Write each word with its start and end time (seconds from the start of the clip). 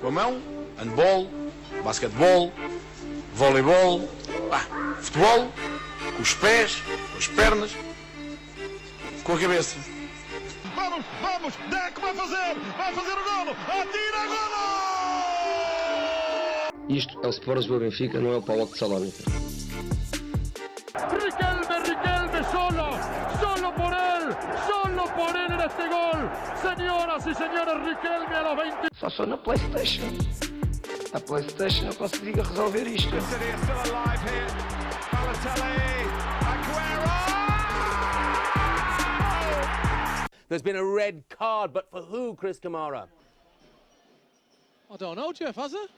Com 0.00 0.08
a 0.08 0.10
mão, 0.10 0.40
handball, 0.78 1.28
basquetebol, 1.84 2.52
voleibol, 3.34 4.08
ah, 4.50 4.66
futebol, 5.00 5.52
com 6.16 6.22
os 6.22 6.34
pés, 6.34 6.82
com 7.12 7.18
as 7.18 7.28
pernas, 7.28 7.70
com 9.24 9.32
a 9.34 9.38
cabeça. 9.38 9.76
Vamos, 10.74 11.04
vamos, 11.20 11.54
Deco 11.70 12.00
vai 12.00 12.14
fazer, 12.14 12.54
vai 12.76 12.94
fazer 12.94 13.12
o 13.12 13.24
golo, 13.24 13.50
atira 13.68 14.26
golo! 14.26 14.60
Isto 16.88 17.20
é 17.22 17.26
o 17.26 17.30
Sport 17.30 17.58
Lisboa 17.58 17.80
Benfica, 17.80 18.18
não 18.18 18.32
é 18.32 18.36
o 18.38 18.42
Paulo 18.42 18.66
de 18.66 18.78
Salónica. 18.78 19.22
Por 25.60 25.66
este 25.66 25.88
gol. 25.88 26.30
Señoras 26.62 27.26
y 27.26 27.34
señores, 27.34 27.74
Riquelme 27.84 28.34
a 28.34 28.42
los 28.42 28.56
20. 28.56 28.88
Só 28.98 29.10
sou 29.10 29.26
na 29.26 29.36
Playstation. 29.36 30.08
A 31.12 31.20
Playstation 31.20 31.88
eu 31.88 31.94
consigo 31.94 32.42
resolver 32.42 32.86
isto. 32.86 33.20
City 33.20 33.50
are 33.50 33.58
still 33.58 33.92
alive 33.92 34.22
here. 34.22 34.46
Balotelli, 35.10 36.06
Aguero! 36.52 37.10
There's 40.48 40.62
been 40.62 40.76
a 40.76 40.84
red 40.84 41.24
card, 41.28 41.72
but 41.72 41.90
for 41.90 42.02
who, 42.02 42.34
Chris 42.34 42.58
Kamara? 42.58 43.06
I 44.90 44.96
don't 44.96 45.16
know, 45.16 45.32
Jeff, 45.32 45.56
has 45.56 45.74
it? 45.74 45.90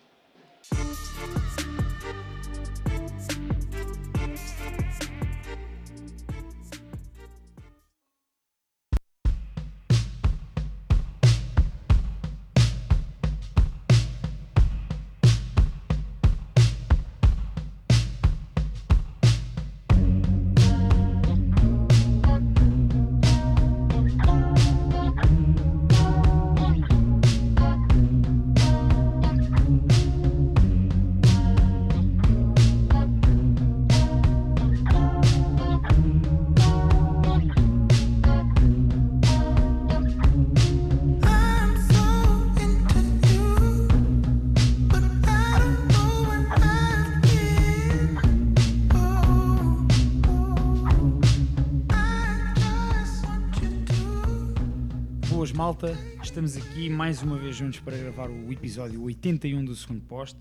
Malta, 55.73 55.97
estamos 56.23 56.55
aqui 56.55 56.91
mais 56.91 57.23
uma 57.23 57.39
vez 57.39 57.57
juntos 57.57 57.81
para 57.81 57.97
gravar 57.97 58.29
o 58.29 58.53
episódio 58.53 59.03
81 59.05 59.65
do 59.65 59.75
segundo 59.75 60.03
poste, 60.03 60.39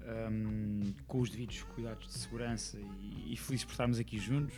ahm, 0.00 0.94
com 1.06 1.20
os 1.20 1.28
devidos 1.28 1.62
cuidados 1.74 2.06
de 2.06 2.14
segurança 2.14 2.78
e, 3.02 3.34
e 3.34 3.36
felizes 3.36 3.66
por 3.66 3.72
estarmos 3.72 3.98
aqui 3.98 4.18
juntos. 4.18 4.54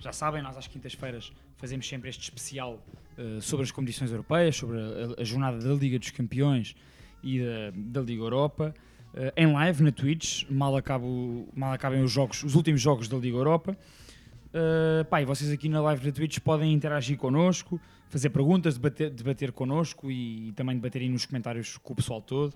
Já 0.00 0.12
sabem, 0.12 0.42
nós 0.42 0.54
às 0.54 0.66
quintas-feiras 0.66 1.32
fazemos 1.56 1.88
sempre 1.88 2.10
este 2.10 2.24
especial 2.24 2.84
ah, 3.16 3.40
sobre 3.40 3.64
as 3.64 3.70
competições 3.70 4.10
europeias, 4.10 4.54
sobre 4.54 4.76
a, 4.78 5.22
a 5.22 5.24
jornada 5.24 5.58
da 5.58 5.72
Liga 5.72 5.98
dos 5.98 6.10
Campeões 6.10 6.76
e 7.22 7.40
da, 7.40 7.72
da 7.74 8.00
Liga 8.02 8.20
Europa, 8.20 8.74
ah, 9.14 9.32
em 9.34 9.50
live 9.50 9.82
na 9.82 9.92
Twitch, 9.92 10.44
mal, 10.50 10.76
acabo, 10.76 11.48
mal 11.56 11.72
acabem 11.72 12.02
os 12.02 12.12
jogos, 12.12 12.44
os 12.44 12.54
últimos 12.54 12.82
jogos 12.82 13.08
da 13.08 13.16
Liga 13.16 13.38
Europa. 13.38 13.78
Uh, 14.48 15.04
pá, 15.04 15.20
e 15.20 15.26
vocês 15.26 15.52
aqui 15.52 15.68
na 15.68 15.80
live 15.82 16.06
da 16.06 16.10
Twitch 16.10 16.38
podem 16.38 16.72
interagir 16.72 17.18
connosco, 17.18 17.78
fazer 18.08 18.30
perguntas, 18.30 18.74
debater, 18.74 19.10
debater 19.10 19.52
connosco 19.52 20.10
e, 20.10 20.52
também 20.52 20.76
debater 20.76 21.02
aí 21.02 21.08
nos 21.08 21.26
comentários 21.26 21.76
com 21.76 21.92
o 21.92 21.96
pessoal 21.96 22.20
todo. 22.20 22.54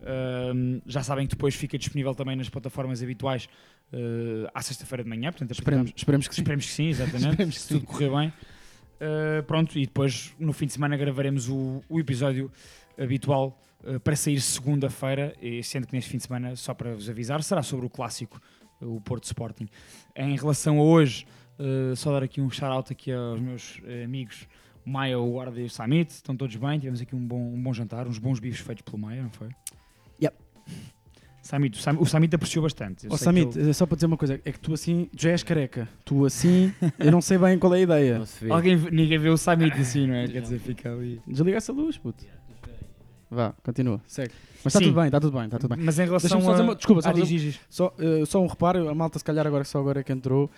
Uh, 0.00 0.80
já 0.86 1.02
sabem 1.02 1.26
que 1.26 1.34
depois 1.34 1.54
fica 1.54 1.78
disponível 1.78 2.14
também 2.14 2.36
nas 2.36 2.48
plataformas 2.48 3.02
habituais 3.02 3.48
uh, 3.92 4.48
à 4.54 4.62
sexta-feira 4.62 5.02
de 5.02 5.08
manhã. 5.08 5.30
Portanto, 5.30 5.52
Esperemos, 5.52 5.92
esperemos 5.96 6.28
que 6.28 6.34
sim. 6.34 6.40
Esperemos 6.42 6.66
que 6.66 6.72
sim, 6.72 6.88
exatamente. 6.88 7.28
Esperemos 7.30 7.60
se 7.60 7.68
tudo 7.68 7.86
correr 7.86 8.10
bem. 8.10 8.28
Uh, 8.28 9.42
pronto, 9.44 9.78
e 9.78 9.86
depois 9.86 10.34
no 10.38 10.52
fim 10.52 10.66
de 10.66 10.72
semana 10.72 10.96
gravaremos 10.96 11.48
o, 11.48 11.82
o 11.88 12.00
episódio 12.00 12.50
habitual 12.98 13.60
uh, 13.84 14.00
para 14.00 14.16
sair 14.16 14.40
segunda-feira, 14.40 15.34
e 15.40 15.62
sendo 15.62 15.86
que 15.86 15.94
neste 15.94 16.10
fim 16.10 16.18
de 16.18 16.24
semana, 16.24 16.56
só 16.56 16.72
para 16.72 16.94
vos 16.94 17.08
avisar, 17.10 17.42
será 17.42 17.62
sobre 17.62 17.86
o 17.86 17.90
clássico, 17.90 18.40
o 18.80 19.00
Porto 19.00 19.24
Sporting. 19.24 19.68
Em 20.14 20.36
relação 20.36 20.78
a 20.78 20.82
hoje, 20.82 21.26
só 21.96 22.12
dar 22.12 22.22
aqui 22.22 22.42
um 22.42 22.50
shout-out 22.50 22.92
aqui 22.92 23.10
aos 23.10 23.40
meus 23.40 23.78
uh, 23.78 24.04
amigos 24.04 24.46
Maia, 24.86 25.18
o 25.18 25.32
Guarda 25.32 25.60
e 25.60 25.64
o 25.64 25.70
Samit, 25.70 26.12
estão 26.12 26.36
todos 26.36 26.54
bem, 26.56 26.78
tivemos 26.78 27.00
aqui 27.00 27.14
um 27.14 27.26
bom, 27.26 27.52
um 27.54 27.60
bom 27.60 27.74
jantar, 27.74 28.06
uns 28.06 28.18
bons 28.18 28.38
bifes 28.38 28.60
feitos 28.60 28.82
pelo 28.82 28.98
Maia, 28.98 29.22
não 29.22 29.30
foi? 29.30 29.48
Yep. 30.22 30.36
Samit, 31.42 31.78
o 31.78 31.82
Sam- 31.82 31.98
o 32.00 32.06
Samit 32.06 32.34
apreciou 32.34 32.62
bastante. 32.62 33.04
Eu 33.06 33.16
sei 33.16 33.24
Samit, 33.24 33.58
ele- 33.58 33.74
só 33.74 33.84
para 33.86 33.96
dizer 33.96 34.06
uma 34.06 34.16
coisa, 34.16 34.40
é 34.44 34.52
que 34.52 34.58
tu 34.60 34.72
assim 34.72 35.08
já 35.16 35.30
és 35.30 35.42
careca. 35.42 35.88
Tu 36.04 36.24
assim, 36.24 36.72
eu 36.98 37.10
não 37.12 37.20
sei 37.20 37.36
bem 37.38 37.58
qual 37.58 37.74
é 37.74 37.78
a 37.78 37.80
ideia. 37.80 38.22
Alguém, 38.50 38.76
ninguém 38.76 39.18
vê 39.18 39.28
o 39.28 39.36
Samit 39.36 39.72
assim, 39.78 40.06
não 40.06 40.14
é? 40.14 40.28
Quer 40.28 40.42
dizer, 40.42 40.58
fica 40.60 40.92
ali. 40.92 41.20
Desliga 41.26 41.56
essa 41.56 41.72
luz, 41.72 41.98
puto. 41.98 42.24
Vá, 43.28 43.52
continua, 43.64 44.00
segue. 44.06 44.32
Mas 44.64 44.74
está 44.74 44.80
tudo 44.80 44.94
bem, 44.94 45.06
está 45.06 45.20
tudo 45.20 45.36
bem, 45.36 45.44
está 45.46 45.58
tudo 45.58 45.74
bem. 45.76 45.84
Mas 45.84 45.98
em 45.98 46.04
relação 46.04 46.40
só 46.40 46.48
a... 46.48 46.50
dizer 46.52 46.62
uma- 46.62 46.74
desculpa, 46.76 47.02
só 47.02 47.08
ah, 47.10 47.12
diz, 47.12 47.28
diz. 47.28 47.60
Só, 47.68 47.92
eh, 47.98 48.24
só 48.24 48.40
um 48.42 48.46
reparo, 48.46 48.88
a 48.88 48.94
malta 48.94 49.18
se 49.18 49.24
calhar 49.24 49.44
agora 49.46 49.64
só 49.64 49.78
agora 49.80 50.00
é 50.00 50.02
que 50.04 50.12
entrou, 50.12 50.48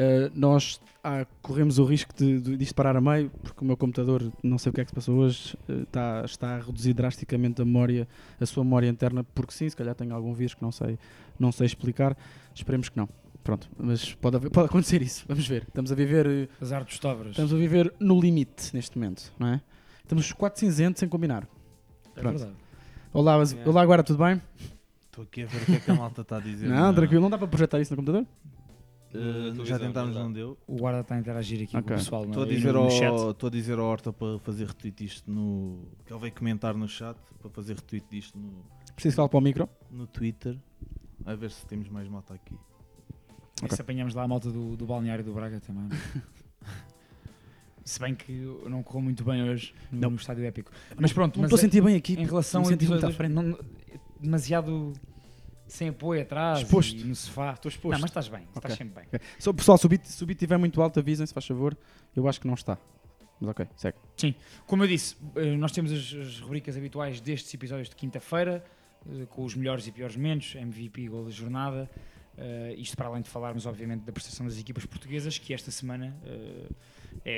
eh, 0.00 0.30
nós 0.34 0.80
ah, 1.02 1.26
corremos 1.42 1.78
o 1.80 1.84
risco 1.84 2.14
de, 2.16 2.40
de, 2.40 2.56
disto 2.56 2.72
parar 2.74 2.96
a 2.96 3.00
meio, 3.00 3.30
porque 3.42 3.62
o 3.62 3.64
meu 3.66 3.76
computador, 3.76 4.32
não 4.42 4.56
sei 4.58 4.70
o 4.70 4.72
que 4.72 4.80
é 4.80 4.84
que 4.84 4.90
se 4.90 4.94
passou 4.94 5.16
hoje, 5.16 5.58
eh, 5.68 5.82
está, 5.82 6.22
está 6.24 6.54
a 6.56 6.60
reduzir 6.60 6.94
drasticamente 6.94 7.60
a 7.60 7.64
memória, 7.64 8.06
a 8.40 8.46
sua 8.46 8.62
memória 8.62 8.88
interna, 8.88 9.24
porque 9.34 9.52
sim, 9.52 9.68
se 9.68 9.76
calhar 9.76 9.94
tem 9.94 10.10
algum 10.12 10.32
vírus 10.32 10.54
que 10.54 10.62
não 10.62 10.70
sei, 10.70 10.98
não 11.38 11.50
sei 11.50 11.66
explicar, 11.66 12.16
esperemos 12.54 12.88
que 12.88 12.96
não. 12.96 13.08
Pronto, 13.42 13.68
mas 13.78 14.14
pode, 14.14 14.36
haver- 14.36 14.50
pode 14.50 14.66
acontecer 14.68 15.00
isso, 15.02 15.24
vamos 15.26 15.46
ver. 15.48 15.62
Estamos 15.66 15.90
a 15.90 15.94
viver 15.94 16.26
eh, 16.26 16.48
Azar 16.60 16.84
dos 16.84 16.98
Tavras. 16.98 17.30
Estamos 17.30 17.52
a 17.52 17.56
viver 17.56 17.92
no 17.98 18.20
limite 18.20 18.74
neste 18.74 18.96
momento, 18.98 19.32
não 19.38 19.48
é? 19.48 19.60
Estamos 20.02 20.30
quatro 20.32 20.60
cinzentos 20.60 21.00
sem 21.00 21.08
combinar. 21.08 21.48
É 22.14 22.20
Pronto. 22.20 22.38
verdade. 22.38 22.56
Olá, 23.12 23.38
mas- 23.38 23.56
olá 23.66 23.80
agora, 23.82 24.02
tudo 24.02 24.22
bem? 24.22 24.40
Estou 25.06 25.24
aqui 25.24 25.42
a 25.42 25.46
ver 25.46 25.62
o 25.62 25.66
que 25.66 25.72
é 25.76 25.80
que 25.80 25.90
a 25.90 25.94
malta 25.94 26.20
está 26.20 26.36
a 26.36 26.40
dizer. 26.40 26.68
Não, 26.68 26.94
tranquilo, 26.94 27.22
não 27.22 27.30
dá 27.30 27.38
para 27.38 27.48
projetar 27.48 27.80
isso 27.80 27.92
no 27.92 27.96
computador? 27.96 28.26
Uh, 29.14 29.64
já 29.64 29.78
tentámos, 29.78 30.14
não 30.14 30.30
deu. 30.32 30.58
O 30.66 30.76
guarda 30.76 31.00
está 31.00 31.14
a 31.14 31.18
interagir 31.18 31.62
aqui 31.62 31.72
com 31.72 31.78
Ok. 31.78 31.96
o 31.96 31.98
pessoal 31.98 32.22
no, 32.24 32.28
Estou 32.30 32.42
a 32.42 32.46
dizer 32.46 32.72
no, 32.74 32.80
ao, 32.80 33.30
estou 33.30 33.46
a 33.46 33.50
dizer 33.50 33.78
ao 33.78 33.86
Horta 33.86 34.12
para 34.12 34.38
fazer 34.40 34.66
retweet 34.66 35.04
disto 35.04 35.30
no. 35.30 35.88
que 36.04 36.12
ele 36.12 36.20
veio 36.20 36.32
comentar 36.34 36.74
no 36.74 36.86
chat 36.88 37.16
para 37.40 37.50
fazer 37.50 37.76
retweet 37.76 38.06
disto 38.10 38.38
no, 38.38 38.52
Preciso 38.94 39.16
falar 39.16 39.28
para 39.28 39.38
o 39.38 39.40
micro. 39.40 39.68
no 39.90 40.06
Twitter. 40.06 40.58
A 41.24 41.34
ver 41.34 41.50
se 41.50 41.64
temos 41.66 41.88
mais 41.88 42.06
malta 42.08 42.34
aqui. 42.34 42.54
E 43.64 43.74
se 43.74 43.80
apanhamos 43.80 44.14
lá 44.14 44.22
a 44.24 44.28
malta 44.28 44.50
do, 44.50 44.76
do 44.76 44.86
balneário 44.86 45.24
do 45.24 45.32
Braga 45.32 45.58
também. 45.60 45.88
é? 45.90 46.20
se 47.84 47.98
bem 47.98 48.14
que 48.14 48.32
não 48.68 48.82
correu 48.82 49.02
muito 49.02 49.24
bem 49.24 49.42
hoje 49.48 49.74
no, 49.90 50.00
Não. 50.00 50.10
no 50.10 50.16
estádio 50.16 50.44
épico. 50.44 50.70
Mas 51.00 51.12
pronto, 51.12 51.38
Não 51.38 51.46
estou 51.46 51.56
a 51.56 51.60
sentir 51.60 51.80
bem 51.80 51.96
aqui. 51.96 52.12
em 52.14 52.26
relação 52.26 52.60
me 52.60 52.66
ao 52.66 52.72
senti 52.72 52.86
muito 52.86 53.04
à 53.06 53.08
episódio, 53.08 53.16
frente. 53.16 53.32
não- 53.32 53.58
demasiado 54.20 54.92
sem 55.68 55.88
apoio 55.88 56.22
atrás 56.22 56.60
Exposto. 56.60 56.96
e 57.00 57.04
no 57.04 57.14
sofá. 57.14 57.52
Estou 57.52 57.68
exposto. 57.68 57.92
Não, 57.92 58.00
mas 58.00 58.10
estás 58.10 58.28
bem, 58.28 58.42
estás 58.54 58.74
Ok. 58.74 58.76
sempre 58.76 59.06
bem. 59.10 59.20
Só, 59.38 59.52
pessoal, 59.52 59.78
se 59.78 59.86
o 59.86 59.88
beat 59.88 60.04
se 60.04 60.22
o 60.24 60.26
beat 60.26 60.36
estiver 60.36 60.58
muito 60.58 60.80
alto, 60.82 60.98
avisem 60.98 61.26
se 61.26 61.32
faz 61.34 61.46
favor. 61.46 61.76
Eu 62.16 62.26
acho 62.28 62.40
que 62.40 62.46
não 62.46 62.54
está. 62.54 62.78
Mas 63.40 63.50
ok, 63.50 63.66
segue. 63.76 63.98
Como 64.66 64.82
eu 64.82 64.88
disse, 64.88 65.14
eh, 65.36 65.56
nós 65.56 65.70
temos 65.70 65.92
as, 65.92 66.12
as 66.12 66.40
rubricas 66.40 66.76
habituais 66.76 67.20
destes 67.20 67.54
episódios 67.54 67.88
de 67.88 67.94
quinta-feira, 67.94 68.64
eh, 69.08 69.26
com 69.26 69.44
os 69.44 69.54
melhores 69.54 69.86
e 69.86 69.92
piores 69.92 70.16
momentos, 70.16 70.56
MVP 70.56 71.02
e 71.02 71.08
gol 71.08 71.24
da 71.24 71.30
jornada. 71.30 71.88
Eh, 72.36 72.74
isto 72.78 72.96
para 72.96 73.06
além 73.08 73.22
de 73.22 73.28
falarmos, 73.28 73.64
obviamente, 73.66 74.02
da 74.04 74.12
prestação 74.12 74.44
das 74.46 74.58
equipas 74.58 74.84
portuguesas, 74.86 75.38
que 75.38 75.54
esta 75.54 75.70
semana 75.70 76.16
eh, 76.24 76.68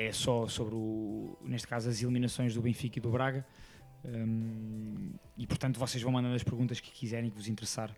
é 0.08 0.12
só 0.12 0.46
sobre, 0.49 0.75
o, 0.75 1.37
neste 1.43 1.66
caso, 1.69 1.88
as 1.90 2.00
eliminações 2.02 2.55
do 2.55 2.62
Benfica 2.62 2.99
e 2.99 3.02
do 3.02 3.10
Braga. 3.10 3.44
Um, 4.02 5.12
e 5.37 5.46
portanto, 5.46 5.78
vocês 5.78 6.02
vão 6.02 6.12
mandando 6.12 6.34
as 6.34 6.43
perguntas 6.43 6.81
que 6.81 6.90
quiserem 6.90 7.28
que 7.31 7.37
vos 7.37 7.49
interessar 7.49 7.94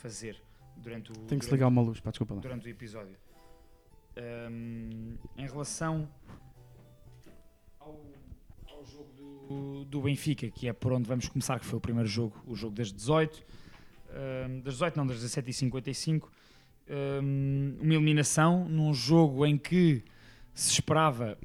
fazer 0.00 0.42
durante 0.76 1.12
o, 1.12 1.14
Tenho 1.26 1.38
que 1.38 1.44
se 1.44 1.52
ligar 1.52 1.68
uma 1.68 1.82
luz, 1.82 2.00
pá, 2.00 2.10
desculpa 2.10 2.34
lá. 2.34 2.40
durante 2.40 2.66
o 2.66 2.70
episódio. 2.70 3.16
Um, 4.50 5.16
em 5.36 5.46
relação 5.46 6.08
ao, 7.78 8.00
ao 8.68 8.84
jogo 8.84 9.12
do, 9.48 9.84
do 9.84 10.02
Benfica, 10.02 10.50
que 10.50 10.68
é 10.68 10.72
por 10.72 10.92
onde 10.92 11.08
vamos 11.08 11.28
começar, 11.28 11.60
que 11.60 11.66
foi 11.66 11.78
o 11.78 11.80
primeiro 11.80 12.08
jogo, 12.08 12.42
o 12.46 12.56
jogo 12.56 12.74
das 12.74 12.92
18, 12.92 13.44
um, 14.48 14.60
das 14.60 14.74
18 14.74 14.96
não, 14.96 15.06
das 15.06 15.22
17h55, 15.22 16.24
um, 16.88 17.76
uma 17.80 17.94
eliminação 17.94 18.68
num 18.68 18.92
jogo 18.92 19.46
em 19.46 19.56
que 19.56 20.02
se 20.54 20.72
esperava 20.72 21.38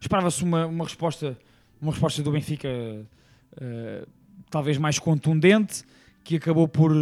Esperava-se 0.00 0.44
uma, 0.44 0.64
uma 0.66 0.84
resposta 0.84 1.36
uma 1.80 1.90
resposta 1.90 2.22
do 2.22 2.30
Benfica 2.30 2.68
eh, 3.60 4.06
talvez 4.50 4.78
mais 4.78 4.98
contundente 4.98 5.84
que 6.22 6.36
acabou 6.36 6.66
por 6.68 6.92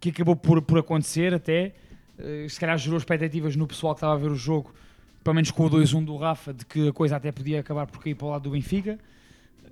que 0.00 0.10
acabou 0.10 0.36
por, 0.36 0.62
por 0.62 0.78
acontecer 0.78 1.34
até. 1.34 1.74
Eh, 2.18 2.46
se 2.48 2.58
calhar 2.58 2.76
gerou 2.78 2.98
expectativas 2.98 3.56
no 3.56 3.66
pessoal 3.66 3.94
que 3.94 3.98
estava 3.98 4.14
a 4.14 4.16
ver 4.16 4.30
o 4.30 4.36
jogo 4.36 4.74
pelo 5.22 5.34
menos 5.34 5.50
com 5.50 5.66
o 5.66 5.70
2-1 5.70 6.04
do 6.04 6.16
Rafa 6.16 6.54
de 6.54 6.64
que 6.64 6.88
a 6.88 6.92
coisa 6.92 7.16
até 7.16 7.30
podia 7.30 7.60
acabar 7.60 7.86
por 7.86 8.02
cair 8.02 8.14
para 8.14 8.26
o 8.26 8.30
lado 8.30 8.42
do 8.44 8.50
Benfica. 8.50 8.98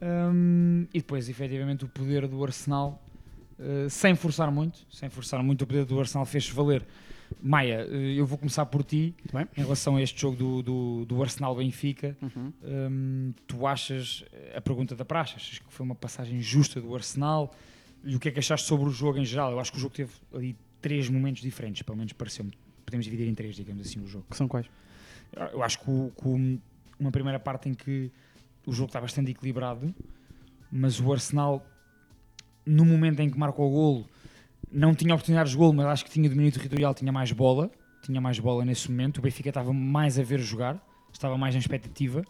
Hum, 0.03 0.87
e 0.93 0.99
depois 0.99 1.29
efetivamente 1.29 1.85
o 1.85 1.89
poder 1.89 2.29
do 2.29 2.45
Arsenal 2.45 3.03
eh, 3.59 3.87
sem 3.89 4.15
forçar 4.15 4.51
muito 4.51 4.87
sem 4.91 5.09
forçar 5.09 5.43
muito 5.43 5.63
o 5.63 5.67
poder 5.67 5.87
do 5.87 5.99
Arsenal 5.99 6.27
fez-se 6.27 6.53
valer 6.53 6.85
Maia, 7.43 7.87
eh, 7.91 8.15
eu 8.17 8.27
vou 8.27 8.39
começar 8.39 8.65
por 8.67 8.83
ti 8.83 9.15
em 9.57 9.61
relação 9.63 9.97
a 9.97 10.03
este 10.03 10.21
jogo 10.21 10.37
do, 10.37 10.63
do, 10.63 11.05
do 11.07 11.23
Arsenal-Benfica. 11.23 12.17
Uhum. 12.23 12.53
Hum, 12.63 13.35
tu 13.47 13.67
achas, 13.67 14.25
a 14.55 14.61
pergunta 14.61 14.95
da 14.95 15.05
praxe, 15.05 15.35
achas 15.37 15.59
que 15.59 15.73
foi 15.73 15.85
uma 15.85 15.95
passagem 15.95 16.41
justa 16.41 16.81
do 16.81 16.95
Arsenal? 16.95 17.53
E 18.05 18.15
o 18.15 18.21
que 18.21 18.29
é 18.29 18.31
que 18.31 18.39
achaste 18.39 18.67
sobre 18.67 18.87
o 18.89 18.91
jogo 18.91 19.19
em 19.19 19.25
geral? 19.25 19.51
Eu 19.53 19.59
acho 19.61 19.73
que 19.73 19.79
o 19.79 19.81
jogo 19.81 19.95
teve 19.95 20.13
ali 20.35 20.57
três 20.81 21.09
momentos 21.09 21.43
diferentes, 21.43 21.83
pelo 21.83 21.97
menos 21.99 22.13
pareceu-me. 22.13 22.53
Podemos 22.85 23.05
dividir 23.05 23.27
em 23.29 23.35
três, 23.35 23.57
digamos 23.57 23.85
assim, 23.87 23.99
o 24.01 24.07
jogo. 24.07 24.25
Que 24.31 24.37
são 24.37 24.47
quais? 24.47 24.67
Eu 25.53 25.63
acho 25.63 25.81
que, 25.81 25.91
o- 25.91 26.13
que 26.17 26.61
uma 27.01 27.11
primeira 27.11 27.39
parte 27.41 27.69
em 27.69 27.75
que 27.75 28.11
o 28.65 28.73
jogo 28.73 28.89
está 28.89 29.01
bastante 29.01 29.31
equilibrado, 29.33 29.93
mas 30.71 31.01
o 31.01 31.13
Arsenal, 31.13 31.67
no 32.65 32.85
momento 32.85 33.21
em 33.21 33.29
que 33.31 33.39
marca 33.39 33.61
o 33.61 33.69
golo, 33.71 34.07
não 34.71 34.95
tinha 34.95 35.15
oportunidades 35.15 35.53
de 35.53 35.59
golo, 35.59 35.73
mas 35.73 35.87
acho 35.87 36.05
que 36.05 36.11
tinha 36.11 36.29
domínio 36.29 36.53
territorial, 36.53 36.95
tinha 36.95 37.13
mais 37.13 37.33
bola, 37.33 37.71
tinha 38.03 38.21
mais 38.21 38.39
bola 38.39 38.65
nesse 38.65 38.91
momento. 38.91 39.19
O 39.19 39.23
Benfica 39.23 39.49
estava 39.51 39.73
mais 39.73 40.19
a 40.19 40.23
ver 40.23 40.39
jogar, 40.41 40.79
estava 41.13 41.37
mais 41.39 41.55
em 41.55 41.59
expectativa. 41.59 42.23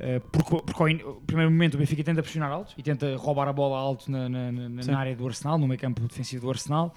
eh, 0.00 0.20
porque 0.32 0.50
porque 0.62 1.02
ao 1.02 1.14
primeiro 1.22 1.50
momento 1.50 1.74
o 1.74 1.78
Benfica 1.78 2.02
tenta 2.04 2.22
pressionar 2.22 2.50
alto 2.52 2.74
e 2.78 2.82
tenta 2.82 3.16
roubar 3.16 3.48
a 3.48 3.52
bola 3.52 3.76
alto 3.78 4.10
na, 4.10 4.28
na- 4.28 4.52
na- 4.52 4.68
na 4.68 4.98
área 4.98 5.16
do 5.16 5.26
Arsenal, 5.26 5.58
no 5.58 5.66
meio 5.66 5.80
campo 5.80 6.00
defensivo 6.06 6.42
do 6.42 6.50
Arsenal. 6.50 6.94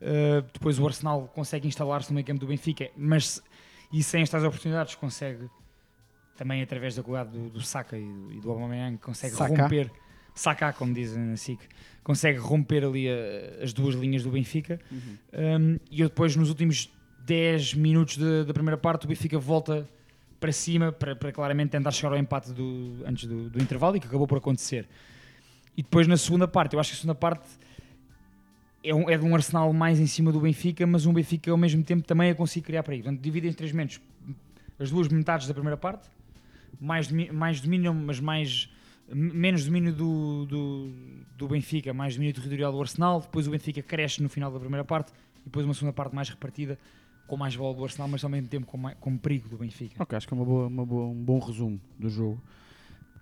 Uh, 0.00 0.42
depois 0.52 0.78
o 0.78 0.86
Arsenal 0.86 1.28
consegue 1.34 1.66
instalar-se 1.66 2.10
no 2.10 2.14
meio 2.14 2.24
campo 2.26 2.38
do 2.38 2.46
Benfica, 2.46 2.88
mas 2.96 3.42
e 3.92 4.00
sem 4.02 4.22
estas 4.22 4.44
oportunidades 4.44 4.94
consegue 4.94 5.48
também 6.36 6.62
através 6.62 6.94
da 6.94 7.02
qualidade 7.02 7.36
do, 7.36 7.50
do 7.50 7.60
Saka 7.60 7.98
e 7.98 8.06
do, 8.06 8.32
e 8.32 8.40
do 8.40 8.50
Aubameyang 8.52 8.96
consegue 8.98 9.34
Saka. 9.34 9.62
romper 9.62 9.90
Saka, 10.34 10.72
como 10.72 10.94
dizem 10.94 11.20
na 11.24 11.36
SIC, 11.36 11.58
consegue 12.08 12.38
romper 12.38 12.82
ali 12.84 13.06
a- 13.08 13.62
as 13.62 13.72
duas 13.74 13.94
linhas 13.94 14.22
do 14.22 14.30
Benfica 14.30 14.80
Um, 14.90 15.78
e 15.90 16.00
eu 16.00 16.08
depois 16.08 16.34
nos 16.34 16.48
últimos 16.48 16.90
10 17.26 17.74
minutos 17.74 18.16
da- 18.16 18.54
primeira 18.54 18.78
parte 18.78 19.04
o 19.04 19.08
Benfica 19.08 19.38
volta 19.38 19.86
para 20.40 20.50
cima 20.50 20.90
para, 20.90 21.14
para 21.14 21.30
claramente 21.32 21.70
tentar 21.70 21.90
chegar 21.90 22.12
ao 22.14 22.18
empate 22.18 22.50
do, 22.52 23.04
antes 23.04 23.28
do, 23.28 23.50
do 23.50 23.62
intervalo 23.62 23.96
e 23.96 24.00
que 24.00 24.06
acabou 24.06 24.26
por 24.26 24.38
acontecer 24.38 24.88
e 25.76 25.82
depois 25.82 26.06
na 26.08 26.16
segunda 26.16 26.48
parte, 26.48 26.72
eu 26.74 26.80
acho 26.80 26.90
que 26.90 26.96
a 26.96 27.00
segunda 27.00 27.14
parte 27.14 27.46
é, 28.82 28.94
um, 28.94 29.10
é 29.10 29.18
de 29.18 29.24
um 29.24 29.34
Arsenal 29.34 29.70
mais 29.72 30.00
em 30.00 30.06
cima 30.06 30.32
do 30.32 30.40
Benfica, 30.40 30.86
mas 30.86 31.04
um 31.06 31.12
Benfica 31.12 31.50
ao 31.50 31.56
mesmo 31.58 31.82
tempo 31.82 32.04
também 32.06 32.30
a 32.30 32.34
conseguir 32.34 32.64
criar 32.66 32.82
para 32.82 32.94
aí. 32.94 33.02
Portanto, 33.02 33.20
dividem 33.20 33.50
em 33.50 33.52
três 33.52 33.70
momentos. 33.72 34.00
As 34.78 34.90
duas 34.90 35.08
metades 35.08 35.46
da 35.46 35.52
primeira 35.54 35.76
parte, 35.76 36.08
mais, 36.80 37.10
mais 37.32 37.60
domínio, 37.60 37.92
mas 37.92 38.18
mais 38.20 38.70
menos 39.14 39.64
domínio 39.64 39.92
do, 39.92 40.46
do, 40.46 40.90
do 41.36 41.48
Benfica, 41.48 41.92
mais 41.94 42.14
domínio 42.14 42.34
territorial 42.34 42.72
do 42.72 42.80
Arsenal. 42.80 43.20
Depois 43.20 43.46
o 43.46 43.50
Benfica 43.50 43.82
cresce 43.82 44.22
no 44.22 44.28
final 44.28 44.50
da 44.52 44.58
primeira 44.60 44.84
parte 44.84 45.12
e 45.40 45.44
depois 45.44 45.64
uma 45.64 45.74
segunda 45.74 45.92
parte 45.92 46.14
mais 46.14 46.28
repartida, 46.28 46.78
com 47.26 47.36
mais 47.36 47.54
bola 47.56 47.74
do 47.74 47.84
Arsenal, 47.84 48.08
mas 48.08 48.22
ao 48.24 48.30
mesmo 48.30 48.48
tempo 48.48 48.66
com, 48.66 48.80
com 49.00 49.16
perigo 49.18 49.48
do 49.48 49.56
Benfica. 49.58 50.02
Ok, 50.02 50.16
acho 50.16 50.26
que 50.28 50.34
é 50.34 50.36
uma 50.36 50.44
boa, 50.44 50.66
uma 50.66 50.84
boa- 50.86 51.06
um 51.08 51.22
bom 51.24 51.38
resumo 51.38 51.80
do 51.98 52.08
jogo. 52.08 52.42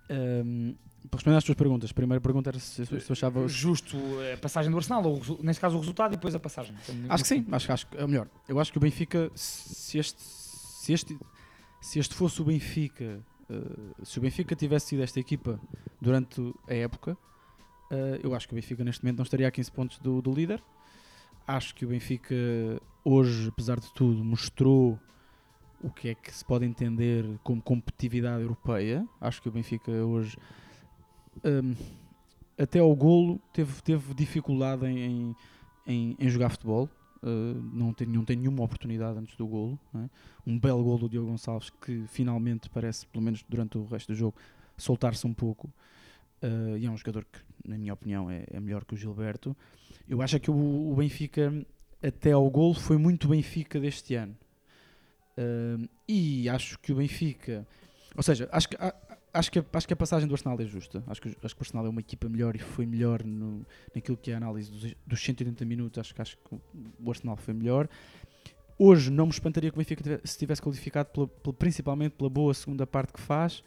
Ahm, 0.09 0.75
para 1.11 1.19
responder 1.19 1.37
às 1.37 1.45
tuas 1.45 1.57
perguntas, 1.57 1.91
a 1.91 1.95
primeira 1.95 2.21
pergunta 2.21 2.51
era 2.51 2.59
se, 2.59 2.85
se 2.85 3.13
achava. 3.13 3.47
Justo 3.47 3.97
a 4.33 4.37
passagem 4.39 4.71
do 4.73 4.77
Arsenal, 4.77 5.05
ou 5.05 5.21
nesse 5.43 5.61
caso 5.61 5.77
o 5.77 5.79
resultado 5.81 6.13
e 6.13 6.17
depois 6.17 6.35
a 6.35 6.41
passagem. 6.41 6.75
Acho 7.09 7.23
que 7.23 7.29
sim, 7.29 7.47
acho, 7.53 7.73
acho 7.73 7.87
que 7.87 7.97
é 7.97 8.07
melhor. 8.07 8.29
Eu 8.49 8.59
acho 8.59 8.73
que 8.73 8.79
o 8.79 8.81
Benfica, 8.81 9.31
se 9.35 9.99
este, 9.99 10.21
se 10.21 10.93
este, 10.93 11.17
se 11.81 11.99
este 12.01 12.13
fosse 12.15 12.43
o 12.43 12.45
Benfica, 12.45 13.21
eh, 13.51 14.05
se 14.05 14.19
o 14.19 14.23
Benfica 14.23 14.55
tivesse 14.57 14.89
sido 14.89 15.03
esta 15.03 15.21
equipa 15.21 15.61
durante 16.01 16.41
a 16.69 16.75
época, 16.75 17.17
eh, 17.91 18.21
eu 18.23 18.35
acho 18.35 18.47
que 18.49 18.55
o 18.55 18.57
Benfica 18.57 18.83
neste 18.85 19.03
momento 19.05 19.19
não 19.19 19.25
estaria 19.25 19.47
a 19.49 19.51
15 19.51 19.71
pontos 19.73 19.99
do, 19.99 20.21
do 20.23 20.33
líder. 20.33 20.63
Acho 21.47 21.75
que 21.75 21.85
o 21.85 21.89
Benfica 21.89 22.35
hoje, 23.05 23.49
apesar 23.49 23.79
de 23.79 23.93
tudo, 23.95 24.25
mostrou 24.25 24.99
o 25.81 25.91
que 25.91 26.09
é 26.09 26.15
que 26.15 26.35
se 26.35 26.45
pode 26.45 26.65
entender 26.65 27.25
como 27.45 27.63
competitividade 27.63 28.43
europeia. 28.43 29.07
Acho 29.21 29.41
que 29.43 29.49
o 29.49 29.53
Benfica 29.53 29.93
hoje, 29.93 30.37
hum, 31.45 31.75
até 32.59 32.79
ao 32.81 32.95
golo, 32.97 33.41
teve, 33.53 33.81
teve 33.83 34.15
dificuldade 34.15 34.87
em, 34.87 35.37
em- 35.87 36.17
em 36.19 36.29
jogar 36.29 36.49
futebol. 36.51 36.89
Uh, 37.23 37.61
não, 37.73 37.93
tem, 37.93 38.07
não 38.07 38.25
tem 38.25 38.37
nenhuma 38.37 38.63
oportunidade 38.63 39.19
antes 39.19 39.37
do 39.37 39.47
golo. 39.47 39.79
é? 39.95 40.09
Um 40.47 40.59
belo 40.59 40.85
golo 40.85 40.99
do 41.01 41.09
Diogo 41.09 41.29
Gonçalves 41.31 41.71
que 41.71 42.05
finalmente 42.09 42.69
parece, 42.69 43.07
pelo 43.07 43.25
menos 43.25 43.43
durante 43.49 43.79
o 43.79 43.85
resto 43.87 44.13
do 44.13 44.17
jogo, 44.17 44.37
soltar-se 44.77 45.27
um 45.27 45.33
pouco. 45.35 45.73
Uh, 46.43 46.77
e 46.77 46.85
é 46.87 46.91
um 46.91 46.97
jogador 46.97 47.25
que, 47.25 47.39
na 47.67 47.79
minha 47.79 47.95
opinião, 47.95 48.31
é, 48.31 48.45
é 48.51 48.61
melhor 48.61 48.85
que 48.85 48.95
o 48.95 48.97
Gilberto. 48.97 49.57
Eu 50.09 50.21
acho 50.23 50.39
que 50.39 50.51
o, 50.51 50.93
o 50.93 50.95
Benfica, 50.95 51.53
até 52.03 52.33
ao 52.33 52.49
golo, 52.51 52.75
foi 52.75 52.99
muito 52.99 53.27
Benfica 53.29 53.81
deste 53.81 54.15
ano. 54.15 54.37
Uh, 55.39 55.89
e 56.09 56.49
acho 56.49 56.79
que 56.79 56.93
o 56.93 56.97
Benfica, 56.97 57.67
ou 58.15 58.23
seja, 58.23 58.49
acho 58.53 58.69
que, 58.69 58.77
a- 58.77 58.95
acho 59.39 59.51
que, 59.53 59.63
acho 59.73 59.87
que 59.87 59.93
a 59.93 59.97
passagem 59.97 60.29
do 60.29 60.35
Arsenal 60.35 60.59
é 60.61 60.65
justa. 60.65 61.03
Acho 61.07 61.21
que, 61.23 61.29
acho 61.43 61.55
que 61.55 61.61
o 61.61 61.65
Arsenal 61.65 61.87
é 61.87 61.89
uma 61.89 62.01
equipa 62.01 62.29
melhor 62.29 62.57
e 62.57 62.59
foi 62.59 62.87
melhor 62.87 63.23
no, 63.25 63.65
naquilo 63.95 64.17
que 64.17 64.31
é 64.31 64.35
a 64.35 64.37
análise 64.39 64.71
dos, 64.71 64.95
dos 65.07 65.21
180 65.25 65.65
minutos. 65.65 65.99
Acho 65.99 66.15
que, 66.15 66.23
acho 66.23 66.37
que 66.39 66.55
o 67.01 67.11
Arsenal 67.11 67.37
foi 67.37 67.55
melhor. 67.55 67.89
Hoje 68.79 69.11
não 69.11 69.27
me 69.27 69.33
espantaria 69.33 69.71
que 69.71 69.77
o 69.77 69.79
Benfica 69.79 70.21
se 70.25 70.39
tivesse 70.39 70.61
qualificado 70.61 71.09
pela- 71.11 71.29
pela- 71.29 71.55
principalmente 71.55 72.13
pela 72.13 72.29
boa 72.29 72.53
segunda 72.53 72.87
parte 72.87 73.13
que 73.13 73.21
faz 73.21 73.63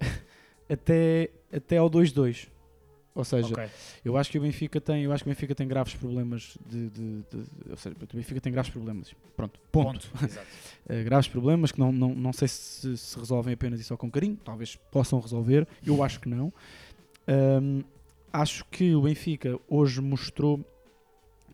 até, 0.68 1.30
até 1.52 1.76
ao 1.78 1.90
2-2. 1.90 2.48
Ou 3.18 3.24
seja, 3.24 3.48
Ok. 3.52 3.68
eu 4.04 4.16
acho 4.16 4.30
que 4.30 4.38
o 4.38 4.40
Benfica 4.40 4.80
tem, 4.80 5.02
eu 5.02 5.12
acho 5.12 5.24
que 5.24 5.28
o 5.28 5.32
Benfica 5.34 5.52
tem 5.52 5.66
graves 5.66 5.92
problemas 5.92 6.56
de, 6.70 6.88
de- 6.88 7.18
de- 7.22 7.70
ou 7.70 7.76
seja, 7.76 7.96
o 8.00 8.16
Benfica 8.16 8.40
tem 8.40 8.52
graves 8.52 8.70
problemas. 8.70 9.12
Pronto, 9.36 9.58
ponto. 9.72 10.08
Exato. 10.22 10.46
Eh, 10.88 11.02
graves 11.02 11.26
problemas 11.26 11.72
que 11.72 11.80
não, 11.80 11.90
não, 11.90 12.14
não 12.14 12.32
sei 12.32 12.46
se 12.46 12.96
se 12.96 13.18
resolvem 13.18 13.54
apenas 13.54 13.80
e 13.80 13.84
só 13.84 13.96
com 13.96 14.08
carinho, 14.08 14.38
talvez 14.44 14.76
possam 14.92 15.18
resolver, 15.18 15.66
eu 15.84 16.00
acho 16.04 16.20
que 16.20 16.28
não. 16.28 16.52
Ahm, 17.26 17.82
acho 18.32 18.64
que 18.66 18.94
o 18.94 19.02
Benfica 19.02 19.58
hoje 19.68 20.00
mostrou 20.00 20.64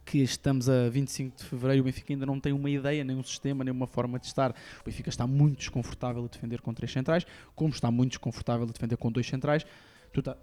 que 0.04 0.18
estamos 0.18 0.68
a 0.68 0.90
25 0.90 1.38
de 1.38 1.44
Fevereiro, 1.44 1.80
o 1.80 1.84
Benfica 1.86 2.12
ainda 2.12 2.26
não 2.26 2.38
tem 2.38 2.52
uma 2.52 2.68
ideia, 2.68 3.02
nem 3.02 3.16
um 3.16 3.24
sistema, 3.24 3.64
nem 3.64 3.72
uma 3.72 3.86
forma 3.86 4.18
de 4.18 4.26
estar. 4.26 4.50
O 4.50 4.84
Benfica 4.84 5.08
está 5.08 5.26
muito 5.26 5.56
desconfortável 5.60 6.22
a 6.24 6.28
defender 6.28 6.60
com 6.60 6.74
três 6.74 6.92
centrais, 6.92 7.26
como 7.54 7.70
está 7.72 7.90
muito 7.90 8.10
desconfortável 8.10 8.66
a 8.68 8.70
defender 8.70 8.98
com 8.98 9.10
dois 9.10 9.26
centrais. 9.26 9.64
Tu 10.12 10.20
tá- 10.22 10.36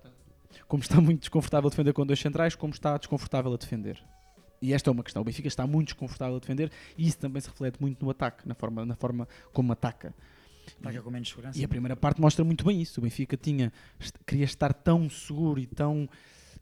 como 0.72 0.82
está 0.82 1.02
muito 1.02 1.20
desconfortável 1.20 1.68
a 1.68 1.70
defender 1.70 1.92
com 1.92 2.06
dois 2.06 2.18
centrais, 2.18 2.56
como 2.56 2.72
está 2.72 2.96
desconfortável 2.96 3.54
a 3.54 3.58
defender. 3.58 4.02
E 4.62 4.74
esta 4.74 4.90
é 4.90 4.92
uma 4.92 5.04
questão. 5.04 5.22
O 5.22 5.26
Benfica 5.26 5.50
está 5.50 5.68
muito 5.68 5.88
desconfortável 5.88 6.38
a 6.38 6.40
defender 6.40 6.72
e 6.98 7.06
isso 7.06 7.18
também 7.18 7.42
se 7.42 7.50
reflete 7.50 7.82
muito 7.82 8.06
no 8.06 8.10
ataque, 8.10 8.48
na 8.48 8.56
forma, 8.56 8.86
na 8.86 8.96
forma 8.96 9.28
como 9.52 9.74
ataca. 9.74 10.14
Ataca 10.80 11.02
com 11.02 11.12
menos 11.12 11.28
segurança. 11.28 11.60
E 11.60 11.66
a 11.66 11.68
primeira 11.68 11.98
parte 11.98 12.22
mostra 12.22 12.46
muito 12.46 12.64
bem 12.64 12.82
isso. 12.82 13.02
O 13.02 13.04
Benfica 13.04 13.36
tinha, 13.36 13.74
queria 14.26 14.46
estar 14.46 14.72
tão 14.74 15.10
seguro 15.10 15.60
e 15.60 15.68
tão, 15.68 16.08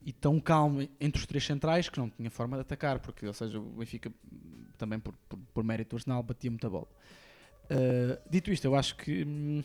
e 0.04 0.12
tão 0.12 0.40
calmo 0.40 0.90
entre 1.00 1.20
os 1.20 1.28
três 1.28 1.46
centrais 1.46 1.88
que 1.88 2.00
não 2.00 2.10
tinha 2.10 2.32
forma 2.32 2.58
de 2.58 2.62
atacar, 2.62 2.98
porque, 2.98 3.28
ou 3.28 3.34
seja, 3.34 3.60
o 3.60 3.64
Benfica, 3.78 4.12
também 4.76 5.00
por, 5.00 5.14
por, 5.30 5.38
por 5.54 5.64
mérito 5.64 5.96
Arsenal, 5.96 6.24
batia 6.24 6.50
muita 6.50 6.68
bola. 6.68 6.88
Uh, 7.66 8.18
dito 8.28 8.52
isto, 8.52 8.66
eu 8.66 8.74
acho 8.74 8.96
que 8.96 9.24
hum, 9.24 9.62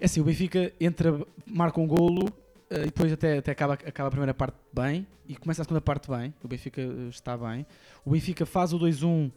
é 0.00 0.06
assim, 0.06 0.22
o 0.22 0.24
Benfica 0.24 0.72
entra, 0.80 1.26
marca 1.46 1.78
um 1.78 1.86
golo 1.86 2.41
e 2.80 2.84
depois 2.86 3.12
até, 3.12 3.38
até 3.38 3.52
acaba, 3.52 3.74
acaba 3.74 4.08
a 4.08 4.10
primeira 4.10 4.34
parte 4.34 4.56
bem 4.72 5.06
e 5.26 5.36
começa 5.36 5.62
a 5.62 5.64
segunda 5.64 5.80
parte 5.80 6.10
bem. 6.10 6.34
O 6.42 6.48
Benfica 6.48 6.80
uh, 6.80 7.08
está 7.08 7.36
bem. 7.36 7.66
O 8.04 8.10
Benfica 8.10 8.46
faz 8.46 8.72
o 8.72 8.78
2-1 8.78 9.30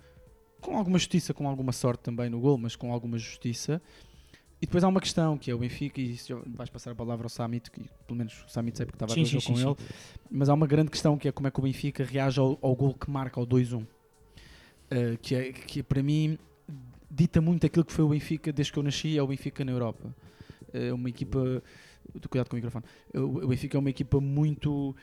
com 0.61 0.77
alguma 0.77 0.97
justiça, 0.97 1.33
com 1.33 1.47
alguma 1.47 1.71
sorte 1.71 2.01
também 2.01 2.29
no 2.29 2.39
gol, 2.39 2.57
mas 2.57 2.75
com 2.75 2.91
alguma 2.91 3.17
justiça. 3.17 3.81
E 4.61 4.65
depois 4.65 4.83
há 4.83 4.87
uma 4.87 5.01
questão 5.01 5.37
que 5.37 5.51
é 5.51 5.53
o 5.53 5.59
Benfica, 5.59 5.99
e 6.01 6.13
isso 6.13 6.41
vais 6.47 6.69
passar 6.69 6.91
a 6.91 6.95
palavra 6.95 7.25
ao 7.25 7.29
Samit, 7.29 7.69
que 7.69 7.81
pelo 8.07 8.17
menos 8.17 8.43
o 8.47 8.49
Samit 8.49 8.77
sei 8.77 8.85
porque 8.85 8.95
estava 8.95 9.11
a 9.11 9.15
Sim, 9.15 9.21
o 9.21 9.41
sim, 9.41 9.47
com 9.47 9.55
sim, 9.55 9.67
ele, 9.67 9.75
mas 10.31 10.49
há 10.49 10.53
uma 10.53 10.65
grande 10.65 10.89
questão 10.89 11.17
que 11.17 11.27
é 11.27 11.31
como 11.31 11.47
é 11.47 11.51
que 11.51 11.59
o 11.59 11.63
Benfica 11.63 12.03
reage 12.03 12.39
ao, 12.39 12.57
ao 12.61 12.75
gol 12.75 12.93
que 12.93 13.09
marca, 13.09 13.39
ao 13.39 13.45
2-1. 13.45 13.83
Uh, 13.83 13.87
que, 15.21 15.35
é, 15.35 15.51
que 15.51 15.83
para 15.83 16.01
mim 16.01 16.37
dita 17.09 17.41
muito 17.41 17.65
aquilo 17.65 17.83
que 17.85 17.91
foi 17.91 18.05
o 18.05 18.09
Benfica 18.09 18.51
desde 18.51 18.73
que 18.73 18.79
eu 18.79 18.83
nasci, 18.83 19.17
é 19.17 19.21
o 19.21 19.27
Benfica 19.27 19.63
na 19.63 19.71
Europa. 19.71 20.15
É 20.73 20.91
uma 20.91 21.09
equipa. 21.09 21.61
Cuidado 22.29 22.49
com 22.49 22.55
o 22.55 22.57
microfone. 22.57 22.85
O 23.13 23.47
Benfica 23.47 23.77
é 23.77 23.79
uma 23.79 23.89
equipa 23.89 24.19
muito. 24.19 24.95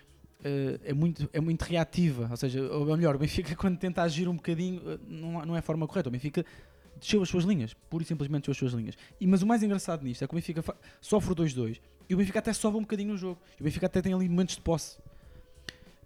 eh, 0.45 0.81
é, 0.85 0.93
muito, 0.93 1.29
é 1.33 1.41
muito 1.41 1.63
reativa, 1.63 2.29
ou 2.31 2.37
seja, 2.37 2.63
ou 2.63 2.97
melhor, 2.97 3.15
o 3.15 3.19
Benfica 3.19 3.55
quando 3.57 3.79
tenta 3.79 4.03
agir 4.03 4.29
um 4.29 4.37
bocadinho 4.37 4.83
eh, 4.91 4.99
não, 5.07 5.47
não 5.47 5.57
é 5.57 5.61
a 5.61 5.63
forma 5.63 5.87
correta. 5.87 6.09
O 6.09 6.13
Benfica 6.13 6.45
desceu 6.99 7.23
as 7.23 7.29
suas 7.29 7.45
linhas, 7.45 7.75
pura 7.75 8.03
e 8.03 8.07
simplesmente 8.07 8.43
desceu 8.43 8.53
as 8.53 8.59
suas 8.59 8.73
linhas. 8.73 8.97
E, 9.21 9.27
mas 9.27 9.43
o 9.43 9.47
mais 9.47 9.63
engraçado 9.63 10.03
nisto 10.05 10.23
é 10.23 10.27
que 10.27 10.35
o 10.35 10.37
Benfica 10.37 10.63
sofre 11.01 11.33
o 11.33 11.37
2-2 11.37 11.81
e 12.09 12.15
o 12.15 12.17
Benfica 12.17 12.39
até 12.39 12.53
sobe 12.53 12.77
um 12.77 12.83
bocadinho 12.83 13.11
no 13.13 13.19
jogo. 13.19 13.41
E 13.59 13.63
o 13.63 13.65
Benfica 13.65 13.87
até 13.87 14.01
tem 14.03 14.13
ali 14.13 14.29
momentos 14.29 14.57
de 14.57 14.63
posse. 14.63 14.99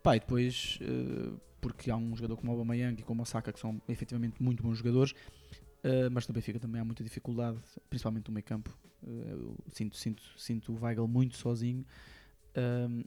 Pá, 0.02 0.16
e 0.16 0.20
depois, 0.20 0.78
eh, 0.80 1.32
porque 1.60 1.90
há 1.90 1.96
um 1.96 2.14
jogador 2.14 2.36
como 2.36 2.52
o 2.52 2.54
Aubameyang 2.54 3.00
e 3.00 3.04
como 3.04 3.22
o 3.22 3.26
Saka 3.26 3.52
que 3.52 3.58
são 3.58 3.80
efetivamente 3.88 4.40
muito 4.42 4.62
bons 4.62 4.78
jogadores, 4.78 5.14
eh, 5.82 6.08
mas 6.10 6.26
no 6.28 6.34
Benfica 6.34 6.58
também 6.58 6.80
há 6.80 6.84
muita 6.84 7.02
dificuldade, 7.02 7.58
principalmente 7.90 8.28
no 8.28 8.34
meio 8.34 8.44
campo. 8.44 8.76
Eu 9.06 9.56
sinto, 9.72 9.96
sinto, 9.96 10.22
sinto 10.36 10.72
o 10.72 10.82
Weigl 10.84 11.06
muito 11.06 11.36
sozinho. 11.36 11.84
Ahm, 12.56 13.04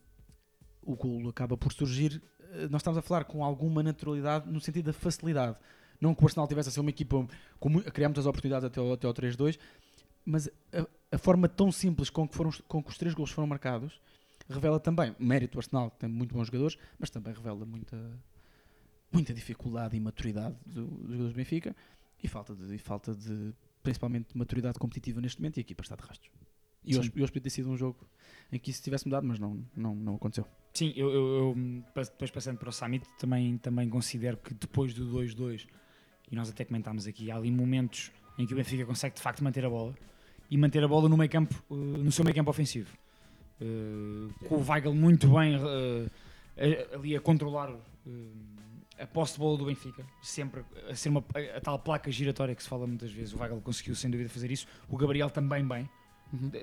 o 0.82 0.96
golo 0.96 1.30
acaba 1.30 1.58
por 1.58 1.72
surgir. 1.74 2.22
eh, 2.54 2.68
Nós 2.70 2.82
estamos 2.82 2.98
a 2.98 3.02
falar 3.02 3.26
com 3.26 3.44
alguma 3.44 3.84
naturalidade 3.84 4.50
no 4.50 4.60
sentido 4.62 4.86
da 4.86 4.94
facilidade. 4.94 5.58
Não 6.00 6.16
que 6.16 6.24
o 6.24 6.26
Arsenal 6.26 6.48
tivesse 6.48 6.70
a 6.70 6.72
ser 6.72 6.80
uma 6.80 6.90
equipa 6.90 7.28
com, 7.60 7.78
a 7.80 7.92
criar 7.92 8.08
muitas 8.08 8.26
oportunidades 8.26 8.64
até 8.66 8.80
ao, 8.80 8.94
até 8.94 9.06
ao 9.06 9.14
3-2, 9.14 9.60
mas 10.26 10.48
a, 10.72 10.88
a 11.12 11.18
forma 11.18 11.50
tão 11.50 11.72
simples 11.72 12.10
com 12.10 12.26
que, 12.28 12.34
foram, 12.36 12.52
com 12.68 12.82
que 12.82 12.90
os 12.90 12.98
três 12.98 13.14
golos 13.14 13.32
foram 13.32 13.48
marcados 13.48 14.00
revela 14.50 14.80
também 14.80 15.14
mérito 15.20 15.54
do 15.54 15.60
Arsenal, 15.60 15.92
que 15.92 15.98
tem 16.00 16.10
muito 16.10 16.34
bons 16.34 16.46
jogadores, 16.48 16.78
mas 16.98 17.10
também 17.10 17.34
revela 17.34 17.66
muita, 17.66 17.98
muita 19.12 19.34
dificuldade 19.34 19.96
e 19.98 20.00
maturidade 20.00 20.56
do- 20.66 20.86
dos 20.88 21.02
jogadores 21.12 21.34
do 21.34 21.36
Benfica 21.38 21.76
e 22.24 22.28
falta 22.28 22.56
de, 22.56 22.74
e 22.76 22.80
falta 22.80 23.14
de 23.14 23.54
principalmente 23.84 24.32
de 24.34 24.38
maturidade 24.38 24.78
competitiva 24.80 25.22
neste 25.22 25.40
momento 25.42 25.58
e 25.58 25.60
a 25.60 25.62
equipa 25.62 25.84
está 25.84 25.96
de 25.96 26.02
rastros. 26.04 26.32
E 26.86 26.98
hoje, 26.98 27.12
hoje 27.16 27.28
podia 27.28 27.42
ter 27.42 27.50
sido 27.50 27.70
um 27.70 27.76
jogo 27.78 28.08
em 28.52 28.58
que 28.58 28.72
isso 28.72 28.82
tivesse 28.82 29.06
mudado, 29.06 29.28
mas 29.28 29.38
não, 29.38 29.64
não, 29.76 29.94
não 29.96 30.16
aconteceu. 30.16 30.46
Sim, 30.74 30.94
eu, 30.96 31.10
eu, 31.12 31.28
eu, 31.58 31.84
pa- 31.94 32.04
depois 32.04 32.32
passando 32.32 32.58
para 32.58 32.70
o 32.70 32.72
Summit, 32.72 33.06
também, 33.20 33.58
também 33.58 33.90
considero 33.90 34.38
que 34.38 34.54
depois 34.54 34.94
do 34.94 35.06
2-2, 35.12 35.68
e 36.32 36.36
nós 36.36 36.50
até 36.50 36.64
comentámos 36.64 37.06
aqui, 37.06 37.30
há 37.32 37.36
ali 37.36 37.52
momentos 37.52 38.12
em 38.38 38.46
que 38.48 38.54
o 38.54 38.56
Benfica 38.58 38.86
consegue 38.86 39.16
de 39.16 39.22
facto 39.22 39.44
manter 39.44 39.66
a 39.66 39.70
bola 39.70 39.94
e 40.50 40.58
manter 40.58 40.84
a 40.84 40.88
bola 40.88 41.10
no 41.10 41.18
meio 41.18 41.30
campo, 41.30 41.54
eh, 41.70 41.74
no 41.76 42.12
seu 42.12 42.24
meio 42.24 42.36
campo 42.36 42.50
ofensivo. 42.50 42.98
Eh, 43.60 44.46
com 44.48 44.56
o 44.56 44.66
Weigl 44.68 44.94
muito 44.94 45.28
bem 45.28 45.56
a- 45.56 46.96
ali 46.96 47.16
a 47.16 47.20
controlar 47.22 47.72
eh, 47.72 48.10
a 49.00 49.08
posse 49.08 49.34
de 49.34 49.40
bola 49.40 49.58
do 49.58 49.66
Benfica, 49.66 50.06
sempre 50.22 50.64
a 50.90 50.96
ser 50.96 51.10
uma, 51.10 51.24
a, 51.34 51.58
a 51.58 51.62
tal 51.62 51.80
placa 51.80 52.12
giratória 52.12 52.54
que 52.56 52.62
se 52.64 52.70
fala 52.70 52.86
muitas 52.86 53.12
vezes. 53.12 53.34
O 53.34 53.40
Weigl 53.40 53.62
conseguiu 53.62 53.96
sem 53.96 54.10
dúvida 54.12 54.30
fazer 54.30 54.52
isso. 54.52 54.68
O 54.90 54.98
Gabriel 54.98 55.30
também 55.30 55.66
bem, 55.68 55.90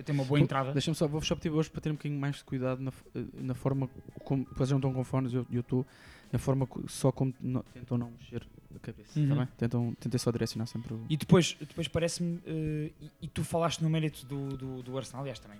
tem 0.04 0.14
uma 0.14 0.24
boa 0.24 0.38
entrada. 0.38 0.72
Deixa-me 0.72 0.94
só, 0.94 1.08
vou 1.08 1.20
só 1.22 1.34
pedir 1.34 1.50
hoje 1.50 1.68
para 1.70 1.80
ter 1.80 1.90
um 1.90 1.94
bocadinho 1.94 2.20
mais 2.20 2.36
de 2.36 2.44
cuidado 2.44 2.80
na, 2.82 2.90
f- 2.90 3.04
na 3.34 3.54
forma 3.54 3.88
como. 4.24 4.46
Vocês 4.52 4.70
não 4.70 4.78
estão 4.78 4.92
com 4.92 5.02
fones, 5.02 5.32
eu 5.32 5.46
estou. 5.52 5.86
Na 6.32 6.38
forma 6.38 6.68
só 6.88 7.10
como 7.12 7.32
no- 7.40 7.62
tentam 7.72 7.96
não 7.96 8.10
mexer 8.10 8.42
a 8.74 8.78
cabeça, 8.80 9.18
Uhum. 9.18 9.36
tá? 9.36 9.46
Tentam, 9.56 9.94
tentem 9.94 10.18
só 10.18 10.30
direcionar 10.32 10.66
sempre 10.66 10.92
o. 10.92 11.06
E 11.08 11.16
depois, 11.16 11.56
depois 11.58 11.86
parece-me, 11.88 12.40
eh, 12.44 12.90
e, 13.00 13.10
e 13.22 13.28
tu 13.28 13.42
falaste 13.44 13.80
no 13.80 13.88
mérito 13.88 14.26
do, 14.26 14.56
do, 14.56 14.82
do 14.82 14.98
Arsenal, 14.98 15.22
aliás 15.22 15.38
também 15.38 15.58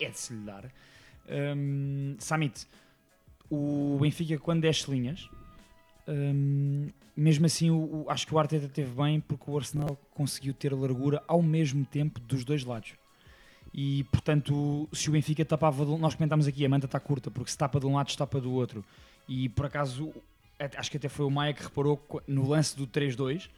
é 0.00 0.08
de 0.08 0.18
se 0.18 0.32
lhe 0.32 0.40
dar. 0.44 0.64
Um, 1.28 2.16
Samit, 2.18 2.66
o 3.50 3.98
Benfica 4.00 4.38
quando 4.38 4.62
desce 4.62 4.90
linhas, 4.90 5.28
um, 6.10 6.88
mesmo 7.16 7.46
assim 7.46 7.70
o, 7.70 7.76
o- 7.76 8.06
acho 8.08 8.26
que 8.26 8.34
o 8.34 8.38
Arteta 8.38 8.68
teve 8.68 8.90
bem 8.90 9.20
porque 9.20 9.50
o 9.50 9.56
Arsenal 9.56 9.96
conseguiu 10.14 10.52
ter 10.52 10.72
largura 10.74 11.22
ao 11.28 11.40
mesmo 11.42 11.84
tempo 11.84 12.18
dos 12.20 12.44
dois 12.44 12.64
lados. 12.64 12.92
E 13.72 14.02
portanto, 14.04 14.88
se 14.92 15.08
o 15.08 15.12
Benfica 15.12 15.44
tapava, 15.44 15.84
de 15.86 15.96
nós 15.96 16.14
comentámos 16.14 16.46
aqui, 16.46 16.64
a 16.64 16.68
manta 16.68 16.86
está 16.86 16.98
curta, 16.98 17.30
porque 17.30 17.50
se 17.50 17.56
tapa 17.56 17.78
de 17.78 17.86
um 17.86 17.94
lado, 17.94 18.10
se 18.10 18.16
tapa 18.18 18.40
do 18.40 18.52
outro. 18.52 18.84
E 19.28 19.48
por 19.50 19.66
acaso, 19.66 20.12
acho 20.76 20.90
que 20.90 20.96
até 20.96 21.08
foi 21.08 21.24
o 21.24 21.30
Maia 21.30 21.52
que 21.54 21.62
reparou 21.62 22.04
no 22.26 22.48
lance 22.48 22.76
do 22.76 22.86
3-2, 22.86 23.48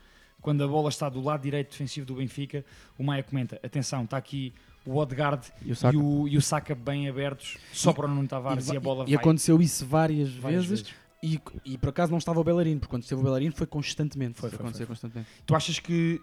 quando 0.42 0.62
a 0.62 0.68
bola 0.68 0.90
está 0.90 1.08
do 1.08 1.22
lado 1.22 1.42
direito 1.42 1.70
defensivo 1.70 2.04
do 2.04 2.16
Benfica, 2.16 2.62
o 2.98 3.02
Maia 3.02 3.22
comenta: 3.22 3.58
atenção, 3.62 4.04
está 4.04 4.18
aqui 4.18 4.52
o 4.84 4.96
Odegaard 4.96 5.46
E 5.64 5.70
o 5.72 5.76
Saka. 5.76 5.94
e 5.96 5.98
o, 5.98 6.28
e 6.28 6.36
o 6.36 6.42
Saka 6.42 6.74
bem 6.74 7.08
abertos, 7.08 7.56
só 7.72 7.92
para 7.92 8.04
o 8.04 8.08
Nuno 8.08 8.26
Tavares 8.28 8.66
e, 8.66 8.72
va- 8.72 8.76
a 8.76 8.80
bola 8.80 9.04
e 9.06 9.14
vai. 9.14 9.22
aconteceu 9.22 9.62
isso 9.62 9.86
várias, 9.86 10.34
várias 10.34 10.66
vezes, 10.66 10.92
E, 11.22 11.40
e 11.64 11.78
por 11.78 11.90
acaso 11.90 12.10
não 12.10 12.18
estava 12.18 12.40
o 12.40 12.44
Bellerin, 12.44 12.78
porque 12.78 12.90
quando 12.90 13.02
esteve 13.04 13.20
o 13.20 13.24
Bellerin 13.24 13.50
foi 13.52 13.66
constantemente. 13.66 14.40
Foi, 14.40 14.50
foi, 14.50 14.58
acontecia 14.58 14.86
foi. 14.86 14.94
constantemente. 14.94 15.28
Tu 15.46 15.54
achas 15.54 15.78
que 15.78 16.20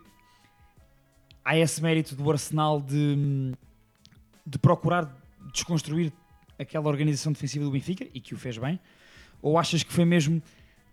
há 1.45 1.57
esse 1.57 1.81
mérito 1.81 2.15
do 2.15 2.29
Arsenal 2.29 2.81
de, 2.81 3.53
de 4.45 4.59
procurar 4.59 5.15
desconstruir 5.53 6.11
aquela 6.59 6.87
organização 6.89 7.31
defensiva 7.31 7.63
do 7.63 7.71
Benfica 7.71 8.05
e 8.13 8.19
que 8.19 8.33
o 8.33 8.37
fez 8.37 8.57
bem? 8.57 8.77
Ou 9.41 9.57
achas 9.57 9.83
que 9.83 9.93
foi 9.93 10.03
mesmo 10.03 10.41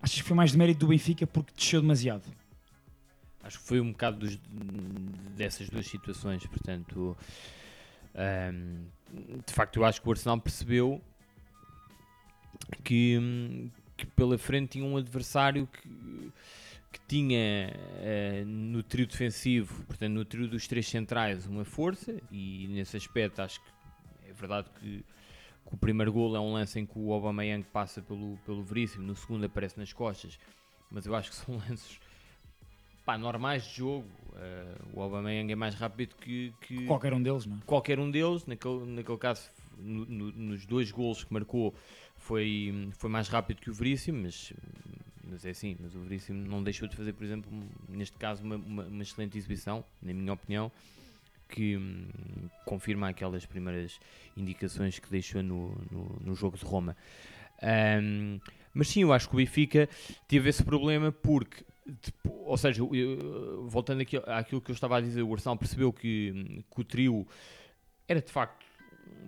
achas 0.01 0.21
que 0.21 0.29
foi 0.29 0.37
mais 0.37 0.53
de 0.53 0.59
mérito 0.59 0.79
do 0.81 0.87
Benfica 0.89 1.27
porque 1.27 1.53
desceu 1.57 1.81
demasiado? 1.81 2.23
Acho 3.43 3.59
que 3.59 3.65
foi 3.65 3.81
um 3.81 3.91
bocado 3.91 4.19
dos- 4.19 4.39
dessas 5.37 5.69
duas 5.69 5.87
situações, 5.87 6.47
portanto, 6.47 7.17
de 9.47 9.53
facto, 9.53 9.77
eu 9.77 9.85
acho 9.85 10.01
que 10.01 10.09
o 10.09 10.11
Arsenal 10.13 10.41
percebeu 10.41 11.01
que, 12.83 13.19
hum, 13.19 13.71
que 13.97 14.07
pela 14.07 14.37
frente 14.39 14.71
tinha 14.73 14.85
um 14.85 14.97
adversário 14.97 15.67
que, 15.67 15.89
que 16.93 17.01
tinha 17.09 17.73
eh, 18.01 18.45
no 18.47 18.83
trio 18.83 19.07
defensivo, 19.07 19.85
portanto, 19.85 20.13
no 20.13 20.25
trio 20.25 20.47
dos 20.49 20.67
três 20.67 20.87
centrais, 20.87 21.47
uma 21.47 21.65
força, 21.65 22.15
e 22.31 22.67
nesse 22.69 22.97
aspecto 22.97 23.41
acho 23.41 23.61
que 23.61 23.69
é 24.29 24.33
verdade 24.33 24.69
que, 24.81 24.99
que 25.69 25.75
o 25.75 25.77
primeiro 25.77 26.13
gol 26.13 26.37
é 26.37 26.41
um 26.41 26.53
lance 26.53 26.79
em 26.79 26.87
que 26.87 26.99
o 26.99 27.13
Aubameyang 27.13 27.65
passa 27.73 28.03
pelo, 28.03 28.37
pelo 28.45 28.63
Veríssimo, 28.63 29.05
no 29.07 29.17
segundo 29.17 29.45
aparece 29.47 29.79
nas 29.79 29.93
costas, 29.93 30.39
mas 30.91 31.07
eu 31.07 31.15
acho 31.15 31.31
que 31.31 31.37
são 31.37 31.57
lances 31.69 31.99
pá, 33.05 33.17
normais 33.17 33.65
de 33.65 33.77
jogo. 33.77 34.07
Eh, 34.37 34.75
o 34.93 35.01
Aubameyang 35.01 35.51
é 35.53 35.57
mais 35.57 35.75
rápido 35.75 36.15
que, 36.17 36.53
que 36.61 36.87
Qualquer 36.87 37.15
um 37.15 37.23
deles, 37.23 37.47
não 37.47 37.57
é? 37.57 37.61
qualquer 37.65 37.99
um 37.99 38.11
deles. 38.11 38.45
Naquele, 38.47 38.85
naquele 38.87 39.19
caso, 39.19 39.51
no- 39.79 40.05
no- 40.07 40.33
nos 40.33 40.67
dois 40.67 40.91
golos 40.91 41.25
que 41.25 41.33
marcou, 41.33 41.75
foi, 42.27 42.89
foi 42.93 43.09
mais 43.09 43.29
rápido 43.29 43.61
que 43.61 43.71
o 43.71 43.75
Veríssimo, 43.75 44.23
mas, 44.23 44.53
mas 45.25 45.45
é 45.45 45.51
assim. 45.51 45.77
Mas 45.81 45.95
o 45.95 46.01
Veríssimo 46.01 46.47
não 46.47 46.63
deixou 46.63 46.89
de 46.89 46.97
fazer, 46.97 47.13
por 47.13 47.25
exemplo, 47.25 47.51
um- 47.53 47.69
neste 47.97 48.17
caso, 48.19 48.43
uma, 48.43 48.57
uma, 48.57 48.85
uma 48.85 49.03
excelente 49.03 49.39
exibição, 49.39 49.85
na 50.03 50.13
minha 50.13 50.33
opinião, 50.33 50.71
que 51.49 51.77
hum, 51.77 52.09
confirma 52.65 53.09
aquelas 53.09 53.47
primeiras 53.47 54.01
indicações 54.37 54.99
que 54.99 55.09
deixou 55.09 55.43
no, 55.43 55.69
no, 55.91 56.21
no 56.25 56.35
jogo 56.35 56.59
de 56.59 56.65
Roma. 56.65 56.97
Ahm, 57.63 58.41
mas 58.75 58.89
sim, 58.89 59.03
eu 59.03 59.13
acho 59.13 59.29
que 59.29 59.35
o 59.35 59.39
Benfica 59.39 59.89
teve 60.27 60.49
esse 60.49 60.63
problema 60.65 61.13
porque, 61.13 61.65
depo- 61.87 62.43
ou 62.45 62.57
seja, 62.57 62.83
eu- 62.83 63.67
voltando 63.69 64.01
aqui 64.03 64.17
àquilo 64.27 64.61
que 64.61 64.71
eu 64.71 64.75
estava 64.75 64.97
a 64.99 65.01
dizer, 65.01 65.23
o 65.23 65.33
Arsenal 65.33 65.57
percebeu 65.57 65.93
que, 65.93 66.33
hum, 66.35 66.63
que 66.75 66.81
o 66.81 66.85
trio 66.85 67.27
era 68.09 68.21
de 68.21 68.31
facto 68.33 68.66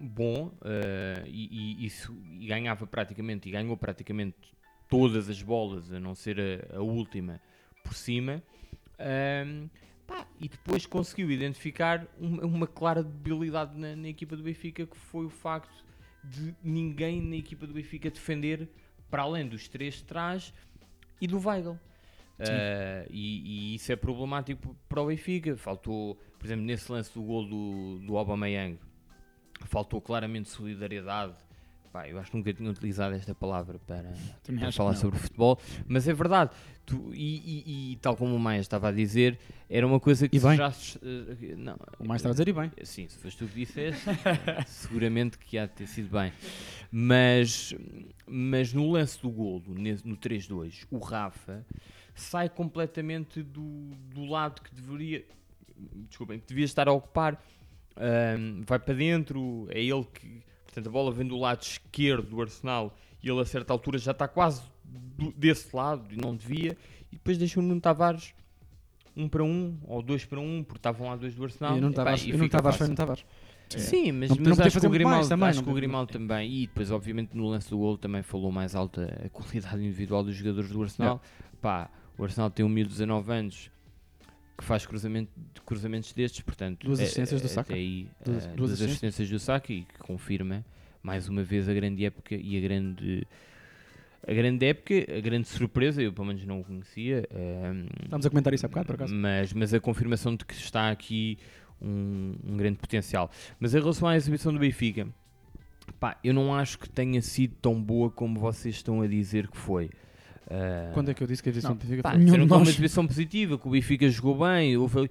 bom 0.01 0.53
eh, 0.65 1.25
e, 1.27 1.83
e- 1.83 1.87
isso- 1.87 2.17
e 2.41 2.47
ganhava 2.47 2.87
praticamente, 2.87 3.49
e 3.49 3.53
ganhou 3.53 3.77
praticamente 3.77 4.37
todas 4.89 5.29
as 5.29 5.43
bolas, 5.43 5.93
a 5.93 6.01
não 6.01 6.15
ser 6.15 6.39
a, 6.73 6.77
a 6.77 6.81
última, 6.81 7.41
por 7.83 7.95
cima. 7.95 8.43
Ahm, 8.99 9.69
pá, 10.07 10.27
e 10.41 10.49
depois 10.49 10.87
conseguiu 10.87 11.31
identificar 11.31 12.07
uma, 12.19 12.45
uma 12.45 12.67
clara 12.67 13.03
debilidade 13.03 13.77
na, 13.79 13.95
na 13.95 14.09
equipa 14.09 14.37
do 14.37 14.43
Benfica, 14.43 14.87
que 14.87 14.97
foi 14.97 15.27
o 15.27 15.31
facto 15.31 15.85
de 16.25 16.55
ninguém 16.63 17.21
na 17.21 17.37
equipa 17.37 17.67
do 17.67 17.73
Benfica 17.75 18.11
defender 18.11 18.69
para 19.11 19.23
além 19.23 19.47
dos 19.47 19.69
três 19.69 19.95
de 19.95 20.05
trás 20.05 20.53
e 21.21 21.27
do 21.27 21.39
Weigl. 21.39 21.79
Uh, 22.41 23.07
e, 23.11 23.73
e 23.73 23.75
isso 23.75 23.91
é 23.91 23.97
problemático 23.97 24.77
para 24.89 25.03
o 25.03 25.07
Benfica. 25.07 25.57
Faltou, 25.57 26.17
por 26.39 26.47
exemplo, 26.47 26.65
nesse 26.65 26.91
lance 26.91 27.13
do 27.13 27.23
gol 27.23 27.45
do, 27.45 27.99
do 28.07 28.17
Aubameyang, 28.17 28.79
faltou 29.67 30.01
claramente 30.01 30.49
solidariedade. 30.49 31.35
Pá, 31.91 32.07
eu 32.07 32.19
acho 32.19 32.31
que 32.31 32.37
nunca 32.37 32.53
tinha 32.53 32.71
utilizado 32.71 33.15
esta 33.15 33.35
palavra 33.35 33.79
para, 33.87 34.13
para 34.61 34.73
falar 34.73 34.91
sobre 35.01 35.19
futebol, 35.19 35.59
mas 35.87 36.07
é 36.07 36.13
verdade. 36.13 36.51
Tu- 36.85 37.15
e, 37.15 37.63
e- 37.67 37.93
e 37.93 37.97
tal 37.97 38.15
como 38.15 38.35
o 38.37 38.39
Maia 38.39 38.61
estava 38.61 38.89
a 38.89 38.93
dizer, 38.93 39.39
era 39.71 39.87
uma 39.87 39.99
coisa 39.99 40.29
que 40.29 40.37
já 40.57 40.71
se- 40.71 40.99
eh, 41.03 41.55
não, 41.57 41.77
O 41.99 42.07
Maia 42.07 42.17
estava 42.17 42.33
a 42.33 42.35
dizer 42.35 42.47
e 42.49 42.53
bem. 42.53 42.71
Sim, 42.83 43.09
se 43.09 43.17
foste 43.17 43.39
tu 43.39 43.47
que 43.49 43.55
disseste, 43.61 44.05
seguramente 44.69 45.39
que 45.39 45.57
há 45.57 45.65
de 45.65 45.73
ter 45.73 45.87
sido 45.87 46.11
bem. 46.11 46.31
Mas, 46.91 47.75
mas 48.27 48.73
no 48.75 48.91
lance 48.91 49.21
do 49.23 49.31
golo, 49.31 49.63
no 50.05 50.17
3-2, 50.17 50.87
o 50.91 50.99
Rafa 50.99 51.65
sai 52.15 52.51
completamente 52.51 53.43
do, 53.43 53.91
do 54.15 54.25
lado 54.27 54.61
que 54.63 54.75
deveria, 54.75 55.25
desculpem, 56.09 56.39
que 56.39 56.47
devia 56.47 56.65
estar 56.67 56.87
a 56.87 56.93
ocupar. 56.93 57.43
Ahm, 58.01 58.63
vai 58.67 58.79
para 58.79 58.95
dentro, 58.95 59.67
é 59.71 59.83
ele 59.83 60.05
que, 60.13 60.43
portanto, 60.65 60.87
a 60.87 60.91
bola 60.91 61.11
vem 61.13 61.27
do 61.27 61.37
lado 61.39 61.63
esquerdo 61.63 62.29
do 62.31 62.41
Arsenal 62.41 62.97
e 63.23 63.29
ele 63.29 63.41
a 63.41 63.45
certa 63.45 63.73
altura 63.73 63.99
já 63.99 64.13
está 64.13 64.29
quase 64.29 64.63
do- 64.85 65.33
desse 65.33 65.75
lado 65.75 66.07
e 66.13 66.17
não 66.17 66.35
devia. 66.37 66.77
E 67.11 67.17
depois 67.17 67.37
deixa 67.39 67.59
o 67.59 67.63
Nuno 67.63 67.81
Tavares 67.81 68.33
um 69.17 69.29
para 69.29 69.43
um 69.43 69.77
ou 69.85 70.01
dois 70.01 70.25
para 70.25 70.39
um, 70.39 70.63
porque 70.63 70.79
estavam 70.79 71.09
lá 71.09 71.17
dois 71.17 71.35
do 71.35 71.43
Arsenal. 71.43 71.77
E 71.77 71.81
não 71.81 71.91
Tavares, 71.93 72.23
e 72.25 72.31
e 72.31 72.37
não 72.37 72.49
Tavares 72.49 72.79
foi 72.79 72.89
no 72.89 72.95
Tavares. 72.95 73.25
Sim, 73.69 74.13
mas, 74.13 74.31
Não- 74.31 74.37
mas 74.39 74.57
não 74.59 74.65
acho, 74.67 74.81
que 74.81 74.87
o 74.87 74.91
Grimaldo, 74.91 75.17
mais 75.17 75.29
também, 75.29 75.49
acho 75.49 75.59
não 75.59 75.65
que 75.65 75.71
o 75.71 75.75
Grimaldo 75.75 76.13
também, 76.13 76.51
e 76.51 76.67
depois 76.69 76.91
obviamente 76.91 77.37
no 77.37 77.49
lance 77.49 77.69
do 77.69 77.77
gol 77.77 77.99
também 77.99 78.23
falou 78.23 78.51
mais 78.51 78.75
alta 78.75 79.21
a 79.27 79.29
qualidade 79.29 79.77
individual 79.85 80.23
dos 80.25 80.35
jogadores 80.37 80.71
do 80.71 80.83
Arsenal. 80.83 81.21
Pá, 81.61 81.91
o 82.17 82.25
Arsenal 82.25 82.49
tem 82.51 82.65
um 82.65 82.69
miúdo 82.69 82.89
de 82.91 82.95
19 82.95 83.31
anos 83.33 83.71
que 84.59 84.65
faz 84.65 84.85
cruzamento, 84.85 85.31
cruzamentos 85.65 86.13
destes, 86.13 86.41
portanto, 86.43 86.85
Duas 86.85 86.99
é- 86.99 87.05
assistências 87.05 87.41
do 87.41 87.45
é- 87.47 87.49
Saka. 87.49 87.73
até 87.73 87.81
aí, 87.81 88.09
Duas- 88.25 88.45
eh, 88.45 88.47
duas 88.49 88.57
duas 88.57 88.83
assistências. 88.83 89.31
do 89.31 89.39
Saka 89.39 89.73
e 89.73 89.83
que 89.85 89.99
confirma 90.01 90.65
mais 91.03 91.29
uma 91.29 91.45
vez 91.45 91.69
a 91.69 91.73
grande 91.75 92.05
época 92.05 92.35
e 92.35 92.57
a 92.59 92.61
grande 92.61 93.27
a 94.27 94.33
grande 94.35 94.67
época, 94.67 94.95
a 95.17 95.21
grande 95.21 95.49
surpresa, 95.49 96.03
eu 96.03 96.13
pelo 96.13 96.27
menos 96.27 96.45
não 96.45 96.61
o 96.61 96.65
conhecia. 96.65 97.27
ehm, 97.31 97.87
Estamos 98.05 98.27
a 98.27 98.31
comentar 98.31 98.53
isso 98.53 98.67
há 98.67 98.69
bocado, 98.69 98.87
por 98.87 98.95
acaso. 98.97 99.15
Mas, 99.15 99.53
mas 99.55 99.73
a 99.73 99.81
confirmação 99.81 100.35
de 100.37 100.45
que 100.45 100.53
está 100.55 100.91
aqui 100.91 101.39
um, 101.81 102.35
um 102.45 102.57
grande 102.57 102.77
potencial. 102.79 103.31
Mas 103.61 103.75
em 103.75 103.79
relação 103.79 104.07
à 104.09 104.17
exibição 104.17 104.53
do 104.53 104.59
Benfica, 104.59 105.09
pá, 106.01 106.19
eu 106.23 106.35
não 106.35 106.53
acho 106.55 106.79
que 106.81 106.89
tenha 106.91 107.23
sido 107.23 107.55
tão 107.63 107.81
boa 107.81 108.11
como 108.11 108.39
vocês 108.39 108.75
estão 108.75 109.01
a 109.01 109.07
dizer 109.07 109.47
que 109.49 109.57
foi. 109.57 109.89
Ah, 110.51 110.91
Quando 110.95 111.11
é 111.11 111.15
que 111.15 111.23
eu 111.23 111.27
disse 111.27 111.43
que 111.43 111.49
a 111.49 111.53
exibição 111.53 111.75
do 111.77 111.81
Benfica 111.85 112.03
pá, 112.03 112.13
foi? 112.13 112.21
é 112.23 112.33
uma 112.33 112.47
nós- 112.47 112.69
exibição 112.69 113.07
positiva, 113.07 113.59
que 113.59 113.69
o 113.69 113.71
Benfica 113.71 114.09
jogou 114.09 114.39
bem, 114.39 114.77
houve 114.77 115.11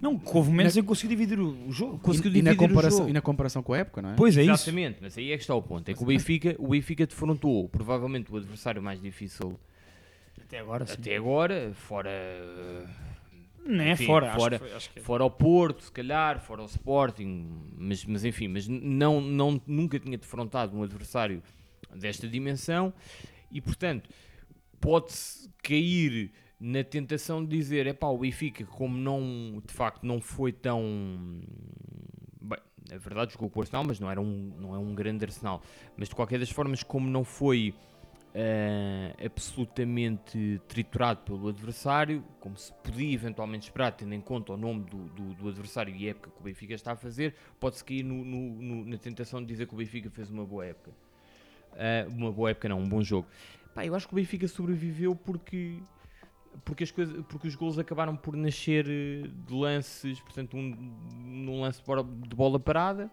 Não, 0.00 0.20
houve 0.26 0.50
momentos 0.50 0.76
em 0.76 0.82
que 0.82 0.86
conseguiu 0.86 1.16
dividir 1.16 1.40
o 1.40 1.72
jogo. 1.72 1.98
conseguiu 1.98 2.30
E, 2.32 2.38
e 2.38 2.42
na 2.42 2.50
dividir 2.52 2.66
o 2.66 2.68
comparação, 2.68 2.98
jogo. 2.98 3.10
e 3.10 3.12
na 3.12 3.20
comparação 3.20 3.62
com 3.62 3.72
a 3.72 3.78
época, 3.78 4.02
não 4.02 4.10
é? 4.10 4.14
Pois 4.14 4.36
é 4.36 4.42
isso. 4.42 4.52
Exatamente, 4.52 4.98
mas 5.00 5.18
aí 5.18 5.32
é 5.32 5.36
que 5.36 5.42
está 5.42 5.54
o 5.54 5.62
ponto. 5.62 5.88
É 5.88 5.94
que 5.94 6.02
o 6.02 6.06
Benfica, 6.06 6.54
o 6.58 6.68
Benfica 6.68 7.06
defrontou 7.06 7.68
provavelmente 7.68 8.32
o 8.32 8.36
adversário 8.36 8.80
mais 8.82 9.00
difícil 9.00 9.58
Até 10.40 10.60
agora, 10.60 10.86
sim. 10.86 10.92
até 10.92 11.16
agora, 11.16 11.72
fora. 11.74 12.10
Não 13.66 13.84
é 13.84 13.92
enfim, 13.92 14.06
fora, 14.06 14.28
acho 14.28 14.38
fora, 14.38 14.58
que 14.58 14.64
foi- 14.64 14.76
acho 14.76 14.90
que 14.90 14.98
é. 14.98 15.02
fora 15.02 15.22
ao 15.24 15.30
Porto, 15.30 15.82
se 15.84 15.92
calhar, 15.92 16.40
fora 16.40 16.62
ao 16.62 16.66
Sporting, 16.68 17.46
mas, 17.76 18.04
mas 18.04 18.24
enfim, 18.24 18.48
mas 18.48 18.66
não, 18.68 19.20
não, 19.20 19.60
nunca 19.66 19.98
tinha 19.98 20.16
defrontado 20.16 20.74
um 20.76 20.82
adversário 20.82 21.42
desta 21.94 22.26
dimensão 22.28 22.92
e 23.52 23.60
portanto 23.60 24.08
pode-se 24.80 25.50
cair 25.62 26.30
na 26.60 26.82
tentação 26.82 27.44
de 27.44 27.56
dizer 27.56 27.86
é 27.86 27.92
pá, 27.92 28.08
o 28.08 28.18
Benfica, 28.18 28.64
como 28.64 28.96
não 28.96 29.62
de 29.64 29.72
facto 29.72 30.04
não 30.04 30.20
foi 30.20 30.52
tão 30.52 31.40
bem, 32.40 32.58
na 32.90 32.98
verdade 32.98 33.32
jogou 33.32 33.48
com 33.48 33.60
o 33.60 33.62
Arsenal, 33.62 33.84
mas 33.84 34.00
não, 34.00 34.10
era 34.10 34.20
um, 34.20 34.52
não 34.58 34.74
é 34.74 34.78
um 34.78 34.94
grande 34.94 35.24
Arsenal, 35.24 35.62
mas 35.96 36.08
de 36.08 36.14
qualquer 36.14 36.38
das 36.38 36.50
formas, 36.50 36.82
como 36.82 37.08
não 37.08 37.22
foi 37.22 37.74
eh, 38.34 39.14
absolutamente 39.24 40.60
triturado 40.68 41.20
pelo 41.20 41.48
adversário, 41.48 42.24
como 42.40 42.56
se 42.56 42.72
podia 42.82 43.12
eventualmente 43.12 43.66
esperar, 43.68 43.92
tendo 43.92 44.14
em 44.14 44.20
conta 44.20 44.52
o 44.52 44.56
nome 44.56 44.84
do, 44.84 45.08
do, 45.08 45.34
do 45.34 45.48
adversário 45.48 45.94
e 45.94 46.06
a 46.06 46.10
época 46.10 46.30
que 46.30 46.40
o 46.40 46.42
Benfica 46.42 46.74
está 46.74 46.92
a 46.92 46.96
fazer, 46.96 47.34
pode-se 47.60 47.84
cair 47.84 48.02
no- 48.02 48.24
no- 48.24 48.62
no- 48.62 48.84
na 48.84 48.98
tentação 48.98 49.40
de 49.40 49.46
dizer 49.46 49.66
que 49.66 49.74
o 49.74 49.76
Benfica 49.76 50.10
fez 50.10 50.30
uma 50.30 50.44
boa 50.44 50.66
época. 50.66 50.92
Eh, 51.76 52.06
uma 52.10 52.32
boa 52.32 52.50
época, 52.50 52.68
não, 52.68 52.80
um 52.80 52.88
bom 52.88 53.02
jogo. 53.02 53.26
Pá, 53.78 53.86
eu 53.86 53.94
acho 53.94 54.08
que 54.08 54.12
o 54.12 54.16
Benfica 54.16 54.48
sobreviveu 54.48 55.14
porque 55.14 55.78
porque, 56.64 56.82
as 56.82 56.90
coisas, 56.90 57.24
porque 57.28 57.46
os 57.46 57.54
gols 57.54 57.78
acabaram 57.78 58.16
por 58.16 58.34
nascer 58.34 58.84
eh, 58.88 59.28
de 59.46 59.54
lances, 59.54 60.20
portanto, 60.20 60.56
um, 60.56 60.74
num 61.16 61.60
lance 61.60 61.80
de 61.80 62.34
bola, 62.34 62.58
parada 62.58 63.08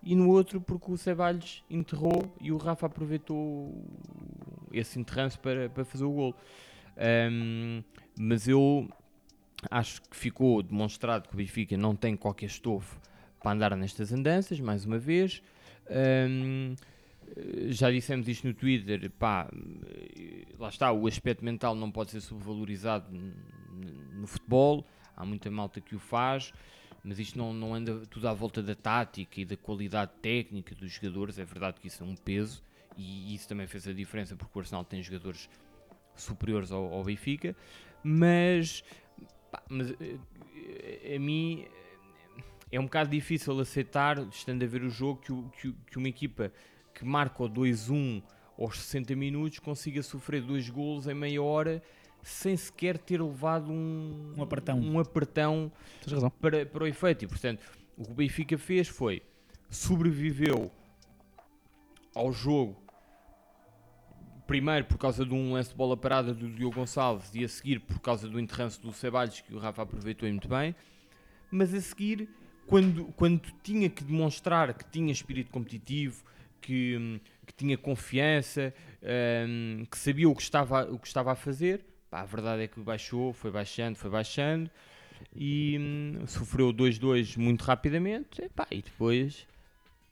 e 0.00 0.14
no 0.14 0.30
outro 0.30 0.60
porque 0.60 0.92
o 0.92 0.96
Ceballos 0.96 1.64
enterrou 1.68 2.32
e 2.40 2.52
o 2.52 2.56
Rafa 2.58 2.86
aproveitou 2.86 3.84
esse 4.72 5.00
enterrance 5.00 5.36
para, 5.36 5.68
para 5.68 5.84
fazer 5.84 6.04
o 6.04 6.12
gol. 6.12 6.34
Ahm, 6.96 7.82
mas 8.16 8.46
eu 8.46 8.88
acho 9.68 10.00
que 10.02 10.16
ficou 10.16 10.62
demonstrado 10.62 11.28
que 11.28 11.34
o 11.34 11.36
Benfica 11.36 11.76
não 11.76 11.96
tem 11.96 12.16
qualquer 12.16 12.46
estofo 12.46 13.00
para 13.42 13.50
andar 13.50 13.76
nestas 13.76 14.12
andanças, 14.12 14.60
mais 14.60 14.84
uma 14.84 14.96
vez. 14.96 15.42
Eh, 15.88 16.76
já 17.68 17.90
dissemos 17.90 18.28
isto 18.28 18.46
no 18.46 18.54
Twitter, 18.54 19.10
pá, 19.10 19.48
eh, 19.86 20.46
lá 20.58 20.68
está, 20.68 20.92
o 20.92 21.06
aspecto 21.06 21.44
mental 21.44 21.74
não 21.74 21.90
pode 21.90 22.10
ser 22.10 22.20
subvalorizado 22.20 23.06
no 24.14 24.26
futebol, 24.26 24.86
há 25.16 25.24
muita 25.24 25.50
malta 25.50 25.80
que 25.80 25.94
o 25.94 25.98
faz, 25.98 26.52
mas 27.04 27.18
isto 27.18 27.38
não, 27.38 27.52
não 27.52 27.74
anda 27.74 28.06
tudo 28.06 28.28
à 28.28 28.34
volta 28.34 28.62
da 28.62 28.74
tática 28.74 29.40
e 29.40 29.44
da 29.44 29.56
qualidade 29.56 30.12
técnica 30.20 30.74
dos 30.74 30.92
jogadores, 30.92 31.38
é 31.38 31.44
verdade 31.44 31.80
que 31.80 31.86
isso 31.86 32.02
é 32.02 32.06
um 32.06 32.16
peso, 32.16 32.62
e 32.96 33.34
isso 33.34 33.48
também 33.48 33.66
fez 33.66 33.86
a 33.86 33.92
diferença 33.92 34.34
porque 34.34 34.58
o 34.58 34.60
Arsenal 34.60 34.84
tem 34.84 35.02
jogadores 35.02 35.48
superiores 36.16 36.72
ao, 36.72 36.92
ao 36.92 37.04
Benfica, 37.04 37.54
mas, 38.02 38.82
pá, 39.50 39.62
mas 39.68 39.94
eh, 40.00 41.14
a 41.14 41.18
mim 41.18 41.64
eh, 41.64 42.42
é 42.72 42.80
um 42.80 42.84
bocado 42.84 43.10
difícil 43.10 43.58
aceitar, 43.60 44.18
estando 44.28 44.64
a 44.64 44.66
ver 44.66 44.82
o 44.82 44.90
jogo, 44.90 45.20
que, 45.20 45.32
que 45.60 45.72
que 45.90 45.98
uma 45.98 46.08
equipa 46.08 46.52
que 46.98 47.04
marca 47.04 47.44
o 47.44 47.48
2-1 47.48 48.20
aos 48.58 48.76
60 48.80 49.14
minutos 49.14 49.60
consiga 49.60 50.02
sofrer 50.02 50.42
dois 50.42 50.68
golos 50.68 51.06
em 51.06 51.14
meia 51.14 51.40
hora 51.40 51.80
sem 52.24 52.56
sequer 52.56 52.98
ter 52.98 53.22
levado 53.22 53.70
um, 53.70 54.34
Um 54.36 54.42
apertão. 54.42 54.80
um 54.80 54.98
apertão 54.98 55.70
Tens 56.00 56.12
razão. 56.12 56.30
para, 56.30 56.66
para 56.66 56.82
o 56.82 56.86
efeito. 56.88 57.24
E, 57.24 57.28
portanto, 57.28 57.64
o 57.96 58.04
que 58.04 58.10
o 58.10 58.14
Benfica 58.14 58.58
fez 58.58 58.88
foi 58.88 59.22
sobreviveu 59.70 60.72
ao 62.14 62.32
jogo 62.32 62.82
primeiro 64.46 64.86
por 64.86 64.98
causa 64.98 65.24
de 65.24 65.32
um 65.32 65.52
lance 65.52 65.70
de 65.70 65.76
bola 65.76 65.96
parada 65.96 66.34
do 66.34 66.48
Diogo 66.48 66.74
Gonçalves 66.74 67.32
e 67.34 67.44
a 67.44 67.48
seguir 67.48 67.78
por 67.80 68.00
causa 68.00 68.28
do 68.28 68.40
enterrance 68.40 68.80
do 68.80 68.92
Ceballos 68.92 69.40
que 69.40 69.54
o 69.54 69.58
Rafa 69.58 69.82
aproveitou 69.82 70.28
muito 70.28 70.48
bem 70.48 70.74
mas 71.50 71.72
a 71.74 71.80
seguir 71.80 72.28
quando, 72.66 73.04
quando 73.16 73.42
tinha 73.62 73.88
que 73.88 74.02
demonstrar 74.02 74.72
que 74.74 74.84
tinha 74.90 75.12
espírito 75.12 75.50
competitivo 75.50 76.24
que, 76.60 76.96
hum, 76.96 77.20
que 77.46 77.52
tinha 77.54 77.76
confiança 77.78 78.72
hum, 79.48 79.84
que 79.90 79.98
sabia 79.98 80.28
o 80.28 80.34
que 80.34 80.42
estava, 80.42 80.84
o 80.90 80.98
que 80.98 81.06
estava 81.06 81.32
a 81.32 81.34
fazer 81.34 81.84
pá, 82.10 82.20
a 82.20 82.24
verdade 82.26 82.62
é 82.62 82.66
que 82.68 82.80
baixou, 82.80 83.32
foi 83.32 83.50
baixando, 83.50 83.96
foi 83.96 84.10
baixando 84.10 84.70
e 85.34 85.76
hum, 85.80 86.26
sofreu 86.26 86.72
2-2 86.72 87.36
muito 87.36 87.62
rapidamente 87.62 88.42
epá, 88.42 88.66
e 88.70 88.82
depois 88.82 89.46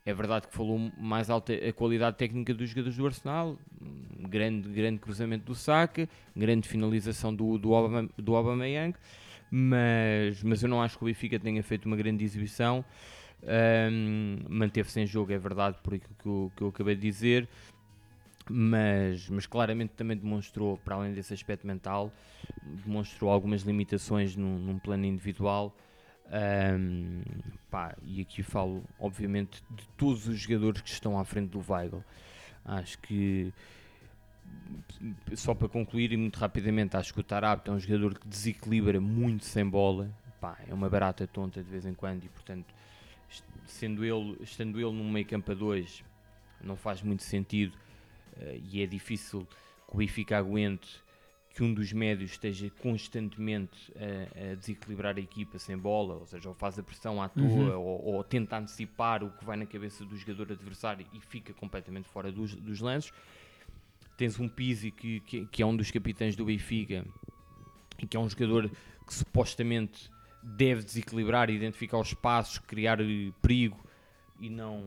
é 0.04 0.14
verdade 0.14 0.46
que 0.46 0.54
falou 0.54 0.78
mais 0.96 1.28
alta 1.28 1.52
a 1.52 1.72
qualidade 1.72 2.16
técnica 2.16 2.54
dos 2.54 2.70
jogadores 2.70 2.96
do 2.96 3.06
Arsenal, 3.06 3.58
um 3.82 4.28
grande, 4.28 4.68
grande 4.68 5.00
cruzamento 5.00 5.44
do 5.46 5.54
Saka, 5.54 6.08
grande 6.34 6.68
finalização 6.68 7.34
do, 7.34 7.58
do, 7.58 7.74
Aubame- 7.74 8.10
do 8.16 8.36
Aubameyang, 8.36 8.94
mas, 9.50 10.42
mas 10.44 10.62
eu 10.62 10.68
não 10.68 10.80
acho 10.80 10.96
que 10.96 11.02
o 11.04 11.06
Benfica 11.06 11.40
tenha 11.40 11.60
feito 11.62 11.86
uma 11.86 11.96
grande 11.96 12.24
exibição. 12.24 12.84
Ahm, 13.46 14.44
Manteve-se 14.48 15.00
em 15.00 15.06
jogo, 15.06 15.32
é 15.32 15.38
verdade, 15.38 15.78
por 15.82 15.94
aquilo 15.94 16.14
que 16.18 16.26
eu, 16.26 16.52
que 16.56 16.62
eu 16.62 16.68
acabei 16.68 16.94
de 16.96 17.02
dizer, 17.02 17.48
mas, 18.48 19.28
mas 19.28 19.46
claramente 19.46 19.92
também 19.94 20.16
demonstrou, 20.16 20.78
para 20.78 20.96
além 20.96 21.12
desse 21.12 21.32
aspecto 21.32 21.66
mental, 21.66 22.12
demonstrou 22.62 23.30
algumas 23.30 23.62
limitações 23.62 24.36
num, 24.36 24.58
num 24.58 24.78
plano 24.78 25.04
individual. 25.04 25.76
Ahm, 26.30 27.22
pá, 27.70 27.96
e 28.04 28.20
aqui 28.20 28.42
falo, 28.42 28.82
obviamente, 28.98 29.62
de 29.70 29.86
todos 29.96 30.26
os 30.26 30.38
jogadores 30.38 30.80
que 30.82 30.88
estão 30.88 31.18
à 31.18 31.24
frente 31.24 31.50
do 31.50 31.64
Weigl. 31.68 32.02
Acho 32.64 32.98
que, 32.98 33.52
só 35.34 35.54
para 35.54 35.68
concluir 35.68 36.12
e 36.12 36.16
muito 36.16 36.38
rapidamente, 36.38 36.96
acho 36.96 37.14
que 37.14 37.20
o 37.20 37.22
Tarapto 37.22 37.70
é 37.70 37.74
um 37.74 37.78
jogador 37.78 38.18
que 38.18 38.26
desequilibra 38.26 39.00
muito 39.00 39.44
sem 39.44 39.64
bola. 39.68 40.10
Pá, 40.40 40.58
é 40.68 40.74
uma 40.74 40.88
barata 40.88 41.26
tonta 41.26 41.62
de 41.62 41.70
vez 41.70 41.86
em 41.86 41.94
quando 41.94 42.24
e, 42.24 42.28
portanto, 42.28 42.74
sendo 43.70 44.04
ele, 44.04 44.36
estando 44.40 44.78
ele 44.80 44.92
num 44.92 45.10
meio 45.10 45.26
campo 45.26 45.52
a 45.52 45.54
dois, 45.54 46.02
não 46.62 46.76
faz 46.76 47.02
muito 47.02 47.22
sentido 47.22 47.76
eh, 48.38 48.60
e 48.70 48.82
é 48.82 48.86
difícil 48.86 49.46
que 49.88 49.94
o 49.94 49.98
Benfica 49.98 50.38
aguente 50.38 51.04
que 51.56 51.62
um 51.62 51.72
dos 51.72 51.90
médios 51.90 52.32
esteja 52.32 52.70
constantemente 52.82 53.90
a, 53.96 54.52
a 54.52 54.54
desequilibrar 54.56 55.16
a 55.16 55.20
equipa 55.20 55.58
sem 55.58 55.74
bola, 55.76 56.14
ou 56.16 56.26
seja, 56.26 56.50
ou 56.50 56.54
faz 56.54 56.78
a 56.78 56.82
pressão 56.82 57.22
à 57.22 57.30
toa, 57.30 57.46
Uhum. 57.46 57.80
ou, 57.80 58.14
ou 58.16 58.22
tenta 58.24 58.58
antecipar 58.58 59.24
o 59.24 59.30
que 59.30 59.42
vai 59.42 59.56
na 59.56 59.64
cabeça 59.64 60.04
do 60.04 60.14
jogador 60.18 60.52
adversário 60.52 61.06
e 61.14 61.20
fica 61.20 61.54
completamente 61.54 62.08
fora 62.08 62.30
dos, 62.30 62.54
dos 62.54 62.80
lances. 62.80 63.10
Tens 64.18 64.38
um 64.38 64.48
Pizzi 64.50 64.90
que, 64.90 65.20
que, 65.20 65.46
que 65.46 65.62
é 65.62 65.66
um 65.66 65.74
dos 65.74 65.90
capitães 65.90 66.36
do 66.36 66.44
Benfica 66.44 67.06
e 67.98 68.06
que 68.06 68.18
é 68.18 68.20
um 68.20 68.28
jogador 68.28 68.70
que 69.06 69.14
supostamente 69.14 70.10
deve 70.42 70.82
desequilibrar, 70.82 71.50
identificar 71.50 71.98
os 71.98 72.08
espaços, 72.08 72.58
criar 72.58 73.00
eh, 73.00 73.32
perigo 73.42 73.78
e 74.40 74.48
não, 74.48 74.82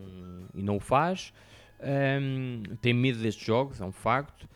e 0.54 0.62
não 0.62 0.78
o 0.78 0.80
faz. 0.80 1.34
Ahm, 1.82 2.64
tem 2.82 2.94
medo 2.94 3.20
destes 3.20 3.46
jogos, 3.46 3.80
é 3.82 3.86
um 3.86 3.92
facto. 3.92 4.48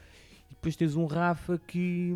Depois 0.63 0.77
tens 0.77 0.95
um 0.95 1.05
Rafa 1.05 1.59
que, 1.67 2.13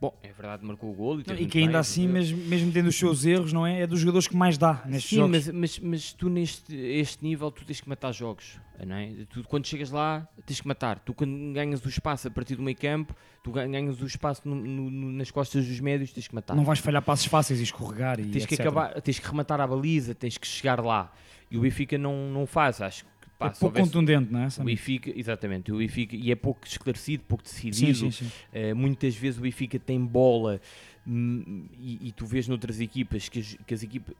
bom, 0.00 0.16
é 0.22 0.32
verdade, 0.32 0.64
marcou 0.64 0.92
o 0.92 0.94
gol. 0.94 1.20
E, 1.20 1.24
Não, 1.26 1.34
e 1.36 1.46
que 1.46 1.58
ainda 1.58 1.72
bem, 1.72 1.80
assim, 1.80 2.06
mesmo, 2.06 2.38
mesmo 2.44 2.70
tendo 2.70 2.86
os 2.86 2.94
seus 2.94 3.24
erros, 3.26 3.52
não 3.52 3.66
é? 3.66 3.80
É 3.80 3.86
dos 3.88 3.98
jogadores 3.98 4.28
que 4.28 4.36
mais 4.36 4.56
dá 4.56 4.84
nestes 4.86 5.10
Sim, 5.10 5.16
jogos. 5.16 5.30
mas, 5.32 5.48
mas, 5.48 5.78
mas 5.80 6.12
tu 6.12 6.28
neste 6.30 6.72
este 6.76 7.24
nível 7.24 7.50
tu 7.50 7.64
tens 7.64 7.80
que 7.80 7.88
matar 7.88 8.12
jogos, 8.12 8.56
não 8.86 8.94
é? 8.94 9.10
Tu, 9.28 9.42
quando 9.48 9.66
chegas 9.66 9.90
lá 9.90 10.28
tens 10.46 10.60
que 10.60 10.68
matar. 10.68 11.00
Tu 11.00 11.12
quando 11.12 11.52
ganhas 11.52 11.84
o 11.84 11.88
espaço 11.88 12.28
a 12.28 12.30
partir 12.30 12.54
do 12.54 12.62
meio 12.62 12.76
campo, 12.76 13.16
tu 13.42 13.50
gan- 13.50 13.68
ganhas 13.68 14.00
o 14.00 14.06
espaço 14.06 14.42
no- 14.44 14.54
no- 14.54 14.88
no- 14.88 15.10
nas 15.14 15.32
costas 15.32 15.66
dos 15.66 15.80
médios, 15.80 16.12
tens 16.12 16.28
que 16.28 16.34
matar. 16.36 16.54
Não 16.54 16.62
vais 16.64 16.78
falhar 16.78 17.02
passos 17.02 17.26
fáceis 17.26 17.58
e 17.58 17.64
escorregar 17.64 18.20
e 18.20 18.26
tens 18.26 18.46
que 18.46 18.54
etc. 18.54 18.60
acabar, 18.64 19.00
tens 19.02 19.18
que 19.18 19.26
rematar 19.26 19.60
a 19.60 19.66
baliza, 19.66 20.14
tens 20.14 20.38
que 20.38 20.46
chegar 20.46 20.78
lá. 20.80 21.12
E 21.50 21.58
o 21.58 21.62
Benfica 21.62 21.98
não, 21.98 22.30
não 22.30 22.46
faz. 22.46 22.80
Acho 22.80 23.04
que 23.04 23.10
pá, 23.42 23.48
É 23.56 23.60
pouco 23.60 23.78
contundente, 23.78 24.32
não 24.32 24.40
é? 24.40 24.48
O? 24.58 24.64
Benfica, 24.64 25.12
exatamente, 25.14 25.72
o 25.72 25.78
Benfica, 25.78 26.16
e 26.16 26.30
é 26.30 26.34
pouco 26.34 26.66
esclarecido, 26.66 27.22
pouco 27.28 27.44
decidido. 27.44 27.76
Sim, 27.76 28.10
sim, 28.10 28.10
sim. 28.10 28.30
Eh, 28.52 28.74
muitas 28.74 29.14
vezes 29.14 29.38
o 29.38 29.42
Benfica 29.42 29.78
tem 29.78 29.98
bola 30.04 30.60
hum, 31.06 31.66
e, 31.78 32.08
e 32.08 32.12
tu 32.12 32.26
vês 32.26 32.48
noutras 32.48 32.80
equipas 32.80 33.28
que 33.28 33.40
as, 33.40 33.56
que 33.66 33.74
as 33.74 33.82
equipas 33.82 34.14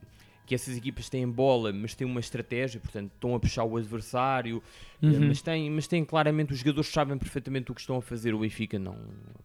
que 0.45 0.57
essas 0.57 0.77
equipas 0.77 1.09
têm 1.09 1.27
bola, 1.31 1.73
mas 1.73 1.95
têm 1.95 2.05
uma 2.05 2.19
estratégia, 2.19 2.81
portanto 2.81 3.13
estão 3.15 3.33
a 3.33 3.39
puxar 3.39 3.63
o 3.65 3.77
adversário, 3.77 4.61
eh, 5.01 5.07
Uhum. 5.07 5.29
mas, 5.29 5.41
têm, 5.41 5.71
mas 5.71 5.87
têm 5.87 6.05
claramente, 6.05 6.53
os 6.53 6.59
jogadores 6.59 6.91
sabem 6.91 7.17
perfeitamente 7.17 7.71
o 7.71 7.75
que 7.75 7.81
estão 7.81 7.97
a 7.97 8.03
fazer, 8.03 8.35
o 8.35 8.41
Benfica 8.41 8.77
não, 8.77 8.99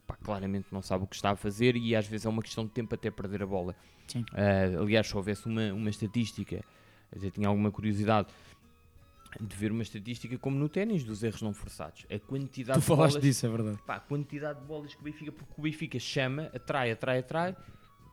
pá, 0.08 0.16
claramente 0.16 0.66
não 0.72 0.82
sabe 0.82 1.04
o 1.04 1.08
que 1.08 1.16
está 1.16 1.30
a 1.32 1.36
fazer 1.36 1.76
e 1.76 1.96
às 1.96 2.08
vezes 2.08 2.26
é 2.26 2.30
uma 2.30 2.42
questão 2.42 2.66
de 2.66 2.72
tempo 2.72 2.94
até 2.96 3.12
perder 3.12 3.44
a 3.44 3.46
bola. 3.46 3.76
Eh, 4.34 4.76
aliás, 4.80 5.08
se 5.08 5.16
houvesse 5.16 5.46
uma, 5.46 5.72
uma 5.72 5.90
estatística, 5.92 6.64
eu 7.16 7.32
tinha 7.32 7.48
alguma 7.48 7.72
curiosidade 7.72 8.28
de 9.40 9.56
ver 9.56 9.72
uma 9.72 9.84
estatística 9.84 10.38
como 10.38 10.58
no 10.58 10.68
ténis 10.70 11.04
dos 11.04 11.24
erros 11.24 11.42
não 11.42 11.54
forçados. 11.54 12.06
A 12.12 12.20
quantidade 12.20 12.80
Tu 12.80 12.82
de 12.82 12.88
falaste 12.88 13.14
bolas, 13.16 13.24
disso, 13.24 13.46
é 13.46 13.50
verdade. 13.50 13.78
pá, 13.86 13.96
a 13.96 14.00
quantidade 14.00 14.60
de 14.60 14.66
bolas 14.66 14.94
que 14.94 15.02
o 15.02 15.04
Benfica, 15.04 15.32
porque 15.32 15.54
o 15.58 15.62
Benfica 15.62 16.00
chama, 16.00 16.44
atrai, 16.54 16.92
atrai, 16.92 17.20
atrai, 17.20 17.56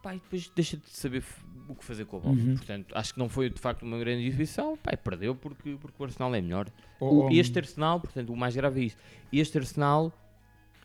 pá, 0.02 0.14
e 0.14 0.18
depois 0.18 0.48
deixa 0.54 0.76
de 0.76 0.88
saber 0.90 1.24
o 1.68 1.74
que 1.74 1.84
fazer 1.84 2.04
com 2.04 2.16
a 2.18 2.20
bola. 2.20 2.34
Uhum. 2.36 2.56
Portanto, 2.56 2.92
acho 2.96 3.12
que 3.14 3.18
não 3.18 3.28
foi 3.28 3.48
de 3.48 3.58
facto 3.60 3.82
uma 3.82 3.98
grande 3.98 4.26
exibição, 4.26 4.76
pá, 4.76 4.92
e 4.92 4.96
perdeu 4.96 5.34
porque, 5.34 5.76
porque 5.80 5.96
o 5.98 6.04
Arsenal 6.04 6.34
é 6.34 6.40
melhor. 6.40 6.68
Oh, 7.00 7.06
O- 7.06 7.26
oh, 7.26 7.30
este 7.30 7.58
Arsenal, 7.58 8.00
portanto, 8.00 8.32
o 8.32 8.36
mais 8.36 8.54
grave 8.54 8.80
é 8.82 8.84
isto. 8.84 9.02
Este 9.32 9.56
Arsenal, 9.58 10.12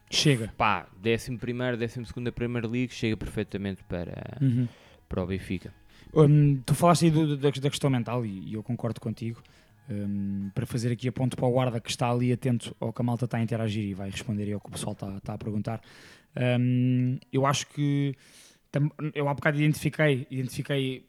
Chega. 0.09 0.51
pá, 0.57 0.87
11 1.05 1.37
primeiro, 1.37 1.77
12 1.77 2.05
segunda 2.05 2.31
Premier 2.31 2.65
League, 2.65 2.93
chega 2.93 3.15
perfeitamente 3.15 3.83
para, 3.83 4.37
Uhum. 4.41 4.67
para 5.07 5.23
o 5.23 5.27
Benfica. 5.27 5.73
Hum, 6.13 6.59
tu 6.65 6.73
falaste 6.73 7.05
aí 7.05 7.11
do- 7.11 7.37
da, 7.37 7.51
da 7.51 7.69
questão 7.69 7.89
mental 7.89 8.25
e, 8.25 8.49
e 8.49 8.53
eu 8.55 8.63
concordo 8.63 8.99
contigo. 8.99 9.43
Hum, 9.91 10.51
para 10.53 10.67
fazer 10.67 10.91
aqui 10.91 11.07
a 11.07 11.11
ponto 11.11 11.35
para 11.35 11.47
o 11.47 11.51
guarda 11.51 11.79
que 11.79 11.89
está 11.89 12.11
ali 12.11 12.31
atento 12.31 12.75
ao 12.79 12.93
que 12.93 13.01
a 13.01 13.03
malta 13.03 13.25
está 13.25 13.39
a 13.39 13.41
interagir 13.41 13.83
e 13.85 13.93
vai 13.95 14.11
responder 14.11 14.53
ao 14.53 14.59
que 14.59 14.67
o 14.67 14.71
pessoal 14.71 14.93
está, 14.93 15.17
está 15.17 15.33
a 15.33 15.37
perguntar. 15.37 15.81
Hum, 16.59 17.17
eu 17.33 17.45
acho 17.45 17.65
que 17.67 18.15
eu 19.15 19.27
há 19.27 19.33
bocado 19.33 19.57
identifiquei, 19.57 20.27
identifiquei 20.29 21.07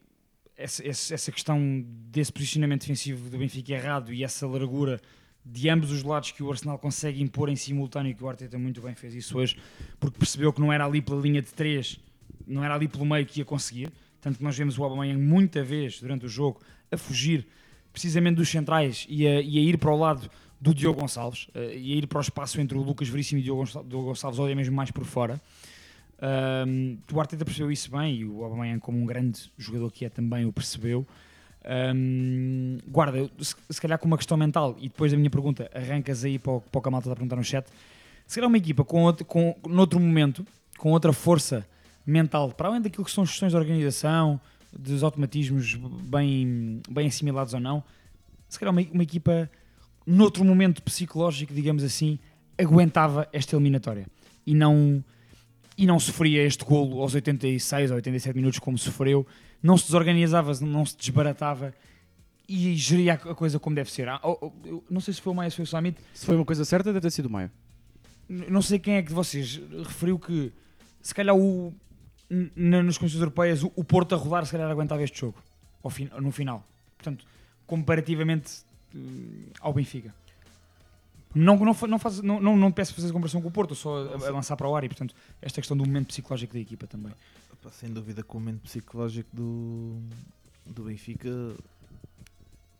essa, 0.57 0.83
essa, 0.87 1.31
questão 1.31 1.85
desse 1.85 2.33
posicionamento 2.33 2.81
defensivo 2.81 3.29
do 3.29 3.37
Benfica 3.37 3.73
errado 3.73 4.11
e 4.11 4.23
essa 4.23 4.47
largura 4.47 4.99
de 5.45 5.69
ambos 5.69 5.91
os 5.91 6.01
lados 6.01 6.31
que 6.31 6.41
o 6.41 6.51
Arsenal 6.51 6.79
consegue 6.79 7.21
impor 7.21 7.49
em 7.49 7.55
simultâneo, 7.55 8.15
que 8.15 8.23
o 8.23 8.29
Arteta 8.29 8.57
muito 8.57 8.81
bem 8.81 8.95
fez 8.95 9.13
isso 9.13 9.37
hoje, 9.37 9.57
porque 9.99 10.17
percebeu 10.17 10.51
que 10.51 10.59
não 10.61 10.73
era 10.73 10.85
ali 10.85 11.01
pela 11.01 11.21
linha 11.21 11.41
de 11.41 11.51
três, 11.51 11.99
não 12.47 12.63
era 12.63 12.75
ali 12.75 12.87
pelo 12.87 13.05
meio 13.05 13.25
que 13.25 13.39
ia 13.39 13.45
conseguir. 13.45 13.91
Tanto 14.19 14.37
que 14.37 14.43
nós 14.43 14.55
vemos 14.55 14.77
o 14.77 14.83
Aubameyang 14.83 15.19
muita 15.19 15.63
vez 15.63 15.99
durante 15.99 16.25
o 16.25 16.29
jogo 16.29 16.61
a 16.91 16.97
fugir 16.97 17.47
precisamente 17.91 18.35
dos 18.35 18.49
centrais 18.49 19.05
e 19.09 19.27
a, 19.27 19.41
e 19.41 19.57
a 19.57 19.61
ir 19.61 19.77
para 19.77 19.91
o 19.91 19.97
lado 19.97 20.29
do 20.59 20.73
Diogo 20.73 21.01
Gonçalves 21.01 21.47
eh, 21.55 21.75
e 21.77 21.93
a 21.93 21.95
ir 21.97 22.07
para 22.07 22.19
o 22.19 22.21
espaço 22.21 22.61
entre 22.61 22.77
o 22.77 22.81
Lucas 22.81 23.09
Veríssimo 23.09 23.39
e 23.39 23.41
o 23.41 23.43
Diogo 23.43 23.61
Gonçal- 23.61 23.83
Diogo 23.83 24.05
Gonçalves, 24.05 24.39
ou 24.39 24.45
até 24.45 24.55
mesmo 24.55 24.75
mais 24.75 24.91
por 24.91 25.03
fora. 25.05 25.41
Um, 26.67 26.97
o 27.11 27.19
Arteta 27.19 27.43
percebeu 27.43 27.71
isso 27.71 27.89
bem 27.89 28.17
e 28.17 28.25
o 28.25 28.43
Aubameyang 28.43 28.79
como 28.79 28.99
um 28.99 29.05
grande 29.07 29.51
jogador 29.57 29.91
que 29.91 30.05
é 30.05 30.09
também 30.09 30.45
o 30.45 30.53
percebeu. 30.53 31.05
Um, 31.95 32.77
guarda, 32.87 33.29
se, 33.39 33.55
se 33.69 33.81
calhar 33.81 33.97
com 33.99 34.07
uma 34.07 34.17
questão 34.17 34.35
mental 34.35 34.75
e 34.79 34.83
depois 34.89 35.11
da 35.11 35.17
minha 35.17 35.29
pergunta 35.29 35.69
arrancas 35.73 36.23
aí 36.23 36.39
para 36.39 36.53
o, 36.53 36.61
para 36.61 36.79
o 36.79 36.81
que 36.81 36.87
a 36.87 36.91
malta 36.91 37.05
está 37.05 37.13
a 37.13 37.15
perguntar 37.15 37.35
no 37.35 37.43
chat 37.43 37.67
se 38.25 38.33
calhar 38.35 38.47
uma 38.47 38.57
equipa 38.57 38.83
com, 38.83 39.03
outro, 39.03 39.23
com 39.23 39.55
noutro 39.69 39.99
momento 39.99 40.43
com 40.79 40.91
outra 40.91 41.13
força 41.13 41.63
mental 42.03 42.49
para 42.49 42.67
além 42.67 42.81
daquilo 42.81 43.05
que 43.05 43.11
são 43.11 43.23
questões 43.23 43.51
de 43.51 43.57
organização 43.57 44.41
dos 44.77 45.03
automatismos 45.03 45.75
bem, 46.03 46.81
bem 46.89 47.07
assimilados 47.07 47.53
ou 47.53 47.59
não 47.59 47.83
se 48.47 48.59
calhar 48.59 48.73
uma, 48.73 48.81
uma 48.91 49.03
equipa 49.03 49.49
noutro 50.05 50.43
momento 50.45 50.81
psicológico 50.83 51.53
digamos 51.53 51.83
assim 51.83 52.17
aguentava 52.57 53.27
esta 53.33 53.55
eliminatória 53.55 54.07
e 54.45 54.53
não 54.55 55.03
e 55.77 55.85
não 55.85 55.99
sofria 55.99 56.43
este 56.45 56.63
golo 56.63 57.01
aos 57.01 57.15
86 57.15 57.89
ou 57.91 57.95
87 57.95 58.35
minutos 58.35 58.59
como 58.59 58.77
sofreu, 58.77 59.25
não 59.63 59.77
se 59.77 59.85
desorganizava, 59.85 60.53
não 60.61 60.85
se 60.85 60.95
desbaratava 60.97 61.73
e 62.47 62.75
geria 62.75 63.13
a 63.13 63.17
coisa 63.33 63.57
como 63.57 63.75
deve 63.75 63.89
ser. 63.89 64.07
Ah, 64.09 64.19
oh, 64.21 64.37
oh, 64.41 64.83
não 64.91 64.99
sei 64.99 65.13
se 65.13 65.21
foi 65.21 65.31
o 65.31 65.35
Maia, 65.35 65.49
se 65.49 65.55
foi 65.55 65.63
o 65.63 65.67
Samit, 65.67 65.97
Se 66.13 66.25
foi 66.25 66.35
uma 66.35 66.45
coisa 66.45 66.65
certa, 66.65 66.89
deve 66.91 67.01
ter 67.01 67.09
sido 67.09 67.27
o 67.27 67.29
Maio. 67.31 67.49
N- 68.29 68.47
não 68.49 68.61
sei 68.61 68.77
quem 68.77 68.95
é 68.95 69.01
que 69.01 69.07
de 69.07 69.13
vocês 69.13 69.59
referiu 69.85 70.19
que 70.19 70.51
se 71.01 71.15
calhar 71.15 71.35
o, 71.35 71.73
nas 72.55 72.97
condições 72.97 73.19
europeias 73.19 73.63
o, 73.63 73.83
Porto 73.83 74.15
a 74.15 74.17
rodar 74.17 74.45
se 74.45 74.51
calhar 74.51 74.69
aguentava 74.69 75.03
este 75.03 75.19
jogo 75.19 75.37
no 76.19 76.31
final. 76.31 76.65
Portanto, 76.97 77.25
comparativamente 77.67 78.61
eh, 78.95 78.99
ao 79.59 79.73
Benfica. 79.73 80.13
Não, 81.33 81.57
não, 81.57 81.75
não, 81.87 81.99
faz, 81.99 82.21
não, 82.21 82.41
não, 82.41 82.57
não 82.57 82.71
peço 82.71 82.93
fazer 82.93 83.11
comparação 83.11 83.41
com 83.41 83.47
o 83.47 83.51
Porto, 83.51 83.73
só 83.73 84.05
a, 84.05 84.27
a 84.27 84.31
lançar 84.31 84.55
para 84.57 84.67
o 84.67 84.75
ar 84.75 84.83
e, 84.83 84.89
portanto, 84.89 85.15
esta 85.41 85.61
questão 85.61 85.75
do 85.75 85.85
momento 85.85 86.07
psicológico 86.07 86.53
da 86.53 86.59
equipa 86.59 86.87
também. 86.87 87.11
Sem 87.71 87.89
dúvida 87.89 88.23
que 88.23 88.31
o 88.31 88.39
momento 88.39 88.61
psicológico 88.61 89.29
do, 89.33 89.97
do 90.65 90.83
Benfica 90.83 91.29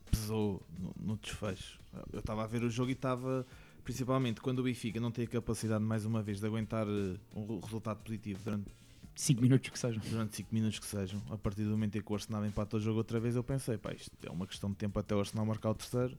pesou 0.10 0.62
no, 0.78 0.94
no 1.14 1.18
desfecho. 1.18 1.80
Eu 2.12 2.20
estava 2.20 2.44
a 2.44 2.48
ver 2.48 2.64
o 2.64 2.70
jogo 2.70 2.90
e 2.90 2.94
estava, 2.94 3.46
principalmente 3.84 4.42
quando 4.42 4.60
o 4.60 4.64
Benfica 4.64 5.00
não 5.00 5.12
tem 5.12 5.26
a 5.26 5.28
capacidade 5.28 5.84
mais 5.84 6.04
uma 6.04 6.22
vez 6.22 6.40
de 6.40 6.46
aguentar 6.46 6.88
eh, 6.88 7.18
um 7.36 7.60
resultado 7.60 8.04
positivo 8.04 8.40
durante 8.44 8.66
5 9.16 9.42
minutos 9.42 9.70
que 9.70 9.78
sejam. 9.78 10.02
durante 10.10 10.38
5 10.38 10.50
minutos 10.54 10.80
que 10.80 10.86
sejam, 10.86 11.22
a 11.30 11.38
partir 11.38 11.64
do 11.64 11.72
momento 11.72 11.98
em 11.98 12.02
que 12.02 12.12
o 12.12 12.16
Arsenal 12.16 12.46
empata 12.46 12.78
o 12.78 12.80
jogo 12.80 12.98
outra 12.98 13.20
vez, 13.20 13.36
eu 13.36 13.44
pensei, 13.44 13.78
pá, 13.78 13.94
isto 13.94 14.12
é 14.24 14.32
uma 14.32 14.48
questão 14.48 14.70
de 14.70 14.78
tempo 14.78 14.98
até 15.00 15.16
o 15.16 15.20
Arsenal 15.20 15.46
marcar 15.46 15.72
o 15.72 15.76
terceiro 15.76 16.18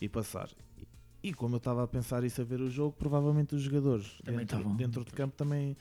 e 0.00 0.08
passar. 0.08 0.48
E 1.22 1.34
como 1.34 1.56
eu 1.56 1.58
estava 1.58 1.84
a 1.84 1.86
pensar 1.86 2.24
isso 2.24 2.40
a 2.40 2.44
ver 2.44 2.60
o 2.60 2.70
jogo, 2.70 2.96
provavelmente 2.98 3.54
os 3.54 3.62
jogadores 3.62 4.18
dentro, 4.24 4.64
dentro 4.74 5.04
de 5.04 5.10
campo 5.12 5.36
também, 5.36 5.76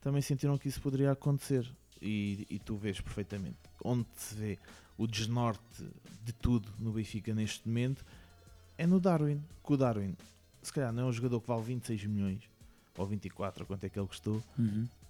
também 0.00 0.22
sentiram 0.22 0.56
que 0.56 0.68
isso 0.68 0.80
poderia 0.80 1.10
acontecer. 1.10 1.68
E, 2.00 2.46
e 2.50 2.58
tu 2.58 2.76
vês 2.76 3.00
perfeitamente 3.00 3.56
onde 3.82 4.06
se 4.16 4.34
vê 4.34 4.58
o 4.98 5.06
desnorte 5.06 5.84
de 6.22 6.32
tudo 6.32 6.68
no 6.78 6.92
Benfica 6.92 7.34
neste 7.34 7.66
momento 7.66 8.04
é 8.76 8.86
no 8.86 9.00
Darwin. 9.00 9.42
Que 9.64 9.72
o 9.72 9.76
Darwin, 9.76 10.16
se 10.62 10.72
calhar, 10.72 10.92
não 10.92 11.04
é 11.04 11.06
um 11.06 11.12
jogador 11.12 11.40
que 11.40 11.48
vale 11.48 11.62
26 11.62 12.04
milhões 12.06 12.42
ou 12.96 13.06
24, 13.06 13.62
ou 13.62 13.66
quanto 13.66 13.84
é 13.84 13.88
que 13.88 13.98
ele 13.98 14.06
custou, 14.06 14.42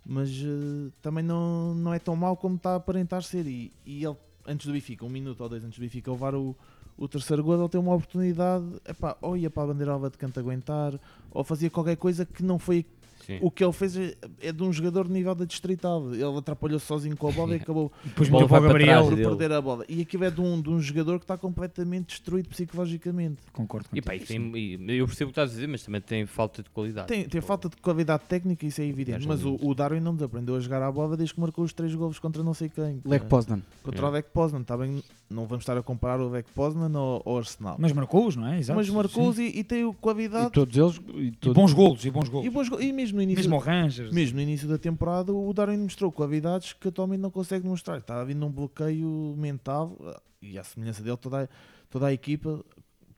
mas 0.05 0.31
eh, 0.31 0.91
também 1.01 1.25
não, 1.25 1.75
não 1.75 1.95
é 1.95 1.99
tão 1.99 2.15
mau 2.15 2.37
como 2.37 2.57
está 2.57 2.73
a 2.73 2.77
aparentar 2.77 3.23
ser. 3.23 3.47
E, 3.47 3.73
e 3.87 4.05
ele, 4.05 4.17
antes 4.47 4.67
do 4.67 4.73
Benfica, 4.73 5.05
um 5.05 5.09
minuto 5.09 5.41
ou 5.41 5.49
dois 5.49 5.65
antes 5.65 5.79
do 5.79 5.83
Benfica 5.83 6.11
levar 6.11 6.35
o, 6.35 6.55
o 6.97 7.09
terceiro 7.09 7.43
gol, 7.43 7.59
ele 7.59 7.69
tem 7.69 7.81
uma 7.81 7.95
oportunidade, 7.95 8.65
epá, 8.87 9.17
ou 9.21 9.37
ia 9.37 9.51
para 9.51 9.63
a 9.63 9.67
bandeira 9.69 9.93
alva 9.93 10.11
de 10.11 10.19
canto 10.19 10.39
aguentar, 10.39 10.99
ou 11.31 11.43
fazia 11.43 11.71
qualquer 11.71 11.97
coisa 11.97 12.25
que 12.25 12.43
não 12.43 12.59
foi. 12.59 12.85
Sim. 13.27 13.39
O 13.43 13.51
que 13.51 13.65
ele 13.65 13.73
fez 13.73 13.97
é, 13.97 14.15
é 14.41 14.53
de 14.53 14.63
um 14.63 14.73
jogador 14.73 15.07
de 15.07 15.13
nível 15.13 15.35
da 15.35 15.45
distrital. 15.45 16.13
Ele 16.13 16.25
atrapalhou-se 16.39 16.87
sozinho 16.87 17.17
com 17.17 17.29
a 17.29 17.33
bola 17.33 17.53
e 17.55 17.57
acabou 17.57 17.91
Depois 18.05 18.29
Bola 18.29 18.47
para 18.49 18.59
o 18.59 18.63
Gabriel. 18.69 19.07
trás 19.07 19.09
por 19.21 19.29
perder 19.39 19.53
a 19.55 19.61
bola. 19.61 19.85
E 19.89 20.01
aquilo 20.03 20.25
é 20.25 20.31
de 20.31 20.41
um, 20.41 20.61
de 20.61 20.69
um 20.71 20.81
jogador 20.81 21.19
que 21.19 21.25
está 21.25 21.37
completamente 21.39 22.07
destruído 22.09 22.49
psicologicamente. 22.49 23.39
Concordo 23.53 23.89
E, 23.93 24.03
pá, 24.03 24.15
e 24.15 24.21
tem- 24.21 24.53
e 24.57 24.97
eu 24.99 25.07
percebo 25.07 25.31
o 25.31 25.33
que 25.33 25.41
estás 25.41 25.51
a 25.51 25.55
dizer, 25.55 25.67
mas 25.69 25.83
também 25.83 26.01
tem 26.01 26.27
falta 26.27 26.63
de 26.63 26.71
qualidade. 26.71 27.09
Tem, 27.09 27.25
tem 27.29 27.41
falta 27.41 27.69
de 27.69 27.77
qualidade 27.77 28.25
técnica, 28.29 28.67
isso 28.67 28.81
é 28.81 28.85
evidente. 28.85 29.27
Mas 29.27 29.45
o, 29.45 29.57
o 29.63 29.75
Darwin 29.75 30.01
não 30.01 30.15
desaprendeu 30.15 30.57
a 30.57 30.61
jogar 30.61 30.83
a 30.83 30.91
bola 30.93 31.17
desde 31.17 31.35
que 31.35 31.41
marcou 31.41 31.65
os 31.65 31.73
três 31.73 31.95
golos 31.95 32.19
contra 32.19 32.43
não 32.43 32.55
sei 32.55 32.69
quem. 32.69 33.01
Lech 33.05 33.27
Poznan. 33.27 33.61
Contra 33.83 34.07
o 34.07 34.11
Lech 34.11 34.29
Poznan, 34.33 34.63
tá 34.63 34.77
bem? 34.77 35.03
Não 35.31 35.47
vamos 35.47 35.63
estar 35.63 35.77
a 35.77 35.83
comparar 35.83 36.21
o 36.21 36.29
Lech 36.29 36.49
Poznan 36.55 36.91
ao, 36.97 37.23
ao 37.25 37.39
Arsenal. 37.39 37.77
Mas 37.79 37.93
marcou-os, 37.93 38.37
não 38.37 38.47
é? 38.49 38.59
Exato. 38.59 38.77
Mas 38.77 38.89
marcou-os 38.91 39.39
e, 39.39 39.45
e 39.47 39.65
tem 39.65 39.89
E 39.89 39.95
qualidade. 39.95 40.51
todos 40.53 40.77
eles. 40.77 41.01
E 41.15 41.25
E 41.27 41.31
todos- 41.33 41.57
bons 41.57 41.73
golos, 41.73 42.05
e 42.05 42.11
bons 42.11 42.29
golos. 42.29 42.47
E, 42.47 42.51
bons 42.51 42.69
e 42.81 42.93
mesmo 42.93 43.14
no 43.15 43.23
início, 43.23 43.41
Mesmo 43.43 43.55
ao 43.57 43.61
Rangers. 43.61 44.13
mesmo 44.13 44.37
no 44.37 44.43
início 44.43 44.69
da 44.69 44.77
temporada, 44.79 45.33
o 45.33 45.53
Darwin 45.53 45.79
mostrou 45.79 46.11
qualidades 46.13 46.73
que 46.73 46.89
atualmente 46.89 47.21
não 47.21 47.31
consegue 47.31 47.67
mostrar. 47.67 47.99
Está 47.99 48.21
a 48.21 48.25
vir 48.25 48.35
num 48.35 48.51
bloqueio 48.51 49.35
mental 49.39 49.97
e 50.43 50.59
à 50.59 50.65
semelhança 50.65 51.03
dele, 51.03 51.17
toda 51.17 51.45
a, 51.45 51.49
toda 51.89 52.07
a 52.07 52.13
equipa. 52.13 52.65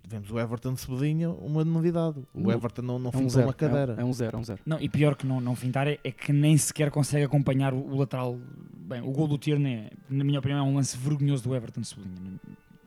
Vemos 0.09 0.31
o 0.31 0.39
Everton 0.39 0.75
de 0.75 0.81
Cebolinha, 0.83 1.29
uma 1.31 1.65
novidade. 1.65 2.23
O 2.33 2.53
Everton 2.53 2.83
não, 2.83 2.97
não 2.97 3.11
É 3.13 3.17
um 3.17 3.29
zero. 3.29 3.49
uma 3.49 3.53
cadeira. 3.53 3.97
É 3.99 4.05
um 4.05 4.13
zero, 4.13 4.37
é 4.37 4.41
um 4.41 4.45
zero. 4.45 4.61
Não, 4.65 4.81
e 4.81 4.89
pior 4.89 5.17
que 5.17 5.27
não, 5.27 5.41
não 5.41 5.57
fintar 5.57 5.89
é, 5.89 5.99
é 6.05 6.13
que 6.13 6.33
nem 6.33 6.57
sequer 6.57 6.93
consegue 6.93 7.25
acompanhar 7.25 7.75
o, 7.75 7.79
o 7.79 7.97
lateral. 7.97 8.39
Bem, 8.73 9.01
o 9.03 9.11
gol 9.11 9.27
do 9.27 9.37
Tierney, 9.37 9.75
é, 9.75 9.91
na 10.09 10.23
minha 10.23 10.39
opinião, 10.39 10.61
é 10.61 10.63
um 10.63 10.77
lance 10.77 10.97
vergonhoso 10.97 11.43
do 11.43 11.57
Everton 11.57 11.83
Sublinha. 11.83 12.39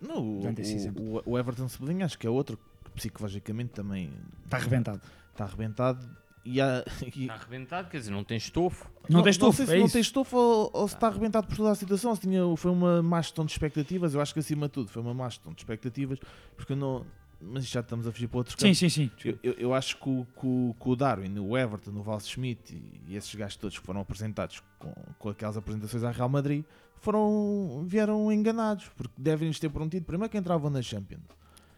Não, 0.01 0.37
o, 0.37 0.41
Dando 0.41 0.59
esse 0.59 0.73
exemplo. 0.75 1.21
o, 1.25 1.31
o 1.31 1.37
Everton 1.37 1.67
Cebolinha 1.67 2.05
acho 2.05 2.17
que 2.17 2.25
é 2.25 2.29
outro 2.29 2.57
que 2.85 2.91
psicologicamente 2.91 3.71
também 3.71 4.09
Está 4.45 4.55
arrebentado. 4.55 5.01
está 5.33 5.43
arrebentado. 5.43 6.07
E, 6.45 6.60
há, 6.62 6.84
e- 7.15 7.21
Está 7.23 7.34
arrebentado, 7.34 7.89
quer 7.89 7.97
dizer, 7.99 8.12
não 8.12 8.23
tem 8.23 8.38
estofo. 8.38 8.86
Não, 9.10 9.21
tem 9.21 9.23
Não 9.23 9.30
estofo, 9.30 9.58
sei 9.58 9.65
se 9.65 9.73
é 9.75 9.78
não 9.80 9.86
isso. 9.86 9.93
tem 9.93 10.02
estofo 10.02 10.38
ou, 10.38 10.69
ou 10.73 10.88
se 10.88 10.95
está 10.95 11.08
arrebentado 11.08 11.47
por 11.47 11.58
toda 11.58 11.71
a 11.71 11.75
situação. 11.75 12.15
Se 12.15 12.21
tinha, 12.21 12.41
foi 12.56 12.71
uma 12.71 13.02
má 13.04 13.21
gestão 13.21 13.45
de 13.45 13.52
expectativas. 13.52 14.13
Eu 14.13 14.21
acho 14.21 14.34
que 14.34 14.39
acima 14.39 14.67
de 14.67 14.73
tudo 14.73 14.89
foi 14.89 15.02
uma 15.02 15.13
má 15.13 15.28
gestão 15.30 15.52
de 15.54 15.60
expectativas. 15.62 16.19
Porque 16.56 16.73
eu 16.73 16.78
não. 16.78 17.06
Mas 17.41 17.65
já 17.67 17.80
estamos 17.80 18.06
a 18.06 18.12
fugir 18.12 18.28
para 18.28 18.39
outros 18.39 18.56
Sim, 18.60 18.65
campos. 18.67 18.80
sim, 18.80 18.89
sim. 18.89 19.12
Eu, 19.23 19.39
eu- 19.41 19.54
eu 19.54 19.73
acho 19.73 19.95
que 19.97 20.10
o, 20.10 20.28
que 20.38 20.45
o- 20.45 20.75
que 20.78 20.89
o 20.89 20.95
Darwin, 20.95 21.39
o 21.39 21.58
Everton, 21.58 21.91
o 21.91 22.02
Val 22.04 22.19
Schmidt 22.19 22.73
e, 22.75 23.13
e 23.13 23.15
esses 23.15 23.34
gajos 23.34 23.56
todos 23.56 23.80
que 23.80 23.86
foram 23.86 24.02
apresentados 24.02 24.62
com, 24.78 24.93
com 25.17 25.30
aquelas 25.30 25.56
apresentações 25.56 26.04
à 26.04 26.12
Real 26.12 26.28
Madrid 26.28 26.65
foram, 26.99 27.86
vieram 27.88 28.30
enganados 28.32 28.89
porque 28.97 29.13
devem-nos 29.17 29.58
ter 29.58 29.69
prometido 29.69 30.06
primeiro 30.06 30.30
que 30.30 30.38
entravam 30.38 30.69
na 30.69 30.82
Champions. 30.82 31.21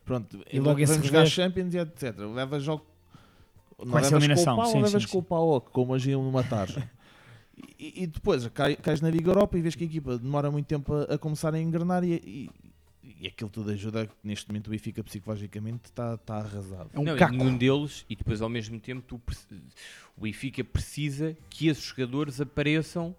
Pronto, 0.03 0.43
E 0.51 0.59
logo 0.59 0.83
vamos 0.85 1.05
jogar 1.05 1.25
Champions 1.27 1.73
e 1.75 1.77
etc. 1.77 2.17
Leva 2.33 2.59
jogo. 2.59 2.83
Não 3.83 3.91
Com 3.91 3.97
essa 3.99 4.07
levas 4.15 4.23
eliminação, 4.23 4.55
com 4.55 4.61
o 4.61 4.63
pau, 4.63 4.71
sim, 4.71 4.81
levas 4.81 5.03
sim, 5.03 5.09
com 5.09 5.17
o 5.17 5.23
pau 5.23 5.61
como 5.61 5.93
agiam 5.93 6.23
numa 6.23 6.43
tarde. 6.43 6.87
E, 7.79 8.03
e 8.03 8.07
depois 8.07 8.47
cai- 8.49 8.75
cais 8.75 9.01
na 9.01 9.09
Liga 9.09 9.29
Europa 9.29 9.57
e 9.57 9.61
vês 9.61 9.75
que 9.75 9.83
a 9.83 9.87
equipa 9.87 10.17
demora 10.17 10.49
muito 10.49 10.65
tempo 10.67 10.93
a, 10.93 11.03
a 11.15 11.17
começar 11.17 11.53
a 11.53 11.59
engrenar 11.59 12.03
e, 12.03 12.13
e, 12.13 12.49
e 13.21 13.27
aquilo 13.27 13.49
tudo 13.49 13.71
ajuda 13.71 14.07
que 14.07 14.13
neste 14.23 14.47
momento 14.47 14.67
o 14.67 14.71
Benfica 14.71 15.03
psicologicamente 15.03 15.81
está 15.85 16.15
está 16.15 16.37
arrasado. 16.37 16.89
É 16.93 16.99
um 16.99 17.03
não, 17.03 17.15
e 17.15 17.19
caco. 17.19 17.33
nenhum 17.35 17.57
deles, 17.57 18.05
e 18.09 18.15
depois 18.15 18.41
ao 18.41 18.49
mesmo 18.49 18.79
tempo 18.79 19.01
tu, 19.01 19.21
o 20.17 20.21
Benfica 20.21 20.63
precisa 20.63 21.35
que 21.49 21.67
esses 21.67 21.83
jogadores 21.83 22.39
apareçam. 22.41 23.15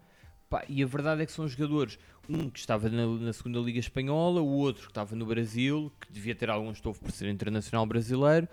pá, 0.48 0.64
e 0.68 0.82
a 0.82 0.86
verdade 0.86 1.22
é 1.22 1.26
que 1.26 1.32
são 1.32 1.46
jogadores, 1.46 1.98
um 2.28 2.48
que 2.50 2.58
estava 2.58 2.88
na, 2.88 3.06
na 3.06 3.32
segunda 3.32 3.58
Liga 3.60 3.78
Espanhola, 3.78 4.40
o 4.40 4.48
outro 4.48 4.82
que 4.84 4.90
estava 4.90 5.14
no 5.14 5.26
Brasil, 5.26 5.92
que 6.00 6.12
devia 6.12 6.34
ter 6.34 6.50
algum 6.50 6.70
estofo 6.72 7.00
por 7.00 7.10
ser 7.12 7.28
internacional 7.30 7.84
brasileiro, 7.86 8.48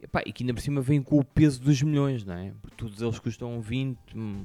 e, 0.00 0.06
pá, 0.06 0.22
e 0.24 0.32
que 0.32 0.42
ainda 0.42 0.54
por 0.54 0.60
cima 0.60 0.80
vem 0.80 1.02
com 1.02 1.18
o 1.18 1.24
peso 1.24 1.60
dos 1.60 1.82
milhões, 1.82 2.24
não 2.24 2.34
é? 2.34 2.52
Porque 2.60 2.76
todos 2.76 3.00
eles 3.02 3.18
custam 3.18 3.60
20 3.60 3.98
hum, 4.16 4.42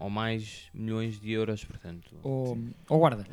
ou 0.00 0.10
mais 0.10 0.68
milhões 0.74 1.18
de 1.20 1.30
euros, 1.32 1.64
portanto. 1.64 2.14
Ou, 2.22 2.58
ou 2.88 2.98
guarda. 2.98 3.24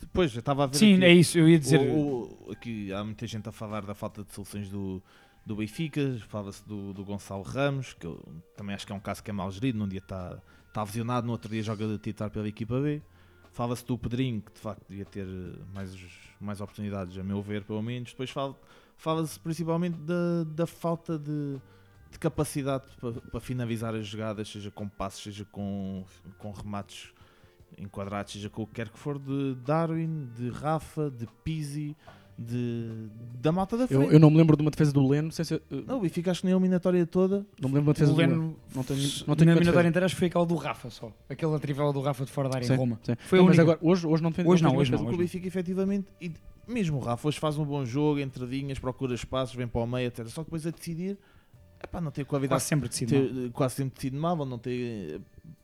Depois, 0.00 0.32
eu 0.34 0.40
estava 0.40 0.64
a 0.64 0.66
ver. 0.66 0.76
Sim, 0.76 0.94
aqui 0.96 1.04
é 1.04 1.12
isso, 1.14 1.38
eu 1.38 1.48
ia 1.48 1.58
dizer. 1.58 1.80
o- 1.80 2.28
o- 2.46 2.52
aqui 2.52 2.92
há 2.92 3.02
muita 3.02 3.26
gente 3.26 3.48
a 3.48 3.52
falar 3.52 3.84
da 3.86 3.94
falta 3.94 4.22
de 4.22 4.32
soluções 4.34 4.68
do, 4.68 5.02
do 5.46 5.56
Benfica, 5.56 6.16
fala-se 6.28 6.62
do, 6.68 6.92
do 6.92 7.04
Gonçalo 7.04 7.42
Ramos, 7.42 7.94
que 7.94 8.06
eu 8.06 8.22
também 8.56 8.74
acho 8.74 8.86
que 8.86 8.92
é 8.92 8.94
um 8.94 9.00
caso 9.00 9.22
que 9.22 9.30
é 9.30 9.32
mal 9.32 9.50
gerido. 9.50 9.78
Num 9.78 9.88
dia 9.88 9.98
está 10.00 10.38
está 10.68 10.82
visionado, 10.84 11.24
no 11.24 11.32
outro 11.32 11.48
dia 11.50 11.62
joga 11.62 11.86
de 11.86 11.98
titular 11.98 12.30
pela 12.30 12.48
equipa 12.48 12.80
B. 12.80 13.00
Fala-se 13.52 13.86
do 13.86 13.96
Pedrinho, 13.96 14.42
que 14.42 14.52
de 14.52 14.58
facto 14.58 14.84
devia 14.88 15.04
ter 15.04 15.24
mais, 15.72 15.96
mais 16.40 16.60
oportunidades, 16.60 17.16
a 17.16 17.22
meu 17.22 17.40
ver, 17.40 17.62
pelo 17.62 17.80
menos. 17.80 18.10
Depois 18.10 18.28
fala- 18.30 18.56
fala-se 19.04 19.38
principalmente 19.38 19.98
da, 19.98 20.44
da 20.46 20.66
falta 20.66 21.18
de, 21.18 21.56
de 22.10 22.18
capacidade 22.18 22.84
para, 22.98 23.12
para 23.12 23.38
finalizar 23.40 23.94
as 23.94 24.06
jogadas, 24.06 24.48
seja 24.48 24.70
com 24.70 24.88
passos, 24.88 25.22
seja 25.22 25.44
com, 25.52 26.02
com 26.38 26.50
remates 26.52 27.12
enquadrados, 27.76 28.32
seja 28.32 28.48
com 28.48 28.62
o 28.62 28.66
que 28.66 28.72
quer 28.72 28.88
que 28.88 28.98
for, 28.98 29.18
de 29.18 29.56
Darwin, 29.56 30.30
de 30.34 30.48
Rafa, 30.48 31.10
de 31.10 31.26
Pizzi, 31.44 31.94
de, 32.38 33.08
da 33.42 33.52
malta 33.52 33.76
da 33.76 33.82
Eu, 33.84 33.88
frente. 33.88 34.12
eu 34.14 34.18
não 34.18 34.30
me 34.30 34.38
lembro 34.38 34.56
de 34.56 34.62
uma 34.62 34.70
defesa 34.70 34.90
do 34.90 35.06
Leno, 35.06 35.30
sem 35.30 35.44
ser, 35.44 35.62
uh, 35.70 35.84
Não, 35.86 35.98
o 35.98 36.00
Benfica 36.00 36.30
acho 36.30 36.40
que 36.40 36.46
nem 36.46 36.54
a 36.54 36.56
eliminatória 36.56 37.04
toda. 37.06 37.46
não 37.60 37.68
me 37.68 37.74
lembro 37.76 37.82
de 37.82 37.88
uma 37.88 37.92
defesa 37.92 38.10
o 38.10 38.14
do 38.14 38.18
Leno. 38.20 38.32
Leno, 38.34 38.56
Não 38.74 38.82
tenho, 38.82 39.00
não 39.00 39.04
na 39.04 39.10
tenho 39.10 39.36
nenhuma 39.36 39.52
eliminatória 39.52 39.88
inteira, 39.88 40.06
acho 40.06 40.14
que 40.14 40.18
foi 40.20 40.28
aquela 40.28 40.46
do 40.46 40.54
Rafa 40.56 40.88
só. 40.88 41.12
Aquela 41.28 41.60
trivela 41.60 41.92
do 41.92 42.00
Rafa 42.00 42.24
de 42.24 42.30
fora 42.32 42.48
da 42.48 42.56
área 42.56 42.66
Sim, 42.66 42.72
em 42.72 42.76
Roma. 42.76 42.98
sim. 43.02 43.14
Foi 43.26 43.38
Não, 43.38 43.46
mas 43.46 43.58
agora, 43.58 43.78
hoje, 43.82 44.06
hoje 44.06 44.22
não 44.22 44.30
defende 44.30 44.48
Hoje 44.48 44.62
não, 44.62 44.74
hoje 44.74 44.90
não, 44.90 45.06
o. 45.06 45.16
Benfica 45.16 45.46
efetivamente, 45.46 46.06
e 46.20 46.32
mesmo 46.66 46.98
o 46.98 47.00
Rafa 47.00 47.28
hoje 47.28 47.38
faz 47.38 47.56
um 47.58 47.64
bom 47.64 47.84
jogo, 47.84 48.20
entradinhas, 48.20 48.78
procura 48.78 49.14
espaços, 49.14 49.54
vem 49.54 49.66
para 49.66 49.80
o 49.80 49.86
meio, 49.86 50.06
etc. 50.08 50.26
Só 50.28 50.42
que 50.42 50.46
depois 50.46 50.66
a 50.66 50.70
decidir, 50.70 51.18
epá, 51.82 52.00
não 52.00 52.10
tem 52.10 52.24
qualidade. 52.24 52.54
Quase 52.60 52.66
sempre 52.66 52.88
decide 52.88 53.14
mal. 53.14 53.28
ter- 53.28 53.50
quase 53.52 53.74
sempre 53.76 53.94
decide 53.94 54.16
mal, 54.16 54.38
ou 54.38 54.46
não 54.46 54.58
tem, 54.58 55.20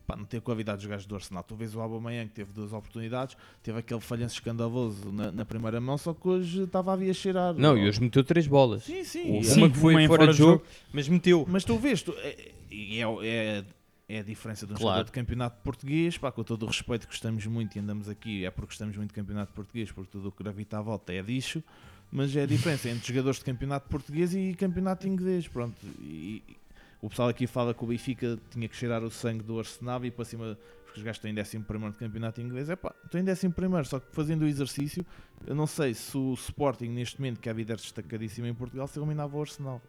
pá, 0.06 0.16
não 0.16 0.24
tem 0.24 0.38
a 0.38 0.40
qualidade 0.40 0.78
dos 0.78 0.86
gajos 0.86 1.06
do 1.06 1.14
Arsenal. 1.14 1.42
Tu 1.42 1.54
vês 1.54 1.74
o 1.74 1.80
Aubameyang 1.80 2.28
que 2.28 2.34
teve 2.34 2.52
duas 2.52 2.72
oportunidades, 2.72 3.36
teve 3.62 3.78
aquele 3.78 4.00
falhanço 4.00 4.34
escandaloso 4.34 5.10
na, 5.12 5.30
na 5.32 5.44
primeira 5.44 5.80
mão, 5.80 5.96
só 5.96 6.12
que 6.14 6.28
hoje 6.28 6.62
estava 6.64 6.94
a 6.94 7.12
cheirar. 7.14 7.54
Não, 7.54 7.76
e 7.78 7.88
hoje 7.88 8.00
meteu 8.00 8.22
três 8.24 8.46
bolas. 8.46 8.84
Sim, 8.84 9.04
sim. 9.04 9.30
Uma 9.32 9.42
Sim, 9.44 9.70
que 9.70 9.78
foi 9.78 9.94
fora, 9.94 10.06
fora 10.08 10.26
de 10.26 10.32
de 10.32 10.38
jogo, 10.38 10.62
mas 10.92 11.08
meteu. 11.08 11.46
Mas 11.48 11.64
tu 11.64 11.76
vês, 11.78 12.02
tu, 12.02 12.12
é, 12.18 12.52
e 12.70 13.00
é, 13.00 13.04
é, 13.22 13.64
é 14.12 14.18
a 14.18 14.23
diferença 14.23 14.66
de 14.66 14.73
um 14.73 14.77
Claro. 14.77 14.88
jogador 14.96 15.05
de 15.07 15.12
campeonato 15.12 15.62
português, 15.62 16.18
pá, 16.18 16.33
com 16.33 16.42
todo 16.42 16.64
o 16.64 16.66
respeito 16.66 17.07
que 17.07 17.12
gostamos 17.12 17.46
muito 17.46 17.77
e 17.77 17.79
andamos 17.79 18.09
aqui, 18.09 18.44
é 18.44 18.51
porque 18.51 18.66
gostamos 18.66 18.96
muito 18.96 19.11
de 19.11 19.14
campeonato 19.14 19.53
português, 19.53 19.92
porque 19.92 20.11
tudo 20.11 20.29
o 20.29 20.33
que 20.33 20.42
gravita 20.42 20.79
à 20.79 20.83
volta 20.83 21.12
é 21.12 21.20
lixo, 21.20 21.62
mas 22.11 22.35
é 22.35 22.42
a 22.42 22.46
diferença 22.46 22.88
entre 22.88 23.07
jogadores 23.07 23.38
de 23.38 23.44
campeonato 23.44 23.88
português 23.88 24.35
e 24.35 24.53
campeonato 24.55 25.07
inglês, 25.07 25.46
pronto. 25.46 25.77
E, 26.01 26.42
e 26.49 26.57
o 27.01 27.09
pessoal 27.09 27.29
aqui 27.29 27.46
fala 27.46 27.73
que 27.73 27.85
o 27.85 27.87
Benfica 27.87 28.37
tinha 28.51 28.68
que 28.68 28.75
cheirar 28.75 29.05
o 29.05 29.11
sangue 29.11 29.44
do 29.44 29.61
Arsenal 29.61 30.05
e 30.05 30.11
para 30.11 30.25
cima, 30.25 30.59
porque 30.85 30.99
os 30.99 31.05
gajos 31.05 31.25
estão 31.25 31.31
em 31.31 31.38
11 31.38 31.92
de 31.92 31.99
campeonato 31.99 32.40
inglês, 32.40 32.68
é 32.68 32.75
pá, 32.75 32.92
estão 33.05 33.20
em 33.20 33.25
11, 33.25 33.88
só 33.88 34.01
que 34.01 34.12
fazendo 34.12 34.42
o 34.42 34.46
exercício, 34.49 35.07
eu 35.46 35.55
não 35.55 35.68
sei 35.68 35.94
se 35.94 36.16
o 36.18 36.35
Sporting 36.35 36.88
neste 36.88 37.20
momento, 37.20 37.38
que 37.38 37.49
é 37.49 37.53
a 37.53 37.55
líder 37.55 37.77
destacadíssima 37.77 38.49
em 38.49 38.55
Portugal, 38.55 38.88
se 38.88 38.99
eliminava 38.99 39.37
o 39.37 39.40
Arsenal. 39.40 39.81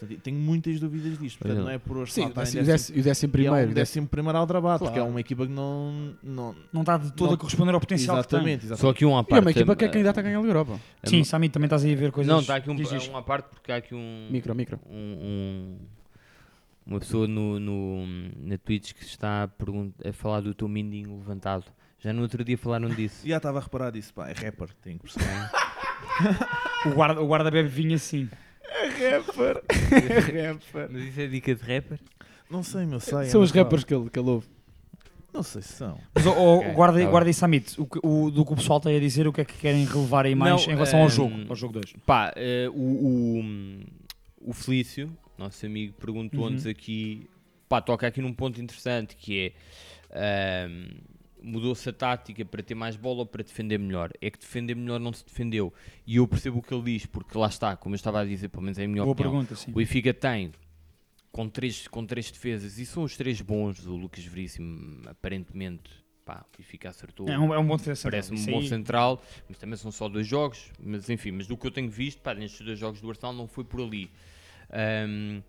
Portanto, 0.00 0.20
tenho 0.22 0.38
muitas 0.38 0.80
dúvidas 0.80 1.18
disto. 1.18 1.38
Portanto, 1.38 1.58
é. 1.58 1.62
não 1.62 1.70
é 1.70 1.78
por 1.78 1.96
o 1.98 2.06
Sim, 2.06 2.22
o 2.22 2.28
em 2.28 2.32
décimo, 2.32 2.62
o 2.62 2.66
décimo- 2.66 2.98
o 2.98 3.02
décimo 3.02 3.28
e 3.28 3.30
é 3.30 3.32
primeiro. 3.32 3.70
um 3.70 3.74
décimo 3.74 4.06
primeiro 4.08 4.38
Aldrabado, 4.38 4.78
porque 4.80 4.92
é 4.98 5.00
Claro. 5.00 5.10
uma 5.10 5.20
equipa 5.20 5.46
que 5.46 5.52
não. 5.52 6.14
não 6.22 6.56
Não 6.72 6.80
está 6.80 6.96
de 6.98 7.12
todo 7.12 7.28
Não- 7.28 7.34
a 7.34 7.38
corresponder 7.38 7.74
ao 7.74 7.80
potencial 7.80 8.16
exatamente, 8.18 8.60
que 8.60 8.66
exatamente. 8.66 8.80
Só 8.80 8.90
aqui 8.90 9.04
um 9.04 9.16
à 9.16 9.20
E 9.20 9.22
é 9.22 9.24
parte. 9.24 9.44
uma 9.44 9.50
equipa 9.50 9.76
que 9.76 9.84
é 9.84 9.88
eh, 9.88 9.90
candidata 9.90 10.20
a 10.20 10.22
ganhar 10.22 10.38
a 10.38 10.42
Europa. 10.42 10.80
tem. 11.02 11.10
Sim, 11.10 11.24
Sami, 11.24 11.48
também 11.48 11.66
estás 11.66 11.84
aí 11.84 11.92
a 11.92 11.96
ver 11.96 12.10
coisas. 12.10 12.32
Não, 12.32 12.40
está 12.40 12.56
aqui 12.56 12.70
um, 12.70 12.74
um 13.12 13.16
à 13.16 13.22
parte 13.22 13.46
porque 13.50 13.70
há 13.70 13.76
aqui 13.76 13.94
um. 13.94 14.28
Micro, 14.30 14.54
micro. 14.54 14.80
um- 14.88 14.96
um- 14.96 15.78
uma 16.86 16.98
pessoa 16.98 17.28
no, 17.28 17.60
no, 17.60 18.04
na 18.38 18.58
Twitch 18.58 18.94
que 18.94 19.04
está 19.04 19.44
a, 19.44 20.08
a 20.08 20.12
falar 20.12 20.40
do 20.40 20.52
teu 20.54 20.66
mindinho 20.66 21.16
levantado. 21.18 21.64
Já 22.00 22.12
no 22.12 22.22
outro 22.22 22.42
dia 22.42 22.56
falaram 22.56 22.88
disso. 22.88 23.20
Já 23.28 23.36
estava 23.36 23.58
a 23.58 23.62
reparar 23.62 23.90
disso, 23.90 24.12
pá, 24.14 24.28
é 24.28 24.32
rapper, 24.32 24.68
tenho 24.82 24.98
que 24.98 25.02
perceber. 25.02 25.50
O 26.86 26.90
guarda, 26.94 27.20
o 27.20 27.26
guarda 27.26 27.50
bebe 27.50 27.68
vinho 27.68 27.94
assim. 27.94 28.28
Rapper. 29.00 29.62
rapper. 30.44 30.88
Mas 30.90 31.02
isso 31.08 31.20
é 31.20 31.26
dica 31.26 31.54
de 31.54 31.62
rapper? 31.62 31.98
não 32.50 32.62
sei, 32.62 32.84
meu, 32.86 33.00
sei. 33.00 33.24
São 33.26 33.40
é 33.40 33.44
os 33.44 33.50
rappers 33.50 33.84
que 33.84 33.94
ele, 33.94 34.10
que 34.10 34.18
ele 34.18 34.28
ouve. 34.28 34.46
Não 35.32 35.42
sei 35.44 35.62
se 35.62 35.74
são. 35.74 35.96
Mas, 36.12 36.26
oh, 36.26 36.30
oh, 36.36 36.58
Ok, 36.58 36.72
guarda, 36.72 37.00
tá 37.04 37.08
guarda 37.10 37.30
e 37.30 37.34
Samit, 37.34 37.80
o, 37.80 37.86
o- 38.02 38.30
do 38.32 38.44
que 38.44 38.52
o 38.52 38.56
pessoal 38.56 38.80
tem 38.80 38.96
a 38.96 39.00
dizer, 39.00 39.28
o 39.28 39.32
que 39.32 39.40
é 39.40 39.44
que 39.44 39.54
querem 39.58 39.84
relevar 39.84 40.26
aí 40.26 40.34
mais 40.34 40.66
Não, 40.66 40.72
em 40.72 40.74
relação 40.74 40.98
ao 40.98 41.04
ehm, 41.06 41.10
jogo, 41.10 41.34
ao 41.48 41.54
jogo 41.54 41.72
2? 41.74 41.92
Pá, 42.04 42.32
eh, 42.34 42.68
o, 42.74 43.38
o, 44.42 44.50
o 44.50 44.52
Felício, 44.52 45.16
nosso 45.38 45.64
amigo, 45.64 45.94
perguntou-nos 46.00 46.64
Uhum. 46.64 46.70
aqui. 46.72 47.30
Pá, 47.68 47.80
toca 47.80 48.08
aqui 48.08 48.20
num 48.20 48.32
ponto 48.34 48.60
interessante 48.60 49.14
que 49.14 49.52
é. 50.10 50.64
ehm, 50.66 50.88
Mudou-se 51.42 51.88
a 51.88 51.92
tática 51.92 52.44
para 52.44 52.62
ter 52.62 52.74
mais 52.74 52.96
bola 52.96 53.20
ou 53.20 53.26
para 53.26 53.42
defender 53.42 53.78
melhor? 53.78 54.10
É 54.20 54.30
que 54.30 54.38
defender 54.38 54.74
melhor 54.74 55.00
não 55.00 55.12
se 55.12 55.24
defendeu. 55.24 55.72
E 56.06 56.16
eu 56.16 56.26
percebo 56.28 56.58
o 56.58 56.62
que 56.62 56.72
ele 56.74 56.82
diz, 56.98 57.06
porque 57.06 57.36
lá 57.36 57.48
está, 57.48 57.76
como 57.76 57.94
eu 57.94 57.96
estava 57.96 58.20
a 58.20 58.24
dizer, 58.24 58.48
pelo 58.48 58.62
menos 58.62 58.78
é 58.78 58.84
a 58.84 58.88
minha 58.88 59.02
Boa 59.02 59.12
opinião. 59.12 59.32
pergunta, 59.32 59.54
sim. 59.54 59.70
O 59.70 59.74
Benfica 59.74 60.12
tem 60.12 60.52
com 61.32 61.48
três, 61.48 61.86
com 61.88 62.04
três 62.04 62.30
defesas 62.30 62.78
e 62.78 62.84
são 62.86 63.04
os 63.04 63.16
três 63.16 63.40
bons. 63.40 63.86
O 63.86 63.96
Lucas 63.96 64.24
Veríssimo, 64.24 65.08
aparentemente, 65.08 65.90
pá, 66.24 66.44
o 66.54 66.58
Benfica 66.58 66.90
acertou. 66.90 67.28
É 67.28 67.38
um, 67.38 67.54
é 67.54 67.58
um 67.58 67.66
bom 67.66 67.76
defesa. 67.76 68.02
Parece-me 68.10 68.40
um 68.40 68.46
bom 68.46 68.62
central, 68.62 69.22
mas 69.48 69.58
também 69.58 69.76
são 69.76 69.90
só 69.90 70.08
dois 70.08 70.26
jogos. 70.26 70.70
Mas 70.78 71.08
enfim, 71.08 71.30
mas 71.32 71.46
do 71.46 71.56
que 71.56 71.66
eu 71.66 71.70
tenho 71.70 71.90
visto, 71.90 72.20
pá, 72.20 72.34
nestes 72.34 72.60
dois 72.60 72.78
jogos 72.78 73.00
do 73.00 73.08
Arsenal 73.08 73.32
não 73.32 73.46
foi 73.46 73.64
por 73.64 73.80
ali. 73.80 74.10
Ahm, 74.72 75.42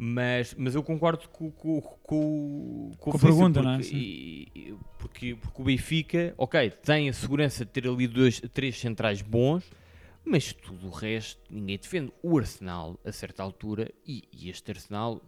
mas, 0.00 0.54
mas 0.56 0.76
eu 0.76 0.82
concordo 0.84 1.28
com, 1.28 1.50
com, 1.50 1.80
com, 1.80 2.92
com, 2.96 3.10
Com 3.10 3.16
a 3.16 3.18
pergunta, 3.20 3.60
não 3.60 3.72
é? 3.72 3.76
porque, 3.78 3.96
e- 3.96 4.74
porque, 4.96 5.34
porque 5.34 5.60
o 5.60 5.64
Benfica, 5.64 6.32
ok, 6.38 6.70
tem 6.70 7.08
a 7.08 7.12
segurança 7.12 7.64
de 7.64 7.70
ter 7.72 7.88
ali 7.88 8.06
dois, 8.06 8.40
três 8.54 8.78
centrais 8.78 9.20
bons, 9.22 9.68
mas 10.24 10.52
tudo 10.52 10.86
o 10.86 10.90
resto 10.90 11.40
ninguém 11.50 11.76
defende. 11.78 12.12
O 12.22 12.38
Arsenal, 12.38 12.96
a 13.04 13.10
certa 13.10 13.42
altura, 13.42 13.90
e, 14.06 14.22
e 14.32 14.48
este 14.48 14.70
Arsenal 14.70 15.20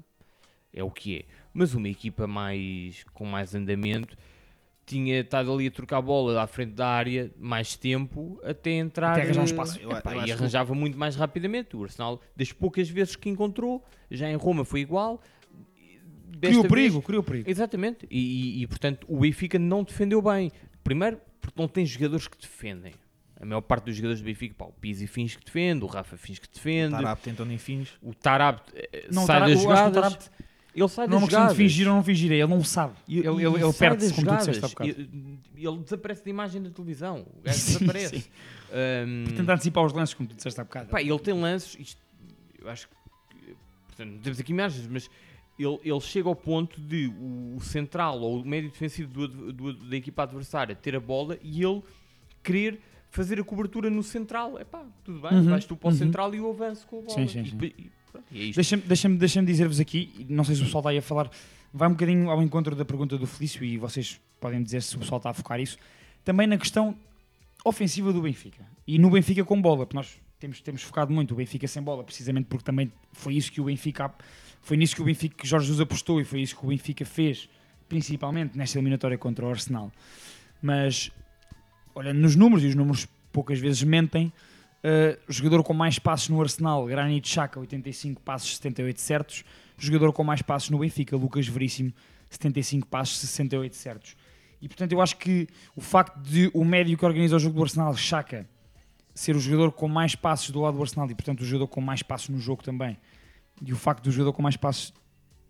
é 0.72 0.84
o 0.84 0.90
que 0.90 1.16
é, 1.18 1.24
mas 1.52 1.74
uma 1.74 1.88
equipa 1.88 2.28
mais 2.28 3.02
com 3.12 3.24
mais 3.24 3.52
andamento 3.56 4.16
tinha 4.90 5.20
estado 5.20 5.52
ali 5.52 5.66
a 5.68 5.70
trocar 5.70 5.98
a 5.98 6.02
bola 6.02 6.42
à 6.42 6.46
frente 6.46 6.72
da 6.72 6.86
área 6.86 7.30
mais 7.38 7.76
tempo 7.76 8.40
até 8.44 8.72
entrar 8.72 9.12
Até 9.12 9.22
arranjar 9.22 9.44
espaço. 9.44 9.78
Eu- 9.80 9.90
epá, 9.92 10.12
eu 10.12 10.16
e 10.16 10.18
acho 10.18 10.26
que- 10.26 10.32
arranjava 10.32 10.74
muito 10.74 10.98
mais 10.98 11.14
rapidamente. 11.16 11.76
O 11.76 11.84
Arsenal, 11.84 12.20
das 12.36 12.52
poucas 12.52 12.88
vezes 12.90 13.14
que 13.16 13.28
encontrou, 13.28 13.84
já 14.10 14.28
em 14.30 14.34
Roma 14.36 14.64
foi 14.64 14.80
igual. 14.80 15.20
Desta 16.28 16.46
Criou 16.48 16.62
vez- 16.62 16.72
perigo, 16.72 17.02
criou 17.02 17.22
perigo. 17.22 17.50
Exatamente. 17.50 18.06
E, 18.10 18.18
e- 18.18 18.62
e, 18.62 18.66
portanto 18.66 19.06
o 19.08 19.20
Benfica 19.20 19.58
não 19.58 19.84
defendeu 19.84 20.22
bem. 20.22 20.50
Primeiro, 20.82 21.20
porque 21.40 21.60
não 21.60 21.68
tem 21.68 21.84
jogadores 21.84 22.26
que 22.26 22.38
defendem. 22.38 22.92
A 23.40 23.44
maior 23.46 23.60
parte 23.62 23.84
dos 23.84 23.96
jogadores 23.96 24.20
do 24.20 24.24
Benfica, 24.24 24.54
pá, 24.54 24.66
o 24.66 24.72
Pizzi 24.72 25.06
fins 25.06 25.34
que 25.36 25.44
defende, 25.44 25.82
o 25.84 25.86
Rafa 25.86 26.16
fins 26.16 26.38
que 26.38 26.46
defende, 26.52 26.90
Tarap 26.92 27.22
tentam 27.22 27.46
nem 27.46 27.56
fins. 27.58 27.90
o 28.02 28.12
Tarab 28.14 28.60
eh, 28.74 29.06
Não, 29.10 29.22
o 29.22 29.26
sai 29.26 29.36
Tarab- 29.36 29.50
das 29.50 29.58
o 29.58 29.62
jogadas. 29.62 30.30
Ele 30.74 30.88
sai 30.88 31.06
Não 31.08 31.14
é 31.14 31.18
uma 31.18 31.26
questão 31.26 31.48
de 31.48 31.54
fingir 31.56 31.88
ou 31.88 31.94
não 31.94 32.02
fingir, 32.04 32.30
ele 32.30 32.46
não 32.46 32.62
sabe. 32.62 32.94
Ele 33.08 33.26
ele, 33.26 33.44
ele 33.44 33.72
sai 33.72 33.88
perde-se, 33.88 34.14
como 34.14 34.26
tu 34.28 34.36
disseste 34.36 34.64
há 34.64 34.68
bocado. 34.68 34.90
E- 34.90 35.40
Ele 35.66 35.78
desaparece 35.78 36.24
da 36.24 36.30
imagem 36.30 36.62
da 36.62 36.70
televisão. 36.70 37.26
O 37.38 37.42
gajo 37.42 37.58
Sim, 37.60 37.72
desaparece. 37.78 38.20
sim. 38.20 38.28
Ahm, 38.72 39.24
Tentar 39.36 39.54
antecipar 39.54 39.84
os 39.84 39.92
lances, 39.92 40.14
como 40.14 40.28
tu 40.28 40.34
disseste 40.36 40.60
há 40.60 40.64
bocado. 40.64 40.88
Pá, 40.90 41.02
ele 41.02 41.18
tem 41.18 41.34
lances, 41.34 41.76
isto, 41.78 42.00
eu 42.60 42.68
acho 42.70 42.88
que, 42.88 42.94
portanto, 43.88 44.10
não 44.12 44.18
temos 44.20 44.38
aqui 44.40 44.52
imagens, 44.52 44.86
mas 44.86 45.10
ele, 45.58 45.78
ele 45.84 46.00
chega 46.00 46.28
ao 46.28 46.36
ponto 46.36 46.80
de 46.80 47.08
o, 47.18 47.56
o 47.56 47.60
central 47.60 48.20
ou 48.20 48.40
o 48.40 48.46
médio 48.46 48.70
defensivo 48.70 49.12
do 49.26 49.52
do- 49.52 49.72
da 49.74 49.96
equipa 49.96 50.22
adversária 50.22 50.74
ter 50.74 50.94
a 50.96 51.00
bola 51.00 51.36
e 51.42 51.62
ele 51.62 51.82
querer 52.42 52.80
fazer 53.10 53.38
a 53.40 53.44
cobertura 53.44 53.90
no 53.90 54.02
central. 54.02 54.56
É 54.58 54.64
pá, 54.64 54.84
tudo 55.04 55.20
bem, 55.20 55.32
Uhum, 55.32 55.50
vais 55.50 55.64
tu 55.66 55.76
para 55.76 55.88
o 55.88 55.90
uhum. 55.90 55.96
central 55.98 56.34
e 56.34 56.38
eu 56.38 56.48
avanço 56.48 56.86
com 56.86 57.00
a 57.00 57.02
bola. 57.02 57.18
Sim, 57.18 57.26
sim, 57.28 57.44
sim. 57.44 57.58
e 57.60 57.90
é. 58.14 58.50
Deixa-me 58.52 58.82
deixa 58.82 59.08
deixa 59.08 59.42
dizer-vos 59.42 59.80
aqui, 59.80 60.26
não 60.28 60.44
sei 60.44 60.54
se 60.54 60.62
o 60.62 60.64
pessoal 60.64 60.80
está 60.80 60.90
aí 60.90 60.98
a 60.98 61.02
falar, 61.02 61.30
vai 61.72 61.88
um 61.88 61.92
bocadinho 61.92 62.30
ao 62.30 62.42
encontro 62.42 62.74
da 62.74 62.84
pergunta 62.84 63.16
do 63.16 63.26
Felício 63.26 63.64
e 63.64 63.76
vocês 63.78 64.20
podem 64.40 64.62
dizer 64.62 64.82
se 64.82 64.96
o 64.96 64.98
pessoal 64.98 65.18
está 65.18 65.30
a 65.30 65.34
focar 65.34 65.60
isso. 65.60 65.78
Também 66.24 66.46
na 66.46 66.58
questão 66.58 66.96
ofensiva 67.64 68.12
do 68.12 68.22
Benfica. 68.22 68.64
E 68.86 68.98
no 68.98 69.10
Benfica 69.10 69.44
com 69.44 69.60
bola, 69.60 69.86
porque 69.86 69.96
nós 69.96 70.18
temos, 70.38 70.60
temos 70.60 70.82
focado 70.82 71.12
muito 71.12 71.32
o 71.32 71.36
Benfica 71.36 71.68
sem 71.68 71.82
bola, 71.82 72.02
precisamente 72.02 72.46
porque 72.46 72.64
também 72.64 72.90
foi 73.12 73.34
isso 73.34 73.52
que 73.52 73.60
o 73.60 73.64
Benfica 73.64 74.12
foi 74.62 74.76
nisso 74.76 74.94
que 74.94 75.02
o 75.02 75.04
Benfica 75.04 75.36
que 75.36 75.46
Jorge 75.46 75.66
Jesus 75.66 75.80
apostou 75.80 76.20
e 76.20 76.24
foi 76.24 76.40
isso 76.40 76.56
que 76.56 76.64
o 76.64 76.68
Benfica 76.68 77.04
fez, 77.04 77.48
principalmente 77.88 78.56
nesta 78.56 78.78
eliminatória 78.78 79.16
contra 79.16 79.46
o 79.46 79.50
Arsenal. 79.50 79.92
Mas 80.62 81.10
olhando 81.94 82.18
nos 82.18 82.36
números, 82.36 82.64
e 82.64 82.68
os 82.68 82.74
números 82.74 83.06
poucas 83.32 83.58
vezes 83.58 83.82
mentem, 83.82 84.32
o 85.28 85.32
jogador 85.32 85.62
com 85.62 85.74
mais 85.74 85.98
passos 85.98 86.28
no 86.28 86.40
Arsenal, 86.40 86.86
Granit 86.86 87.28
Xhaka, 87.28 87.60
85 87.60 88.20
passos, 88.22 88.56
78 88.56 89.00
certos. 89.00 89.44
Jogador 89.76 90.12
com 90.12 90.22
mais 90.22 90.42
passos 90.42 90.70
no 90.70 90.78
Benfica, 90.78 91.16
Lucas 91.16 91.46
Veríssimo, 91.46 91.92
75 92.28 92.86
passos, 92.86 93.18
68 93.18 93.76
certos. 93.76 94.16
E 94.60 94.68
portanto 94.68 94.92
eu 94.92 95.00
acho 95.00 95.16
que 95.16 95.48
o 95.74 95.80
facto 95.80 96.18
de 96.18 96.50
o 96.52 96.64
médio 96.64 96.96
que 96.96 97.04
organiza 97.04 97.36
o 97.36 97.38
jogo 97.38 97.56
do 97.56 97.62
Arsenal, 97.62 97.96
Xhaka, 97.96 98.46
ser 99.14 99.34
o 99.34 99.40
jogador 99.40 99.72
com 99.72 99.88
mais 99.88 100.14
passos 100.14 100.50
do 100.50 100.60
lado 100.60 100.76
do 100.76 100.82
Arsenal 100.82 101.10
e 101.10 101.14
portanto 101.14 101.40
o 101.40 101.44
jogador 101.44 101.68
com 101.68 101.80
mais 101.80 102.02
passos 102.02 102.28
no 102.28 102.38
jogo 102.38 102.62
também, 102.62 102.96
e 103.64 103.72
o 103.72 103.76
facto 103.76 104.04
do 104.04 104.10
jogador 104.10 104.32
com 104.34 104.42
mais 104.42 104.56
passos 104.56 104.92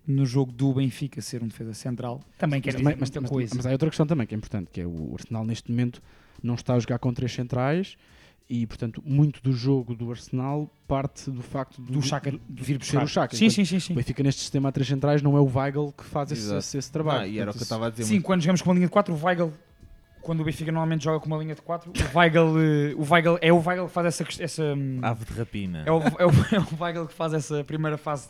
no 0.07 0.25
jogo 0.25 0.51
do 0.51 0.73
Benfica 0.75 1.21
ser 1.21 1.43
um 1.43 1.49
defesa 1.49 1.75
central, 1.75 2.21
também 2.39 2.61
quer 2.61 2.73
Mas 2.73 2.83
dizer 2.83 2.97
muita 2.97 3.21
mas, 3.21 3.31
coisa. 3.31 3.55
mas 3.57 3.67
há 3.67 3.71
outra 3.71 3.89
questão 3.89 4.07
também 4.07 4.27
que 4.27 4.35
é 4.35 4.39
importante, 4.39 4.71
que 4.73 4.81
é 4.81 4.87
o 4.87 5.15
Arsenal 5.15 5.45
neste 5.45 5.71
momento 5.71 6.03
não 6.43 6.55
está 6.55 6.75
a 6.75 6.79
jogar 6.79 6.99
com 6.99 7.13
três 7.13 7.33
centrais 7.33 7.97
e, 8.51 8.67
portanto, 8.67 9.01
muito 9.07 9.41
do 9.41 9.53
jogo 9.53 9.95
do 9.95 10.11
Arsenal 10.11 10.69
parte 10.89 11.31
do 11.31 11.41
facto 11.41 11.81
do, 11.81 11.93
Do 11.93 12.03
Xhaka 12.03 12.33
de 12.33 12.65
vir 12.65 12.83
ser 12.83 12.97
o 12.97 13.01
buscar. 13.03 13.23
Xhaka. 13.23 13.37
Sim, 13.37 13.49
sim, 13.49 13.65
sim, 13.65 13.79
sim. 13.79 13.93
O 13.93 13.97
Benfica 13.97 14.25
neste 14.25 14.41
sistema 14.41 14.71
a 14.71 14.73
três 14.73 14.89
centrais 14.89 15.23
não 15.23 15.37
é 15.37 15.41
o 15.41 15.45
Weigl 15.45 15.93
que 15.97 16.05
faz 16.05 16.33
esse, 16.33 16.53
esse, 16.53 16.77
esse 16.77 16.91
trabalho. 16.91 17.21
Ah, 17.21 17.29
e 17.29 17.39
era 17.39 17.53
o 17.53 17.55
que 17.55 17.61
eu 17.61 17.63
estava 17.63 17.87
a 17.87 17.91
dizer. 17.91 18.03
Sim, 18.03 18.21
quando 18.21 18.41
jogamos 18.41 18.61
com 18.61 18.71
uma 18.71 18.75
linha 18.75 18.89
de 18.89 18.93
4, 18.93 19.15
o 19.15 19.25
Weigl, 19.25 19.53
quando 20.21 20.41
o 20.41 20.45
Benfica 20.45 20.73
normalmente 20.73 21.05
joga 21.05 21.21
com 21.21 21.27
uma 21.27 21.37
linha 21.39 21.55
de 21.55 21.63
4, 21.63 21.93
o 21.93 22.19
Weigl, 22.19 22.59
eh, 22.59 22.95
o 22.97 23.09
Weigl 23.09 23.39
é 23.41 23.53
o 23.53 23.63
Weigl 23.65 23.87
que 23.87 23.93
faz 23.93 24.07
essa. 24.09 24.43
essa 24.43 24.65
hum, 24.75 24.99
Ave 25.01 25.25
de 25.25 25.33
rapina. 25.33 25.85
é, 25.87 25.93
o, 25.93 26.01
é, 26.01 26.27
o, 26.27 26.31
é 26.51 26.59
o 26.59 26.83
Weigl 26.83 27.07
que 27.07 27.15
faz 27.15 27.33
essa 27.33 27.63
primeira 27.63 27.97
fase, 27.97 28.29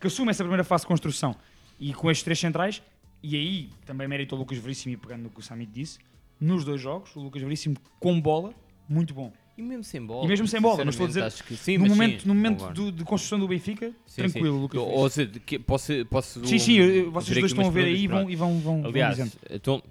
que 0.00 0.06
assume 0.06 0.30
essa 0.30 0.44
primeira 0.44 0.62
fase 0.62 0.84
de 0.84 0.88
construção. 0.88 1.34
E 1.80 1.92
com 1.92 2.08
estes 2.08 2.22
três 2.22 2.38
centrais, 2.38 2.80
e 3.20 3.34
aí 3.34 3.70
também 3.84 4.06
mérito 4.06 4.36
ao 4.36 4.38
Lucas 4.38 4.58
Veríssimo, 4.58 4.94
e 4.94 4.96
pegando 4.96 5.24
no 5.24 5.30
que 5.30 5.40
o 5.40 5.42
Samit 5.42 5.72
disse, 5.72 5.98
nos 6.40 6.64
dois 6.64 6.80
jogos, 6.80 7.16
o 7.16 7.20
Lucas 7.20 7.42
Veríssimo 7.42 7.76
com 7.98 8.20
bola, 8.20 8.54
muito 8.88 9.12
bom. 9.12 9.32
E 9.56 9.62
mesmo 9.62 9.82
sem 9.84 10.04
bola. 10.04 10.24
E 10.24 10.28
mesmo 10.28 10.46
sem 10.46 10.60
bola, 10.60 10.84
não 10.84 10.90
estou 10.90 11.04
a 11.06 11.08
dizer. 11.08 11.32
que 11.44 11.56
sim, 11.56 11.78
no 11.78 11.86
momento, 11.86 12.22
sim, 12.22 12.28
no 12.28 12.34
momento 12.34 12.72
do- 12.72 12.92
de 12.92 13.04
construção 13.04 13.38
do 13.38 13.48
Benfica, 13.48 13.90
Sim, 14.06 14.22
tranquilo, 14.22 14.54
sim. 14.56 14.60
Lucas 14.62 14.80
Ou 14.82 15.08
seja, 15.08 15.30
que- 15.40 15.58
posso, 15.58 15.92
posso 16.10 16.44
Sim, 16.46 16.58
sim, 16.58 16.74
eu- 16.74 17.10
vocês 17.10 17.38
dois 17.38 17.52
estão 17.52 17.66
a 17.66 17.70
ver 17.70 17.86
aí 17.86 18.02
e 18.04 18.06
vão, 18.06 18.28
e 18.30 18.36
vão, 18.36 18.58
vão, 18.60 18.82
vão 18.82 18.90
Aliás, 18.90 19.16
dizendo. 19.16 19.32
então, 19.50 19.82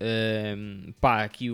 ehm, 0.00 0.92
pá, 1.00 1.22
aqui 1.22 1.48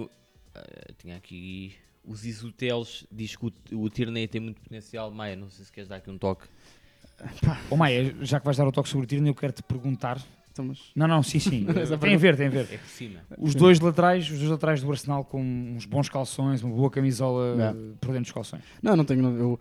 eh, 0.55 0.93
tinha 0.99 1.17
aqui 1.17 1.75
os 2.05 2.25
Isoteles 2.25 3.07
diz 3.13 3.37
que 3.37 3.45
o, 3.47 3.53
o 3.85 3.91
Tierney 3.91 4.27
tem 4.27 4.41
muito 4.41 4.61
potencial. 4.63 5.11
Maia, 5.11 5.37
não 5.37 5.51
sei 5.51 5.65
se 5.67 5.71
queres 5.71 5.89
dar 5.89 5.97
aqui 5.97 6.11
um 6.11 6.17
toque. 6.17 6.47
Ô 7.69 7.77
Maia, 7.77 8.15
já 8.23 8.39
que 8.41 8.45
vais 8.47 8.57
dar 8.57 8.67
o 8.67 8.73
toque 8.73 8.89
sobre 8.89 9.05
o 9.05 9.07
Tierney, 9.07 9.29
eu 9.31 9.35
quero 9.35 9.53
te 9.53 9.63
perguntar. 9.63 10.19
Mas- 10.63 10.79
Não, 10.95 11.07
não, 11.09 11.23
sim, 11.23 11.39
sim. 11.39 11.67
Tem 12.01 12.15
a 12.15 12.19
ver, 12.19 12.37
tem 12.37 12.47
a 12.47 12.51
ver. 12.51 12.69
É 12.73 12.79
cima. 12.87 13.21
Os 13.39 13.55
dois 13.55 13.81
laterais, 13.81 14.31
os 14.31 14.39
dois 14.39 14.51
laterais 14.51 14.83
do 14.83 14.91
Arsenal 14.91 15.25
com 15.25 15.41
uns 15.43 15.85
bons 15.87 16.09
calções, 16.09 16.63
uma 16.63 16.75
boa 16.75 16.91
camisola 16.91 17.57
eh, 17.59 17.75
por 18.01 18.09
dentro 18.09 18.23
dos 18.25 18.33
calções. 18.33 18.63
Não, 18.83 18.97
não 18.97 19.05
tenho. 19.05 19.25
Eu, 19.39 19.61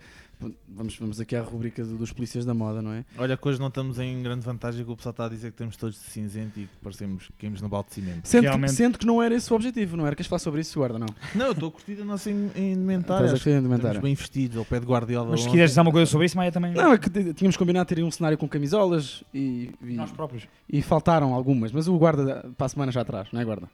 vamos, 0.67 0.95
vamos 0.97 1.19
aqui 1.19 1.36
à 1.36 1.41
rubrica 1.41 1.84
do- 1.84 1.97
dos 1.97 2.12
polícias 2.12 2.45
da 2.45 2.54
moda, 2.54 2.82
não 2.82 2.91
é? 2.91 3.04
Olha 3.17 3.36
que 3.38 3.47
hoje 3.47 3.60
não 3.60 3.67
estamos 3.67 4.00
em 4.00 4.21
grande 4.21 4.45
vantagem 4.45 4.86
que 4.86 4.91
o 4.91 4.95
pessoal 4.95 5.12
está 5.12 5.26
a 5.26 5.30
dizer 5.30 5.52
que 5.52 5.58
temos 5.58 5.76
todos 5.76 5.95
de 5.95 6.02
cinzento 6.10 6.60
e 6.60 6.63
que 6.63 6.76
parecemos 6.84 7.28
que 7.28 7.34
caímos 7.39 7.62
no 7.62 7.69
balde 7.69 7.89
de 7.89 7.95
cimento. 7.95 8.28
Sendo 8.28 8.41
que, 8.41 8.47
Realmente. 8.47 8.71
sendo 8.73 8.97
que 8.97 9.06
não 9.06 9.21
era 9.21 9.34
esse 9.36 9.52
o 9.52 9.56
objetivo, 9.56 9.97
não 9.97 10.06
era? 10.06 10.15
Queres 10.15 10.28
falar 10.28 10.39
sobre 10.39 10.62
isso, 10.62 10.78
guarda? 10.80 11.00
Não. 11.00 11.08
Não, 11.36 11.45
eu 11.47 11.52
estou 11.54 11.69
a 11.69 11.71
curtir 11.71 12.00
a 12.02 12.06
nossa 12.06 12.30
in- 12.30 12.52
indumentária. 12.56 13.26
Estás 13.26 13.47
a 13.47 13.58
indumentária. 13.58 13.97
Estamos 13.97 14.02
bem 14.02 14.15
vestidos, 14.15 14.58
ao 14.58 14.65
pé 14.65 14.80
de 14.80 14.86
Guardiola. 14.86 15.32
Mas 15.32 15.41
se 15.41 15.50
quiseres 15.50 15.71
dizer 15.71 15.82
uma 15.82 15.91
coisa 15.91 16.10
sobre 16.10 16.26
isso, 16.28 16.38
Maia 16.38 16.52
também. 16.52 16.73
Não, 16.73 16.93
é 16.93 16.97
que 16.97 17.10
tínhamos 17.34 17.58
combinado 17.58 17.88
ter 17.88 18.04
um 18.04 18.12
cenário 18.12 18.38
com 18.38 18.47
camisolas 18.47 19.23
e, 19.34 19.71
e, 19.82 19.93
Nós 19.93 20.12
próprios. 20.12 20.47
e 20.69 20.82
faltaram 20.82 21.34
algumas, 21.34 21.71
mas 21.71 21.88
o 21.88 21.97
guarda 21.97 22.50
para 22.58 22.65
a 22.65 22.69
semana 22.69 22.91
já 22.91 23.02
atrás, 23.02 23.28
não 23.32 23.41
é, 23.41 23.45
guarda? 23.45 23.67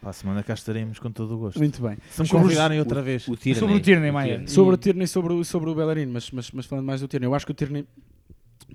Para 0.00 0.10
a 0.10 0.12
semana 0.12 0.42
cá 0.44 0.54
estaremos 0.54 0.98
com 0.98 1.10
todo 1.10 1.34
o 1.34 1.38
gosto. 1.38 1.58
Muito 1.58 1.82
bem. 1.82 1.96
Se 2.10 2.22
me 2.22 2.28
convidarem 2.28 2.78
outra 2.78 3.02
vez. 3.02 3.26
O 3.26 3.36
Tierney. 3.36 3.58
Sobre 3.60 3.74
o 3.76 3.80
Tierney, 3.80 4.12
Maia. 4.12 4.46
Sobre 4.46 4.74
o 4.74 4.78
Tierney 4.78 5.04
e 5.04 5.08
sobre, 5.08 5.32
o- 5.32 5.44
sobre 5.44 5.70
o 5.70 5.74
Bellerin, 5.74 6.06
mas, 6.06 6.30
mas, 6.30 6.50
mas 6.52 6.66
falando 6.66 6.84
mais 6.86 7.00
do 7.00 7.08
Tierney, 7.08 7.26
eu 7.28 7.34
acho 7.34 7.44
que 7.44 7.50
o 7.52 7.54
Tierney 7.54 7.84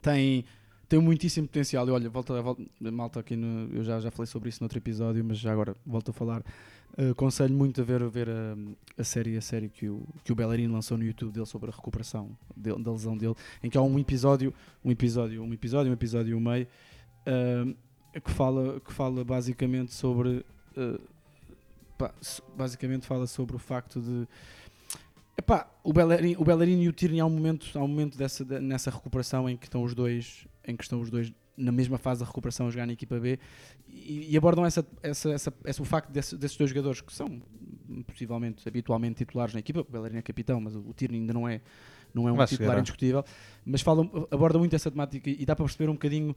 tem, 0.01 0.43
tem 0.89 0.99
muitíssimo 0.99 1.47
potencial. 1.47 1.87
E 1.87 1.91
olha, 1.91 2.09
volta, 2.09 2.41
volta 2.41 2.61
malta 2.91 3.19
aqui 3.19 3.35
no, 3.35 3.73
eu 3.73 3.83
já, 3.83 3.99
já 3.99 4.11
falei 4.11 4.27
sobre 4.27 4.49
isso 4.49 4.61
noutro 4.61 4.77
episódio, 4.77 5.23
mas 5.23 5.37
já 5.37 5.51
agora 5.51 5.75
volto 5.85 6.09
a 6.09 6.13
falar. 6.13 6.41
Uh, 6.97 7.09
aconselho 7.11 7.55
muito 7.55 7.81
a 7.81 7.83
ver, 7.83 8.03
a, 8.03 8.07
ver 8.07 8.29
a, 8.29 8.55
a 8.99 9.03
série, 9.03 9.35
a 9.35 9.41
série 9.41 9.67
que 9.67 9.89
o, 9.89 10.03
que 10.23 10.31
o 10.31 10.35
Bellerin 10.35 10.67
lançou 10.67 10.95
no 10.95 11.03
YouTube 11.03 11.31
dele 11.31 11.45
sobre 11.47 11.71
a 11.71 11.73
recuperação 11.73 12.29
dele- 12.55 12.83
da 12.83 12.91
lesão 12.91 13.17
dele, 13.17 13.33
em 13.63 13.69
que 13.69 13.75
há 13.77 13.81
um 13.81 13.97
episódio, 13.97 14.53
um 14.85 14.91
episódio, 14.91 15.41
um 15.41 15.51
episódio, 15.53 15.89
um 15.89 15.93
episódio 15.93 16.31
e 16.31 16.35
um 16.35 16.39
meio, 16.39 16.67
uh, 17.27 17.75
que 18.21 18.29
fala, 18.29 18.79
que 18.79 18.93
fala 18.93 19.23
basicamente 19.25 19.91
sobre 19.91 20.45
uh, 20.77 21.01
pá, 21.97 22.13
basicamente 22.55 23.05
fala 23.05 23.27
sobre 23.27 23.55
o 23.55 23.59
facto 23.59 24.01
de 24.01 24.27
Epá, 25.37 25.67
o 25.83 25.91
Bellerin, 25.91 26.35
o 26.37 26.63
e 26.79 26.87
o 26.87 26.93
Tierney 26.93 27.19
há 27.19 27.25
um 27.25 27.29
momento, 27.29 27.67
há 27.77 27.83
um 27.83 27.87
momento 27.87 28.17
dessa, 28.17 28.45
de- 28.45 28.59
nessa 28.59 28.91
recuperação 28.91 29.49
em 29.49 29.57
que 29.57 29.65
estão 29.65 29.83
os 29.83 29.95
dois, 29.95 30.47
em 30.65 30.75
que 30.75 30.83
estão 30.83 31.01
os 31.01 31.09
dois 31.09 31.33
na 31.57 31.71
mesma 31.71 31.97
fase 31.97 32.19
da 32.21 32.25
recuperação 32.25 32.67
a 32.67 32.69
jogar 32.69 32.85
na 32.85 32.93
equipa 32.93 33.19
B 33.19 33.39
e, 33.87 34.31
e 34.31 34.37
abordam 34.37 34.63
essa, 34.65 34.85
essa, 35.01 35.31
essa, 35.31 35.53
essa- 35.65 35.81
o 35.81 35.85
facto 35.85 36.11
desse- 36.11 36.37
desses 36.37 36.55
dois 36.55 36.69
jogadores 36.69 37.01
que 37.01 37.11
são 37.11 37.41
possivelmente 38.05 38.67
habitualmente 38.67 39.15
titulares 39.17 39.53
na 39.53 39.59
equipa, 39.59 39.81
o 39.81 39.83
Bellerin 39.83 40.17
é 40.17 40.21
capitão, 40.21 40.61
mas 40.61 40.75
o, 40.75 40.79
o 40.81 40.93
Tierney 40.93 41.19
ainda 41.21 41.33
não 41.33 41.47
é, 41.47 41.61
não 42.13 42.27
é 42.27 42.31
um 42.31 42.35
Vai 42.35 42.45
titular 42.47 42.69
chegar. 42.69 42.79
indiscutível, 42.81 43.25
mas 43.65 43.81
falam, 43.81 44.27
abordam 44.31 44.59
muito 44.59 44.75
essa 44.75 44.89
temática 44.91 45.29
e 45.29 45.45
dá 45.45 45.55
para 45.55 45.65
perceber 45.65 45.89
um 45.89 45.93
bocadinho 45.93 46.35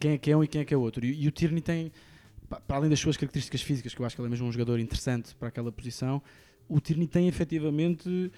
quem 0.00 0.12
é 0.12 0.18
que 0.18 0.30
é 0.32 0.36
um 0.36 0.42
e 0.42 0.48
quem 0.48 0.60
é 0.60 0.64
que 0.64 0.74
é 0.74 0.76
outro. 0.76 1.04
E, 1.04 1.22
e 1.24 1.28
o 1.28 1.30
Tierney 1.30 1.60
tem, 1.62 1.92
para 2.60 2.76
além 2.76 2.90
das 2.90 3.00
suas 3.00 3.16
características 3.16 3.62
físicas, 3.62 3.94
que 3.94 4.00
eu 4.00 4.06
acho 4.06 4.16
que 4.16 4.22
ele 4.22 4.28
é 4.28 4.30
mesmo 4.30 4.46
um 4.46 4.52
jogador 4.52 4.78
interessante 4.78 5.34
para 5.34 5.48
aquela 5.48 5.70
posição, 5.70 6.22
o 6.68 6.80
Tierney 6.80 7.06
tem 7.06 7.28
efetivamente 7.28 8.30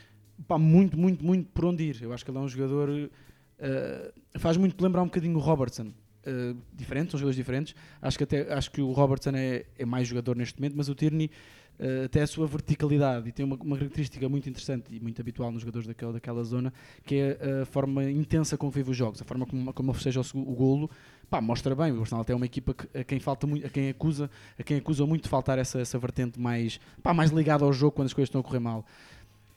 pá, 0.46 0.58
muito, 0.58 0.96
muito, 0.98 1.24
muito 1.24 1.50
por 1.52 1.66
onde 1.66 1.84
ir. 1.84 2.02
Eu 2.02 2.12
acho 2.12 2.24
que 2.24 2.30
ele 2.30 2.38
é 2.38 2.40
um 2.40 2.48
jogador. 2.48 3.10
eh, 3.58 4.12
faz 4.38 4.56
muito 4.56 4.80
lembrar 4.82 5.02
um 5.02 5.06
bocadinho 5.06 5.36
o 5.36 5.40
Robertson. 5.40 5.92
Eh, 6.26 6.54
diferente, 6.72 7.10
são 7.10 7.18
jogadores 7.18 7.36
diferentes. 7.36 7.74
Acho 8.00 8.18
que, 8.18 8.24
até, 8.24 8.52
acho 8.52 8.70
que 8.70 8.80
o 8.80 8.92
Robertson 8.92 9.30
é, 9.34 9.66
é 9.78 9.84
mais 9.84 10.08
jogador 10.08 10.36
neste 10.36 10.58
momento, 10.58 10.76
mas 10.76 10.88
o 10.88 10.94
Tierney 10.94 11.30
eh, 11.78 12.04
até 12.04 12.22
a 12.22 12.26
sua 12.26 12.46
verticalidade 12.46 13.28
e 13.28 13.32
tem 13.32 13.44
uma, 13.44 13.56
uma 13.56 13.76
característica 13.76 14.28
muito 14.28 14.48
interessante 14.48 14.94
e 14.94 15.00
muito 15.00 15.20
habitual 15.20 15.50
nos 15.50 15.62
jogadores 15.62 15.86
daquela, 15.88 16.12
daquela 16.12 16.44
zona, 16.44 16.72
que 17.04 17.16
é 17.16 17.62
a 17.62 17.66
forma 17.66 18.04
intensa 18.10 18.56
como 18.56 18.70
vive 18.70 18.92
os 18.92 18.96
jogos, 18.96 19.20
a 19.20 19.24
forma 19.24 19.44
como, 19.44 19.72
como 19.72 19.92
festeja 19.92 20.20
o, 20.20 20.38
o 20.38 20.54
golo. 20.54 20.90
Pá, 21.28 21.40
mostra 21.40 21.74
bem, 21.74 21.90
o 21.90 22.00
Arsenal 22.00 22.22
até 22.22 22.32
é 22.32 22.36
uma 22.36 22.46
equipa 22.46 22.74
que, 22.74 22.98
a 22.98 23.02
quem 23.02 23.18
falta 23.18 23.46
muito, 23.46 23.66
a 23.66 23.70
quem 23.70 23.90
acusa, 23.90 24.30
a 24.58 24.62
quem 24.62 24.76
acusa 24.76 25.04
muito 25.04 25.24
de 25.24 25.28
faltar 25.28 25.58
essa, 25.58 25.80
essa 25.80 25.98
vertente 25.98 26.38
mais, 26.38 26.78
pá, 27.02 27.12
mais 27.12 27.30
ligada 27.30 27.64
ao 27.64 27.72
jogo 27.72 27.92
quando 27.92 28.06
as 28.06 28.12
coisas 28.12 28.28
estão 28.28 28.40
a 28.40 28.44
correr 28.44 28.60
mal. 28.60 28.84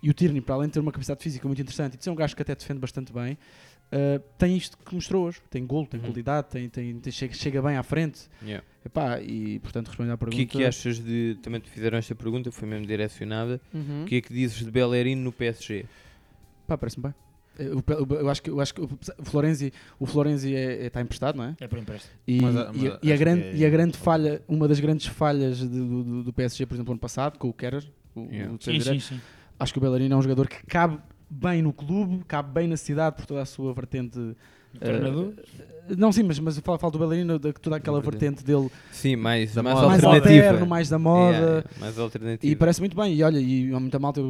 E 0.02 0.10
o 0.10 0.14
Tierney, 0.14 0.42
para 0.42 0.56
além 0.56 0.68
de 0.68 0.74
ter 0.74 0.80
uma 0.80 0.92
capacidade 0.92 1.22
física 1.22 1.48
muito 1.48 1.62
interessante 1.62 1.96
e 1.96 1.98
de 1.98 2.04
ser 2.04 2.10
um 2.10 2.16
gajo 2.16 2.36
que 2.36 2.42
até 2.42 2.56
defende 2.56 2.80
bastante 2.80 3.12
bem, 3.12 3.38
uh, 3.92 4.20
tem 4.38 4.56
isto 4.58 4.78
que 4.78 4.94
mostrou 4.96 5.26
hoje. 5.26 5.42
Tem 5.50 5.66
golo, 5.66 5.88
tem 5.88 6.00
Uhum. 6.00 6.08
qualidade, 6.08 6.48
tem, 6.50 6.70
tem, 6.70 7.00
tem- 7.00 7.12
chega, 7.12 7.34
chega 7.34 7.62
bem 7.62 7.76
à 7.78 7.84
frente. 7.84 8.22
Yeah. 8.44 8.64
Epá, 8.86 9.20
e 9.22 9.60
portanto 9.60 9.88
respondendo 9.88 10.12
à 10.12 10.16
O 10.16 10.18
pergunta. 10.18 10.38
que 10.38 10.42
é 10.44 10.46
que 10.62 10.66
achas 10.66 11.00
de. 11.04 11.38
Também 11.42 11.60
te 11.60 11.70
fizeram 11.70 11.98
esta 11.98 12.16
pergunta, 12.16 12.52
foi 12.52 12.68
mesmo 12.68 12.86
direcionada. 12.86 13.60
Uhum. 13.74 14.04
O 14.04 14.06
que 14.06 14.16
é 14.16 14.22
que 14.22 14.34
dizes 14.34 14.64
de 14.64 14.72
Bellerin 14.72 15.16
no 15.16 15.32
PSG? 15.32 15.86
Pá, 16.66 16.78
parece-me 16.78 17.04
bem. 17.04 17.16
Eh, 17.60 17.74
o 17.74 17.82
Pe- 17.82 17.94
o- 17.96 18.16
eu 18.16 18.30
acho 18.30 18.42
que, 18.44 18.50
eu 18.50 18.62
acho 18.62 18.74
que 18.74 18.82
o 18.82 18.90
Florenzi, 19.24 19.74
o 20.00 20.06
Florenzi 20.06 20.56
é, 20.56 20.86
está 20.88 21.02
emprestado, 21.02 21.36
não 21.38 21.44
é? 21.46 21.56
É 21.60 21.68
por 21.68 21.80
empréstimo. 21.80 22.14
E, 22.28 22.40
Mas 22.42 22.56
a- 22.56 22.60
e 22.60 22.88
a- 22.88 22.92
mas 22.92 23.00
e 23.04 23.12
a 23.14 23.18
grande, 23.18 23.44
é- 23.44 23.56
e 23.56 23.66
a 23.66 23.70
grande 23.70 23.98
falha, 23.98 24.42
uma 24.48 24.68
das 24.68 24.80
grandes 24.80 25.08
falhas 25.08 25.58
de- 25.58 25.68
do, 25.68 26.24
do, 26.24 26.32
PSG, 26.34 26.66
por 26.66 26.76
exemplo, 26.76 26.92
ano 26.94 27.00
passado, 27.00 27.38
com 27.40 27.50
o 27.50 27.54
Kerer, 27.54 27.84
o, 28.16 28.22
Yeah. 28.32 28.54
o 28.54 28.58
Sim, 28.62 28.80
sim, 28.80 29.00
sim. 29.00 29.22
acho 29.60 29.74
que 29.74 29.80
o 29.80 29.82
Bellerin 29.82 30.12
é 30.12 30.16
um 30.16 30.22
jogador 30.22 30.48
que 30.48 30.64
cabe 30.68 31.00
bem 31.30 31.62
no 31.62 31.74
clube, 31.74 32.24
cabe 32.28 32.52
bem 32.52 32.68
na 32.68 32.78
cidade 32.78 33.16
por 33.16 33.26
toda 33.26 33.42
a 33.42 33.46
sua 33.46 33.74
vertente. 33.74 34.36
Treinador? 34.80 35.34
não, 35.98 36.12
sim, 36.12 36.22
mas, 36.24 36.38
mas 36.40 36.58
eu 36.58 36.62
falo, 36.62 36.78
falo 36.78 36.92
do 36.92 37.00
Bellerin, 37.00 37.26
de 37.40 37.54
toda 37.54 37.78
aquela 37.78 38.00
vertente 38.00 38.44
dele 38.44 38.70
Sim, 38.92 39.16
mais, 39.16 39.56
Da 39.56 39.64
mais 39.64 39.76
mais 39.82 40.04
alternativa. 40.04 40.46
alterno, 40.48 40.68
mais 40.68 40.90
da 40.90 41.00
moda. 41.00 41.36
Yeah, 41.38 41.64
mais 41.80 41.98
alternativa. 41.98 42.52
E 42.52 42.56
parece 42.56 42.80
muito 42.82 42.96
bem. 42.96 43.16
E 43.16 43.24
olha, 43.24 43.40
e 43.40 43.74
há 43.74 43.80
muita 43.80 43.98
malta, 43.98 44.22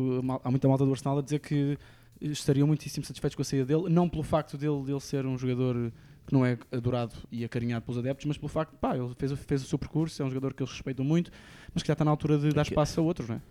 há 0.43 0.49
muita 0.49 0.67
malta 0.69 0.85
do 0.85 0.91
Arsenal 0.91 1.17
a 1.17 1.21
dizer 1.21 1.39
que 1.39 1.77
estariam 2.21 2.65
muitíssimo 2.67 3.05
satisfeitos 3.05 3.35
com 3.35 3.41
a 3.41 3.45
saída 3.45 3.65
dele, 3.65 3.89
não 3.89 4.07
pelo 4.07 4.23
facto 4.23 4.57
dele, 4.57 4.83
dele 4.85 4.99
ser 5.01 5.25
um 5.25 5.37
jogador 5.37 5.91
que 6.25 6.33
não 6.33 6.45
é 6.45 6.57
adorado 6.71 7.13
e 7.31 7.43
acarinhado 7.43 7.83
pelos 7.85 7.97
adeptos, 7.97 8.25
mas 8.25 8.37
pelo 8.37 8.47
facto, 8.49 8.73
pá, 8.77 8.95
ele 8.95 9.09
fez, 9.17 9.31
o- 9.31 9.37
fez 9.37 9.63
o 9.63 9.65
seu 9.67 9.77
percurso, 9.79 10.21
é 10.21 10.25
um 10.25 10.29
jogador 10.29 10.53
que 10.53 10.61
eles 10.63 10.71
respeitam 10.71 11.03
muito, 11.03 11.31
mas 11.73 11.83
que 11.83 11.87
já 11.87 11.93
está 11.93 12.05
na 12.05 12.11
altura 12.11 12.37
de 12.37 12.49
dar 12.51 12.63
Que- 12.63 12.71
espaço 12.71 12.99
a 12.99 13.03
outros, 13.03 13.27
não 13.27 13.35
é? 13.37 13.41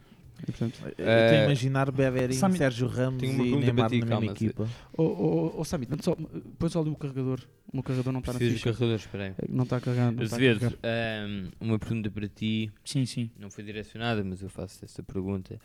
E, 0.42 0.46
portanto, 0.46 0.78
Eu 0.84 0.88
estou 0.90 1.04
a 1.06 1.08
Eh, 1.40 1.44
imaginar 1.44 1.90
Bellerin, 1.90 2.34
Sami- 2.34 2.58
Sérgio 2.58 2.86
Ramos 2.86 3.22
e 3.22 3.26
Neymar 3.26 3.88
ti, 3.90 4.00
na 4.00 4.06
mesma 4.20 4.32
equipa. 4.32 4.68
oh, 4.96 5.02
oh, 5.02 5.54
oh, 5.60 5.64
Samit, 5.64 5.90
só, 6.04 6.14
põe 6.58 6.68
só 6.68 6.80
ali 6.80 6.90
o 6.90 6.96
carregador. 6.96 7.40
O 7.72 7.76
meu 7.76 7.82
carregador 7.82 8.12
não 8.12 8.20
está 8.20 8.32
na 8.34 8.38
ficha. 8.38 8.64
carregadores, 8.64 9.02
espera 9.02 9.24
aí. 9.38 9.48
Não 9.48 9.64
está 9.64 9.76
a 9.78 9.80
carregar. 9.80 10.12
Não 10.12 10.22
está 10.22 10.36
a 10.36 10.38
Azevedo, 10.38 10.60
carregar. 10.60 10.78
ahm, 10.84 11.48
uma 11.60 11.78
pergunta 11.78 12.10
para 12.10 12.28
ti. 12.28 12.70
Sim, 12.84 13.06
sim. 13.06 13.30
Não 13.38 13.50
foi 13.50 13.64
direcionada, 13.64 14.22
mas 14.22 14.42
eu 14.42 14.48
faço 14.50 14.84
esta 14.84 15.02
pergunta. 15.02 15.58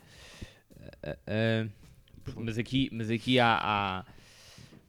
Ah, 1.02 1.16
ah, 1.26 1.68
Mas 2.36 2.56
aqui, 2.58 2.88
mas 2.92 3.10
aqui 3.10 3.38
há, 3.38 3.58
há, 3.60 4.04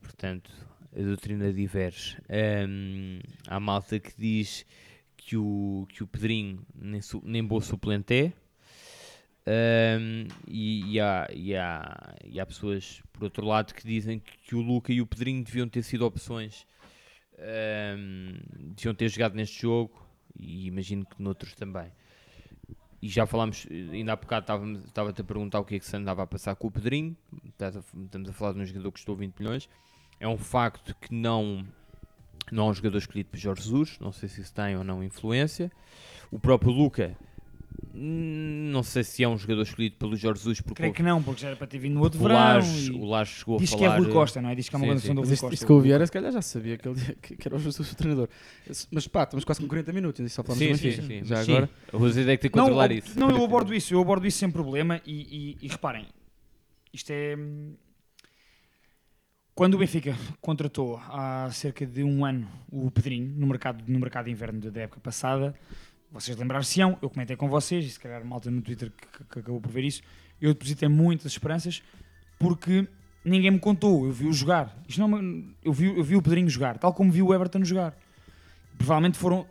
portanto, 0.01 0.49
a 0.95 1.01
doutrina 1.01 1.51
diverge. 1.51 2.17
Hum, 2.67 3.19
há 3.47 3.59
malta 3.59 3.99
que 3.99 4.11
diz 4.17 4.65
que 5.17 5.35
o, 5.37 5.85
que 5.89 6.03
o 6.03 6.07
Pedrinho 6.07 6.65
nem, 6.75 7.01
su- 7.01 7.21
nem 7.25 7.43
bom 7.43 7.59
suplente 7.61 8.13
é. 8.13 8.33
Hum, 9.45 10.27
e, 10.47 10.93
e 10.93 10.99
há, 11.01 11.27
e, 11.33 11.55
há, 11.55 12.15
e 12.25 12.39
há 12.39 12.45
pessoas, 12.45 13.01
por 13.11 13.25
outro 13.25 13.45
lado, 13.45 13.73
que 13.73 13.85
dizem 13.85 14.19
que, 14.19 14.55
o 14.55 14.61
Luca 14.61 14.93
e 14.93 15.01
o 15.01 15.05
Pedrinho 15.05 15.43
deviam 15.43 15.67
ter 15.67 15.83
sido 15.83 16.05
opções, 16.05 16.65
hum, 17.37 18.35
deviam 18.75 18.95
ter 18.95 19.09
jogado 19.09 19.35
neste 19.35 19.61
jogo 19.61 20.01
e 20.39 20.67
imagino 20.67 21.05
que 21.05 21.21
noutros 21.21 21.53
também. 21.55 21.91
E 23.01 23.09
já 23.09 23.25
falámos, 23.25 23.67
ainda 23.69 24.13
há 24.13 24.15
bocado 24.15 24.79
estava-te 24.85 25.19
a 25.19 25.23
perguntar 25.25 25.59
o 25.59 25.65
que 25.65 25.75
é 25.75 25.79
que 25.79 25.85
se 25.85 25.95
andava 25.95 26.23
a 26.23 26.27
passar 26.27 26.55
com 26.55 26.67
o 26.67 26.71
Pedrinho. 26.71 27.17
Estamos 27.45 28.29
a 28.29 28.33
falar 28.33 28.53
de 28.53 28.61
um 28.61 28.65
jogador 28.65 28.91
que 28.91 28.93
custou 28.93 29.13
20 29.13 29.37
milhões. 29.39 29.69
É 30.21 30.27
um 30.27 30.37
facto 30.37 30.95
que 30.95 31.13
não, 31.13 31.67
não 32.49 32.67
é 32.67 32.69
um 32.69 32.73
jogador 32.73 32.99
escolhido 32.99 33.29
por 33.29 33.37
Jorge 33.37 33.63
Jesus. 33.63 33.99
Não 33.99 34.13
sei 34.13 34.29
se 34.29 34.39
isso 34.39 34.53
tem 34.53 34.77
ou 34.77 34.85
não 34.85 35.03
influência. 35.03 35.69
O 36.31 36.39
próprio 36.39 36.71
Luca, 36.71 37.13
não 37.95 38.81
sei 38.81 39.03
se 39.03 39.23
é 39.23 39.27
um 39.29 39.37
jogador 39.37 39.61
escolhido 39.61 39.95
pelo 39.97 40.15
Jorge 40.15 40.39
Jesus. 40.39 40.61
Porque 40.61 40.75
Creio 40.81 40.93
que 40.93 41.03
não, 41.03 41.21
porque 41.21 41.41
já 41.41 41.49
era 41.49 41.55
para 41.55 41.67
ter 41.67 41.77
vindo 41.77 41.93
no 41.93 42.01
outro 42.01 42.19
o 42.19 42.23
verão. 42.23 42.35
Lages, 42.35 42.87
e- 42.87 42.91
o 42.91 43.05
Lages 43.05 43.35
chegou 43.35 43.59
Diz 43.59 43.71
a 43.73 43.77
que 43.77 43.83
é 43.83 43.87
falar... 43.87 43.99
Rui 44.01 44.11
Costa, 44.11 44.41
não 44.41 44.49
é? 44.49 44.55
Diz 44.55 44.67
que 44.67 44.75
é 44.75 44.77
uma 44.77 44.85
sim, 44.85 44.89
condição 44.91 45.09
sim. 45.09 45.15
do 45.15 45.21
Rui 45.21 45.37
Costa. 45.37 45.53
isso 45.53 45.65
que 45.65 45.71
o 45.71 45.79
Vieira, 45.79 46.05
se 46.05 46.11
calhar 46.11 46.31
já 46.31 46.41
sabia 46.41 46.77
que, 46.77 46.87
ele, 46.87 46.99
que, 47.21 47.35
que 47.37 47.47
era 47.47 47.55
o 47.55 47.59
Jesus 47.59 47.91
o 47.91 47.95
treinador. 47.95 48.29
Mas 48.91 49.07
pá, 49.07 49.23
estamos 49.23 49.45
quase 49.45 49.61
com 49.61 49.67
40 49.67 49.93
minutos 49.93 50.19
e 50.25 50.29
só 50.29 50.43
falamos 50.43 50.63
Sim, 50.79 50.91
sim, 50.91 51.01
sim. 51.01 51.23
Já 51.23 51.43
Sim, 51.43 51.51
agora. 51.51 51.69
O 51.93 51.99
José 51.99 52.25
tem 52.25 52.35
que 52.37 52.41
ter 52.41 52.49
que 52.49 52.57
Não, 52.57 52.63
controlar 52.65 52.91
eu- 52.91 52.97
isso. 52.97 53.19
Não, 53.19 53.29
eu 53.29 53.43
abordo 53.43 53.73
isso, 53.75 53.93
eu 53.93 54.01
abordo 54.01 54.25
isso 54.25 54.39
sem 54.39 54.49
problema 54.49 54.99
e, 55.05 55.57
e- 55.61 55.65
e 55.65 55.67
reparem, 55.67 56.07
isto 56.91 57.11
é. 57.11 57.35
hum, 57.37 57.75
Quando 59.55 59.75
o 59.75 59.77
Benfica 59.77 60.17
contratou 60.41 60.97
há 60.97 61.47
cerca 61.51 61.85
de 61.85 62.03
um 62.03 62.25
ano 62.25 62.49
o 62.71 62.89
Pedrinho 62.89 63.31
no 63.37 63.45
mercado, 63.45 63.83
no 63.87 63.99
mercado 63.99 64.25
de 64.25 64.31
inverno 64.31 64.59
da 64.71 64.81
época 64.81 64.99
passada, 64.99 65.53
vocês 66.13 66.37
lembrar-se-ão, 66.37 66.97
eu 67.01 67.09
comentei 67.09 67.35
com 67.35 67.49
vocês, 67.49 67.83
e 67.85 67.89
se 67.89 67.99
calhar 67.99 68.23
malta 68.23 68.49
no 68.49 68.61
Twitter 68.61 68.91
que, 68.91 69.23
que- 69.27 69.39
acabou 69.39 69.59
por 69.59 69.71
ver 69.71 69.83
isso, 69.83 70.01
eu 70.39 70.53
depositei 70.53 70.87
muitas 70.87 71.31
esperanças 71.31 71.81
porque 72.37 72.87
ninguém 73.25 73.51
me 73.51 73.59
contou, 73.59 74.05
eu 74.05 74.11
vi-o 74.11 74.31
jogar. 74.31 74.77
Isto 74.87 75.05
não, 75.07 75.17
é 75.17 75.43
eu, 75.63 75.73
vi, 75.73 75.85
eu 75.85 76.03
vi 76.03 76.15
o 76.15 76.21
Pedrinho 76.21 76.49
jogar, 76.49 76.77
tal 76.77 76.93
como 76.93 77.11
vi 77.11 77.21
o 77.21 77.33
Everton 77.33 77.63
jogar. 77.65 77.97
Provavelmente 78.77 79.17
foram 79.17 79.45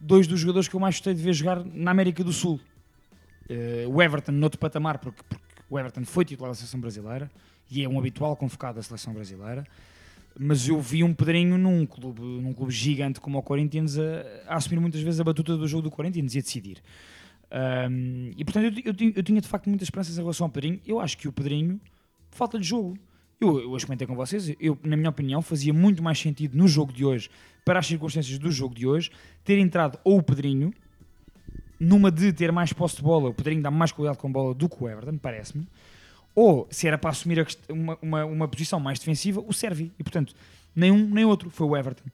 dois 0.00 0.26
dos 0.26 0.40
jogadores 0.40 0.66
que 0.68 0.74
eu 0.74 0.80
mais 0.80 0.96
gostei 0.96 1.14
de 1.14 1.22
ver 1.22 1.32
jogar 1.32 1.64
na 1.64 1.90
América 1.90 2.24
do 2.24 2.32
Sul. 2.32 2.58
Eh, 3.48 3.84
o 3.88 4.00
Everton 4.02 4.32
noutro 4.32 4.58
patamar, 4.58 4.98
porque, 4.98 5.22
porque 5.28 5.44
o 5.68 5.78
Everton 5.78 6.04
foi 6.04 6.24
titular 6.24 6.50
da 6.50 6.54
seleção 6.54 6.80
brasileira 6.80 7.30
e 7.70 7.82
é 7.84 7.88
um 7.88 7.98
habitual 7.98 8.36
convocado 8.36 8.76
da 8.76 8.82
seleção 8.82 9.12
brasileira. 9.12 9.66
Mas 10.38 10.66
eu 10.66 10.80
vi 10.80 11.04
um 11.04 11.12
Pedrinho 11.12 11.58
num 11.58 11.84
clube, 11.84 12.20
num 12.20 12.52
clube 12.52 12.72
gigante 12.72 13.20
como 13.20 13.38
o 13.38 13.42
Corinthians 13.42 13.98
a, 13.98 14.02
a 14.46 14.56
assumir 14.56 14.80
muitas 14.80 15.00
vezes 15.00 15.20
a 15.20 15.24
batuta 15.24 15.56
do 15.56 15.68
jogo 15.68 15.82
do 15.82 15.90
Corinthians 15.90 16.34
e 16.34 16.38
a 16.38 16.40
decidir. 16.40 16.82
Ahm, 17.50 18.32
e 18.36 18.44
portanto 18.44 18.64
eu, 18.64 18.92
eu, 18.92 19.12
eu 19.16 19.22
tinha 19.22 19.40
de 19.40 19.48
facto 19.48 19.68
muitas 19.68 19.86
esperanças 19.86 20.16
em 20.16 20.20
relação 20.20 20.46
ao 20.46 20.50
Pedrinho. 20.50 20.80
Eu 20.86 21.00
acho 21.00 21.18
que 21.18 21.28
o 21.28 21.32
Pedrinho 21.32 21.80
falta 22.30 22.58
de 22.58 22.66
jogo. 22.66 22.96
Eu, 23.40 23.60
eu 23.60 23.70
hoje 23.72 23.84
comentei 23.84 24.06
com 24.06 24.14
vocês, 24.14 24.54
eu, 24.60 24.78
na 24.84 24.96
minha 24.96 25.10
opinião, 25.10 25.42
fazia 25.42 25.72
muito 25.72 26.00
mais 26.00 26.18
sentido 26.18 26.56
no 26.56 26.68
jogo 26.68 26.92
de 26.92 27.04
hoje, 27.04 27.28
para 27.64 27.80
as 27.80 27.86
circunstâncias 27.88 28.38
do 28.38 28.52
jogo 28.52 28.72
de 28.72 28.86
hoje, 28.86 29.10
ter 29.42 29.58
entrado 29.58 29.98
ou 30.04 30.18
o 30.18 30.22
Pedrinho, 30.22 30.72
numa 31.78 32.08
de 32.10 32.32
ter 32.32 32.52
mais 32.52 32.72
posse 32.72 32.96
de 32.96 33.02
bola, 33.02 33.30
o 33.30 33.34
Pedrinho 33.34 33.60
dá 33.60 33.70
mais 33.70 33.90
qualidade 33.90 34.18
com 34.18 34.30
bola 34.30 34.54
do 34.54 34.68
que 34.68 34.82
o 34.82 34.88
Everton, 34.88 35.18
parece-me, 35.18 35.66
ou 36.34 36.66
se 36.70 36.86
era 36.86 36.96
para 36.96 37.10
assumir 37.10 37.46
uma, 37.68 37.98
uma, 38.00 38.24
uma 38.24 38.48
posição 38.48 38.80
mais 38.80 38.98
defensiva, 38.98 39.42
o 39.46 39.52
Servi. 39.52 39.92
E 39.98 40.02
portanto, 40.02 40.34
nem 40.74 40.90
um 40.90 41.08
nem 41.08 41.24
outro 41.24 41.50
foi 41.50 41.66
o 41.66 41.76
Everton, 41.76 42.04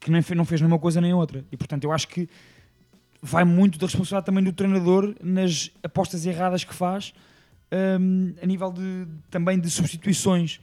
que 0.00 0.10
nem 0.10 0.22
não 0.36 0.44
fez 0.44 0.60
nenhuma 0.60 0.78
coisa 0.78 1.00
nem 1.00 1.12
outra. 1.14 1.44
E 1.52 1.56
portanto, 1.56 1.84
eu 1.84 1.92
acho 1.92 2.08
que 2.08 2.28
vai 3.22 3.44
muito 3.44 3.78
da 3.78 3.86
responsabilidade 3.86 4.26
também 4.26 4.44
do 4.44 4.52
treinador 4.52 5.14
nas 5.22 5.70
apostas 5.82 6.24
erradas 6.26 6.64
que 6.64 6.74
faz 6.74 7.12
hum, 8.00 8.34
a 8.42 8.46
nível 8.46 8.72
de, 8.72 9.06
também 9.30 9.58
de 9.58 9.70
substituições. 9.70 10.60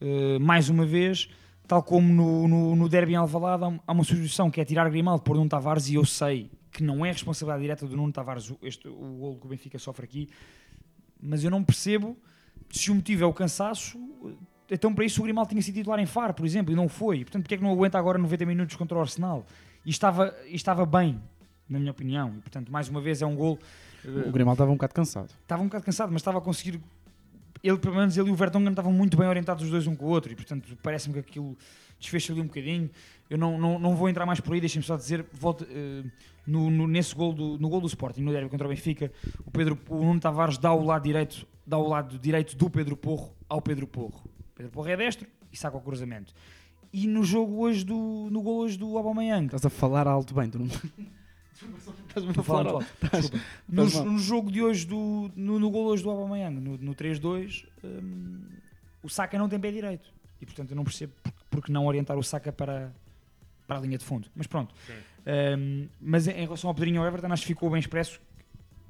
Uh, 0.00 0.40
mais 0.40 0.68
uma 0.68 0.84
vez, 0.84 1.28
tal 1.68 1.80
como 1.80 2.12
no, 2.12 2.48
no, 2.48 2.74
no 2.74 2.88
derby 2.88 3.12
em 3.12 3.16
Alvalade, 3.16 3.62
há 3.62 3.68
um- 3.68 3.78
uma 3.86 4.02
substituição 4.02 4.50
que 4.50 4.60
é 4.60 4.64
tirar 4.64 4.90
Grimaldo 4.90 5.22
por 5.22 5.36
Nuno 5.36 5.48
Tavares 5.48 5.88
e 5.88 5.94
eu 5.94 6.04
sei 6.04 6.50
que 6.72 6.82
não 6.82 7.06
é 7.06 7.12
responsabilidade 7.12 7.62
direta 7.62 7.86
do 7.86 7.96
Nuno 7.96 8.12
Tavares 8.12 8.52
este, 8.62 8.88
o 8.88 9.16
golo 9.18 9.36
que 9.36 9.46
o 9.46 9.48
Benfica 9.48 9.78
sofre 9.78 10.04
aqui, 10.04 10.28
mas 11.22 11.44
eu 11.44 11.52
não 11.52 11.62
percebo 11.62 12.16
se 12.72 12.90
o 12.90 12.94
motivo 12.94 13.22
é 13.22 13.26
o 13.26 13.32
cansaço, 13.32 13.98
então 14.70 14.94
para 14.94 15.04
isso 15.04 15.20
o 15.20 15.24
Grimaldo 15.24 15.50
tinha 15.50 15.60
sido 15.62 15.74
titular 15.74 16.00
em 16.00 16.06
Faro, 16.06 16.32
por 16.34 16.44
exemplo, 16.46 16.72
e 16.72 16.76
não 16.76 16.88
foi. 16.88 17.18
E, 17.18 17.24
portanto, 17.24 17.42
porque 17.44 17.54
é 17.54 17.58
que 17.58 17.62
não 17.62 17.70
aguenta 17.72 17.98
agora 17.98 18.18
90 18.18 18.46
minutos 18.46 18.74
contra 18.76 18.96
o 18.96 19.00
Arsenal? 19.00 19.44
E 19.84 19.90
estava, 19.90 20.34
e 20.48 20.54
estava 20.56 20.86
bem, 20.86 21.20
na 21.68 21.78
minha 21.78 21.90
opinião. 21.90 22.30
E, 22.38 22.40
portanto, 22.40 22.72
mais 22.72 22.88
uma 22.88 23.00
vez 23.00 23.20
é 23.22 23.26
um 23.26 23.36
gol. 23.36 23.58
uh, 24.04 24.28
O 24.28 24.32
Grimaldo 24.32 24.54
estava 24.56 24.70
um 24.70 24.74
bocado 24.74 24.94
cansado. 24.94 25.30
estava 25.42 25.62
um 25.62 25.66
bocado 25.66 25.84
cansado, 25.84 26.10
mas 26.12 26.20
estava 26.22 26.38
a 26.38 26.40
conseguir. 26.40 26.80
Ele, 27.62 27.76
pelo 27.78 27.94
menos, 27.94 28.16
ele 28.16 28.28
e 28.28 28.32
o 28.32 28.34
Vertonghen 28.34 28.70
estavam 28.70 28.92
muito 28.92 29.16
bem 29.16 29.28
orientados 29.28 29.62
os 29.64 29.70
dois 29.70 29.86
um 29.86 29.94
com 29.94 30.06
o 30.06 30.08
outro 30.08 30.32
e, 30.32 30.34
portanto, 30.34 30.76
parece-me 30.82 31.14
que 31.14 31.20
aquilo 31.20 31.56
desfez 32.00 32.28
ali 32.30 32.40
um 32.40 32.46
bocadinho. 32.46 32.90
Eu 33.30 33.38
não, 33.38 33.56
não, 33.58 33.78
não 33.78 33.94
vou 33.94 34.08
entrar 34.08 34.26
mais 34.26 34.40
por 34.40 34.54
aí, 34.54 34.60
deixem-me 34.60 34.84
só 34.84 34.96
dizer, 34.96 35.24
volta, 35.32 35.64
eh, 35.70 36.02
no, 36.46 36.68
no- 36.70 36.88
nesse 36.88 37.14
gol 37.14 37.32
do, 37.32 37.56
no 37.58 37.68
gol 37.68 37.80
do 37.80 37.86
Sporting, 37.86 38.20
no 38.22 38.32
derby 38.32 38.48
contra 38.50 38.66
o 38.66 38.70
Benfica, 38.70 39.12
o, 39.46 39.50
Pedro, 39.50 39.78
o 39.88 39.96
Nuno 40.04 40.18
Tavares 40.18 40.58
dá 40.58 40.72
o 40.72 40.84
lado 40.84 41.04
direito, 41.04 41.46
dá 41.66 41.78
o 41.78 41.88
lado 41.88 42.18
direito 42.18 42.56
do 42.56 42.68
Pedro 42.70 42.96
Porro 42.96 43.34
ao 43.48 43.60
Pedro 43.60 43.86
Porro. 43.86 44.22
Pedro 44.54 44.72
Porro 44.72 44.88
é 44.88 44.96
destro 44.96 45.26
e 45.52 45.56
saca 45.56 45.76
o 45.76 45.80
cruzamento. 45.80 46.34
E 46.92 47.06
no 47.06 47.24
jogo 47.24 47.58
hoje 47.60 47.84
do, 47.84 48.28
no 48.30 48.42
gol 48.42 48.58
hoje 48.58 48.76
do 48.78 48.96
Aubameyang, 48.98 49.46
Estás 49.46 49.64
a 49.64 49.70
falar 49.70 50.06
alto 50.06 50.34
bem, 50.34 50.50
tu 50.50 50.58
não. 50.58 50.66
Estás-me 50.66 52.30
a 52.36 52.42
falar 52.42 52.66
alto. 52.66 52.86
Estás- 53.02 53.30
Desculpa. 53.30 53.44
No, 53.68 54.12
no 54.12 54.18
jogo 54.18 54.50
de 54.50 54.62
hoje, 54.62 54.86
do, 54.86 55.30
no, 55.36 55.58
no 55.58 55.70
gol 55.70 55.86
hoje 55.86 56.02
do 56.02 56.10
Aubameyang, 56.10 56.60
no, 56.60 56.76
no 56.76 56.94
3-2, 56.94 57.64
hum, 57.84 58.40
o 59.02 59.08
Saka 59.08 59.38
não 59.38 59.48
tem 59.48 59.58
pé 59.58 59.70
direito. 59.70 60.12
E 60.40 60.44
portanto 60.46 60.70
eu 60.72 60.76
não 60.76 60.84
percebo 60.84 61.12
porque, 61.22 61.38
porque 61.50 61.72
não 61.72 61.86
orientar 61.86 62.18
o 62.18 62.22
Saka 62.22 62.52
para, 62.52 62.92
para 63.66 63.78
a 63.78 63.80
linha 63.80 63.96
de 63.96 64.04
fundo. 64.04 64.28
Mas 64.34 64.46
pronto. 64.46 64.74
Hum, 65.56 65.86
mas 66.00 66.26
em 66.26 66.32
em 66.32 66.44
relação 66.44 66.68
ao 66.68 66.74
Pedrinho 66.74 66.96
e 66.96 66.98
ao 66.98 67.06
Everton, 67.06 67.32
acho 67.32 67.42
que 67.42 67.48
ficou 67.48 67.70
bem 67.70 67.78
expresso. 67.80 68.20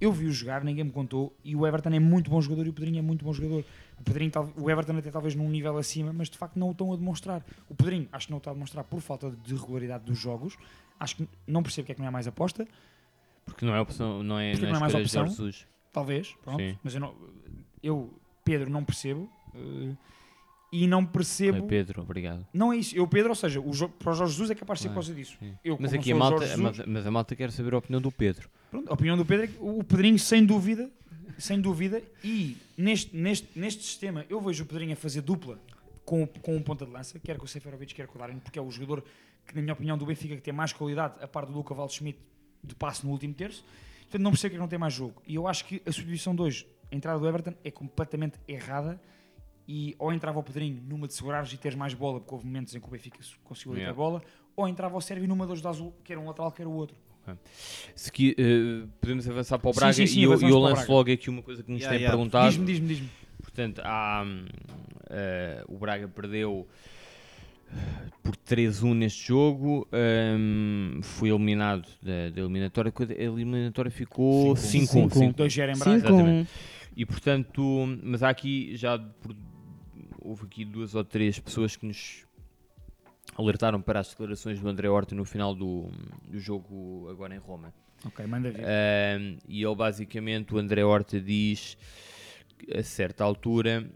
Eu 0.02 0.12
vi-o 0.12 0.32
jogar, 0.32 0.64
ninguém 0.64 0.84
me 0.84 0.90
contou. 0.90 1.32
E 1.44 1.54
o 1.54 1.66
Everton 1.66 1.90
é 1.90 2.00
muito 2.00 2.28
bom 2.30 2.40
jogador 2.40 2.66
e 2.66 2.70
o 2.70 2.72
Pedrinho 2.72 2.98
é 2.98 3.02
muito 3.02 3.24
bom 3.24 3.32
jogador. 3.32 3.64
O, 4.00 4.02
Pedrinho, 4.02 4.32
o 4.56 4.70
Everton 4.70 4.96
até 4.96 5.10
talvez 5.10 5.34
num 5.34 5.48
nível 5.48 5.76
acima, 5.78 6.12
mas 6.12 6.28
de 6.28 6.36
facto 6.36 6.58
não 6.58 6.68
o 6.68 6.72
estão 6.72 6.92
a 6.92 6.96
demonstrar. 6.96 7.44
O 7.68 7.74
Pedrinho 7.74 8.08
acho 8.12 8.26
que 8.26 8.32
não 8.32 8.38
o 8.38 8.40
está 8.40 8.50
a 8.50 8.54
demonstrar 8.54 8.84
por 8.84 9.00
falta 9.00 9.30
de 9.30 9.54
regularidade 9.54 10.04
dos 10.04 10.18
jogos. 10.18 10.56
Acho 10.98 11.16
que 11.16 11.28
não 11.46 11.62
percebo 11.62 11.84
porque 11.84 11.92
é 11.92 11.94
que 11.94 12.00
não 12.00 12.08
é 12.08 12.10
mais 12.10 12.26
aposta. 12.26 12.66
Porque 13.44 13.64
não 13.64 13.74
é 13.74 13.80
opção, 13.80 14.22
não 14.22 14.38
é, 14.38 14.54
não 14.54 14.68
não 14.70 14.76
é 14.76 14.80
mais 14.80 14.94
opção. 14.94 15.26
Jesus. 15.26 15.66
Talvez, 15.92 16.34
pronto. 16.42 16.58
Sim. 16.60 16.76
Mas 16.82 16.94
eu, 16.94 17.00
não, 17.00 17.14
eu, 17.82 18.10
Pedro, 18.44 18.70
não 18.70 18.82
percebo. 18.84 19.30
eh, 19.54 19.94
e 20.72 20.86
não 20.86 21.04
percebo. 21.04 21.58
Foi 21.58 21.66
Pedro, 21.68 22.00
obrigado. 22.02 22.46
Não 22.52 22.72
é 22.72 22.76
isso. 22.78 22.96
Eu, 22.96 23.06
Pedro, 23.06 23.28
ou 23.28 23.34
seja, 23.34 23.60
o 23.60 23.70
jo- 23.72 23.90
para 23.90 24.10
o 24.12 24.14
Jorge 24.14 24.32
Jesus 24.32 24.50
é 24.50 24.54
capaz 24.54 24.78
de 24.78 24.84
ser 24.84 24.88
por 24.88 24.94
Claro, 24.94 25.06
causa 25.06 25.14
disso. 25.14 25.38
Eu, 25.62 25.76
mas 25.78 25.92
aqui 25.92 26.12
a 26.12 26.16
malta, 26.16 26.40
mas, 26.40 26.48
Jesus, 26.76 26.86
mas 26.88 27.06
a 27.06 27.10
malta 27.10 27.36
quer 27.36 27.50
saber 27.52 27.74
a 27.74 27.78
opinião 27.78 28.00
do 28.00 28.10
Pedro. 28.10 28.48
Pronto, 28.72 28.90
a 28.90 28.94
opinião 28.94 29.16
do 29.16 29.24
Pedro 29.24 29.44
é 29.44 29.48
que 29.48 29.58
o 29.60 29.84
Pedrinho, 29.84 30.18
sem 30.18 30.44
dúvida, 30.44 30.90
sem 31.38 31.60
dúvida, 31.60 32.02
e 32.24 32.56
neste, 32.76 33.14
neste, 33.14 33.48
neste 33.54 33.84
sistema 33.84 34.24
eu 34.30 34.40
vejo 34.40 34.64
o 34.64 34.66
Pedrinho 34.66 34.94
a 34.94 34.96
fazer 34.96 35.20
dupla 35.20 35.60
com, 36.04 36.26
com 36.26 36.56
um 36.56 36.62
ponta 36.62 36.86
de 36.86 36.90
lança, 36.90 37.18
quer 37.20 37.36
com 37.36 37.44
o 37.44 37.48
Seferovic, 37.48 37.94
quer 37.94 38.06
com 38.06 38.16
o 38.16 38.18
Darwin, 38.18 38.38
porque 38.38 38.58
é 38.58 38.62
o 38.62 38.70
jogador 38.70 39.04
que, 39.46 39.54
na 39.54 39.60
minha 39.60 39.74
opinião, 39.74 39.98
do 39.98 40.06
Benfica 40.06 40.34
que 40.34 40.42
tem 40.42 40.54
mais 40.54 40.72
qualidade, 40.72 41.22
a 41.22 41.28
par 41.28 41.44
do 41.44 41.52
Luca 41.52 41.74
Waldschmidt, 41.74 42.18
de 42.64 42.74
passe 42.74 43.04
no 43.04 43.12
último 43.12 43.34
terço. 43.34 43.64
Portanto, 44.02 44.22
não 44.22 44.30
percebo 44.30 44.50
que 44.50 44.56
é 44.56 44.58
que 44.58 44.60
não 44.60 44.68
tem 44.68 44.78
mais 44.78 44.94
jogo. 44.94 45.22
E 45.26 45.34
eu 45.34 45.46
acho 45.46 45.64
que 45.64 45.76
a 45.86 45.92
substituição 45.92 46.34
de 46.34 46.42
hoje, 46.42 46.66
a 46.90 46.94
entrada 46.94 47.18
do 47.18 47.28
Everton, 47.28 47.54
é 47.64 47.70
completamente 47.70 48.38
errada. 48.46 49.00
E 49.66 49.94
ou 49.98 50.12
entrava 50.12 50.38
o 50.38 50.42
Pedrinho 50.42 50.82
numa 50.82 51.06
de 51.06 51.14
segurares 51.14 51.52
e 51.52 51.56
teres 51.56 51.76
mais 51.76 51.94
bola, 51.94 52.20
porque 52.20 52.34
houve 52.34 52.46
momentos 52.46 52.74
em 52.74 52.80
que 52.80 52.86
o 52.86 52.90
Benfica 52.90 53.18
conseguiu 53.44 53.74
Yeah. 53.74 53.96
bola, 53.96 54.22
ou 54.56 54.68
entrava 54.68 54.96
o 54.96 55.00
Sérvio 55.00 55.28
numa 55.28 55.46
dos 55.46 55.60
da 55.60 55.70
azul, 55.70 55.94
que 56.04 56.12
era 56.12 56.20
um 56.20 56.26
lateral, 56.26 56.52
que 56.52 56.60
era 56.60 56.68
o 56.68 56.74
outro. 56.74 56.96
Se 57.94 58.10
que, 58.12 58.34
eh, 58.38 58.86
podemos 59.00 59.28
avançar 59.28 59.58
para 59.58 59.70
o 59.70 59.72
Sim, 59.72 59.78
Braga 59.80 59.92
sim, 59.94 60.06
sim, 60.06 60.20
e 60.20 60.22
eu, 60.24 60.40
eu 60.40 60.58
lanço 60.58 60.90
logo 60.90 61.10
aqui 61.10 61.30
uma 61.30 61.42
coisa 61.42 61.62
que 61.62 61.70
nos 61.70 61.80
Yeah, 61.80 61.96
tem 61.96 62.02
yeah. 62.04 62.16
perguntado. 62.16 62.48
Diz-me, 62.48 62.66
diz-me, 62.66 62.88
diz-me. 62.88 63.08
Portanto, 63.40 63.80
há, 63.84 64.24
eh, 65.10 65.64
o 65.68 65.76
Braga 65.78 66.08
perdeu 66.08 66.66
por 68.22 68.36
3-1 68.36 68.94
neste 68.94 69.28
jogo, 69.28 69.88
hum, 70.38 71.00
foi 71.02 71.30
eliminado 71.30 71.86
da, 72.02 72.28
da 72.30 72.40
eliminatória, 72.40 72.92
a 72.98 73.22
eliminatória 73.22 73.90
ficou 73.90 74.54
5-1. 74.54 75.08
5-1. 75.08 75.34
2-0 75.34 75.74
em 75.74 75.78
Braga. 75.78 75.94
Exatamente. 75.96 76.50
E 76.94 77.06
portanto, 77.06 77.98
mas 78.02 78.22
há 78.22 78.28
aqui 78.28 78.76
já 78.76 78.98
por- 78.98 79.34
houve 80.20 80.44
aqui 80.44 80.64
duas 80.64 80.94
ou 80.94 81.02
três 81.02 81.38
pessoas 81.38 81.74
que 81.74 81.86
nos 81.86 82.24
alertaram 83.36 83.80
para 83.80 84.00
as 84.00 84.10
declarações 84.10 84.60
do 84.60 84.68
André 84.68 84.88
Horta 84.88 85.14
no 85.14 85.24
final 85.24 85.54
do, 85.54 85.90
do 86.28 86.38
jogo 86.38 87.08
agora 87.10 87.34
em 87.34 87.38
Roma. 87.38 87.72
Ok, 88.04 88.26
manda 88.26 88.50
ver. 88.50 88.64
E 89.48 89.62
ele 89.64 89.74
basicamente, 89.76 90.54
o 90.54 90.58
André 90.58 90.84
Horta 90.84 91.20
diz 91.20 91.76
a 92.74 92.82
certa 92.82 93.24
altura 93.24 93.88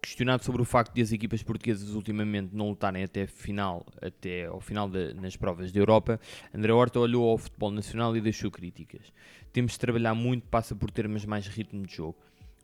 questionado 0.00 0.44
sobre 0.44 0.62
o 0.62 0.64
facto 0.64 0.94
de 0.94 1.02
as 1.02 1.12
equipas 1.12 1.42
portuguesas 1.42 1.90
ultimamente 1.94 2.54
não 2.54 2.70
lutarem 2.70 3.02
até, 3.02 3.26
final, 3.26 3.84
até 4.00 4.46
ao 4.46 4.60
final 4.60 4.88
da- 4.88 5.12
nas 5.14 5.36
provas 5.36 5.72
da 5.72 5.80
Europa, 5.80 6.20
André 6.54 6.72
Horta 6.72 6.98
olhou 7.00 7.28
ao 7.28 7.36
futebol 7.36 7.70
nacional 7.70 8.16
e 8.16 8.20
deixou 8.20 8.50
críticas. 8.50 9.12
Temos 9.52 9.72
de 9.72 9.78
trabalhar 9.80 10.14
muito, 10.14 10.46
passa 10.48 10.74
por 10.74 10.90
termos 10.90 11.24
mais 11.24 11.46
ritmo 11.46 11.84
de 11.84 11.94
jogo. 11.94 12.16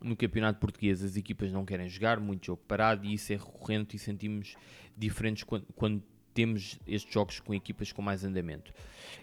No 0.05 0.15
campeonato 0.15 0.59
português 0.59 1.03
as 1.03 1.17
equipas 1.17 1.51
não 1.51 1.65
querem 1.65 1.89
jogar, 1.89 2.19
muito 2.19 2.45
jogo 2.45 2.61
parado 2.67 3.05
e 3.05 3.13
isso 3.13 3.33
é 3.33 3.37
recorrente 3.37 3.95
e 3.95 3.99
sentimos 3.99 4.55
diferentes 4.95 5.43
quando, 5.43 5.65
quando 5.75 6.03
temos 6.31 6.77
estes 6.85 7.11
jogos 7.11 7.39
com 7.39 7.53
equipas 7.55 7.91
com 7.91 8.01
mais 8.01 8.23
andamento. 8.23 8.71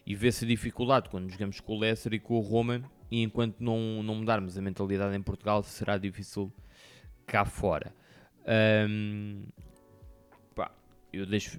E 0.05 0.15
vê-se 0.15 0.45
a 0.45 0.49
dificuldade 0.49 1.09
quando 1.09 1.31
jogamos 1.31 1.61
com 1.61 1.77
o 1.77 1.79
Leicester 1.79 2.15
e 2.15 2.19
com 2.19 2.35
o 2.35 2.41
Roma 2.41 2.83
e 3.11 3.23
enquanto 3.23 3.61
não, 3.61 4.03
não 4.03 4.17
mudarmos 4.17 4.59
a 4.59 4.63
mentalidade 4.63 5.15
em 5.15 5.23
Portugal 5.23 5.63
será 5.63 5.99
difícil 5.99 6.53
cá 7.27 7.45
fora. 7.45 7.95
Ahm, 8.45 9.45
pá, 10.55 10.73
eu 11.13 11.27
deixo. 11.27 11.59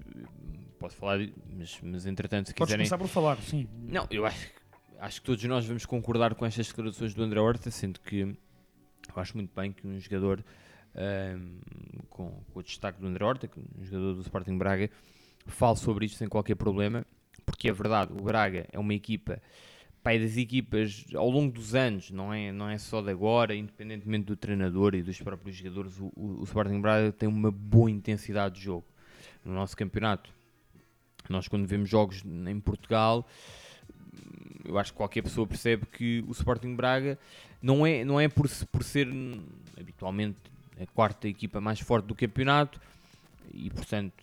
Posso 0.79 0.97
falar, 0.97 1.19
mas, 1.55 1.79
mas 1.81 2.05
entretanto, 2.05 2.47
se 2.47 2.53
Podes 2.53 2.73
quiserem. 2.73 2.89
começar 2.89 2.97
por 2.97 3.07
falar, 3.07 3.37
sim. 3.37 3.69
Não, 3.87 4.05
eu 4.11 4.25
acho, 4.25 4.49
acho 4.99 5.21
que 5.21 5.25
todos 5.27 5.43
nós 5.45 5.65
vamos 5.65 5.85
concordar 5.85 6.35
com 6.35 6.45
estas 6.45 6.67
declarações 6.67 7.13
do 7.13 7.23
André 7.23 7.39
Horta, 7.39 7.71
sendo 7.71 8.01
que 8.01 8.35
eu 9.07 9.21
acho 9.21 9.35
muito 9.35 9.53
bem 9.55 9.71
que 9.71 9.85
um 9.87 9.99
jogador 9.99 10.43
ahm, 10.95 11.59
com, 12.09 12.29
com 12.53 12.59
o 12.59 12.63
destaque 12.63 12.99
do 12.99 13.07
André 13.07 13.25
Horta, 13.25 13.47
que 13.47 13.59
um 13.59 13.83
jogador 13.83 14.13
do 14.13 14.21
Sporting 14.21 14.57
Braga, 14.57 14.89
fale 15.45 15.77
sobre 15.77 16.05
isto 16.05 16.17
sem 16.17 16.27
qualquer 16.27 16.55
problema, 16.55 17.05
porque 17.45 17.69
é 17.69 17.71
verdade, 17.71 18.13
o 18.13 18.23
Braga 18.23 18.67
é 18.71 18.79
uma 18.79 18.93
equipa 18.93 19.41
pai 20.03 20.19
das 20.19 20.35
equipas 20.35 21.05
ao 21.15 21.29
longo 21.29 21.53
dos 21.53 21.73
anos, 21.73 22.11
não 22.11 22.33
é, 22.33 22.51
não 22.51 22.69
é 22.69 22.77
só 22.77 23.01
de 23.01 23.09
agora, 23.09 23.55
independentemente 23.55 24.25
do 24.25 24.35
treinador 24.35 24.93
e 24.93 25.01
dos 25.01 25.19
próprios 25.21 25.55
jogadores, 25.55 25.97
o, 25.97 26.11
o, 26.15 26.41
o 26.41 26.43
Sporting 26.43 26.81
Braga 26.81 27.11
tem 27.13 27.27
uma 27.29 27.49
boa 27.49 27.89
intensidade 27.89 28.55
de 28.55 28.61
jogo. 28.61 28.85
No 29.45 29.53
nosso 29.53 29.77
campeonato, 29.77 30.29
nós 31.29 31.47
quando 31.47 31.65
vemos 31.65 31.89
jogos 31.89 32.21
em 32.25 32.59
Portugal, 32.59 33.25
eu 34.65 34.77
acho 34.77 34.91
que 34.91 34.97
qualquer 34.97 35.21
pessoa 35.21 35.45
percebe 35.47 35.85
que 35.85 36.23
o 36.27 36.31
Sporting 36.31 36.75
Braga 36.75 37.17
não 37.61 37.85
é, 37.85 38.03
não 38.05 38.19
é 38.19 38.27
por, 38.27 38.47
por 38.71 38.83
ser 38.83 39.07
habitualmente 39.79 40.37
a 40.81 40.85
quarta 40.87 41.27
equipa 41.27 41.59
mais 41.61 41.79
forte 41.79 42.05
do 42.05 42.15
campeonato 42.15 42.79
e 43.53 43.69
portanto 43.69 44.13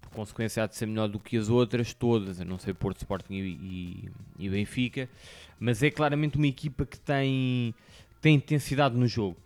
por 0.00 0.10
consequência 0.10 0.62
há 0.62 0.66
de 0.66 0.76
ser 0.76 0.86
melhor 0.86 1.08
do 1.08 1.18
que 1.18 1.36
as 1.36 1.48
outras 1.48 1.92
todas, 1.94 2.40
a 2.40 2.44
não 2.44 2.58
ser 2.58 2.74
Porto, 2.74 2.98
Sporting 2.98 3.34
e, 3.34 3.40
e- 3.40 4.08
e 4.38 4.48
Benfica, 4.48 5.08
mas 5.58 5.82
é 5.82 5.90
claramente 5.90 6.36
uma 6.36 6.46
equipa 6.46 6.84
que 6.86 6.98
tem, 6.98 7.74
tem 8.20 8.34
intensidade 8.36 8.96
no 8.96 9.06
jogo. 9.08 9.36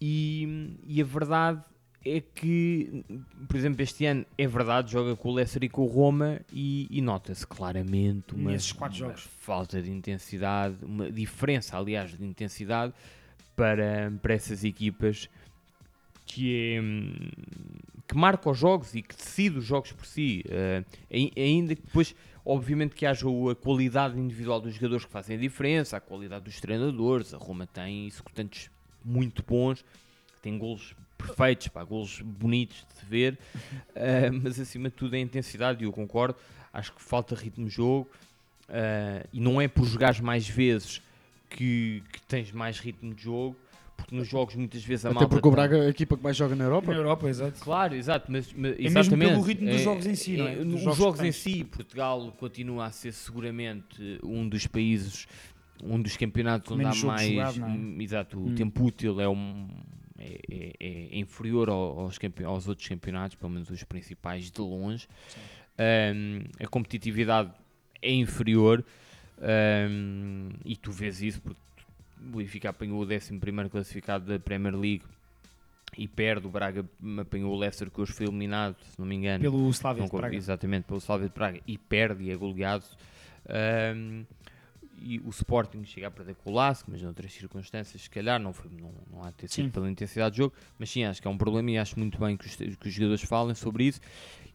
E, 0.00 0.76
e 0.86 1.00
a 1.02 1.04
verdade 1.04 1.60
é 2.04 2.20
que, 2.20 3.04
por 3.48 3.56
exemplo, 3.56 3.82
este 3.82 4.06
ano 4.06 4.24
é 4.36 4.46
verdade, 4.46 4.92
joga 4.92 5.16
com 5.16 5.28
o 5.30 5.34
Leicester 5.34 5.64
e 5.64 5.68
com 5.68 5.82
o 5.82 5.86
Roma 5.86 6.40
e, 6.52 6.86
e 6.90 7.00
nota-se 7.02 7.46
claramente 7.46 8.34
uma, 8.34 8.50
uma 9.08 9.16
falta 9.40 9.82
de 9.82 9.90
intensidade, 9.90 10.76
uma 10.82 11.10
diferença, 11.10 11.76
aliás, 11.76 12.16
de 12.16 12.24
intensidade 12.24 12.94
para, 13.56 14.12
para 14.22 14.34
essas 14.34 14.62
equipas 14.64 15.28
que 16.24 16.74
é 16.76 16.80
hum, 16.80 17.10
que 18.06 18.16
marca 18.16 18.48
os 18.50 18.56
jogos 18.58 18.94
e 18.94 19.02
que 19.02 19.14
decide 19.16 19.58
os 19.58 19.64
jogos 19.64 19.92
por 19.92 20.06
si. 20.06 20.44
Ai- 21.12 21.30
ainda 21.36 21.74
que 21.74 21.82
depois, 21.82 22.14
obviamente, 22.44 22.94
que 22.94 23.04
haja 23.04 23.26
a 23.50 23.54
qualidade 23.54 24.18
individual 24.18 24.60
dos 24.60 24.74
jogadores 24.74 25.04
que 25.04 25.10
fazem 25.10 25.36
a 25.36 25.40
diferença, 25.40 25.96
a 25.96 26.00
qualidade 26.00 26.44
dos 26.44 26.60
treinadores. 26.60 27.34
A 27.34 27.38
Roma 27.38 27.66
tem 27.66 28.06
executantes 28.06 28.70
muito 29.04 29.42
bons, 29.46 29.84
tem 30.42 30.56
golos 30.56 30.94
perfeitos, 31.18 31.68
pá, 31.68 31.82
golos 31.84 32.20
bonitos 32.22 32.86
de 33.00 33.06
ver, 33.08 33.38
eh, 33.94 34.30
mas 34.30 34.58
acima 34.58 34.88
de 34.88 34.94
tudo 34.94 35.14
é 35.14 35.18
a 35.18 35.20
intensidade, 35.22 35.82
e 35.82 35.86
eu 35.86 35.92
concordo. 35.92 36.38
Acho 36.72 36.92
que 36.94 37.02
falta 37.02 37.34
ritmo 37.34 37.66
de 37.68 37.74
jogo 37.74 38.08
eh, 38.68 39.26
e 39.32 39.40
não 39.40 39.60
é 39.60 39.66
por 39.68 39.84
jogares 39.84 40.20
mais 40.20 40.48
vezes 40.48 41.02
que, 41.50 42.02
que 42.12 42.20
tens 42.22 42.52
mais 42.52 42.78
ritmo 42.78 43.14
de 43.14 43.22
jogo. 43.22 43.56
Porque 43.96 44.14
nos 44.14 44.28
jogos 44.28 44.54
muitas 44.54 44.84
vezes 44.84 45.04
a 45.04 45.08
Até 45.08 45.14
malta 45.14 45.28
porque 45.28 45.48
o 45.48 45.50
Braga 45.50 45.76
é 45.76 45.86
a 45.86 45.88
equipa 45.88 46.16
que 46.16 46.22
mais 46.22 46.36
joga 46.36 46.54
na 46.54 46.62
Europa. 46.64 46.92
Na 46.92 46.96
Europa, 46.96 47.28
exato. 47.28 47.58
Claro, 47.60 47.96
exato, 47.96 48.30
mas, 48.30 48.52
mas 48.52 48.74
É 48.74 48.82
mesmo 48.82 49.00
exatamente. 49.00 49.30
pelo 49.32 49.42
ritmo 49.42 49.68
dos 49.68 49.80
jogos 49.80 50.06
em 50.06 50.14
si, 50.14 50.36
não 50.36 50.46
é? 50.46 50.54
Dos 50.54 50.74
Os 50.74 50.80
jogos 50.82 50.98
jogos, 50.98 51.20
em 51.20 51.32
si, 51.32 51.64
Portugal 51.64 52.32
continua 52.38 52.86
a 52.86 52.90
ser 52.92 53.10
seguramente 53.12 54.20
um 54.22 54.48
dos 54.48 54.68
países, 54.68 55.26
um 55.82 56.00
dos 56.00 56.16
campeonatos 56.16 56.70
onde 56.70 56.82
há 56.84 56.88
Menos 56.90 57.02
mais. 57.02 57.28
jogado, 57.28 57.60
é? 57.60 57.64
hum, 57.64 57.96
Exato, 58.00 58.38
o 58.38 58.46
Hum. 58.46 58.54
tempo 58.54 58.84
útil 58.84 59.20
é, 59.20 59.28
um, 59.28 59.68
é, 60.18 60.40
é- 60.50 61.08
é 61.12 61.18
inferior 61.18 61.68
ao- 61.68 62.00
aos, 62.00 62.18
aos 62.44 62.68
outros 62.68 62.88
campeonatos, 62.88 63.36
pelo 63.36 63.50
menos 63.50 63.70
os 63.70 63.82
principais 63.84 64.50
de 64.50 64.60
longe. 64.60 65.06
Hum, 65.78 66.40
a 66.60 66.66
competitividade 66.66 67.52
é 68.02 68.12
inferior 68.12 68.84
hum, 69.40 70.48
e 70.64 70.76
tu 70.76 70.90
vês 70.90 71.22
isso 71.22 71.40
porque 71.40 71.60
o 72.20 72.36
Benfica 72.36 72.70
apanhou 72.70 72.98
o 73.00 73.04
11 73.06 73.68
classificado 73.70 74.24
da 74.26 74.38
Premier 74.38 74.74
League 74.74 75.02
e 75.96 76.06
perde, 76.08 76.46
o 76.46 76.50
Braga 76.50 76.84
apanhou 77.20 77.52
o 77.54 77.58
Leicester 77.58 77.90
que 77.90 78.00
hoje 78.00 78.12
foi 78.12 78.26
eliminado, 78.26 78.76
se 78.82 78.98
não 78.98 79.06
me 79.06 79.14
engano. 79.14 79.40
Pelo 79.42 79.70
Slavia 79.70 80.04
de 80.04 80.10
Praga. 80.10 80.36
Exatamente, 80.36 80.84
pelo 80.84 80.98
Slavia 80.98 81.28
de 81.28 81.34
Praga 81.34 81.60
e 81.66 81.78
perde 81.78 82.24
e 82.24 82.30
é 82.30 82.36
goleado. 82.36 82.84
Ahm, 83.48 84.24
e 85.00 85.20
o 85.20 85.30
Sporting 85.30 85.84
chega 85.84 86.08
a 86.08 86.10
perder 86.10 86.34
com 86.34 86.50
o 86.50 86.54
Lask, 86.54 86.86
mas 86.88 87.02
noutras 87.02 87.32
circunstâncias, 87.32 88.02
se 88.02 88.10
calhar, 88.10 88.40
não, 88.40 88.52
foi, 88.52 88.70
não, 88.70 88.92
não 89.10 89.22
há 89.22 89.30
de 89.30 89.36
ter 89.36 89.48
sido 89.48 89.66
Sim. 89.66 89.70
pela 89.70 89.90
intensidade 89.90 90.32
de 90.32 90.38
jogo, 90.38 90.54
mas 90.78 90.90
sim, 90.90 91.04
acho 91.04 91.20
que 91.20 91.28
é 91.28 91.30
um 91.30 91.38
problema 91.38 91.70
e 91.70 91.78
acho 91.78 91.98
muito 91.98 92.18
bem 92.18 92.36
que 92.36 92.46
os, 92.46 92.56
que 92.56 92.88
os 92.88 92.92
jogadores 92.92 93.22
falem 93.22 93.54
sobre 93.54 93.84
isso. 93.84 94.00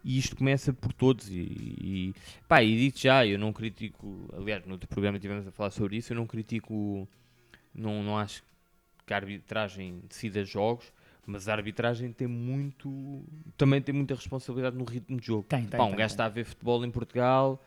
E 0.04 0.18
isto 0.18 0.36
começa 0.36 0.74
por 0.74 0.92
todos. 0.92 1.30
E, 1.30 1.36
e, 1.36 2.14
pá, 2.48 2.62
e 2.62 2.76
digo 2.76 2.98
já, 2.98 3.26
eu 3.26 3.40
não 3.40 3.54
critico, 3.54 4.30
aliás, 4.38 4.66
no 4.66 4.74
outro 4.74 4.88
programa 4.88 5.18
tivemos 5.20 5.48
a 5.48 5.52
falar 5.52 5.72
sobre 5.72 5.98
isso, 5.98 6.12
eu 6.12 6.18
não 6.18 6.28
critico, 6.28 7.08
não, 7.74 8.04
não 8.04 8.18
acho 8.18 8.44
que 9.06 9.14
a 9.14 9.18
arbitragem 9.18 10.02
decida 10.08 10.44
jogos, 10.44 10.92
mas 11.26 11.48
a 11.48 11.54
arbitragem 11.54 12.12
tem 12.12 12.28
muito, 12.28 13.24
também 13.58 13.82
tem 13.82 13.96
muita 13.96 14.14
responsabilidade 14.16 14.76
no 14.76 14.84
ritmo 14.84 15.20
de 15.20 15.28
jogo. 15.28 15.46
Tem, 15.48 15.66
tem, 15.66 15.78
Pá, 15.78 15.84
um 15.84 15.90
tem, 15.90 15.98
gajo 15.98 16.10
tem. 16.10 16.14
está 16.14 16.26
a 16.26 16.30
ver 16.30 16.44
futebol 16.44 16.84
em 16.84 16.92
Portugal, 16.92 17.62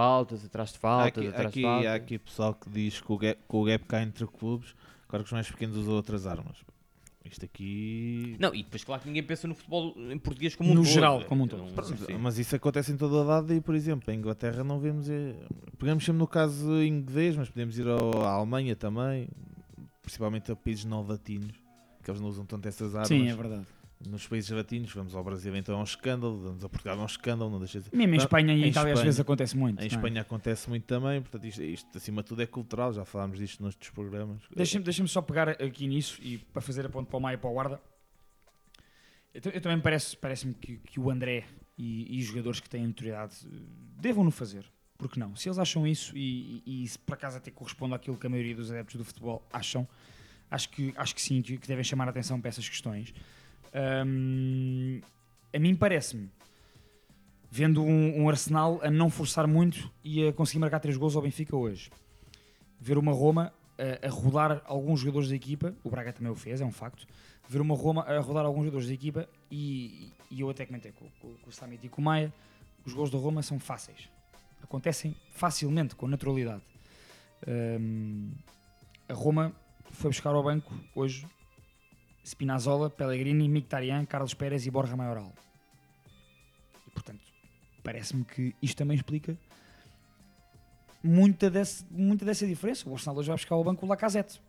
faltas 0.00 0.44
atrás 0.44 0.72
de 0.72 0.78
faltas, 0.78 1.18
aqui, 1.24 1.28
atrás 1.28 1.46
aqui, 1.48 1.60
de 1.60 1.66
faltas. 1.66 1.86
há 1.90 1.94
aqui 1.94 2.18
pessoal 2.18 2.54
que 2.54 2.68
diz 2.70 3.00
que 3.00 3.12
o 3.12 3.16
gap, 3.18 3.40
que 3.48 3.56
o 3.56 3.64
gap 3.64 3.84
cá 3.86 4.02
entre 4.02 4.26
clubes, 4.26 4.74
agora 5.08 5.22
que 5.22 5.28
os 5.28 5.32
mais 5.32 5.50
pequenos 5.50 5.76
usam 5.76 5.94
outras 5.94 6.26
armas. 6.26 6.58
Isto 7.24 7.44
aqui. 7.44 8.36
Não, 8.38 8.54
e 8.54 8.62
depois 8.62 8.84
claro 8.84 9.02
que 9.02 9.08
ninguém 9.08 9.22
pensa 9.22 9.48
no 9.48 9.54
futebol 9.56 9.94
em 10.12 10.16
português 10.18 10.54
como 10.54 10.70
um 10.70 10.74
No 10.74 10.82
todo. 10.82 10.92
geral, 10.92 11.20
é, 11.20 11.24
como 11.24 11.42
um 11.42 11.48
todo. 11.48 11.64
Pronto, 11.72 11.96
sim. 12.06 12.12
mas 12.20 12.38
isso 12.38 12.54
acontece 12.54 12.92
em 12.92 12.96
toda 12.96 13.22
a 13.22 13.24
dada 13.24 13.52
e, 13.54 13.60
por 13.60 13.74
exemplo, 13.74 14.12
em 14.12 14.18
Inglaterra 14.18 14.62
não 14.62 14.78
vemos. 14.78 15.08
eh, 15.10 15.34
Pegamos 15.76 16.04
sempre 16.04 16.18
no 16.20 16.28
caso 16.28 16.80
inglês, 16.84 17.36
mas 17.36 17.48
podemos 17.48 17.76
ir 17.78 17.88
ao- 17.88 18.22
à 18.24 18.30
Alemanha 18.30 18.76
também, 18.76 19.28
principalmente 20.02 20.52
a 20.52 20.56
países 20.56 20.84
não 20.84 21.04
latinos, 21.04 21.52
que 22.04 22.10
eles 22.10 22.20
não 22.20 22.28
usam 22.28 22.46
tanto 22.46 22.68
essas 22.68 22.94
armas. 22.94 23.08
Sim, 23.08 23.28
é 23.28 23.34
verdade. 23.34 23.66
Nos 23.98 24.26
países 24.26 24.50
latinos, 24.50 24.92
vamos 24.92 25.14
ao 25.14 25.24
Brasil 25.24 25.56
então 25.56 25.74
é 25.74 25.78
um 25.78 25.84
escândalo, 25.84 26.38
vamos 26.42 26.62
a 26.62 26.68
Portugal 26.68 26.98
é 26.98 27.02
um 27.02 27.06
escândalo, 27.06 27.50
não 27.50 27.58
deixa 27.58 27.80
de. 27.80 27.88
Mesmo 27.96 28.14
em 28.14 28.18
Espanha 28.18 28.54
e 28.54 28.64
em 28.64 28.68
Itália 28.68 28.92
às 28.92 29.00
vezes 29.00 29.18
acontece 29.18 29.56
muito. 29.56 29.80
Em 29.80 29.84
é? 29.84 29.86
Espanha 29.86 30.20
acontece 30.20 30.68
muito 30.68 30.84
também, 30.84 31.22
portanto 31.22 31.46
isto, 31.46 31.62
isto 31.62 31.96
acima 31.96 32.22
de 32.22 32.28
tudo 32.28 32.42
é 32.42 32.46
cultural, 32.46 32.92
já 32.92 33.06
falámos 33.06 33.38
disto 33.38 33.62
noutros 33.62 33.90
programas. 33.90 34.42
Deixa-me 34.54 34.84
deixa 34.84 35.06
só 35.06 35.22
pegar 35.22 35.48
aqui 35.48 35.86
nisso 35.86 36.20
e 36.22 36.36
para 36.38 36.60
fazer 36.60 36.84
a 36.84 36.90
ponte 36.90 37.08
para 37.08 37.16
o 37.16 37.20
Maia 37.20 37.34
e 37.36 37.38
para 37.38 37.48
o 37.48 37.54
Guarda. 37.54 37.80
Eu, 39.32 39.50
eu 39.50 39.60
também 39.60 39.80
parece- 39.80 40.16
parece-me 40.16 40.52
que, 40.54 40.76
que 40.76 41.00
o 41.00 41.10
André 41.10 41.44
e, 41.78 42.16
e 42.16 42.20
os 42.20 42.26
jogadores 42.26 42.60
que 42.60 42.68
têm 42.68 42.84
autoridade 42.86 43.34
eh, 43.46 43.48
devam-no 43.98 44.30
fazer. 44.30 44.64
Porque 44.98 45.18
não? 45.18 45.34
Se 45.36 45.48
eles 45.48 45.58
acham 45.58 45.86
isso 45.86 46.16
e, 46.16 46.62
e- 46.66 46.84
e 46.84 46.88
se 46.88 46.98
por 46.98 47.14
acaso 47.14 47.36
até 47.38 47.50
corresponde 47.50 47.94
àquilo 47.94 48.16
que 48.16 48.26
a 48.26 48.30
maioria 48.30 48.54
dos 48.54 48.70
adeptos 48.70 48.96
do 48.96 49.04
futebol 49.04 49.46
acham, 49.52 49.86
acho 50.50 50.68
que, 50.68 50.92
acho 50.96 51.14
que 51.14 51.20
sim, 51.20 51.40
que, 51.42 51.56
que 51.58 51.66
devem 51.66 51.82
chamar 51.84 52.06
a 52.08 52.10
atenção 52.10 52.38
para 52.40 52.48
essas 52.50 52.68
questões. 52.68 53.12
Hum, 53.76 55.02
a 55.52 55.58
mim 55.58 55.74
parece-me, 55.74 56.30
vendo 57.50 57.82
um, 57.82 58.22
um 58.22 58.28
Arsenal 58.28 58.80
a 58.82 58.90
não 58.90 59.10
forçar 59.10 59.46
muito 59.46 59.90
e 60.02 60.26
a 60.26 60.32
conseguir 60.32 60.60
marcar 60.60 60.80
três 60.80 60.96
gols 60.96 61.14
ao 61.14 61.20
Benfica 61.20 61.54
hoje, 61.54 61.90
ver 62.80 62.96
uma 62.96 63.12
Roma 63.12 63.52
a, 63.78 64.06
a 64.06 64.10
rodar 64.10 64.62
alguns 64.64 65.00
jogadores 65.00 65.28
da 65.28 65.36
equipa, 65.36 65.74
o 65.84 65.90
Braga 65.90 66.10
também 66.10 66.32
o 66.32 66.34
fez, 66.34 66.62
é 66.62 66.64
um 66.64 66.72
facto, 66.72 67.06
ver 67.46 67.60
uma 67.60 67.74
Roma 67.74 68.02
a 68.02 68.18
rodar 68.18 68.46
alguns 68.46 68.64
jogadores 68.64 68.88
da 68.88 68.94
equipa 68.94 69.28
e, 69.50 70.10
e 70.30 70.40
eu 70.40 70.48
até 70.48 70.64
comentei 70.64 70.92
com, 70.92 71.06
com, 71.20 71.34
com 71.34 71.50
o 71.50 71.52
Samit 71.52 71.84
e 71.84 71.88
com 71.90 72.00
o 72.00 72.04
Maia, 72.04 72.32
os 72.84 72.94
gols 72.94 73.10
da 73.10 73.18
Roma 73.18 73.42
são 73.42 73.58
fáceis. 73.58 74.08
Acontecem 74.62 75.14
facilmente, 75.32 75.94
com 75.94 76.08
naturalidade. 76.08 76.62
Hum, 77.46 78.32
a 79.06 79.12
Roma 79.12 79.52
foi 79.90 80.10
buscar 80.10 80.30
ao 80.30 80.42
banco 80.42 80.72
hoje 80.94 81.26
Spinazzola, 82.26 82.90
Pellegrini, 82.90 83.48
Mkhitaryan, 83.48 84.04
Carlos 84.04 84.34
Pérez 84.34 84.66
e 84.66 84.70
Borja 84.70 84.96
Maioral. 84.96 85.32
E, 86.86 86.90
portanto, 86.90 87.20
parece-me 87.84 88.24
que 88.24 88.54
isto 88.60 88.76
também 88.76 88.96
explica 88.96 89.38
muita, 91.02 91.48
desse, 91.48 91.84
muita 91.90 92.24
dessa 92.24 92.46
diferença. 92.46 92.88
O 92.88 92.92
Arsenal 92.94 93.16
hoje 93.16 93.28
vai 93.28 93.36
buscar 93.36 93.54
ao 93.54 93.62
banco 93.64 93.86
o 93.86 93.88
Lacazette. 93.88 94.40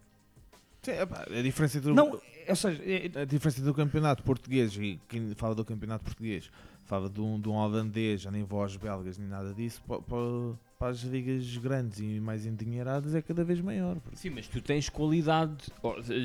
Sim, 0.82 0.91
a 0.91 1.41
diferença 1.41 1.78
entre 1.78 1.91
o- 1.91 1.93
Não, 1.95 2.19
ou 2.47 2.55
seja, 2.55 2.82
é- 2.84 3.21
a 3.21 3.25
diferença 3.25 3.61
do 3.61 3.73
campeonato 3.73 4.23
português 4.23 4.75
e 4.78 4.99
quem 5.07 5.34
fala 5.36 5.53
do 5.53 5.65
campeonato 5.65 6.03
português 6.05 6.49
fala 6.86 7.09
de 7.09 7.19
um, 7.21 7.39
de 7.39 7.49
um 7.49 7.53
holandês, 7.53 8.21
já 8.21 8.32
nem 8.32 8.43
voz 8.43 8.75
belgas 8.78 9.17
nem 9.17 9.28
nada 9.28 9.53
disso, 9.53 9.84
para, 10.78 10.89
as 10.89 10.99
ligas 11.01 11.57
grandes 11.57 11.99
e 11.99 12.19
mais 12.19 12.45
endinheiradas 12.45 13.15
é 13.15 13.21
cada 13.21 13.43
vez 13.43 13.59
maior. 13.61 13.97
Sim, 14.13 14.30
mas 14.32 14.47
tu 14.47 14.61
tens 14.61 14.89
qualidade. 14.89 15.55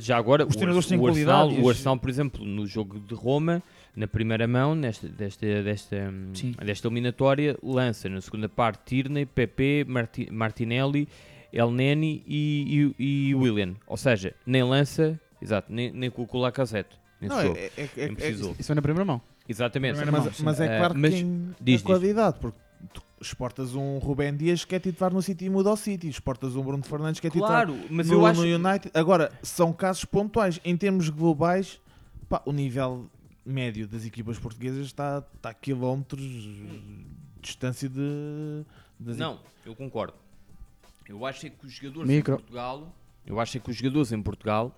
Já 0.01 0.17
agora, 0.17 0.45
Os 0.47 0.55
o, 0.55 0.59
treinadores 0.59 0.87
têm 0.89 0.99
o 0.99 1.07
Arsenal, 1.07 1.47
qualidade 1.47 1.65
o 1.65 1.69
Arsenal, 1.69 1.99
por 1.99 2.11
exemplo, 2.11 2.45
no 2.45 2.67
jogo 2.67 3.01
de 3.01 3.15
Roma, 3.15 3.63
na 3.97 4.07
primeira 4.07 4.47
mão, 4.47 4.75
nesta, 4.75 5.09
desta, 5.09 5.63
desta, 5.63 5.97
Sim. 6.35 6.53
desta 6.65 6.87
eliminatória, 6.89 7.57
lança 7.63 8.09
na 8.09 8.21
segunda 8.21 8.49
parte 8.49 8.81
Tierney, 8.85 9.27
Pepe, 9.27 9.85
Marti- 9.89 10.31
Martinelli, 10.31 11.09
El 11.53 11.71
Neni 11.71 12.23
e, 12.27 12.93
e, 12.99 13.31
e 13.31 13.35
William. 13.35 13.75
Ou 13.87 13.97
seja, 13.97 14.35
nem 14.47 14.63
lança, 14.63 15.19
exato, 15.41 15.73
nem, 15.73 15.91
nem 15.93 16.11
colocou 16.11 16.41
lá 16.41 16.53
nesse 17.21 17.35
Não, 17.35 17.43
jogo. 17.43 17.57
é- 17.57 17.71
é- 17.77 17.89
é- 17.97 18.09
precisou. 18.09 18.55
Isso 18.59 18.73
é 18.73 18.75
na 18.75 18.83
primeira 18.83 19.05
mão. 19.05 19.21
Exatamente. 19.49 19.97
Primeira 19.97 20.13
mas, 20.13 20.25
mão, 20.25 20.45
mas 20.45 20.61
é 20.61 20.65
Eh, 20.67 20.79
claro 20.79 20.95
mas 20.97 21.15
que 21.15 21.21
tem 21.21 21.27
diz, 21.29 21.51
a 21.53 21.65
diz. 21.65 21.83
qualidade, 21.83 22.39
porque 22.41 22.59
exportas 23.27 23.75
um 23.75 23.99
Rubén 23.99 24.37
Dias 24.37 24.65
que 24.65 24.75
é 24.75 24.81
titular 24.81 25.13
no 25.13 25.23
City 25.23 25.47
e 25.47 25.51
muda 25.51 25.71
ao 25.71 25.77
City, 25.77 26.09
exportas 26.09 26.57
um 26.57 26.63
Bruno 26.63 26.83
Fernandes 26.83 27.21
que 27.21 27.27
é 27.27 27.31
titular 27.31 27.67
Claro, 27.67 27.87
mas 27.91 28.09
no, 28.09 28.15
eu 28.15 28.27
acho. 28.27 28.41
no 28.43 28.47
United. 28.47 28.91
Agora, 28.95 29.33
são 29.43 29.73
casos 29.73 30.05
pontuais. 30.05 30.61
Em 30.65 30.77
termos 30.77 31.09
globais, 31.09 31.81
pá, 32.29 32.43
o 32.45 32.53
nível 32.53 33.09
médio 33.45 33.89
das 33.89 34.05
equipas 34.05 34.39
portuguesas 34.39 34.87
está, 34.87 35.25
está 35.35 35.51
a 35.51 35.55
quilómetros 35.55 36.23
de 36.23 37.07
distância 37.41 37.89
de. 37.89 38.65
Das 38.99 39.17
Não, 39.17 39.41
eu 39.65 39.75
concordo. 39.75 40.15
Eu 41.09 41.27
acho 41.27 41.47
é 41.47 41.51
que 41.51 41.67
os 41.67 41.73
jogadores 41.73 42.09
Micro. 42.09 42.35
em 42.35 42.37
Portugal, 42.39 42.95
eu 43.27 43.41
acho 43.41 43.57
é 43.57 43.61
que 43.61 43.71
os 43.71 43.77
jogadores 43.77 44.13
em 44.13 44.23
Portugal 44.23 44.75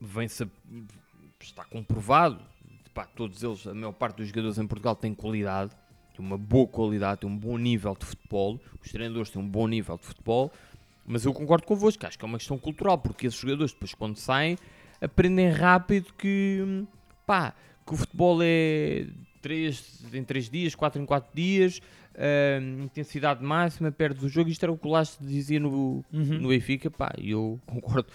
vem-se 0.00 0.46
está 1.40 1.64
comprovado, 1.64 2.40
pá, 2.92 3.04
todos 3.04 3.42
eles, 3.42 3.66
a 3.66 3.74
maior 3.74 3.92
parte 3.92 4.16
dos 4.16 4.28
jogadores 4.28 4.58
em 4.58 4.66
Portugal 4.66 4.94
têm 4.94 5.14
qualidade, 5.14 5.72
têm 6.20 6.26
uma 6.26 6.38
boa 6.38 6.66
qualidade, 6.68 7.20
têm 7.22 7.30
um 7.30 7.36
bom 7.36 7.56
nível 7.56 7.96
de 7.98 8.04
futebol, 8.04 8.60
os 8.84 8.92
treinadores 8.92 9.30
têm 9.30 9.42
um 9.42 9.48
bom 9.48 9.66
nível 9.66 9.96
de 9.96 10.04
futebol, 10.04 10.52
mas 11.06 11.24
eu 11.24 11.32
concordo 11.32 11.66
convosco, 11.66 12.06
acho 12.06 12.18
que 12.18 12.24
é 12.24 12.28
uma 12.28 12.38
questão 12.38 12.58
cultural, 12.58 12.98
porque 12.98 13.26
esses 13.26 13.38
jogadores 13.38 13.72
depois 13.72 13.94
quando 13.94 14.16
saem 14.16 14.56
aprendem 15.00 15.48
rápido 15.50 16.12
que 16.16 16.62
hum, 16.62 16.86
pá, 17.26 17.54
que 17.86 17.94
o 17.94 17.96
futebol 17.96 18.38
é 18.42 19.06
3 19.40 20.04
em 20.12 20.22
3 20.22 20.50
dias, 20.50 20.74
4 20.74 21.00
em 21.00 21.06
4 21.06 21.30
dias, 21.34 21.80
hum, 22.60 22.84
intensidade 22.84 23.42
máxima, 23.42 23.90
perdes 23.90 24.22
o 24.22 24.28
jogo, 24.28 24.50
isto 24.50 24.62
era 24.62 24.70
o 24.70 24.76
que 24.78 24.86
o 24.86 24.90
Lasto 24.90 25.24
dizia 25.24 25.58
no, 25.58 26.04
Uhum. 26.12 26.38
no 26.40 26.48
Benfica, 26.50 26.90
pá, 26.90 27.12
e 27.18 27.30
eu 27.30 27.58
concordo. 27.66 28.08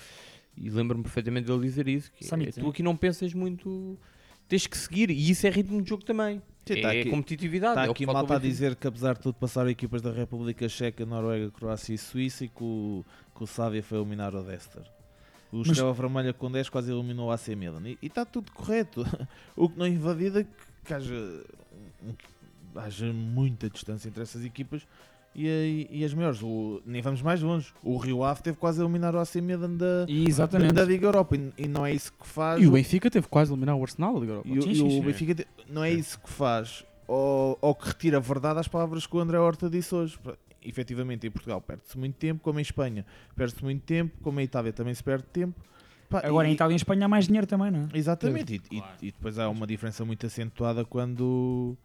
E 0.58 0.70
lembro-me 0.70 1.03
perfeitamente 1.03 1.47
dele 1.47 1.64
dizer 1.64 1.86
isso. 1.88 2.10
Que 2.14 2.24
é, 2.24 2.51
tu 2.51 2.64
né? 2.64 2.70
aqui 2.70 2.82
não 2.82 2.95
pensas 2.95 3.34
muito, 3.34 3.99
tens 4.47 4.66
que 4.68 4.78
seguir, 4.78 5.10
e 5.10 5.30
isso 5.30 5.45
é 5.45 5.49
ritmo 5.49 5.82
de 5.82 5.89
jogo 5.89 6.06
também. 6.06 6.41
Sim, 6.74 6.80
é 6.80 6.82
tá 6.82 6.91
aqui- 6.91 7.09
competitividade. 7.09 7.72
Está 7.74 7.86
é 7.86 7.88
o 7.88 7.91
aqui 7.91 8.05
que 8.05 8.11
malta 8.11 8.36
a 8.36 8.39
dizer 8.39 8.76
que 8.76 8.88
apesar 8.88 9.13
de 9.13 9.20
tudo 9.22 9.36
passaram 9.36 9.70
equipas 9.70 10.01
da 10.01 10.11
República 10.11 10.68
Checa, 10.68 11.05
Noruega, 11.05 11.51
Croácia 11.51 11.93
e 11.93 11.97
Suíça 11.97 12.45
e 12.45 12.47
que 12.49 12.63
o, 12.63 13.05
que 13.36 13.43
o 13.43 13.47
Sávia 13.47 13.84
foi 13.84 13.97
eliminar 13.99 14.34
o 14.36 14.41
Dester. 14.43 14.82
O 15.51 15.57
Mas- 15.59 15.68
Estrela 15.70 15.93
Vermelha 15.93 16.34
com 16.34 16.51
10 16.51 16.70
quase 16.70 16.91
eliminou 16.91 17.28
o 17.28 17.32
AC 17.32 17.49
Milan. 17.55 17.82
E 17.88 17.97
está 18.01 18.26
tudo 18.26 18.51
correto. 18.51 19.05
o 19.55 19.70
que 19.70 19.78
não 19.78 19.88
invalida 19.88 20.43
que, 20.43 20.49
que 20.86 20.93
haja, 20.93 21.13
um- 22.03 22.16
haja 22.80 23.13
muita 23.13 23.70
distância 23.70 24.09
entre 24.09 24.24
essas 24.24 24.43
equipas 24.43 24.86
e, 25.36 25.88
e 25.91 26.05
as 26.05 26.13
maiores. 26.13 26.41
O- 26.41 26.81
nem 26.86 27.01
vamos 27.01 27.21
mais 27.21 27.41
longe. 27.41 27.73
O 27.83 27.97
Rio 27.97 28.23
Ave 28.23 28.41
teve 28.41 28.57
quase 28.57 28.79
a 28.81 28.83
eliminar 28.83 29.13
o 29.15 29.19
AC 29.19 29.36
Milan 29.41 29.75
da, 29.75 30.05
exatamente. 30.07 30.73
da, 30.73 30.81
da 30.83 30.88
Liga 30.88 31.05
Europa. 31.07 31.36
E, 31.36 31.51
e 31.57 31.67
não 31.67 31.86
é 31.86 31.93
isso 31.93 32.11
que 32.13 32.25
faz. 32.27 32.61
E 32.61 32.67
o 32.67 32.71
Benfica 32.71 33.09
teve 33.11 33.27
quase 33.27 33.51
a 33.51 33.53
eliminar 33.53 33.75
o 33.75 33.81
Arsenal 33.81 34.13
da 34.15 34.19
Liga 34.19 34.31
Europa. 34.33 34.49
E, 34.49 34.57
o- 34.59 34.61
Sim, 34.61 34.69
e 34.71 34.75
sim, 34.75 34.88
o 34.88 34.89
sim. 34.91 35.01
Benfica 35.01 35.36
te- 35.36 35.47
não 35.69 35.83
é 35.83 35.91
isso 35.91 36.19
que 36.19 36.29
faz 36.29 36.86
ou, 37.07 37.57
ou 37.61 37.75
que 37.75 37.88
retira 37.88 38.17
a 38.17 38.19
verdade 38.19 38.59
às 38.59 38.67
palavras 38.67 39.05
que 39.05 39.15
o 39.15 39.19
André 39.19 39.38
Horta 39.38 39.69
disse 39.69 39.93
hoje. 39.93 40.17
Efetivamente, 40.67 41.27
em 41.27 41.29
Portugal 41.31 41.61
perde-se 41.61 41.95
muito 41.95 42.15
tempo, 42.15 42.41
como 42.41 42.57
em 42.57 42.61
Espanha 42.63 43.05
perde-se 43.36 43.63
muito 43.63 43.83
tempo, 43.83 44.11
como 44.23 44.39
em 44.39 44.43
Itália 44.45 44.73
também 44.73 44.93
se 44.95 45.03
perde 45.03 45.25
tempo. 45.31 45.53
Pá, 46.09 46.21
Agora 46.23 46.47
e- 46.47 46.51
em 46.51 46.53
Itália 46.55 46.73
e 46.73 46.75
em 46.75 46.77
Espanha 46.77 47.05
há 47.05 47.07
mais 47.07 47.25
dinheiro 47.27 47.45
também, 47.45 47.69
não 47.69 47.81
é? 47.81 47.88
Exatamente, 47.97 48.61
e, 48.71 48.77
e- 48.77 48.83
e 49.03 49.11
depois 49.11 49.38
há 49.38 49.47
uma 49.49 49.67
diferença 49.67 50.03
muito 50.03 50.25
acentuada 50.25 50.83
quando, 50.83 51.77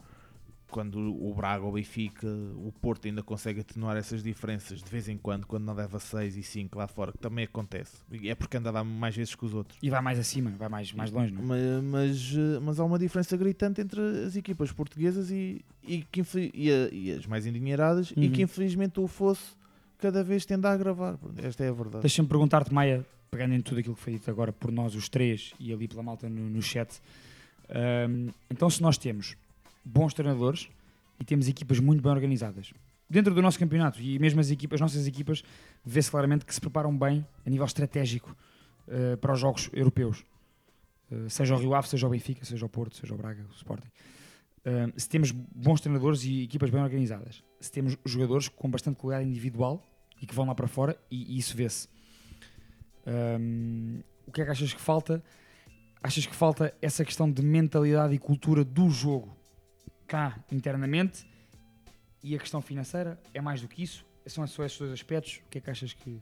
quando 0.71 0.97
o 0.99 1.35
Braga, 1.35 1.65
o 1.65 1.73
Benfica, 1.73 2.27
o 2.27 2.73
Porto 2.81 3.07
ainda 3.07 3.23
consegue 3.23 3.61
atenuar 3.61 3.97
essas 3.97 4.23
diferenças 4.23 4.83
de 4.83 4.91
vez 4.91 5.09
em 5.09 5.17
quando, 5.19 5.47
quando 5.47 5.65
não 5.65 5.75
leva 5.75 5.99
6 5.99 6.37
e 6.37 6.43
5 6.43 6.79
lá 6.79 6.87
fora, 6.87 7.13
que 7.13 7.19
também 7.19 7.45
acontece. 7.45 7.97
E 8.11 8.29
É 8.31 8.35
porque 8.35 8.57
anda 8.57 8.69
a 8.69 8.73
dar 8.73 8.85
mais 8.85 9.15
vezes 9.17 9.35
que 9.35 9.45
os 9.45 9.53
outros. 9.53 9.79
E 9.83 9.91
vai 9.91 10.01
mais 10.01 10.19
acima, 10.19 10.51
vai 10.51 10.69
mais, 10.69 10.93
mais 10.93 11.11
longe, 11.11 11.33
não 11.33 11.43
é? 11.43 11.45
Ma- 11.47 11.83
Mas, 11.83 12.33
eh, 12.37 12.61
mas 12.61 12.79
há 12.81 12.85
uma 12.85 12.99
diferença 12.99 13.37
gritante 13.37 13.81
entre 13.81 14.01
as 14.27 14.37
equipas 14.37 14.71
portuguesas 14.73 15.31
e, 15.31 15.65
e, 15.87 16.03
que 16.03 16.23
e, 16.55 16.71
a- 16.71 16.89
e 16.93 17.13
as 17.13 17.27
mais 17.27 17.45
endinheiradas 17.47 18.13
e 18.17 18.27
Uhum. 18.27 18.33
que 18.33 18.43
infelizmente 18.43 19.01
o 19.01 19.07
fosse 19.07 19.59
cada 19.99 20.23
vez 20.25 20.47
tende 20.47 20.67
a 20.67 20.73
agravar. 20.73 21.19
Esta 21.43 21.65
é 21.65 21.69
a 21.69 21.73
verdade. 21.73 22.01
Deixa-me 22.03 22.29
perguntar-te, 22.29 22.73
Maia, 22.73 23.05
pegando 23.31 23.55
em 23.55 23.61
tudo 23.61 23.81
aquilo 23.81 23.95
que 23.95 24.01
foi 24.03 24.13
dito 24.15 24.31
agora 24.31 24.53
por 24.53 24.73
nós 24.73 24.95
os 24.95 25.09
três 25.09 25.53
e 25.61 25.73
ali 25.73 25.87
pela 25.89 26.03
malta 26.03 26.29
no, 26.29 26.49
no 26.49 26.63
chat. 26.63 27.01
ahm, 27.69 28.29
então, 28.51 28.69
se 28.71 28.81
nós 28.83 28.97
temos 28.99 29.37
bons 29.85 30.15
treinadores 30.15 30.69
e 31.19 31.25
temos 31.25 31.49
equipas 31.49 31.79
muito 31.79 32.03
bem 32.03 32.13
organizadas, 32.13 32.73
dentro 33.11 33.35
do 33.35 33.43
nosso 33.43 33.59
campeonato 33.59 34.01
e 34.01 34.19
mesmo 34.19 34.41
as, 34.41 34.51
equipas, 34.51 34.77
as 34.77 34.81
nossas 34.81 35.07
equipas, 35.07 35.43
vê-se 35.85 36.11
claramente 36.11 36.45
que 36.45 36.55
se 36.55 36.61
preparam 36.61 36.97
bem 36.97 37.27
a 37.45 37.51
nível 37.51 37.67
estratégico 37.67 38.35
ah, 38.89 39.17
para 39.17 39.33
os 39.33 39.41
jogos 39.41 39.69
europeus. 39.73 40.25
Ah, 41.11 41.29
seja 41.29 41.55
o 41.55 41.59
Rio 41.59 41.75
Ave, 41.75 41.89
seja 41.89 42.07
o 42.07 42.11
Benfica, 42.11 42.45
seja 42.45 42.65
o 42.65 42.69
Porto, 42.69 42.97
seja 42.97 43.13
o 43.13 43.17
Braga, 43.17 43.45
o 43.51 43.55
Sporting. 43.55 43.89
Ah, 44.65 44.93
se 44.97 45.09
temos 45.09 45.33
bons 45.33 45.81
treinadores 45.81 46.25
e 46.25 46.45
equipas 46.45 46.71
bem 46.71 46.81
organizadas, 46.81 47.43
se 47.61 47.73
temos 47.73 47.99
jogadores 48.05 48.49
com 48.49 48.71
bastante 48.71 48.97
qualidade 48.97 49.29
individual 49.29 49.85
e 50.23 50.27
que 50.27 50.35
vão 50.35 50.47
lá 50.47 50.55
para 50.55 50.69
fora, 50.69 50.97
e, 51.11 51.35
e 51.35 51.39
isso 51.39 51.57
vê-se. 51.57 51.89
Hum, 53.07 54.01
o 54.27 54.33
que 54.33 54.43
é 54.43 54.45
que 54.45 54.51
achas 54.51 54.73
que 54.73 54.81
falta? 54.81 55.23
Achas 56.03 56.27
que 56.27 56.35
falta 56.35 56.75
essa 56.81 57.05
questão 57.05 57.31
de 57.31 57.43
mentalidade 57.43 58.15
e 58.15 58.19
cultura 58.19 58.65
do 58.65 58.89
jogo 58.89 59.37
cá 60.11 60.37
internamente 60.51 61.25
e 62.21 62.35
a 62.35 62.39
questão 62.39 62.61
financeira? 62.61 63.17
É 63.33 63.41
mais 63.41 63.63
do 63.63 63.69
que 63.69 63.81
isso? 63.81 64.05
São 64.27 64.45
só 64.47 64.65
esses 64.65 64.77
dois 64.77 64.93
aspectos? 64.93 65.41
O 65.47 65.49
que 65.49 65.59
é 65.59 65.61
que 65.61 65.71
achas 65.71 65.95
que. 65.95 66.21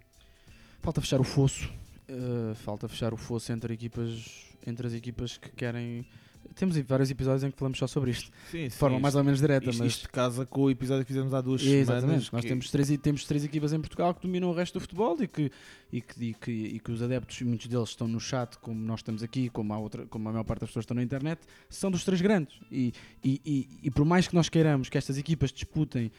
Falta 0.80 1.00
fechar 1.00 1.18
o 1.18 1.24
fosso. 1.24 1.72
Uh, 2.08 2.54
falta 2.56 2.86
fechar 2.86 3.14
o 3.14 3.16
fosso 3.16 3.50
entre 3.50 3.72
equipas, 3.72 4.46
entre 4.66 4.86
as 4.86 4.92
equipas 4.92 5.38
que 5.38 5.48
querem. 5.50 6.06
Temos 6.54 6.76
vários 6.78 7.10
episódios 7.10 7.44
em 7.44 7.50
que 7.50 7.58
falamos 7.58 7.78
só 7.78 7.86
sobre 7.86 8.10
isto, 8.10 8.30
Sim, 8.50 8.64
de 8.68 8.70
forma 8.74 8.98
mais 8.98 9.14
ou 9.14 9.22
menos 9.22 9.40
direta, 9.40 9.70
isto, 9.70 9.78
mas 9.82 9.92
isto 9.92 10.10
casa 10.10 10.44
com 10.46 10.62
o 10.62 10.70
episódio 10.70 11.04
que 11.04 11.12
fizemos 11.12 11.32
há 11.32 11.40
duas 11.40 11.62
Exatamente. 11.62 12.00
semanas. 12.02 12.30
Nós 12.32 12.42
que- 12.42 12.48
temos 12.48 12.70
três, 12.70 12.98
temos 12.98 13.24
três 13.24 13.44
equipas 13.44 13.72
em 13.72 13.80
Portugal 13.80 14.14
que 14.14 14.22
dominam 14.22 14.50
o 14.50 14.54
resto 14.54 14.74
do 14.74 14.80
futebol 14.80 15.16
e 15.22 15.28
que, 15.28 15.50
e 15.92 16.00
que, 16.00 16.24
e 16.24 16.34
que, 16.34 16.50
e 16.50 16.80
que 16.80 16.90
os 16.90 17.02
adeptos, 17.02 17.40
muitos 17.42 17.66
deles 17.68 17.90
estão 17.90 18.08
no 18.08 18.18
chat, 18.20 18.56
como 18.58 18.80
nós 18.80 19.00
estamos 19.00 19.22
aqui, 19.22 19.48
como 19.48 19.72
a, 19.72 19.78
outra, 19.78 20.06
como 20.06 20.28
a 20.28 20.32
maior 20.32 20.44
parte 20.44 20.60
das 20.60 20.70
pessoas 20.70 20.82
estão 20.84 20.94
na 20.96 21.02
internet, 21.02 21.40
são 21.68 21.90
dos 21.90 22.04
três 22.04 22.20
grandes. 22.20 22.58
E, 22.70 22.92
e, 23.24 23.40
e, 23.44 23.68
e 23.84 23.90
por 23.90 24.04
mais 24.04 24.26
que 24.26 24.34
nós 24.34 24.48
queiramos 24.48 24.88
que 24.88 24.98
estas 24.98 25.16
equipas 25.18 25.52
disputem 25.52 26.10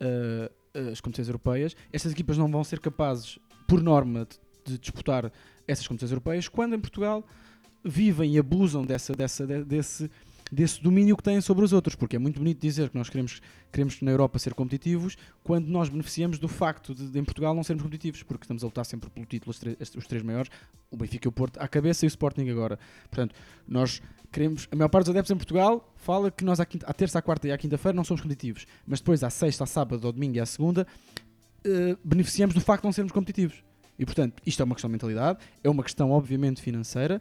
uh, 0.00 0.90
as 0.92 1.00
competições 1.00 1.28
europeias, 1.28 1.76
estas 1.92 2.12
equipas 2.12 2.36
não 2.36 2.50
vão 2.50 2.62
ser 2.62 2.80
capazes, 2.80 3.38
por 3.66 3.82
norma, 3.82 4.26
de, 4.64 4.72
de 4.72 4.78
disputar 4.78 5.32
essas 5.66 5.86
competições 5.86 6.10
europeias 6.12 6.48
quando 6.48 6.74
em 6.74 6.78
Portugal 6.80 7.24
vivem 7.86 8.34
e 8.34 8.38
abusam 8.38 8.84
dessa, 8.84 9.12
dessa, 9.14 9.46
de- 9.46 9.64
desse, 9.64 10.10
desse 10.50 10.82
domínio 10.82 11.16
que 11.16 11.22
têm 11.22 11.40
sobre 11.40 11.64
os 11.64 11.72
outros, 11.72 11.94
porque 11.94 12.16
é 12.16 12.18
muito 12.18 12.38
bonito 12.38 12.60
dizer 12.60 12.88
que 12.90 12.96
nós 12.96 13.08
queremos, 13.08 13.40
queremos 13.72 14.00
na 14.00 14.10
Europa 14.10 14.38
ser 14.38 14.54
competitivos 14.54 15.16
quando 15.42 15.66
nós 15.68 15.88
beneficiamos 15.88 16.38
do 16.38 16.48
facto 16.48 16.94
de, 16.94 17.08
de 17.08 17.18
em 17.18 17.24
Portugal 17.24 17.54
não 17.54 17.62
sermos 17.64 17.82
competitivos, 17.82 18.22
porque 18.22 18.44
estamos 18.44 18.62
a 18.62 18.66
lutar 18.66 18.84
sempre 18.84 19.10
pelo 19.10 19.26
título, 19.26 19.50
os 19.50 19.58
três, 19.58 19.76
os 19.96 20.06
três 20.06 20.22
maiores, 20.22 20.50
o 20.90 20.96
Benfica 20.96 21.26
e 21.26 21.30
o 21.30 21.32
Porto 21.32 21.58
à 21.58 21.66
cabeça 21.68 22.04
e 22.04 22.06
o 22.06 22.08
Sporting 22.08 22.48
agora. 22.48 22.78
Portanto, 23.10 23.34
nós 23.66 24.00
queremos, 24.30 24.68
a 24.70 24.76
maior 24.76 24.88
parte 24.88 25.06
dos 25.06 25.10
adeptos 25.10 25.30
em 25.30 25.36
Portugal 25.36 25.92
fala 25.96 26.30
que 26.30 26.44
nós 26.44 26.60
à, 26.60 26.66
quinta, 26.66 26.86
à 26.86 26.92
terça, 26.92 27.18
à 27.18 27.22
quarta 27.22 27.48
e 27.48 27.52
à 27.52 27.58
quinta-feira 27.58 27.94
não 27.96 28.04
somos 28.04 28.20
competitivos, 28.20 28.66
mas 28.86 29.00
depois 29.00 29.22
à 29.24 29.30
sexta, 29.30 29.64
à 29.64 29.66
sábado, 29.66 30.06
ao 30.06 30.12
domingo 30.12 30.36
e 30.36 30.40
à 30.40 30.46
segunda 30.46 30.86
eh, 31.64 31.96
beneficiamos 32.04 32.54
do 32.54 32.60
facto 32.60 32.82
de 32.82 32.86
não 32.86 32.92
sermos 32.92 33.12
competitivos. 33.12 33.64
E 33.98 34.04
portanto, 34.04 34.42
isto 34.46 34.60
é 34.60 34.64
uma 34.64 34.74
questão 34.74 34.88
de 34.88 34.92
mentalidade, 34.92 35.38
é 35.64 35.70
uma 35.70 35.82
questão 35.82 36.10
obviamente 36.10 36.60
financeira 36.60 37.20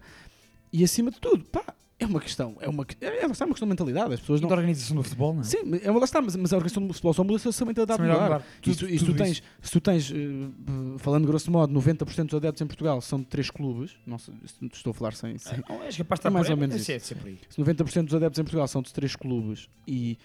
e 0.79 0.83
acima 0.83 1.11
de 1.11 1.19
tudo, 1.19 1.43
pá, 1.45 1.63
é 1.97 2.05
uma 2.05 2.19
questão, 2.19 2.57
é 2.59 2.67
uma, 2.67 2.85
é, 2.99 3.05
é, 3.21 3.25
uma 3.25 3.29
questão 3.33 3.47
de 3.57 3.65
mentalidade. 3.65 4.13
As 4.13 4.19
pessoas 4.19 4.39
E 4.39 4.43
não. 4.43 4.49
da 4.49 4.55
organização 4.55 4.97
do 4.97 5.03
futebol, 5.03 5.33
não 5.33 5.41
é? 5.41 5.43
Sim, 5.45 5.57
é, 5.81 5.89
lá 5.91 6.03
está, 6.03 6.21
mas, 6.21 6.35
mas 6.35 6.51
a 6.51 6.57
organização 6.57 6.85
do 6.85 6.93
futebol 6.93 7.13
só 7.13 7.23
muda 7.23 7.39
se 7.39 7.63
a 7.63 7.65
mentalidade 7.65 8.01
mudar. 8.01 8.21
mudar. 8.23 8.43
E 8.65 8.73
se 8.73 8.79
tu- 8.79 9.05
tu 9.05 9.13
tens, 9.15 9.31
isso. 9.31 9.41
se 9.61 9.71
tu 9.71 9.79
tens 9.79 10.11
eh, 10.11 10.97
falando 10.97 11.25
grosso 11.25 11.49
modo, 11.49 11.73
90% 11.73 12.25
dos 12.25 12.35
adeptos 12.35 12.61
em 12.61 12.67
Portugal 12.67 12.99
são 12.99 13.19
de 13.19 13.25
três 13.27 13.49
clubes, 13.49 13.95
não 14.05 14.17
sei, 14.17 14.33
se- 14.45 14.65
estou 14.73 14.91
a 14.91 14.93
falar 14.93 15.13
sem. 15.13 15.37
sem 15.37 15.57
Não, 15.69 15.81
és 15.83 15.95
capaz 15.95 16.19
de 16.19 16.27
É 16.27 16.29
estar 16.29 16.31
mais 16.31 16.47
por- 16.47 16.51
ou 16.53 16.57
menos 16.59 16.75
é, 16.75 16.79
isso. 16.79 16.91
é 16.91 16.99
se 16.99 17.15
90% 17.61 18.03
dos 18.05 18.15
adeptos 18.15 18.39
em 18.39 18.43
Portugal 18.43 18.67
são 18.67 18.81
de 18.81 18.91
três 18.93 19.15
clubes 19.15 19.69
e, 19.87 20.17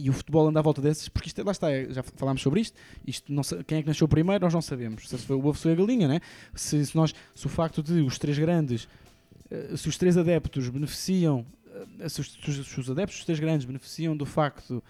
E 0.00 0.08
o 0.08 0.12
futebol 0.12 0.46
anda 0.48 0.60
à 0.60 0.62
volta 0.62 0.80
desses, 0.80 1.08
porque 1.08 1.26
isto, 1.26 1.42
lá 1.44 1.50
está, 1.50 1.72
é- 1.72 1.92
já 1.92 2.04
falámos 2.04 2.40
sobre 2.40 2.60
isto. 2.60 2.78
isto 3.04 3.32
não 3.32 3.42
quem 3.66 3.78
é 3.78 3.82
que 3.82 3.88
nasceu 3.88 4.06
primeiro, 4.06 4.44
nós 4.44 4.54
não 4.54 4.62
sabemos. 4.62 5.08
Se 5.08 5.18
foi 5.18 5.34
o 5.34 5.40
ovo, 5.40 5.56
se 5.56 5.64
foi 5.64 5.72
a 5.72 5.74
galinha, 5.74 6.06
né? 6.06 6.20
se, 6.54 6.86
se, 6.86 6.94
nós, 6.96 7.12
se 7.34 7.46
o 7.46 7.48
facto 7.48 7.82
de 7.82 7.94
os 8.00 8.16
três 8.16 8.38
grandes, 8.38 8.86
se 9.76 9.88
os 9.88 9.96
três 9.96 10.16
adeptos 10.16 10.68
beneficiam, 10.68 11.44
eh, 12.00 12.08
se 12.08 12.20
os, 12.20 12.32
se 12.32 12.50
os- 12.50 12.78
os 12.78 12.90
adeptos 12.90 13.16
dos 13.18 13.24
três 13.26 13.40
grandes 13.40 13.64
beneficiam 13.66 14.16
do 14.16 14.26
facto. 14.26 14.82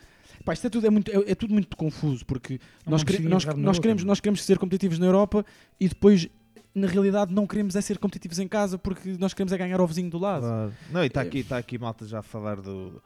Pá, 0.44 0.52
isto 0.52 0.66
é 0.66 0.70
tudo, 0.70 0.86
é 0.86 0.90
muito, 0.90 1.10
é, 1.10 1.32
é 1.32 1.34
tudo 1.34 1.52
muito 1.52 1.76
confuso, 1.76 2.24
porque 2.24 2.60
Não 2.86 2.92
nós, 2.92 3.02
quere- 3.04 3.18
nós, 3.28 3.44
nós, 3.56 3.78
queremos, 3.78 4.02
é? 4.02 4.06
nós 4.06 4.20
queremos 4.20 4.44
ser 4.44 4.58
competitivos 4.58 4.98
na 4.98 5.06
Europa 5.06 5.44
e 5.80 5.88
depois, 5.88 6.28
na 6.74 6.86
realidade, 6.86 7.34
não 7.34 7.46
queremos 7.46 7.74
é 7.76 7.80
ser 7.80 7.98
competitivos 7.98 8.38
em 8.38 8.46
casa 8.46 8.78
porque 8.78 9.16
nós 9.18 9.34
queremos 9.34 9.52
é 9.52 9.58
ganhar 9.58 9.80
ao 9.80 9.86
vizinho 9.86 10.08
do 10.10 10.18
lado. 10.18 10.42
Claro. 10.42 10.74
Não, 10.90 11.02
e 11.02 11.06
está 11.08 11.22
É. 11.22 11.26
aqui, 11.26 11.42
tá 11.42 11.58
aqui 11.58 11.76
malta 11.78 12.06
já 12.06 12.20
a 12.20 12.22
falar 12.22 12.60
do, 12.60 13.02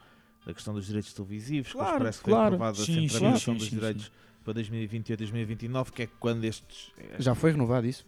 da 0.46 0.52
questão 0.52 0.74
dos 0.74 0.86
direitos 0.86 1.12
televisivos, 1.14 1.68
que 1.72 1.78
Claro, 1.78 1.98
parece 1.98 2.18
que 2.18 2.24
foi 2.24 2.32
claro. 2.32 2.54
aprovada 2.54 2.82
a 2.82 2.84
Sim, 2.84 2.94
sim, 2.94 3.08
centralização 3.08 3.54
sim, 3.54 3.58
dos 3.58 3.68
sim, 3.68 3.76
direitos 3.76 4.12
para 4.44 4.52
2028 4.54 5.18
2029, 5.18 5.92
que 5.92 6.02
é 6.02 6.08
quando 6.20 6.44
estes. 6.44 6.92
Já 7.18 7.34
foi 7.34 7.52
renovado 7.52 7.86
isso? 7.86 8.04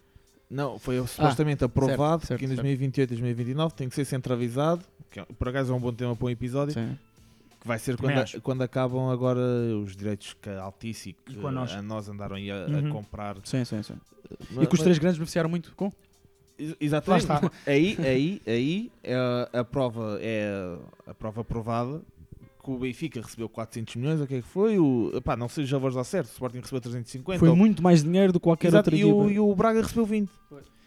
Não, 0.49 0.77
foi 0.77 0.97
supostamente 1.07 1.63
Ah, 1.63 1.67
aprovado 1.67 2.21
certo, 2.21 2.27
certo, 2.27 2.39
que 2.39 2.45
em 2.45 2.49
certo. 2.49 2.57
2028 2.61 3.09
2029 3.09 3.73
tem 3.73 3.89
que 3.89 3.95
ser 3.95 4.05
centralizado, 4.05 4.83
que 5.09 5.19
é- 5.19 5.25
por 5.25 5.49
acaso 5.49 5.73
é 5.73 5.75
um 5.75 5.79
bom 5.79 5.91
tema 5.93 6.15
para 6.15 6.25
um 6.25 6.29
episódio. 6.29 6.73
Sim. 6.73 6.97
Que 7.59 7.67
vai 7.67 7.79
ser 7.79 7.97
quando, 7.97 8.17
acho. 8.19 8.41
quando 8.41 8.61
acabam 8.61 9.09
agora 9.09 9.39
os 9.83 9.95
direitos 9.95 10.35
que 10.39 10.49
a 10.49 10.61
Altice 10.61 11.09
e 11.09 11.13
que 11.13 11.35
E 11.39 11.45
a 11.45 11.51
nós. 11.51 11.71
a 11.71 11.81
nós 11.81 12.07
andaram 12.07 12.35
aí 12.35 12.51
a, 12.51 12.65
a 12.65 12.67
Uhum. 12.67 12.89
comprar. 12.91 13.37
Sim, 13.43 13.65
sim, 13.65 13.81
sim. 13.81 13.95
Mas- 14.51 14.63
e 14.63 14.67
que 14.67 14.73
os 14.73 14.79
mas- 14.79 14.81
três 14.81 14.99
grandes 14.99 15.17
beneficiaram 15.17 15.49
muito 15.49 15.73
com? 15.75 15.91
Ex- 16.59 16.75
Exatamente. 16.79 17.27
Lá 17.27 17.35
está. 17.37 17.51
Aí, 17.65 17.97
aí, 17.99 18.41
aí 18.45 18.91
é 19.03 19.15
a 19.51 19.63
prova 19.63 20.19
é 20.21 20.77
a 21.07 21.13
prova 21.13 21.43
provada 21.43 22.01
que 22.65 22.71
o 22.71 22.77
Benfica 22.79 23.21
recebeu 23.21 23.47
400 23.47 23.95
milhões, 23.95 24.19
o 24.19 24.25
que 24.27 24.35
é 24.35 24.41
que 24.41 24.47
foi? 24.47 24.79
O, 24.79 25.11
epá, 25.15 25.35
não 25.37 25.47
sei 25.47 25.63
se 25.65 25.69
já 25.69 25.77
vos 25.77 25.93
dar 25.93 26.03
certo, 26.03 26.27
o 26.29 26.31
Sporting 26.31 26.59
recebeu 26.59 26.81
350. 26.81 27.39
Foi 27.39 27.49
ou- 27.49 27.55
muito 27.55 27.83
mais 27.83 28.03
dinheiro 28.03 28.33
do 28.33 28.39
que 28.39 28.43
qualquer 28.43 28.69
Exato, 28.69 28.89
outra 28.89 28.95
e, 28.95 29.05
o, 29.05 29.21
equipa. 29.25 29.33
e 29.33 29.39
o 29.39 29.55
Braga 29.55 29.81
recebeu 29.81 30.05
20. 30.05 30.29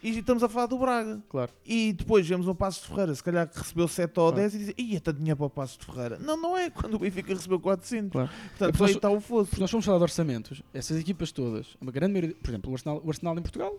E 0.01 0.09
estamos 0.19 0.41
a 0.43 0.47
falar 0.47 0.65
do 0.67 0.77
Braga. 0.77 1.21
Claro. 1.27 1.51
E 1.65 1.91
depois 1.91 2.25
vemos 2.25 2.47
o 2.47 2.55
Passos 2.55 2.83
de 2.83 2.87
Ferreira, 2.89 3.13
se 3.13 3.21
calhar 3.23 3.47
que 3.49 3.57
recebeu 3.59 3.85
7 3.87 4.17
ou 4.19 4.27
Claro. 4.31 4.35
10 4.37 4.55
e 4.55 4.57
dizem, 4.57 4.75
ia 4.77 5.01
tanto 5.01 5.17
dinheiro 5.17 5.35
para 5.37 5.45
o 5.47 5.49
Passos 5.49 5.77
de 5.77 5.85
Ferreira. 5.85 6.17
Não, 6.19 6.37
não 6.37 6.55
é 6.57 6.69
quando 6.69 6.93
o 6.93 6.99
Benfica 6.99 7.33
recebeu 7.33 7.59
400. 7.59 8.11
Claro. 8.11 8.29
Portanto, 8.29 8.71
porque 8.71 8.83
aí 8.83 8.87
nós- 8.87 8.95
está 8.95 9.09
o 9.09 9.19
fosso. 9.19 9.49
porque 9.49 9.61
nós 9.61 9.69
fomos 9.71 9.85
falar 9.85 9.97
de 9.97 10.03
orçamentos. 10.03 10.61
Essas 10.73 10.97
equipas 10.99 11.31
todas, 11.33 11.75
uma 11.81 11.91
grande 11.91 12.13
maioria, 12.13 12.35
por 12.41 12.49
exemplo, 12.49 12.71
o 12.71 12.73
Arsenal, 12.75 13.01
o 13.03 13.09
Arsenal 13.09 13.37
em 13.37 13.41
Portugal 13.41 13.77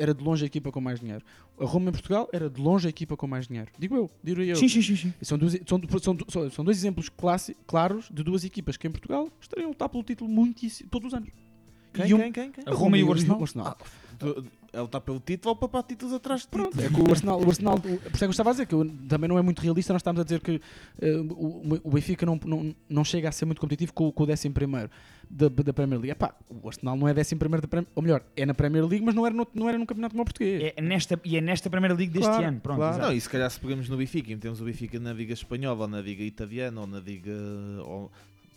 era 0.00 0.14
de 0.14 0.24
longe 0.24 0.44
a 0.44 0.46
equipa 0.46 0.72
com 0.72 0.80
mais 0.80 0.98
dinheiro. 1.00 1.22
A 1.60 1.64
Roma 1.64 1.90
em 1.90 1.92
Portugal 1.92 2.28
era 2.32 2.48
de 2.48 2.60
longe 2.60 2.86
a 2.86 2.90
equipa 2.90 3.16
com 3.16 3.26
mais 3.26 3.46
dinheiro. 3.46 3.70
Digo 3.78 3.94
eu, 3.96 4.10
digo 4.24 4.40
eu. 4.42 4.56
Sim, 4.56 4.68
sim, 4.68 4.82
sim, 4.82 5.12
São, 5.22 5.36
duas, 5.38 5.52
são, 5.66 5.80
são, 6.28 6.50
são, 6.50 6.64
dois 6.64 6.78
exemplos 6.78 7.08
classi- 7.08 7.56
claros 7.66 8.08
de 8.10 8.22
duas 8.22 8.44
equipas 8.44 8.76
que 8.76 8.86
em 8.88 8.90
Portugal 8.90 9.28
estariam 9.40 9.66
a 9.66 9.68
lutar 9.70 9.88
pelo 9.88 10.02
título 10.02 10.30
muitíssimo, 10.30 10.88
todos 10.90 11.08
os 11.08 11.14
anos. 11.14 11.28
Quem, 11.92 12.06
E 12.08 12.14
um- 12.14 12.18
quem, 12.18 12.32
quem, 12.32 12.52
quem? 12.52 12.64
A 12.66 12.70
Roma 12.72 12.96
e 12.96 13.02
o 13.02 13.12
Arsenal? 13.12 13.38
Ah, 13.66 13.76
tu- 14.18 14.44
Ele 14.72 14.84
está 14.84 15.00
pelo 15.00 15.18
título 15.18 15.50
ou 15.50 15.56
para 15.56 15.66
papar 15.68 15.82
títulos 15.82 16.14
atrás 16.14 16.42
de 16.42 16.46
títulos. 16.46 16.78
É 16.78 16.88
que 16.88 17.00
o 17.00 17.10
Arsenal, 17.10 17.40
o 17.42 17.48
Arsenal 17.48 17.74
o- 17.74 17.80
por 17.80 17.90
isso 17.90 18.04
é 18.06 18.18
que 18.18 18.24
eu 18.26 18.30
estava 18.30 18.50
a 18.50 18.52
dizer 18.52 18.66
que 18.66 18.72
eu- 18.76 18.88
também 19.08 19.26
não 19.28 19.36
é 19.36 19.42
muito 19.42 19.58
realista. 19.60 19.92
Nós 19.92 19.98
estamos 19.98 20.20
a 20.20 20.22
dizer 20.24 20.40
que 20.40 20.60
eh, 21.02 21.16
o, 21.28 21.80
o 21.82 21.90
Benfica 21.90 22.24
não, 22.24 22.38
não, 22.44 22.72
não 22.88 23.02
chega 23.04 23.28
a 23.28 23.32
ser 23.32 23.46
muito 23.46 23.60
competitivo 23.60 23.92
com, 23.92 24.12
com 24.12 24.22
o 24.22 24.30
11 24.30 24.48
da, 25.30 25.48
da 25.48 25.72
Premier 25.72 26.00
League. 26.00 26.10
Epá, 26.10 26.34
o 26.48 26.66
Arsenal 26.66 26.96
não 26.96 27.06
é 27.06 27.12
11 27.12 27.34
da 27.36 27.38
Premier 27.38 27.88
ou 27.94 28.02
melhor, 28.02 28.22
é 28.36 28.44
na 28.44 28.52
Premier 28.52 28.84
League, 28.84 29.04
mas 29.04 29.14
não 29.14 29.24
era 29.24 29.34
no, 29.34 29.46
não 29.54 29.68
era 29.68 29.78
num 29.78 29.86
campeonato 29.86 30.12
como 30.12 30.22
o 30.22 30.24
português. 30.24 30.72
É 30.76 30.82
nesta, 30.82 31.20
e 31.24 31.36
é 31.36 31.40
nesta 31.40 31.70
Primeira 31.70 31.94
Liga 31.94 32.12
deste 32.12 32.28
Claro, 32.28 32.46
ano. 32.46 32.60
Pronto, 32.60 32.78
claro. 32.78 33.02
Não, 33.02 33.12
e 33.12 33.20
se 33.20 33.28
calhar 33.28 33.48
se 33.48 33.60
pegamos 33.60 33.88
no 33.88 33.96
Benfica 33.96 34.32
e 34.32 34.34
metemos 34.34 34.60
o 34.60 34.64
Benfica 34.64 34.98
na 34.98 35.12
Liga 35.12 35.32
Espanhola 35.32 35.82
ou 35.82 35.88
na 35.88 36.00
Liga 36.00 36.24
Italiana 36.24 36.80
ou 36.80 36.86
na 36.86 36.98
Liga. 36.98 37.32
Ou, 37.84 38.10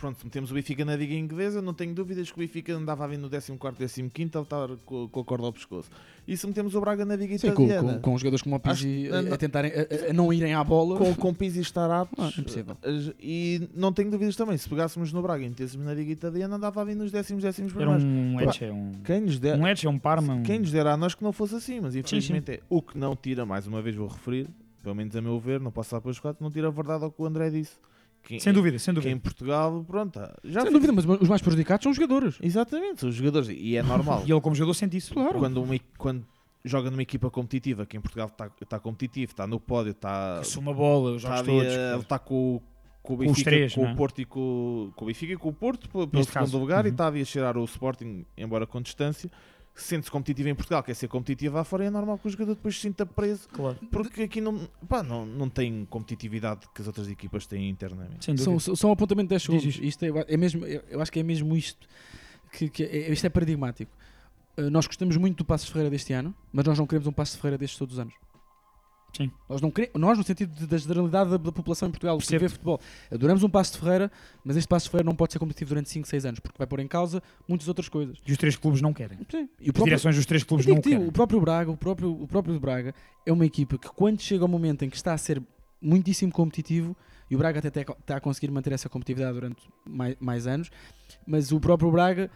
pronto, 0.04 0.20
se 0.20 0.26
metemos 0.26 0.51
o 0.51 0.54
Benfica 0.54 0.84
na 0.84 0.97
Liga 0.97 1.14
Inglesa, 1.14 1.62
não 1.62 1.74
tenho 1.74 1.93
dúvidas 1.93 2.30
que 2.30 2.38
o 2.38 2.39
Benfica 2.39 2.74
andava 2.74 3.06
a 3.06 3.08
vir 3.08 3.18
no 3.18 3.30
14, 3.30 4.10
15 4.10 4.32
ele 4.36 4.43
estava 4.43 4.76
com, 4.86 5.08
com 5.08 5.20
a 5.22 5.24
corda 5.24 5.45
ao 5.45 5.54
pescoço. 5.54 5.89
E 6.28 6.36
se 6.36 6.45
metemos 6.45 6.76
o 6.76 6.82
Braga 6.82 7.06
na 7.06 7.16
Liga 7.16 7.38
Sim, 7.38 7.54
com, 7.54 7.64
Italiana? 7.64 7.93
com, 7.93 8.12
com 8.12 8.18
jogadores 8.18 8.41
como 8.41 8.58
o 8.58 8.60
Pizzi 8.60 9.08
Acho- 9.10 9.32
a, 9.32 9.34
a 9.34 9.38
tentarem 9.38 9.72
a, 9.72 10.10
a 10.10 10.14
não 10.14 10.34
irem 10.34 10.54
à 10.54 10.62
bola. 10.62 10.97
com, 10.97 11.16
com 11.16 11.34
Pizzi 11.34 11.62
estar 11.62 11.89
aptos. 11.89 12.20
Ah, 12.20 12.34
impossível. 12.38 12.78
E 13.18 13.70
não 13.74 13.93
tenho 13.93 14.12
dúvidas 14.12 14.36
também, 14.36 14.58
se 14.58 14.68
pegássemos 14.68 15.14
no 15.14 15.22
Braga 15.22 15.45
e 15.45 15.47
metêssemos 15.47 15.86
na 15.86 15.93
Liga 15.93 16.12
Italiana, 16.12 16.58
andava 16.58 16.82
a 16.82 16.84
vir 16.84 16.95
nos 16.95 17.10
décimos, 17.10 17.41
décimos 17.41 17.74
Era 17.74 17.97
primeiros. 17.97 18.04
um 18.04 18.36
Pá, 18.36 18.43
Etche, 18.43 18.66
um, 18.72 18.91
Quem 19.06 19.22
nos 19.22 19.39
der, 19.39 19.58
um 19.58 19.66
Etche, 19.66 19.88
um 19.88 19.97
Parma. 19.97 20.34
Um... 20.34 20.43
quem 20.43 20.60
nos 20.60 20.72
dera 20.72 20.91
a 20.93 20.97
nós 20.97 21.16
que 21.16 21.24
não 21.24 21.32
fosse 21.32 21.56
assim, 21.56 21.80
mas 21.80 21.93
sim. 21.93 21.99
infelizmente 21.99 22.51
é 22.51 22.60
o 22.70 22.82
que 22.82 22.97
não 22.97 23.16
tira, 23.16 23.45
mais 23.45 23.68
uma 23.68 23.82
vez 23.82 23.95
vou 23.95 24.08
referir, 24.10 24.49
pelo 24.82 24.95
menos 24.95 25.16
a 25.16 25.22
meu 25.22 25.39
ver, 25.39 25.62
não 25.62 25.72
posso 25.72 25.91
falar 25.91 26.01
pelos 26.01 26.20
quatro, 26.20 26.43
não 26.43 26.51
tira 26.51 26.68
a 26.68 26.72
verdade 26.72 27.06
ao 27.06 27.12
que 27.12 27.22
o 27.22 27.26
André 27.26 27.49
disse. 27.49 27.78
Que, 28.24 28.40
Sem 28.40 28.54
dúvida, 28.54 28.80
sem 28.80 28.94
que 28.94 29.02
dúvida. 29.02 29.14
em 29.16 29.20
Portugal, 29.20 29.84
pronto, 29.86 30.18
já 30.46 30.62
Sem 30.62 30.72
fiz- 30.72 30.74
dúvida, 30.74 30.94
mas 30.94 31.06
os 31.22 31.28
mais 31.28 31.42
prejudicados 31.42 31.84
são 31.84 31.92
os 31.92 31.98
jogadores. 31.98 32.38
Exatamente, 32.42 33.02
são 33.02 33.10
os 33.10 33.16
jogadores, 33.16 33.50
e 33.50 33.76
é 33.76 33.84
normal. 33.84 34.24
E 34.26 34.32
ele, 34.32 34.40
como 34.40 34.56
jogador, 34.56 34.74
sente 34.76 34.96
isso. 34.96 35.14
Claro. 35.14 35.40
quando, 35.40 35.62
uma, 35.62 35.76
quando 35.98 36.26
joga 36.64 36.90
numa 36.90 37.02
equipa 37.02 37.30
competitiva, 37.30 37.86
que 37.86 37.98
em 37.98 38.02
Portugal 38.02 38.28
está 38.28 38.50
está 38.62 38.80
competitivo, 38.80 39.34
está 39.34 39.46
no 39.46 39.60
pódio, 39.60 39.92
está, 39.92 40.40
Assuma 40.40 40.72
a 40.72 40.74
bola, 40.74 41.12
os 41.12 41.18
está 41.24 41.36
jogos 41.36 41.50
ali 41.50 41.60
todos. 41.60 41.78
a 41.78 41.96
lutar 41.98 42.20
com, 42.20 42.56
o- 42.56 42.62
com 43.02 43.14
o 43.16 43.18
Com 43.18 43.24
os 43.24 43.28
Benfica, 43.28 43.50
três, 43.52 43.76
com 43.76 43.82
não 43.82 43.90
é? 43.90 43.92
o 43.92 43.96
Porto 43.98 44.22
e 44.22 44.26
com, 44.26 44.92
com 44.96 45.04
o 45.04 45.08
Benfica 45.10 45.34
e 45.34 45.36
com 45.38 45.50
o 45.50 45.54
Porto, 45.54 45.90
pelo 45.90 46.08
segundo 46.24 46.28
caso. 46.32 46.58
lugar, 46.58 46.86
e 46.86 46.88
Uhum. 46.88 46.94
está 46.94 47.08
ali 47.08 47.22
a 47.22 47.26
cheirar 47.26 47.58
o 47.58 47.66
Sporting, 47.66 48.26
embora 48.38 48.66
com 48.66 48.82
distância. 48.82 49.30
Sente-se 49.76 50.12
competitivo 50.12 50.50
em 50.50 50.56
Portugal, 50.56 50.84
quer 50.84 50.94
ser 50.94 51.08
competitivo 51.08 51.56
lá 51.56 51.64
fora, 51.64 51.84
é 51.84 51.90
normal 51.90 52.20
que 52.20 52.28
o 52.28 52.30
jogador 52.30 52.54
depois 52.54 52.76
se 52.76 52.82
sinta 52.82 53.08
preso, 53.08 53.48
Claro. 53.50 53.76
porque 53.92 54.24
aqui 54.24 54.40
não, 54.40 54.70
pá, 54.88 55.02
não, 55.02 55.26
não 55.26 55.50
tem 55.50 55.84
competitividade 55.86 56.68
que 56.76 56.82
as 56.82 56.88
outras 56.88 57.08
equipas 57.08 57.48
têm 57.48 57.70
internamente. 57.70 58.40
São, 58.40 58.60
são, 58.60 58.90
um 58.92 58.94
apontamento 58.94 59.28
de 59.28 59.30
10 59.30 59.42
segundos. 59.42 59.64
Diz. 59.64 59.80
Isto 59.82 60.06
é, 60.06 60.10
é 60.28 60.38
mesmo, 60.38 60.64
eu 60.66 60.84
eu 60.88 61.02
acho 61.02 61.12
que 61.12 61.20
é 61.20 61.24
mesmo 61.24 61.56
isto 61.56 61.88
que, 62.52 62.70
que 62.70 62.84
é, 62.84 63.12
isto 63.12 63.26
é 63.26 63.30
paradigmático. 63.30 63.92
Uh, 64.56 64.70
nós 64.70 64.86
gostamos 64.86 65.18
muito 65.18 65.38
do 65.38 65.46
Passo 65.46 65.68
Ferreira 65.68 65.90
deste 65.90 66.14
ano, 66.14 66.36
mas 66.52 66.66
nós 66.66 66.78
não 66.78 66.86
queremos 66.86 67.08
um 67.08 67.12
Passo 67.12 67.38
Ferreira 67.38 67.58
destes 67.58 67.80
todos 67.80 67.96
os 67.96 68.00
anos. 68.00 68.14
Sim. 69.16 69.32
Nós, 69.47 69.61
não 69.61 69.70
queremos, 69.70 69.99
nós 69.99 70.18
no 70.18 70.24
sentido 70.24 70.53
de- 70.55 70.66
da 70.66 70.76
generalidade 70.78 71.30
da, 71.30 71.38
da 71.38 71.51
população 71.51 71.88
em 71.88 71.91
Portugal, 71.91 72.18
que 72.18 72.38
vê 72.39 72.49
futebol, 72.49 72.80
adoramos 73.11 73.43
um 73.43 73.49
Passo 73.49 73.74
de 73.74 73.78
Ferreira, 73.80 74.11
mas 74.43 74.57
este 74.57 74.68
Passo 74.68 74.86
de 74.86 74.89
Ferreira 74.91 75.05
não 75.05 75.16
pode 75.16 75.34
ser 75.34 75.39
competitivo 75.39 75.70
durante 75.70 75.89
5, 75.89 76.07
6 76.07 76.26
anos, 76.26 76.39
porque 76.39 76.57
vai 76.57 76.66
pôr 76.66 76.80
em 76.80 76.88
causa 76.88 77.22
muitas 77.47 77.68
outras 77.68 77.88
coisas. 77.88 78.18
E 78.26 78.32
os 78.32 78.38
três 78.38 78.55
clubes 78.55 78.82
não 78.82 78.91
querem. 78.91 79.20
Sim. 79.30 79.47
E 79.59 79.68
o 79.68 79.70
As 79.70 79.74
próprio, 79.74 79.86
direções 79.86 80.16
dos 80.16 80.26
três 80.26 80.43
clubes 80.43 80.66
não 80.66 80.82
querem. 80.82 81.07
o 81.07 81.11
próprio 81.11 81.39
Braga, 81.39 81.70
o 81.70 81.78
próprio, 81.78 82.11
o 82.11 82.28
próprio 82.28 82.59
Braga 82.59 82.95
é 83.26 83.32
uma 83.32 83.45
equipa 83.45 83.78
que 83.78 83.88
quando 83.89 84.20
chega 84.20 84.43
ao 84.43 84.47
momento 84.47 84.84
em 84.84 84.89
que 84.89 84.95
está 84.95 85.14
a 85.14 85.18
ser 85.18 85.41
muitíssimo 85.82 86.32
competitivo, 86.32 86.95
e 87.30 87.36
o 87.36 87.38
Braga 87.38 87.59
até 87.59 87.82
está- 87.82 88.16
a 88.18 88.20
conseguir 88.20 88.49
manter 88.51 88.74
essa 88.74 88.89
competitividade 88.89 89.34
durante 89.34 89.61
mais, 89.86 90.16
mais 90.20 90.47
anos, 90.47 90.70
mas 91.26 91.51
o 91.51 91.59
próprio 91.59 91.91
Braga, 91.91 92.30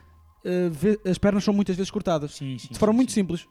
eh, 0.44 0.70
vê- 0.70 1.00
as 1.06 1.18
pernas 1.18 1.44
são 1.44 1.54
muitas 1.54 1.76
vezes 1.76 1.90
cortadas. 1.92 2.34
Sim, 2.36 2.58
sim, 2.58 2.70
de 2.72 2.78
forma 2.80 2.94
muito 2.94 3.12
sim. 3.12 3.22
simples. 3.22 3.48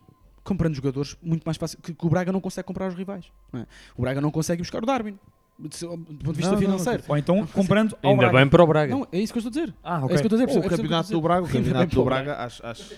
Comprando 0.47 0.75
jogadores 0.75 1.17
muito 1.23 1.43
mais 1.45 1.57
fácil. 1.57 1.79
Que, 1.83 1.93
que 1.93 2.07
o 2.07 2.09
Braga 2.09 2.31
não 2.33 2.41
consegue 2.41 2.67
comprar 2.67 2.89
os 2.89 2.95
rivais. 2.95 3.27
não 3.53 3.61
é? 3.61 3.67
O 3.97 4.03
Braga 4.03 4.21
não 4.21 4.31
consegue 4.31 4.63
buscar 4.63 4.83
o 4.83 4.87
Darwin. 4.87 5.19
De, 5.59 5.69
do 5.69 5.89
ponto 5.89 6.33
de 6.33 6.33
vista 6.33 6.53
Não, 6.53 6.53
não, 6.53 6.59
financeiro. 6.59 7.03
Ou 7.09 7.17
então 7.17 7.47
comprando 7.47 7.97
ao 8.03 8.11
Ainda 8.11 8.23
Braga. 8.25 8.39
bem 8.39 8.49
para 8.49 8.63
o 8.63 8.67
Braga. 8.67 8.95
Não, 8.95 9.09
é 9.11 9.19
isso 9.19 9.33
que 9.33 9.39
eu 9.39 9.41
estou 9.49 9.63
a 9.63 9.65
dizer. 9.65 9.75
Ah, 9.83 10.01
É 10.01 10.05
ok. 10.05 10.15
isso 10.17 10.23
que 10.29 10.35
eu 10.35 10.37
estou 10.37 10.39
a 10.39 10.47
dizer. 10.47 10.59
o 10.59 10.63
percebe 10.63 10.83
campeonato 10.83 11.09
o 11.09 11.13
do 11.13 11.21
Braga, 11.23 11.43
o 11.43 11.49
campeonato 11.51 11.95
do 11.95 12.05
Braga, 12.05 12.37
acho, 12.45 12.67
acho, 12.67 12.95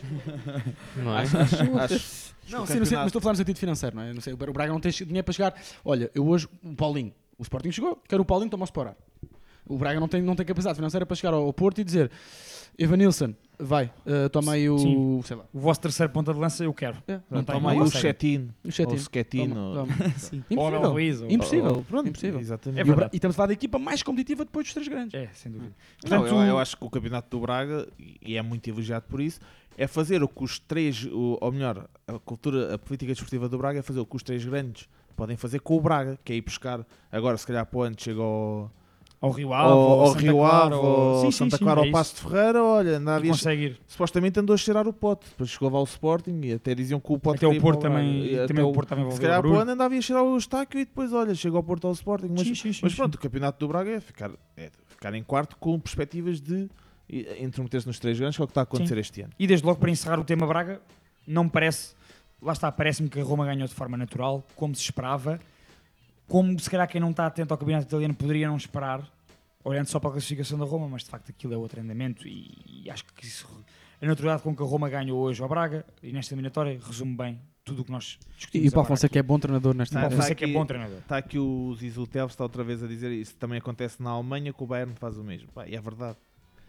Não 0.96 1.16
é? 1.16 1.22
acho, 1.22 1.36
acho, 1.38 1.54
acho 1.78 2.34
Não, 2.50 2.62
o 2.64 2.66
sim, 2.66 2.78
não 2.80 2.86
sei, 2.86 2.96
mas 2.96 3.06
estou 3.06 3.18
a 3.18 3.22
falar 3.22 3.32
no 3.34 3.36
sentido 3.36 3.58
financeiro, 3.58 3.94
não 3.96 4.02
é? 4.02 4.12
Não 4.12 4.20
sei, 4.20 4.32
o 4.32 4.36
Braga 4.36 4.72
não 4.72 4.80
tem 4.80 4.90
dinheiro 4.90 5.24
para 5.24 5.32
chegar. 5.32 5.54
Olha, 5.84 6.10
eu 6.14 6.26
hoje, 6.26 6.48
o 6.64 6.74
Paulinho, 6.74 7.12
o 7.38 7.42
Sporting 7.42 7.70
chegou, 7.70 7.96
quero 8.08 8.22
o 8.22 8.26
Paulinho, 8.26 8.50
toma-se 8.50 8.72
para 8.72 8.82
orar. 8.82 8.96
O 9.68 9.76
Braga 9.76 10.00
não 10.00 10.08
tem, 10.08 10.22
não 10.22 10.34
tem 10.34 10.46
capacidade 10.46 10.76
financeira 10.76 11.04
para 11.06 11.14
chegar 11.16 11.34
ao, 11.34 11.52
Porto 11.52 11.80
e 11.80 11.84
dizer 11.84 12.10
Evanilson, 12.78 13.34
vai, 13.58 13.90
eh, 14.06 14.28
toma 14.28 14.52
aí 14.52 14.70
o. 14.70 14.78
Sim. 14.78 15.20
sei 15.24 15.36
lá. 15.36 15.44
O 15.52 15.58
vosso 15.58 15.80
terceiro 15.80 16.12
ponta 16.12 16.32
de 16.32 16.38
lança 16.38 16.62
eu 16.62 16.72
quero. 16.72 16.96
É, 17.08 17.20
Não 17.28 17.42
tem, 17.42 17.56
Toma 17.56 17.72
aí 17.72 17.78
não 17.78 17.86
o. 17.86 17.90
Chetino, 17.90 18.54
o 18.64 18.70
Chetino. 18.70 18.90
ou 18.90 18.96
o 18.96 18.98
Schettino. 19.00 19.54
Toma, 19.54 19.74
toma. 19.96 20.10
Sim. 20.18 20.44
Impossível. 20.48 21.24
Ou 21.26 21.30
Impossível. 21.30 21.84
Pronto, 21.88 22.08
Impossível. 22.08 22.40
Exatamente. 22.40 22.78
É 22.78 22.82
E, 22.82 22.84
verdade. 22.84 23.10
e 23.12 23.16
estamos 23.16 23.34
a 23.34 23.36
falar 23.36 23.46
da 23.48 23.52
equipa 23.54 23.78
mais 23.80 24.02
competitiva 24.02 24.44
depois 24.44 24.64
dos 24.66 24.74
três 24.74 24.86
grandes. 24.86 25.12
É, 25.14 25.28
sem 25.34 25.50
dúvida. 25.50 25.72
Não, 26.04 26.20
Portanto, 26.20 26.40
eu, 26.40 26.46
eu 26.46 26.58
acho 26.58 26.76
que 26.76 26.84
o 26.84 26.90
campeonato 26.90 27.36
do 27.36 27.40
Braga, 27.42 27.88
e 28.22 28.36
é 28.36 28.42
muito 28.42 28.68
elogiado 28.70 29.06
por 29.08 29.20
isso, 29.20 29.40
é 29.76 29.86
fazer 29.88 30.22
o 30.22 30.28
que 30.28 30.44
os 30.44 30.60
três, 30.60 31.04
o- 31.06 31.36
ou 31.40 31.50
melhor, 31.52 31.88
a 32.06 32.18
cultura, 32.20 32.74
a 32.74 32.78
política 32.78 33.10
desportiva 33.12 33.48
do 33.48 33.58
Braga 33.58 33.80
é 33.80 33.82
fazer 33.82 33.98
o 33.98 34.06
que 34.06 34.14
os 34.16 34.22
três 34.22 34.44
grandes 34.44 34.88
podem 35.16 35.36
fazer 35.36 35.58
com 35.60 35.76
o 35.76 35.80
Braga, 35.80 36.16
que 36.24 36.32
é 36.32 36.36
ir 36.36 36.42
buscar, 36.42 36.86
agora 37.10 37.36
se 37.36 37.44
calhar 37.44 37.66
para 37.66 37.76
o 37.78 37.82
ano 37.82 37.96
chega 37.98 38.20
ao, 38.20 38.70
ao 39.20 39.30
Rio 39.30 39.52
Ave, 39.52 39.68
ao, 39.72 39.78
ao 40.00 40.12
Rio 40.12 40.32
Clara, 40.36 40.66
Ave, 40.66 40.74
ao- 40.74 40.84
ao 40.86 41.20
Sim, 41.22 41.30
Santa 41.32 41.56
sim, 41.56 41.64
Clara, 41.64 41.80
é 41.80 41.82
ao 41.82 41.86
isso. 41.86 41.92
Passo 41.92 42.14
de 42.14 42.20
Ferreira, 42.22 42.62
olha, 42.62 43.00
consegue 43.26 43.62
ir. 43.62 43.80
supostamente 43.86 44.38
andou 44.38 44.54
a 44.54 44.56
cheirar 44.56 44.86
o 44.86 44.92
pote, 44.92 45.26
depois 45.30 45.50
chegou 45.50 45.76
ao 45.76 45.84
Sporting 45.84 46.40
e 46.44 46.52
até 46.52 46.74
diziam 46.74 47.00
que 47.00 47.12
o 47.12 47.18
pote 47.18 47.44
Até 47.44 47.46
o 47.48 47.60
Porto 47.60 47.80
também, 47.80 48.34
até 48.36 48.46
também 48.46 48.64
o 48.64 48.72
Porto 48.72 48.88
também 48.90 49.10
se 49.10 49.20
calhar 49.20 49.44
o 49.44 49.50
o 49.52 49.56
ano 49.58 49.72
andava 49.72 49.94
a 49.94 50.00
cheirar 50.00 50.24
o 50.24 50.36
estáquio 50.36 50.78
e 50.80 50.84
depois, 50.84 51.12
olha, 51.12 51.34
chega 51.34 51.56
ao 51.56 51.62
Porto 51.62 51.86
ao 51.86 51.92
Sporting. 51.92 52.28
Mas, 52.30 52.80
mas 52.82 52.94
pronto, 52.94 53.16
o 53.16 53.18
campeonato 53.18 53.58
do 53.58 53.68
Braga 53.68 53.90
é 53.90 54.00
ficar, 54.00 54.30
é 54.56 54.70
ficar 54.86 55.12
em 55.14 55.22
quarto 55.22 55.56
com 55.56 55.78
perspectivas 55.80 56.40
de 56.40 56.68
eh, 57.10 57.42
intermeter-se 57.42 57.86
nos 57.86 57.98
três 57.98 58.18
grandes, 58.18 58.36
que 58.36 58.42
é 58.42 58.44
o 58.44 58.46
que 58.46 58.52
está 58.52 58.60
a 58.60 58.64
acontecer 58.64 58.98
este 58.98 59.22
ano. 59.22 59.32
E 59.38 59.46
desde 59.46 59.66
logo 59.66 59.80
para 59.80 59.90
encerrar 59.90 60.20
o 60.20 60.24
tema 60.24 60.46
Braga, 60.46 60.80
não 61.26 61.44
me 61.44 61.50
parece, 61.50 61.94
lá 62.40 62.52
está, 62.52 62.70
parece-me 62.70 63.08
que 63.08 63.18
a 63.18 63.24
Roma 63.24 63.44
ganhou 63.46 63.66
de 63.66 63.74
forma 63.74 63.96
natural, 63.96 64.46
como 64.54 64.74
se 64.74 64.82
esperava, 64.82 65.40
como 66.28 66.58
se 66.60 66.70
calhar 66.70 66.86
quem 66.86 67.00
não 67.00 67.10
está 67.10 67.26
atento 67.26 67.52
ao 67.52 67.58
campeonato 67.58 67.86
italiano 67.88 68.14
poderia 68.14 68.46
não 68.48 68.56
esperar, 68.56 69.02
olhando 69.64 69.86
só 69.86 69.98
para 69.98 70.10
a 70.10 70.12
classificação 70.12 70.58
da 70.58 70.64
Roma, 70.64 70.88
mas 70.88 71.02
de 71.02 71.10
facto 71.10 71.30
aquilo 71.30 71.54
é 71.54 71.56
outro 71.56 71.80
andamento 71.80 72.28
e, 72.28 72.84
e 72.84 72.90
acho 72.90 73.04
que 73.06 73.26
isso, 73.26 73.48
a 74.00 74.06
naturalidade 74.06 74.42
com 74.42 74.54
que 74.54 74.62
a 74.62 74.66
Roma 74.66 74.88
ganhou 74.88 75.18
hoje 75.18 75.42
ao 75.42 75.48
Braga 75.48 75.84
e 76.02 76.12
nesta 76.12 76.34
eliminatória 76.34 76.78
resume 76.80 77.16
bem 77.16 77.40
tudo 77.64 77.82
o 77.82 77.84
que 77.84 77.90
nós 77.90 78.18
discutimos. 78.36 78.64
E 78.64 78.68
o 78.68 78.72
Paulo 78.72 78.86
agora 78.86 78.96
Fonseca 78.96 79.18
é 79.18 79.22
bom 79.22 79.38
treinador 79.38 79.74
nesta 79.74 79.94
Paulo 79.94 80.08
temporada. 80.08 80.28
Fonseca 80.34 80.44
é 80.50 80.52
bom 80.52 80.64
treinador. 80.64 80.98
Está 80.98 81.18
aqui 81.18 81.38
o 81.38 81.74
Zizou 81.74 82.06
Teves, 82.06 82.32
está 82.32 82.44
outra 82.44 82.64
vez 82.64 82.82
a 82.82 82.86
dizer 82.86 83.10
isso. 83.12 83.36
Também 83.36 83.58
acontece 83.58 84.02
na 84.02 84.10
Alemanha 84.10 84.52
que 84.54 84.62
o 84.62 84.66
Bayern 84.66 84.94
faz 84.94 85.18
o 85.18 85.24
mesmo. 85.24 85.48
Pá, 85.52 85.66
e 85.68 85.74
é 85.74 85.80
verdade. 85.80 86.16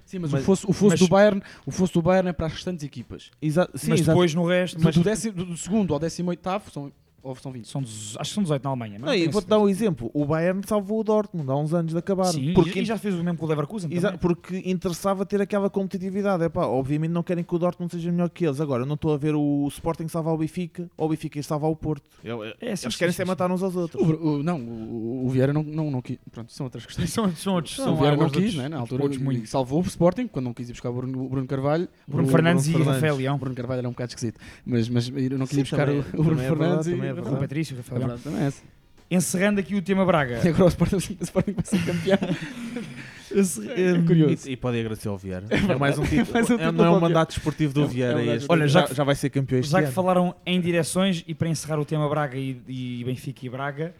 Sim, 0.06 0.20
mas, 0.20 0.34
o 0.34 0.38
fosso, 0.40 0.70
o 0.70 0.74
fosso 0.74 0.90
mas- 0.90 1.00
do 1.00 1.08
Bayern, 1.08 1.42
o 1.66 1.72
fosso 1.72 1.94
do 1.94 2.02
Bayern 2.02 2.30
é 2.30 2.34
para 2.34 2.48
as 2.48 2.54
restantes 2.54 2.84
equipas. 2.84 3.30
Exa 3.42 3.70
sim, 3.76 3.92
mas 3.92 4.00
exato. 4.02 4.16
depois 4.16 4.34
no 4.34 4.46
resto, 4.46 4.78
Do, 4.78 4.84
mas 4.84 4.96
do, 4.96 5.04
décimo, 5.04 5.46
do 5.46 5.56
segundo 5.56 5.94
ao 5.94 6.00
décimo 6.00 6.32
oitavo 6.32 6.70
são, 6.72 6.92
ou 7.24 7.36
são 7.36 7.52
20. 7.52 7.66
são, 7.68 7.82
dos- 7.82 8.16
acho 8.20 8.30
que 8.32 8.34
são 8.36 8.44
18 8.44 8.64
na 8.64 8.70
Alemanha. 8.70 8.98
mas 9.00 9.08
Não, 9.08 9.14
e 9.16 9.20
tenho 9.20 9.32
vou-te 9.32 9.48
dar 9.48 9.60
um 9.60 9.68
exemplo. 9.70 10.10
O 10.14 10.26
Bayern 10.26 10.62
salvou 10.66 11.00
o 11.00 11.04
Dortmund 11.04 11.50
há 11.50 11.56
uns 11.56 11.74
anos 11.74 11.92
de 11.92 11.98
acabar. 11.98 12.26
Sim, 12.26 12.54
porque 12.54 12.80
e 12.80 12.86
já 12.86 12.98
fez 12.98 13.16
o 13.16 13.24
mesmo 13.24 13.38
com 13.38 13.46
o 13.46 13.50
Leverkusen 13.50 13.92
Exa- 13.94 14.08
também. 14.10 14.20
porque 14.20 14.62
interessava 14.66 15.26
ter 15.26 15.42
aquela 15.42 15.70
competitividade. 15.70 16.44
Epá, 16.44 16.66
obviamente 16.66 17.12
não 17.12 17.24
querem 17.24 17.44
que 17.44 17.54
o 17.56 17.60
Dortmund 17.60 17.92
seja 17.92 18.12
melhor 18.12 18.30
que 18.30 18.46
eles. 18.46 18.60
Agora, 18.62 18.84
eu 18.84 18.88
não 18.88 18.96
estou 18.96 19.14
a 19.14 19.18
ver 19.18 19.36
o 19.36 19.68
Sporting 19.70 20.08
salvar 20.08 20.34
o 20.34 20.38
Benfica 20.38 20.90
ou 20.98 21.08
o 21.08 21.10
Benfica 21.10 21.40
ir 21.40 21.44
salvar 21.44 21.70
o 21.70 21.76
Porto. 21.76 22.04
Eu- 22.24 22.44
eu- 22.44 22.54
É, 22.62 22.76
sim, 22.76 22.86
eles 22.86 22.94
sim, 22.94 23.00
querem 23.00 23.12
sim, 23.12 23.18
se 23.18 23.24
sim. 23.24 23.28
matar 23.28 23.52
uns 23.52 23.62
aos 23.64 23.76
outros. 23.76 24.02
O, 24.02 24.38
o- 24.40 24.44
não, 24.44 24.60
o, 24.60 25.26
o 25.26 25.30
Vieira 25.30 25.52
não, 25.54 25.64
não, 25.64 25.90
não 25.92 26.02
quis. 26.02 26.18
Pronto, 26.32 26.52
são 26.52 26.66
outras 26.66 26.86
questões. 26.86 27.10
São, 27.12 27.30
são 27.36 27.54
outros, 27.56 27.78
Não, 27.78 27.86
são 27.86 27.94
o 27.94 27.98
Vieira 27.98 28.16
não 28.18 28.28
quis, 28.30 28.36
outros- 28.38 28.56
né, 28.56 28.70
na 28.70 28.80
outros 28.82 29.00
altura. 29.02 29.16
e 29.16 29.24
muito. 29.24 29.48
salvou 29.48 29.80
o 29.80 29.86
Sporting 29.86 30.28
quando 30.28 30.46
não 30.46 30.54
quis 30.54 30.70
ir 30.70 30.74
buscar 30.74 30.90
o 30.90 30.94
Bruno, 30.94 31.24
o 31.26 31.30
Bruno 31.30 31.48
Carvalho. 31.48 31.88
Bruno 32.08 32.28
O- 32.28 32.32
Fernandes 32.32 32.66
Bruno 32.68 32.80
e 32.82 32.86
Fernandes. 32.86 33.02
Rafael 33.02 33.14
O 33.16 33.18
Leão. 33.18 33.38
Bruno 33.38 33.56
Carvalho 33.56 33.80
era 33.80 33.88
um 33.88 33.92
bocado 33.92 34.12
esquisito. 34.12 34.40
Mas, 34.66 34.88
mas 34.90 35.10
eu 35.10 35.38
não 35.38 35.46
quis 35.46 35.56
Sim, 35.56 35.60
ir 35.62 35.64
buscar 35.64 35.86
também- 35.88 36.00
o, 36.00 36.04
o 36.04 36.24
Bruno 36.24 36.30
também 36.30 36.46
é 36.46 36.50
verdade, 36.50 36.84
Fernandes 36.84 37.09
também 37.10 37.12
é 37.12 37.14
verdade. 37.14 37.30
Com 37.30 37.36
o 37.36 37.40
Patrício, 37.40 37.74
o 37.76 37.78
Rafael 37.78 37.98
Leão. 38.00 38.08
verdade 38.10 38.24
também 38.24 38.44
é 38.44 38.48
essa. 38.48 38.64
Encerrando 39.12 39.60
aqui 39.60 39.76
o 39.76 39.82
tema 39.82 40.06
Braga. 40.06 40.40
E 40.46 40.48
agora 40.50 40.66
o 40.66 40.68
Sporting, 40.68 40.96
o 40.96 41.24
Sporting 41.24 41.52
vai 41.54 41.66
ser 41.66 41.86
campeão. 41.86 42.18
É 43.32 44.02
curioso. 44.08 44.50
E, 44.50 44.54
e 44.54 44.58
pode 44.58 44.80
agradecer 44.80 45.08
ao 45.08 45.16
Vieira. 45.18 45.46
É, 45.52 45.76
mais 45.76 46.00
um 46.00 46.04
título. 46.04 46.28
mais 46.34 46.50
um 46.50 46.56
é, 46.56 46.58
título 46.58 46.72
não 46.78 46.86
é 46.86 46.90
um 46.90 46.98
o 46.98 47.02
mandato 47.02 47.32
esportivo 47.32 47.74
do 47.74 47.84
É 47.84 47.88
Vieira. 47.88 48.20
é 48.24 48.38
um 48.40 48.46
Olha, 48.50 48.68
já 48.68 48.82
já, 48.82 48.88
que- 48.88 48.96
já 48.96 49.04
vai 49.04 49.14
ser 49.16 49.30
campeão 49.30 49.60
este 49.60 49.72
Já 49.72 49.80
que 49.80 49.86
ano. 49.86 49.94
falaram 49.94 50.36
em 50.46 50.60
direções 50.60 51.24
e 51.28 51.36
para 51.36 51.48
encerrar 51.48 51.80
o 51.80 51.86
tema 51.86 52.10
Braga 52.10 52.36
e, 52.38 52.60
e 52.68 53.04
Benfica 53.04 53.46
e 53.46 53.50
Braga, 53.50 53.94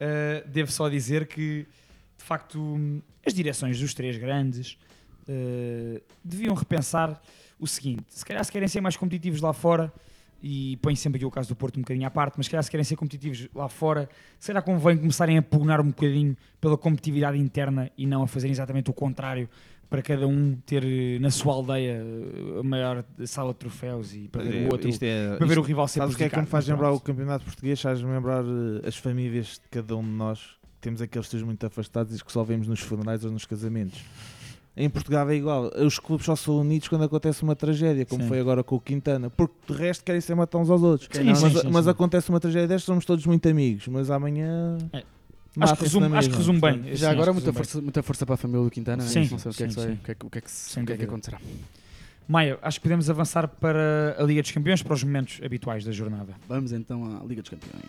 eh, 0.00 0.42
devo 0.48 0.72
só 0.72 0.88
dizer 0.88 1.26
que 1.28 1.64
de 2.18 2.24
facto 2.24 2.80
as 3.24 3.32
direções 3.32 3.78
dos 3.78 3.94
três 3.94 4.16
grandes 4.18 4.76
eh, 5.28 6.00
deviam 6.24 6.54
repensar 6.54 7.22
o 7.60 7.66
seguinte: 7.68 8.04
se 8.08 8.24
calhar 8.24 8.44
se 8.44 8.50
querem 8.50 8.66
ser 8.66 8.80
mais 8.80 8.96
competitivos 8.96 9.40
lá 9.40 9.52
fora, 9.52 9.92
e 10.42 10.76
põe 10.78 10.96
sempre 10.96 11.18
aqui 11.18 11.24
o 11.24 11.30
caso 11.30 11.48
do 11.50 11.56
Porto 11.56 11.76
um 11.78 11.82
bocadinho 11.82 12.06
à 12.06 12.10
parte, 12.10 12.34
mas 12.36 12.46
se 12.46 12.50
calhar 12.50 12.64
se 12.64 12.70
querem 12.70 12.82
ser 12.84 12.96
competitivos 12.96 13.48
lá 13.54 13.68
fora, 13.68 14.08
será 14.38 14.60
que 14.60 14.70
convém 14.70 14.96
começarem 14.98 15.38
a 15.38 15.42
pugnar 15.42 15.80
um 15.80 15.86
bocadinho 15.88 16.36
pela 16.60 16.76
competitividade 16.76 17.38
interna 17.38 17.90
e 17.96 18.06
não 18.06 18.22
a 18.22 18.26
fazerem 18.26 18.52
exatamente 18.52 18.90
o 18.90 18.92
contrário? 18.92 19.48
Para 19.88 20.00
cada 20.00 20.26
um 20.26 20.56
ter 20.64 20.82
eh, 20.84 21.18
na 21.20 21.30
sua 21.30 21.52
aldeia 21.52 22.02
eh, 22.02 22.60
a 22.60 22.62
maior 22.62 23.04
sala 23.26 23.52
de 23.52 23.58
troféus 23.58 24.14
e 24.14 24.26
para 24.26 24.42
ver 24.42 24.66
o 24.66 24.72
outro 24.72 24.88
Isto 24.88 25.02
é- 25.02 25.36
para 25.36 25.46
ver 25.46 25.52
isto- 25.52 25.60
o 25.60 25.62
rival 25.66 25.86
ser 25.86 26.00
Sabes 26.00 26.14
o 26.14 26.18
que 26.18 26.24
é 26.24 26.28
que 26.30 26.40
me 26.40 26.46
faz 26.46 26.64
mas 26.66 26.74
lembrar 26.74 26.92
o 26.92 26.98
campeonato 27.00 27.44
português? 27.44 27.78
Faz-me 27.78 28.10
lembrar 28.10 28.42
eh, 28.42 28.88
as 28.88 28.96
famílias 28.96 29.60
de 29.62 29.68
cada 29.70 29.94
um 29.94 30.02
de 30.02 30.08
nós. 30.08 30.56
Temos 30.80 31.02
aqueles 31.02 31.28
tios 31.28 31.42
muito 31.42 31.64
afastados 31.66 32.18
e 32.18 32.24
que 32.24 32.32
só 32.32 32.42
vemos 32.42 32.66
nos 32.66 32.80
funerais 32.80 33.22
ou 33.24 33.30
nos 33.30 33.44
casamentos. 33.44 34.02
Em 34.74 34.88
Portugal 34.88 35.28
é 35.30 35.34
igual. 35.34 35.70
Os 35.76 35.98
clubes 35.98 36.24
só 36.24 36.34
são 36.34 36.58
unidos 36.60 36.88
quando 36.88 37.04
acontece 37.04 37.42
uma 37.42 37.54
tragédia, 37.54 38.06
como 38.06 38.22
Sim. 38.22 38.28
foi 38.28 38.40
agora 38.40 38.64
com 38.64 38.76
o 38.76 38.80
Quintana. 38.80 39.28
Porque 39.28 39.54
de 39.70 39.78
resto 39.78 40.02
querem 40.02 40.20
ser 40.20 40.34
matar 40.34 40.58
uns 40.58 40.70
aos 40.70 40.82
outros. 40.82 41.08
Sim, 41.12 41.24
mas 41.24 41.38
sim, 41.38 41.50
sim, 41.50 41.68
mas 41.70 41.84
sim. 41.84 41.90
acontece 41.90 42.30
uma 42.30 42.40
tragédia 42.40 42.68
destas, 42.68 42.84
somos 42.84 43.04
todos 43.04 43.26
muito 43.26 43.46
amigos. 43.48 43.86
Mas 43.88 44.10
amanhã. 44.10 44.78
É. 44.92 45.02
Acho 45.60 45.76
que 45.76 45.82
resume, 45.82 46.16
acho 46.16 46.30
que 46.30 46.36
resume 46.36 46.58
bem. 46.60 46.96
Já 46.96 47.10
agora 47.10 47.30
muita 47.34 47.50
resume 47.50 47.52
bem. 47.52 47.64
força, 47.64 47.80
muita 47.82 48.02
força 48.02 48.24
para 48.24 48.34
a 48.34 48.38
família 48.38 48.64
do 48.64 48.70
Quintana. 48.70 49.02
né? 49.02 49.08
Sim, 49.08 49.28
não 49.30 49.38
sei 49.38 49.50
o 49.50 49.54
que 49.54 49.62
é 49.64 49.66
que, 49.66 49.74
sai- 49.74 49.92
o 49.92 49.96
que, 49.98 50.10
é 50.10 50.14
que- 50.14 50.26
o 50.26 50.30
que 50.30 50.38
é 50.38 50.40
que 50.40 50.48
o 50.48 50.92
é 50.94 50.96
que 50.96 51.04
acontecerá. 51.04 51.38
Maia, 52.26 52.58
acho 52.62 52.78
que 52.78 52.84
podemos 52.84 53.10
avançar 53.10 53.46
para 53.46 54.16
a 54.18 54.22
Liga 54.22 54.40
dos 54.40 54.50
Campeões, 54.52 54.82
para 54.82 54.94
os 54.94 55.04
momentos 55.04 55.38
habituais 55.44 55.84
da 55.84 55.92
jornada. 55.92 56.32
Vamos 56.48 56.72
então 56.72 57.20
à 57.20 57.22
Liga 57.26 57.42
dos 57.42 57.50
Campeões. 57.50 57.82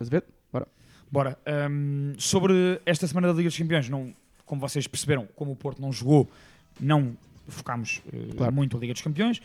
Azevedo? 0.00 0.24
Bora. 0.52 0.66
Bora. 1.10 1.38
hum, 1.70 2.14
sobre 2.18 2.80
esta 2.86 3.06
semana 3.06 3.28
da 3.28 3.34
Liga 3.34 3.48
dos 3.48 3.58
Campeões, 3.58 3.88
não, 3.88 4.12
como 4.46 4.60
vocês 4.60 4.86
perceberam, 4.86 5.28
como 5.36 5.52
o 5.52 5.56
Porto 5.56 5.80
não 5.80 5.92
jogou, 5.92 6.28
não 6.80 7.16
focámos 7.48 8.00
eh, 8.12 8.34
Claro. 8.36 8.52
muito 8.52 8.76
a 8.76 8.80
Liga 8.80 8.92
dos 8.92 9.02
Campeões. 9.02 9.40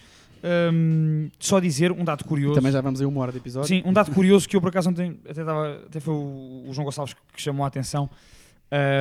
Hum, 0.71 1.29
só 1.39 1.59
dizer 1.59 1.91
um 1.91 2.03
dado 2.03 2.23
curioso. 2.23 2.55
Também 2.55 2.71
já 2.71 2.79
vamos 2.81 3.01
aí 3.01 3.07
uma 3.07 3.19
hora 3.21 3.31
de 3.31 3.39
episódio. 3.39 3.67
Sim, 3.67 3.81
um 3.85 3.91
dado 3.91 4.11
curioso 4.11 4.47
que 4.47 4.55
eu 4.55 4.61
por 4.61 4.69
acaso 4.69 4.89
ontem 4.89 5.19
até, 5.27 5.43
dava, 5.43 5.81
até 5.87 5.99
foi 5.99 6.13
o, 6.13 6.65
o 6.67 6.73
João 6.73 6.85
Gonçalves 6.85 7.15
que 7.33 7.41
chamou 7.41 7.63
a 7.63 7.67
atenção. 7.67 8.09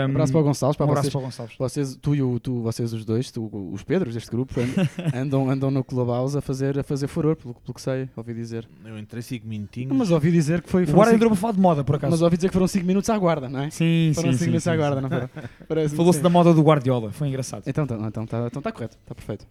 Um 0.07 0.11
abraço 0.11 0.33
para 0.33 0.41
o 0.41 0.45
Gonçalves, 0.45 0.77
para 0.77 0.87
um 0.87 0.91
abraço 0.91 1.03
vocês. 1.11 1.13
para 1.13 1.19
o 1.21 1.23
Gonçalves. 1.25 1.57
Vocês, 1.59 1.97
tu 2.01 2.15
e 2.15 2.23
o, 2.23 2.39
tu, 2.39 2.61
vocês 2.63 2.93
os 2.93 3.05
dois, 3.05 3.31
tu, 3.31 3.51
os 3.73 3.83
Pedros 3.83 4.15
deste 4.15 4.31
grupo, 4.31 4.55
and- 4.61 4.89
andam, 5.15 5.51
andam 5.51 5.71
no 5.71 5.83
Clubhouse 5.83 6.37
a 6.37 6.41
fazer, 6.41 6.79
a 6.79 6.83
fazer 6.83 7.07
furor, 7.09 7.37
pelo, 7.37 7.55
pelo 7.55 7.75
que 7.75 7.81
sei, 7.81 8.09
ouvi 8.17 8.35
dizer. 8.35 8.69
Eu 8.85 8.99
entrei 8.99 9.23
5 9.23 9.47
minutinhos. 9.47 9.97
Mas 9.97 10.11
ouvi 10.11 10.31
dizer 10.31 10.63
que 10.63 10.69
foi. 10.71 10.83
O 10.83 10.87
foram 10.87 10.97
Guarda 10.97 11.11
cinco- 11.13 11.17
entrou 11.17 11.31
para 11.31 11.41
falar 11.41 11.53
de 11.55 11.61
moda, 11.61 11.85
por 11.85 11.97
acaso. 11.97 12.11
Mas 12.11 12.23
ouvi 12.23 12.37
dizer 12.37 12.49
que 12.49 12.55
foram 12.55 12.69
5 12.69 12.87
minutos 12.87 13.11
à 13.11 13.19
guarda, 13.19 13.49
não 13.49 13.61
é? 13.61 13.71
sim, 13.71 14.13
Foram 14.15 14.33
sim, 14.33 14.39
5 14.39 14.39
sim, 14.39 14.45
minutos 14.47 14.65
sim, 14.65 14.71
à 14.71 14.77
guarda, 14.77 14.97
sim. 14.97 15.03
não 15.03 15.11
foram? 15.11 15.31
Parece-me 15.69 15.97
Falou-se 15.97 16.21
da 16.21 16.29
moda 16.29 16.53
do 16.55 16.63
Guardiola, 16.63 17.11
foi 17.13 17.29
engraçado. 17.29 17.63
Então 17.67 17.85
está 17.85 17.97
então, 17.97 18.27
tá, 18.27 18.47
então 18.47 18.63
tá 18.63 18.73
correto, 18.73 18.97
está 19.03 19.15
perfeito. 19.15 19.47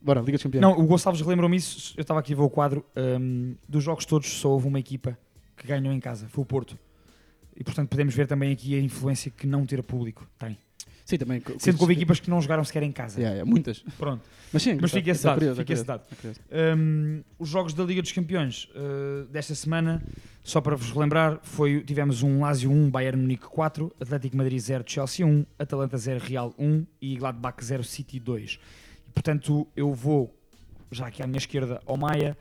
Bora, 0.00 0.20
Liga 0.20 0.32
dos 0.32 0.42
Campeões. 0.44 0.62
Não, 0.62 0.78
o 0.78 0.86
Gonçalves 0.86 1.20
relembrou-me 1.20 1.56
isso. 1.56 1.92
Eu 1.96 2.02
estava 2.02 2.20
aqui 2.20 2.32
a 2.32 2.36
ver 2.36 2.42
o 2.42 2.48
quadro. 2.48 2.84
hum, 3.20 3.54
dos 3.68 3.82
jogos 3.82 4.04
todos, 4.06 4.28
só 4.28 4.50
houve 4.50 4.68
uma 4.68 4.78
equipa 4.78 5.18
que 5.56 5.66
ganhou 5.66 5.92
em 5.92 5.98
casa. 5.98 6.26
Foi 6.28 6.42
o 6.42 6.46
Porto. 6.46 6.78
E 7.58 7.64
portanto 7.64 7.88
podemos 7.88 8.14
ver 8.14 8.28
também 8.28 8.52
aqui 8.52 8.76
a 8.76 8.80
influência 8.80 9.32
que 9.32 9.46
não 9.46 9.66
ter 9.66 9.82
público 9.82 10.26
tem. 10.38 10.56
Sim, 11.04 11.16
também. 11.16 11.42
Sendo 11.58 11.76
que 11.76 11.82
houve 11.82 11.94
equipas 11.94 12.20
que 12.20 12.28
não 12.28 12.38
jogaram 12.38 12.62
sequer 12.62 12.82
em 12.82 12.92
casa. 12.92 13.18
Yeah, 13.18 13.36
yeah, 13.36 13.50
muitas. 13.50 13.82
Pronto. 13.96 14.22
Mas 14.52 14.62
sim, 14.62 14.78
Mas 14.78 14.90
fica 14.92 15.10
esse 15.10 15.24
dado, 15.24 15.56
fica 15.56 15.72
esse 15.72 15.82
dado. 15.82 16.02
Hum, 16.76 17.22
os 17.38 17.48
jogos 17.48 17.72
da 17.72 17.82
Liga 17.82 18.02
dos 18.02 18.12
Campeões 18.12 18.68
uh, 18.74 19.24
desta 19.24 19.54
semana, 19.54 20.02
só 20.44 20.60
para 20.60 20.76
vos 20.76 20.90
relembrar, 20.90 21.40
foi, 21.42 21.82
tivemos 21.82 22.22
um 22.22 22.40
Lazio 22.40 22.70
1, 22.70 22.90
Bayern 22.90 23.22
Munique 23.22 23.46
4, 23.46 23.90
Atlético 23.98 24.36
Madrid 24.36 24.58
0, 24.58 24.84
Chelsea 24.86 25.26
1, 25.26 25.46
Atalanta 25.58 25.96
0, 25.96 26.22
Real 26.22 26.54
1 26.58 26.86
e 27.00 27.16
Gladbach 27.16 27.64
0, 27.64 27.82
City 27.84 28.20
2. 28.20 28.60
E, 29.08 29.10
portanto, 29.12 29.66
eu 29.74 29.94
vou 29.94 30.38
já 30.92 31.06
aqui 31.06 31.22
à 31.22 31.26
minha 31.26 31.38
esquerda 31.38 31.80
ao 31.86 31.96
Maia 31.96 32.36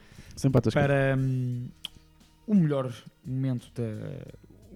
para 0.73 1.17
hum, 1.17 1.69
o 2.45 2.53
melhor 2.53 2.93
momento 3.25 3.71
da 3.73 3.83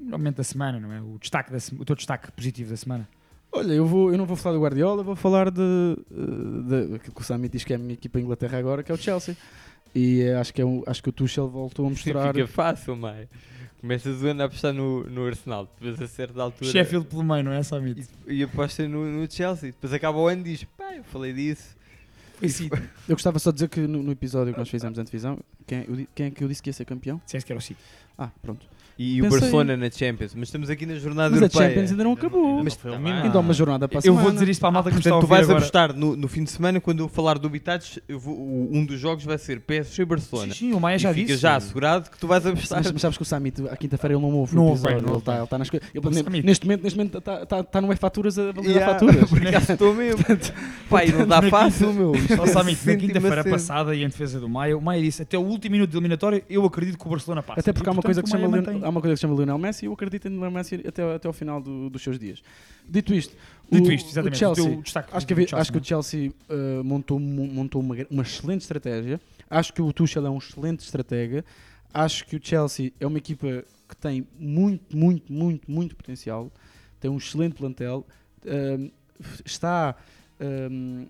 momento 0.01 0.37
da 0.37 0.43
semana, 0.43 0.79
não 0.79 0.91
é? 0.91 1.01
O 1.01 1.17
destaque 1.19 1.51
da 1.51 1.59
se- 1.59 1.75
o 1.75 1.85
teu 1.85 1.95
destaque 1.95 2.31
positivo 2.31 2.69
da 2.71 2.77
semana. 2.77 3.07
Olha, 3.51 3.73
eu, 3.73 3.85
vou, 3.85 4.11
eu 4.11 4.17
não 4.17 4.25
vou 4.25 4.37
falar 4.37 4.55
do 4.55 4.61
Guardiola, 4.61 5.03
vou 5.03 5.15
falar 5.15 5.51
de, 5.51 5.61
de, 6.09 6.95
aquilo 6.95 7.13
que 7.13 7.21
o 7.21 7.23
Sami 7.23 7.49
diz 7.49 7.63
que 7.65 7.73
é 7.73 7.75
a 7.75 7.79
minha 7.79 7.93
equipa 7.93 8.17
em 8.19 8.23
Inglaterra 8.23 8.57
agora, 8.57 8.81
que 8.81 8.91
é 8.91 8.95
o 8.95 8.97
Chelsea. 8.97 9.35
E 9.93 10.21
eh, 10.21 10.35
acho 10.37 10.53
que, 10.53 10.61
é 10.61 10.65
um, 10.65 10.83
acho 10.87 11.03
que 11.03 11.09
o 11.09 11.11
Tuchel 11.11 11.49
voltou 11.49 11.85
a 11.85 11.89
mostrar. 11.91 12.33
Fica 12.33 12.47
fácil, 12.47 12.95
Maia. 12.95 13.29
Começas 13.81 14.21
o 14.21 14.27
ano 14.27 14.43
a 14.43 14.45
apostar 14.45 14.71
no, 14.73 15.03
no 15.09 15.25
Arsenal, 15.25 15.67
depois 15.79 16.01
a 16.01 16.07
certa 16.07 16.41
altura. 16.41 16.69
Sheffield 16.71 17.07
pelo 17.07 17.23
meio, 17.23 17.43
não 17.43 17.51
é, 17.51 17.61
Samit? 17.63 18.07
E, 18.27 18.35
e 18.35 18.43
aposta 18.43 18.87
no, 18.87 19.05
no 19.05 19.29
Chelsea. 19.29 19.71
Depois 19.71 19.91
acaba 19.91 20.17
o 20.17 20.27
ano 20.27 20.41
e 20.41 20.51
diz: 20.51 20.63
pá, 20.77 20.93
eu 20.95 21.03
falei 21.03 21.33
disso. 21.33 21.75
Eu 23.07 23.15
gostava 23.15 23.37
só 23.37 23.51
de 23.51 23.55
dizer 23.55 23.69
que 23.69 23.81
no, 23.81 24.01
no 24.01 24.11
episódio 24.11 24.53
que 24.53 24.59
nós 24.59 24.69
fizemos 24.69 24.97
antes 24.97 25.11
divisão, 25.11 25.37
quem, 25.67 25.79
eu 25.87 26.07
quem 26.15 26.25
é 26.27 26.31
que 26.31 26.43
eu 26.43 26.47
disse 26.47 26.61
que 26.61 26.69
ia 26.69 26.73
ser 26.73 26.85
campeão? 26.85 27.21
Disseste 27.25 27.45
que 27.45 27.51
era 27.51 27.59
o 27.59 27.61
City. 27.61 27.79
Ah, 28.17 28.29
pronto. 28.41 28.65
E, 29.01 29.19
o 29.19 29.23
Pensei- 29.23 29.39
Barcelona 29.39 29.77
na 29.77 29.89
Champions. 29.89 30.35
Mas 30.35 30.47
estamos 30.49 30.69
aqui 30.69 30.85
na 30.85 30.93
jornada 30.95 31.31
Mas 31.31 31.41
a 31.41 31.45
europeia. 31.45 31.69
Champions 31.69 31.91
ainda 31.91 32.03
não 32.03 32.13
acabou. 32.13 32.63
Mas 32.63 32.75
tá 32.75 32.91
bem. 32.91 33.11
Ainda 33.11 33.37
há 33.37 33.41
uma 33.41 33.53
jornada 33.53 33.87
para 33.87 33.99
a 33.99 34.01
Eu 34.05 34.15
vou 34.15 34.31
dizer 34.31 34.47
isto 34.49 34.59
para 34.59 34.69
a 34.69 34.71
malta 34.71 34.89
que 34.89 34.95
me 34.95 34.99
está 34.99 35.09
a 35.09 35.13
Portanto, 35.13 35.27
tu 35.27 35.29
vais 35.29 35.43
agora. 35.43 35.57
apostar 35.59 35.93
no, 35.95 36.15
no 36.15 36.27
fim 36.27 36.43
de 36.43 36.51
semana, 36.51 36.79
quando 36.79 36.99
eu 36.99 37.07
falar 37.09 37.39
do 37.39 37.49
o- 38.29 38.69
um 38.71 38.85
dos 38.85 38.99
jogos 38.99 39.23
vai 39.25 39.37
ser 39.39 39.59
PSG 39.59 40.03
e 40.03 40.05
Barcelona. 40.05 40.53
Sim, 40.53 40.59
sim, 40.71 40.73
o 40.73 40.79
Maia 40.79 40.97
E 40.97 40.99
já 40.99 41.13
fica 41.13 41.27
disse. 41.27 41.39
já 41.39 41.55
assegurado 41.55 42.09
que 42.11 42.17
tu 42.19 42.27
vais 42.27 42.45
apostar. 42.45 42.79
Mas, 42.83 42.91
mas 42.91 43.01
sabes 43.01 43.17
que 43.17 43.23
o 43.23 43.25
Summit, 43.25 43.67
à 43.69 43.75
quinta-feira, 43.75 44.13
ele 44.15 44.21
não 44.21 44.31
ouve 44.33 44.55
Não 44.55 44.65
o 44.65 44.67
ouve 44.69 44.83
não 44.83 45.09
ele 45.09 45.17
está 45.17 45.37
ele 45.39 45.47
tá 45.47 45.57
nas 45.57 45.69
coisas. 45.69 45.89
O. 45.95 46.09
Neste 46.45 46.65
momento, 46.65 46.83
neste 46.83 46.97
momento 46.97 47.17
está 47.17 47.45
tá, 47.45 47.63
tá 47.63 47.81
no 47.81 47.91
E-Faturas 47.91 48.37
a 48.37 48.51
validar 48.51 48.65
Yeah, 48.67 48.93
faturas. 48.93 49.31
Estou 49.69 49.95
mesmo. 49.95 50.23
Pai, 50.89 51.07
não 51.07 51.25
dá 51.25 51.41
fácil, 51.43 51.93
meu. 51.93 52.13
Isto 52.15 52.39
Ó, 52.39 52.43
é 52.43 52.47
Samit, 52.47 52.85
na 52.85 52.93
a 52.93 52.95
quinta-feira 52.97 53.43
passada 53.43 53.95
e 53.95 54.03
em 54.03 54.07
defesa 54.07 54.39
do 54.39 54.47
Maia, 54.49 54.77
o 54.77 54.81
Maia 54.81 55.01
disse 55.01 55.21
até 55.21 55.37
o 55.37 55.41
último 55.41 55.71
minuto 55.73 55.89
de 55.89 55.97
eliminatória 55.97 56.43
eu 56.49 56.65
acredito 56.65 56.97
que 56.99 57.07
o 57.07 57.09
Barcelona 57.09 57.41
passa. 57.41 57.59
Até 57.61 57.73
porque 57.73 57.87
há 57.89 57.91
uma, 57.91 58.01
coisa 58.01 58.21
que 58.21 58.27
o 58.27 58.31
chama 58.31 58.90
Uma 58.91 59.01
coisa 59.01 59.13
que 59.13 59.17
se 59.17 59.21
chama 59.21 59.35
Lionel 59.35 59.57
Messi 59.57 59.85
e 59.85 59.87
eu 59.87 59.93
acredito 59.93 60.27
em 60.27 60.31
Lionel 60.31 60.51
Messi 60.51 60.75
até, 60.87 61.15
até 61.15 61.27
ao 61.27 61.33
final 61.33 61.59
do- 61.61 61.89
dos 61.89 62.01
seus 62.01 62.19
dias. 62.19 62.41
Dito 62.87 63.13
isto, 63.13 63.35
Dito 63.71 63.89
o, 63.89 63.91
isto, 63.91 64.09
exatamente, 64.09 64.35
o 64.35 64.37
Chelsea, 64.39 64.63
o 64.63 64.79
acho, 65.15 65.27
que, 65.27 65.35
Chelsea, 65.35 65.57
acho 65.57 65.71
que 65.71 65.77
o 65.77 65.83
Chelsea 65.83 66.31
uh, 66.49 66.83
montou, 66.83 67.19
mo- 67.19 67.47
montou 67.47 67.81
uma, 67.81 67.95
uma 68.09 68.23
excelente 68.23 68.61
estratégia. 68.61 69.19
Acho 69.49 69.73
que 69.73 69.81
o 69.81 69.91
Tuchel 69.93 70.25
é 70.25 70.29
um 70.29 70.37
excelente 70.37 70.79
estratega. 70.81 71.43
Acho 71.93 72.25
que 72.25 72.35
o 72.35 72.39
Chelsea 72.41 72.91
é 72.99 73.05
uma 73.07 73.17
equipa 73.17 73.63
que 73.89 73.95
tem 73.97 74.25
muito, 74.39 74.95
muito, 74.95 75.31
muito, 75.31 75.69
muito 75.69 75.95
potencial. 75.95 76.51
Tem 76.99 77.09
um 77.11 77.17
excelente 77.17 77.55
plantel. 77.55 78.05
Ahm, 78.45 78.89
está. 79.45 79.95
ahm, 80.39 81.05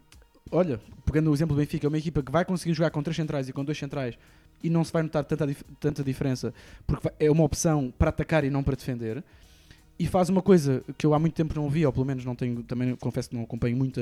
olha, 0.51 0.79
pegando 1.05 1.29
o 1.29 1.33
exemplo 1.33 1.55
do 1.55 1.59
Benfica, 1.59 1.85
é 1.85 1.89
uma 1.89 1.97
equipa 1.97 2.21
que 2.23 2.31
vai 2.31 2.43
conseguir 2.45 2.73
jogar 2.73 2.89
com 2.89 3.01
três 3.03 3.15
centrais 3.15 3.47
e 3.47 3.53
com 3.53 3.63
dois 3.63 3.77
centrais 3.77 4.17
e 4.63 4.69
não 4.69 4.83
se 4.83 4.91
vai 4.91 5.03
notar 5.03 5.23
tanta, 5.25 5.45
dif- 5.47 5.63
tanta 5.79 6.03
diferença 6.03 6.53
porque 6.85 7.09
é 7.19 7.29
uma 7.31 7.43
opção 7.43 7.93
para 7.97 8.09
atacar 8.09 8.43
e 8.43 8.49
não 8.49 8.63
para 8.63 8.75
defender. 8.75 9.23
E 9.99 10.07
faz 10.07 10.29
uma 10.29 10.41
coisa 10.41 10.83
que 10.97 11.05
eu 11.05 11.13
há 11.13 11.19
muito 11.19 11.35
tempo 11.35 11.53
não 11.55 11.69
vi, 11.69 11.85
ou 11.85 11.93
pelo 11.93 12.05
menos 12.05 12.25
não 12.25 12.35
tenho, 12.35 12.63
também 12.63 12.95
confesso 12.95 13.29
que 13.29 13.35
não 13.35 13.43
acompanho 13.43 13.77
muito 13.77 13.99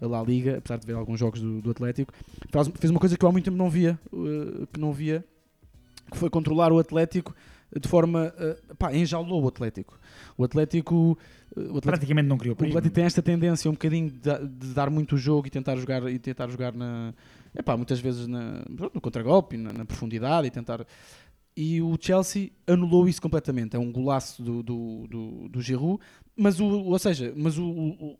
a, 0.00 0.04
a 0.04 0.08
La 0.08 0.22
Liga, 0.22 0.56
apesar 0.56 0.78
de 0.78 0.86
ver 0.86 0.94
alguns 0.94 1.20
jogos 1.20 1.40
do, 1.40 1.60
do 1.60 1.70
Atlético. 1.70 2.14
Faz- 2.50 2.70
fez 2.78 2.90
uma 2.90 2.98
coisa 3.00 3.16
que 3.18 3.22
eu 3.24 3.28
há 3.28 3.32
muito 3.32 3.44
tempo 3.44 3.56
não 3.58 3.68
via, 3.68 3.98
uh, 4.10 4.66
que 4.72 4.80
não 4.80 4.90
via, 4.92 5.22
que 6.10 6.16
foi 6.16 6.30
controlar 6.30 6.72
o 6.72 6.78
Atlético 6.78 7.34
de 7.78 7.86
forma. 7.86 8.32
Uh, 8.38 8.74
pá, 8.76 8.94
enjaulou 8.94 9.44
o 9.44 9.48
Atlético. 9.48 9.98
O 10.38 10.44
Atlético. 10.44 10.94
uh, 10.94 11.60
o 11.60 11.60
Atlético 11.62 11.82
Praticamente 11.82 12.26
não 12.26 12.38
criou 12.38 12.56
o. 12.58 12.64
Atlético 12.64 12.94
tem 12.94 13.04
esta 13.04 13.20
tendência 13.20 13.68
um 13.68 13.74
bocadinho 13.74 14.10
de, 14.10 14.48
de 14.48 14.72
dar 14.72 14.88
muito 14.88 15.16
o 15.16 15.18
jogo 15.18 15.46
e 15.46 15.50
tentar 15.50 15.76
jogar, 15.76 16.10
e 16.10 16.18
tentar 16.18 16.48
jogar 16.48 16.72
na. 16.72 17.12
Epá, 17.54 17.76
muitas 17.76 17.98
vezes 18.00 18.26
na, 18.26 18.62
no 18.94 19.00
contragolpe, 19.00 19.56
na, 19.56 19.72
na 19.72 19.84
profundidade 19.84 20.46
e 20.46 20.50
tentar. 20.50 20.86
E 21.56 21.82
o 21.82 21.96
Chelsea 22.00 22.50
anulou 22.66 23.08
isso 23.08 23.20
completamente. 23.20 23.74
É 23.74 23.78
um 23.78 23.90
golaço 23.90 24.42
do, 24.42 24.62
do, 24.62 25.06
do, 25.08 25.48
do 25.48 25.60
Giroud, 25.60 26.00
mas 26.36 26.60
o, 26.60 26.66
ou 26.66 26.98
seja, 26.98 27.32
mas 27.36 27.58
o, 27.58 27.64
o, 27.64 28.16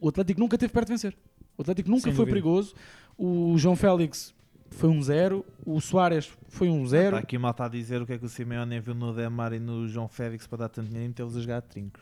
o- 0.00 0.08
Atlético 0.08 0.40
nunca 0.40 0.58
teve 0.58 0.72
perto 0.72 0.88
de 0.88 0.92
vencer. 0.92 1.16
O 1.56 1.62
Atlético 1.62 1.88
nunca 1.88 2.02
Sem 2.02 2.12
foi 2.12 2.24
dúvida. 2.26 2.34
perigoso. 2.34 2.74
O 3.16 3.56
João 3.56 3.76
Félix 3.76 4.34
foi 4.70 4.90
um 4.90 5.00
zero. 5.02 5.44
O 5.64 5.80
Soares 5.80 6.30
foi 6.48 6.68
um 6.68 6.86
zero. 6.86 7.16
Está 7.16 7.18
aqui 7.24 7.38
mal 7.38 7.52
está 7.52 7.64
a 7.64 7.68
dizer 7.68 8.02
o 8.02 8.06
que 8.06 8.12
é 8.14 8.18
que 8.18 8.24
o 8.26 8.28
Simeone 8.28 8.78
viu 8.80 8.94
no 8.94 9.14
Demar 9.14 9.52
e 9.54 9.58
no 9.58 9.86
João 9.88 10.08
Félix 10.08 10.46
para 10.46 10.58
dar 10.58 10.68
tanto 10.68 10.88
dinheiro 10.88 11.06
e 11.06 11.08
metê-los 11.08 11.36
a 11.36 11.40
jogar 11.40 11.56
a 11.58 11.62
trinco. 11.62 12.00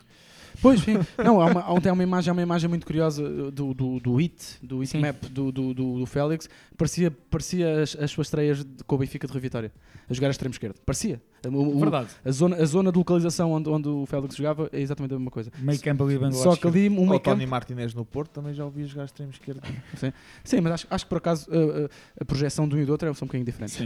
Pois, 0.61 0.81
sim. 0.81 0.93
Não, 1.23 1.39
há 1.39 1.45
uma, 1.45 1.61
há 1.61 1.73
um- 1.73 1.93
uma 1.93 2.03
imagem, 2.03 2.29
há 2.29 2.33
uma 2.33 2.41
imagem 2.41 2.69
muito 2.69 2.85
curiosa 2.85 3.23
do, 3.51 3.73
do, 3.73 3.99
do 3.99 4.15
Hit, 4.15 4.57
do 4.61 4.79
Hit 4.79 4.97
Map 4.97 5.23
do, 5.25 5.51
do, 5.51 5.73
do, 5.73 5.99
do 5.99 6.05
Félix. 6.05 6.49
Parecia, 6.77 7.11
parecia 7.29 7.81
as, 7.83 7.95
as 7.95 8.11
suas 8.11 8.27
estreias 8.27 8.63
de, 8.63 8.83
com 8.83 8.95
o 8.95 8.97
Benfica 8.97 9.27
de 9.27 9.33
Rui 9.33 9.41
Vitória, 9.41 9.71
a 10.09 10.13
jogar 10.13 10.27
a 10.27 10.31
extremo 10.31 10.53
esquerdo. 10.53 10.75
Parecia. 10.85 11.21
O- 11.49 11.75
o- 11.75 11.79
Verdade. 11.79 12.09
A 12.23 12.31
zona, 12.31 12.55
a 12.57 12.65
zona 12.65 12.91
de 12.91 12.97
localização 12.97 13.51
onde, 13.51 13.69
onde 13.69 13.87
o 13.87 14.05
Félix 14.05 14.35
jogava 14.35 14.69
é 14.71 14.79
exatamente 14.79 15.13
a 15.13 15.17
mesma 15.17 15.31
coisa. 15.31 15.51
Meio 15.59 15.79
campo 15.81 16.03
ali, 16.03 16.17
bem 16.17 16.31
Só 16.31 16.55
que 16.55 16.67
ali 16.67 16.89
um 16.89 17.01
o 17.01 17.07
meio 17.07 17.19
Tony 17.19 17.39
campo. 17.39 17.49
Martinez 17.49 17.93
no 17.93 18.05
Porto 18.05 18.31
também 18.31 18.53
já 18.53 18.63
ouvi 18.65 18.85
jogar 18.85 19.05
extremo 19.05 19.31
esquerdo. 19.31 19.61
Sim, 19.95 20.13
sim 20.43 20.61
mas 20.61 20.73
acho, 20.73 20.87
acho 20.89 21.05
que 21.05 21.09
por 21.09 21.17
acaso 21.17 21.49
uh, 21.49 21.85
uh, 21.85 21.89
a 22.19 22.25
projeção 22.25 22.67
de 22.67 22.75
um 22.75 22.79
e 22.79 22.85
do 22.85 22.91
outro 22.91 23.07
é 23.07 23.11
um 23.11 23.13
bocadinho 23.13 23.45
diferente. 23.45 23.77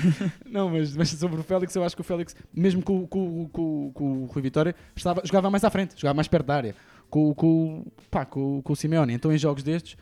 não, 0.50 0.70
mas, 0.70 0.96
mas 0.96 1.10
sobre 1.10 1.40
o 1.40 1.42
Félix, 1.42 1.74
eu 1.74 1.84
acho 1.84 1.94
que 1.94 2.00
o 2.00 2.04
Félix, 2.04 2.34
mesmo 2.52 2.82
com, 2.82 3.06
com, 3.06 3.48
com, 3.48 3.90
com 3.92 4.22
o 4.22 4.26
Rui 4.26 4.42
Vitória, 4.42 4.74
estava, 4.94 5.22
jogava 5.24 5.50
mais 5.50 5.64
à 5.64 5.70
frente, 5.70 5.94
jogava 5.96 6.14
mais 6.14 6.28
perto 6.28 6.46
da 6.46 6.54
área. 6.56 6.76
Com, 7.10 7.32
com, 7.34 7.86
pá, 8.10 8.24
com, 8.24 8.60
com 8.62 8.72
o 8.72 8.76
Simeone. 8.76 9.12
Então 9.12 9.32
em 9.32 9.38
jogos 9.38 9.62
destes 9.62 9.96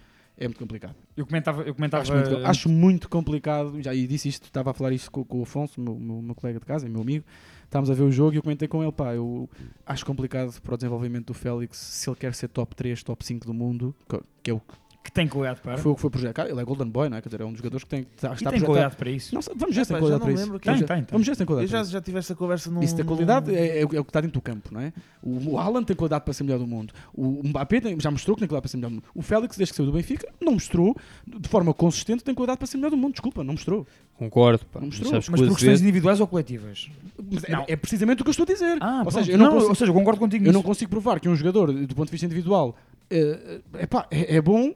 é 0.44 0.48
muito 0.48 0.58
complicado. 0.58 0.94
Eu 1.16 1.26
comentava, 1.26 1.62
eu 1.62 1.74
comentava 1.74 2.02
Acho 2.02 2.12
muito, 2.14 2.36
acho 2.46 2.68
muito 2.68 3.08
complicado. 3.08 3.80
Já 3.82 3.94
e 3.94 4.06
disse 4.06 4.28
isto, 4.28 4.44
estava 4.44 4.70
a 4.70 4.74
falar 4.74 4.92
isto 4.92 5.10
com, 5.10 5.24
com 5.24 5.40
o 5.40 5.42
Afonso, 5.42 5.80
meu, 5.80 5.94
meu, 5.98 6.20
meu 6.22 6.34
colega 6.34 6.58
de 6.58 6.66
casa, 6.66 6.88
meu 6.88 7.00
amigo. 7.00 7.24
Estávamos 7.64 7.90
a 7.90 7.94
ver 7.94 8.02
o 8.02 8.12
jogo 8.12 8.34
e 8.34 8.36
eu 8.36 8.42
comentei 8.42 8.68
com 8.68 8.82
ele, 8.82 8.92
pá, 8.92 9.14
eu 9.14 9.48
acho 9.86 10.04
complicado 10.04 10.60
para 10.60 10.74
o 10.74 10.76
desenvolvimento 10.76 11.28
do 11.28 11.34
Félix 11.34 11.78
se 11.78 12.08
ele 12.10 12.16
quer 12.16 12.34
ser 12.34 12.48
top 12.48 12.76
3, 12.76 13.02
top 13.02 13.24
5 13.24 13.46
do 13.46 13.54
mundo, 13.54 13.94
que- 14.06 14.20
que 14.42 14.50
é 14.50 14.54
o 14.54 14.60
que 14.60 14.74
que 15.02 15.10
tem 15.10 15.26
qualidade 15.26 15.60
para. 15.60 15.76
foi 15.78 15.90
o 15.92 15.94
que 15.96 16.00
foi 16.00 16.10
projetado. 16.10 16.48
Ele 16.48 16.60
é 16.60 16.64
Golden 16.64 16.88
Boy, 16.88 17.08
não 17.08 17.16
é? 17.16 17.20
Quer 17.20 17.28
dizer, 17.28 17.40
é 17.40 17.44
um 17.44 17.50
dos 17.50 17.58
jogadores 17.58 17.82
que 17.84 17.90
tem, 17.90 18.06
está, 18.14 18.30
E 18.30 18.34
está 18.34 18.50
tem 18.50 18.60
qualidade 18.60 18.94
para 18.96 19.10
isso. 19.10 19.34
Não 19.34 19.40
vamos 19.56 19.74
ver 19.74 19.84
se 19.84 19.92
tem 19.92 20.00
qualidade 20.00 20.12
já 20.12 20.18
para 20.24 20.28
não 20.28 20.34
isso. 20.34 20.58
Tem, 20.60 20.74
ver- 20.76 20.86
tem, 20.86 20.96
tem. 20.98 21.06
Vamos 21.10 21.26
ver 21.26 21.32
se 21.34 21.38
tem 21.38 21.42
Eu 21.44 21.46
qualidade 21.46 21.70
já, 21.72 21.78
para 21.78 21.82
isso. 21.82 21.92
já 21.92 22.00
tive 22.00 22.18
esta 22.18 22.34
conversa 22.36 22.70
no. 22.70 22.82
Isso 22.84 22.94
tem 22.94 23.04
qualidade, 23.04 23.54
é, 23.54 23.80
é 23.80 23.84
o 23.84 23.88
é 23.96 24.00
o 24.00 24.04
que 24.04 24.10
está 24.10 24.20
dentro 24.20 24.34
do 24.34 24.40
campo, 24.40 24.68
não 24.72 24.80
é? 24.80 24.92
O, 25.22 25.50
o 25.54 25.58
Haaland 25.58 25.86
tem 25.86 25.96
qualidade 25.96 26.24
para 26.24 26.32
ser 26.32 26.44
melhor 26.44 26.58
do 26.60 26.66
mundo. 26.68 26.94
O 27.12 27.42
Mbappé 27.44 27.80
tem- 27.80 27.98
já 28.00 28.10
mostrou 28.10 28.36
que 28.36 28.40
tem 28.42 28.48
qualidade 28.48 28.62
para 28.62 28.70
ser 28.70 28.76
melhor 28.76 28.90
do 28.90 28.94
mundo. 28.94 29.04
O 29.14 29.22
Félix, 29.22 29.56
desde 29.56 29.72
que 29.72 29.76
saiu 29.76 29.86
do 29.86 29.92
Benfica, 29.92 30.28
não 30.40 30.52
mostrou 30.52 30.96
de 31.26 31.48
forma 31.48 31.74
consistente 31.74 32.22
tem 32.22 32.34
qualidade 32.34 32.58
para 32.58 32.66
ser 32.68 32.76
melhor 32.76 32.90
do 32.90 32.96
mundo. 32.96 33.12
Desculpa, 33.12 33.42
não 33.42 33.54
mostrou. 33.54 33.86
Concordo, 34.16 34.64
pá. 34.66 34.78
Não 34.80 34.86
Mas 34.88 34.98
mostrou. 35.00 35.14
Mas 35.14 35.26
por 35.26 35.34
questões 35.36 35.56
Azevedo- 35.62 35.82
individuais 35.82 36.20
ou 36.20 36.26
coletivas? 36.28 36.88
Mas 37.32 37.42
é- 37.44 37.50
Não. 37.52 37.64
é, 37.66 37.74
precisamente 37.74 38.20
o 38.20 38.24
que 38.24 38.28
eu 38.28 38.32
estou 38.32 38.44
a 38.44 38.46
dizer. 38.46 38.78
Ah, 38.80 39.02
ou, 39.04 39.10
seja, 39.10 39.32
eu 39.32 39.38
não 39.38 39.46
Não, 39.46 39.52
consigo, 39.54 39.70
ou 39.70 39.74
seja, 39.74 39.90
eu 39.90 39.94
concordo 39.94 40.20
contigo 40.20 40.44
eu 40.44 40.52
não 40.52 40.60
nisso. 40.60 40.66
consigo 40.68 40.90
provar 40.90 41.18
que 41.18 41.28
um 41.28 41.34
jogador, 41.34 41.72
do 41.72 41.94
ponto 41.94 42.06
de 42.06 42.12
vista 42.12 42.26
individual, 42.26 42.76
é, 43.10 43.60
é, 43.74 43.86
pá, 43.86 44.06
é, 44.10 44.36
é 44.36 44.40
bom 44.40 44.68
eh, 44.68 44.74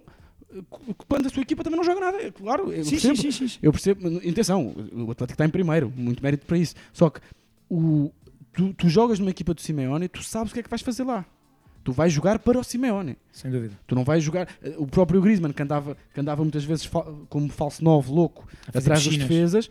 quando 1.09 1.27
a 1.27 1.29
sua 1.31 1.43
equipa 1.43 1.63
também 1.65 1.77
não 1.79 1.85
joga 1.85 2.01
nada. 2.01 2.19
É 2.23 2.31
claro, 2.31 2.73
eu 2.73 2.85
Sim, 2.85 2.91
percebo. 2.93 3.17
sim, 3.17 3.31
sim. 3.31 3.59
Eu 3.63 3.73
percebo, 3.73 4.09
intenção, 4.25 4.75
o 4.93 5.11
Atlético 5.11 5.33
está 5.33 5.45
em 5.47 5.51
primeiro, 5.51 5.93
muito 5.97 6.23
mérito 6.23 6.47
para 6.47 6.59
isso. 6.59 6.75
Só 6.93 7.11
que 7.11 7.21
o, 7.71 8.11
tu, 8.53 8.73
tu 8.75 8.89
jogas 8.89 9.19
numa 9.19 9.31
equipa 9.31 9.53
do 9.55 9.61
Simeone, 9.61 10.09
tu 10.09 10.23
sabes 10.23 10.51
o 10.51 10.55
que 10.55 10.61
é 10.61 10.63
que 10.63 10.71
vais 10.71 10.83
fazer 10.83 11.05
lá. 11.05 11.25
Tu 11.85 11.93
vais 11.93 12.13
jogar 12.13 12.41
para 12.41 12.59
o 12.59 12.65
Simeone. 12.65 13.17
Sem 13.31 13.49
dúvida. 13.49 13.79
Tu 13.87 13.95
não 13.95 14.03
vais 14.03 14.23
jogar. 14.23 14.49
eh, 14.61 14.75
O 14.77 14.89
próprio 14.89 15.21
Griezmann, 15.23 15.53
que 15.53 15.63
andava, 15.63 15.97
que 16.13 16.19
andava 16.21 16.43
muitas 16.43 16.65
vezes 16.65 16.85
fa- 16.85 17.07
como 17.29 17.49
falso 17.49 17.85
novo, 17.85 18.13
louco, 18.13 18.45
atrás 18.67 19.05
das 19.05 19.17
defesas. 19.17 19.71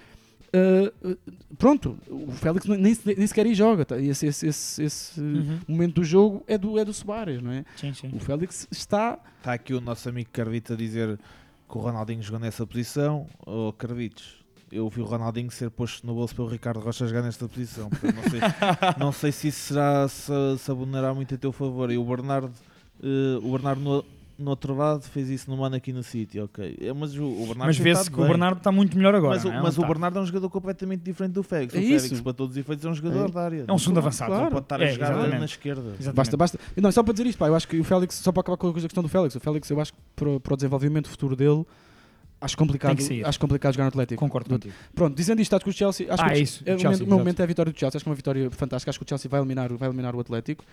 Eh, 0.56 1.18
pronto, 1.58 1.98
o 2.10 2.32
Félix 2.32 2.66
nem, 2.66 2.98
nem 3.18 3.28
sequer 3.28 3.46
aí 3.46 3.54
joga. 3.54 3.86
tá? 3.86 4.00
Esse, 4.00 4.28
esse, 4.28 4.48
esse, 4.48 4.84
esse 4.84 5.20
Uhum. 5.20 5.60
momento 5.68 5.96
do 5.96 6.04
jogo 6.04 6.44
é 6.48 6.58
do, 6.58 6.78
é 6.80 6.86
do 6.86 6.94
Soares, 6.94 7.42
não 7.42 7.52
é? 7.52 7.66
Sim, 7.76 7.94
sim. 7.94 8.10
O 8.14 8.20
Félix 8.20 8.68
está. 8.72 9.20
Está 9.40 9.54
aqui 9.54 9.74
o 9.74 9.82
nosso 9.82 10.08
amigo 10.10 10.30
Carvito 10.32 10.74
a 10.74 10.76
dizer 10.76 11.20
que 11.70 11.78
o 11.78 11.82
Ronaldinho 11.82 12.22
jogou 12.24 12.40
nessa 12.40 12.66
posição. 12.66 13.28
Oh, 13.46 13.74
Carvitos, 13.74 14.44
eu 14.72 14.88
vi 14.90 15.02
o 15.02 15.06
Ronaldinho 15.06 15.52
ser 15.52 15.70
posto 15.70 16.06
no 16.06 16.14
bolso 16.16 16.36
pelo 16.36 16.48
Ricardo 16.48 16.80
Rocha 16.80 17.08
jogar 17.08 17.22
nesta 17.24 17.48
posição. 17.48 17.90
Não, 18.02 18.24
sei, 18.30 18.40
não 19.00 19.12
sei 19.12 19.32
se 19.32 19.48
isso 19.50 19.60
será 19.74 20.08
se, 20.08 20.32
se 20.60 20.72
abonará 20.72 21.14
muito 21.14 21.34
a 21.36 21.38
teu 21.38 21.52
favor. 21.52 21.92
E 21.92 21.98
o 21.98 22.04
Bernardo, 22.04 22.52
eh, 23.04 23.40
o 23.44 23.52
Bernardo 23.52 24.06
no, 24.38 24.50
outro 24.50 24.76
lado 24.76 25.02
fez 25.04 25.30
isso 25.30 25.50
no 25.50 25.58
mano 25.58 25.76
aqui 25.76 25.94
no 25.94 26.04
City, 26.04 26.40
ok. 26.40 26.78
É, 26.82 26.92
mas 26.94 27.16
o, 27.18 27.24
o 27.26 27.46
Bernardo 27.48 27.66
Mas 27.68 27.78
vê-se 27.78 28.10
que 28.10 28.16
o 28.18 28.20
bem. 28.20 28.28
Bernardo 28.30 28.58
está 28.58 28.72
muito 28.72 28.98
melhor 28.98 29.16
agora. 29.16 29.36
Mas, 29.36 29.46
o, 29.46 29.48
não 29.48 29.54
é? 29.56 29.62
mas 29.62 29.78
o 29.78 29.82
está. 29.82 29.88
Bernardo 29.88 30.20
é 30.20 30.22
um 30.22 30.26
jogador 30.26 30.50
completamente 30.50 31.02
diferente 31.02 31.34
do 31.34 31.44
Félix. 31.44 31.74
É 31.74 31.78
o 31.78 31.82
Félix, 31.82 32.04
isso. 32.12 32.24
para 32.24 32.34
todos 32.34 32.56
os 32.56 32.58
efeitos, 32.58 32.86
é 32.86 32.90
um 32.90 32.94
jogador 32.94 33.30
É. 33.30 33.32
da 33.32 33.42
área. 33.42 33.66
É 33.68 33.72
um 33.74 33.78
segundo 33.78 33.98
avançado. 34.00 34.32
Não 34.32 34.38
Claro. 34.40 34.52
pode 34.54 34.66
estar 34.66 34.82
a 34.82 34.84
É, 34.84 34.92
jogar 34.92 35.12
exatamente. 35.12 35.40
na 35.40 35.46
esquerda. 35.46 35.82
Exatamente. 35.82 36.16
Basta, 36.16 36.38
basta. 36.38 36.60
Não, 36.78 36.92
só 36.92 37.02
para 37.04 37.14
dizer 37.14 37.28
isto, 37.28 37.38
pá, 37.38 37.48
eu 37.48 37.56
acho 37.56 37.68
que 37.68 37.80
o 37.80 37.84
Félix, 37.84 38.16
só 38.16 38.32
para 38.32 38.42
acabar 38.42 38.58
com 38.58 38.68
a 38.70 38.74
questão 38.74 39.02
do 39.04 39.10
Félix, 39.10 39.36
o 39.36 39.40
Félix, 39.40 39.70
eu 39.70 39.80
acho 39.80 39.94
que 39.94 40.00
para, 40.16 40.40
para 40.40 40.54
o 40.54 40.58
desenvolvimento 40.58 41.10
futuro 41.10 41.36
dele, 41.36 41.66
acho 42.42 42.58
complicado, 42.58 42.98
acho 43.26 43.40
complicado 43.40 43.74
jogar 43.74 43.86
no 43.86 43.90
Atlético. 43.90 44.20
Concordo 44.20 44.50
contigo. 44.50 44.74
Pronto, 44.94 45.16
dizendo 45.16 45.42
isto, 45.42 45.56
acho 45.56 45.64
que 45.64 45.72
o 45.72 45.74
Chelsea. 45.74 46.08
Acho 46.14 46.22
Ah, 46.22 46.28
que 46.28 46.34
o- 46.34 46.36
é 46.38 46.40
isso, 46.40 46.64
o 46.64 46.70
é, 46.70 46.76
o 46.76 46.80
Chelsea, 46.80 46.90
momento, 46.90 47.02
o 47.04 47.08
meu 47.08 47.18
momento 47.20 47.40
é 47.40 47.44
a 47.44 47.46
vitória 47.48 47.72
do 47.72 47.80
Chelsea. 47.80 47.98
Acho 47.98 48.04
que 48.04 48.10
é 48.10 48.12
uma 48.12 48.16
vitória 48.16 48.52
fantástica. 48.52 48.90
Acho 48.90 49.00
que 49.00 49.06
o 49.06 49.08
Chelsea 49.10 49.30
vai 49.32 49.40
eliminar, 49.40 49.72
vai 49.74 49.88
eliminar 49.88 50.14
o 50.16 50.20
Atlético. 50.20 50.64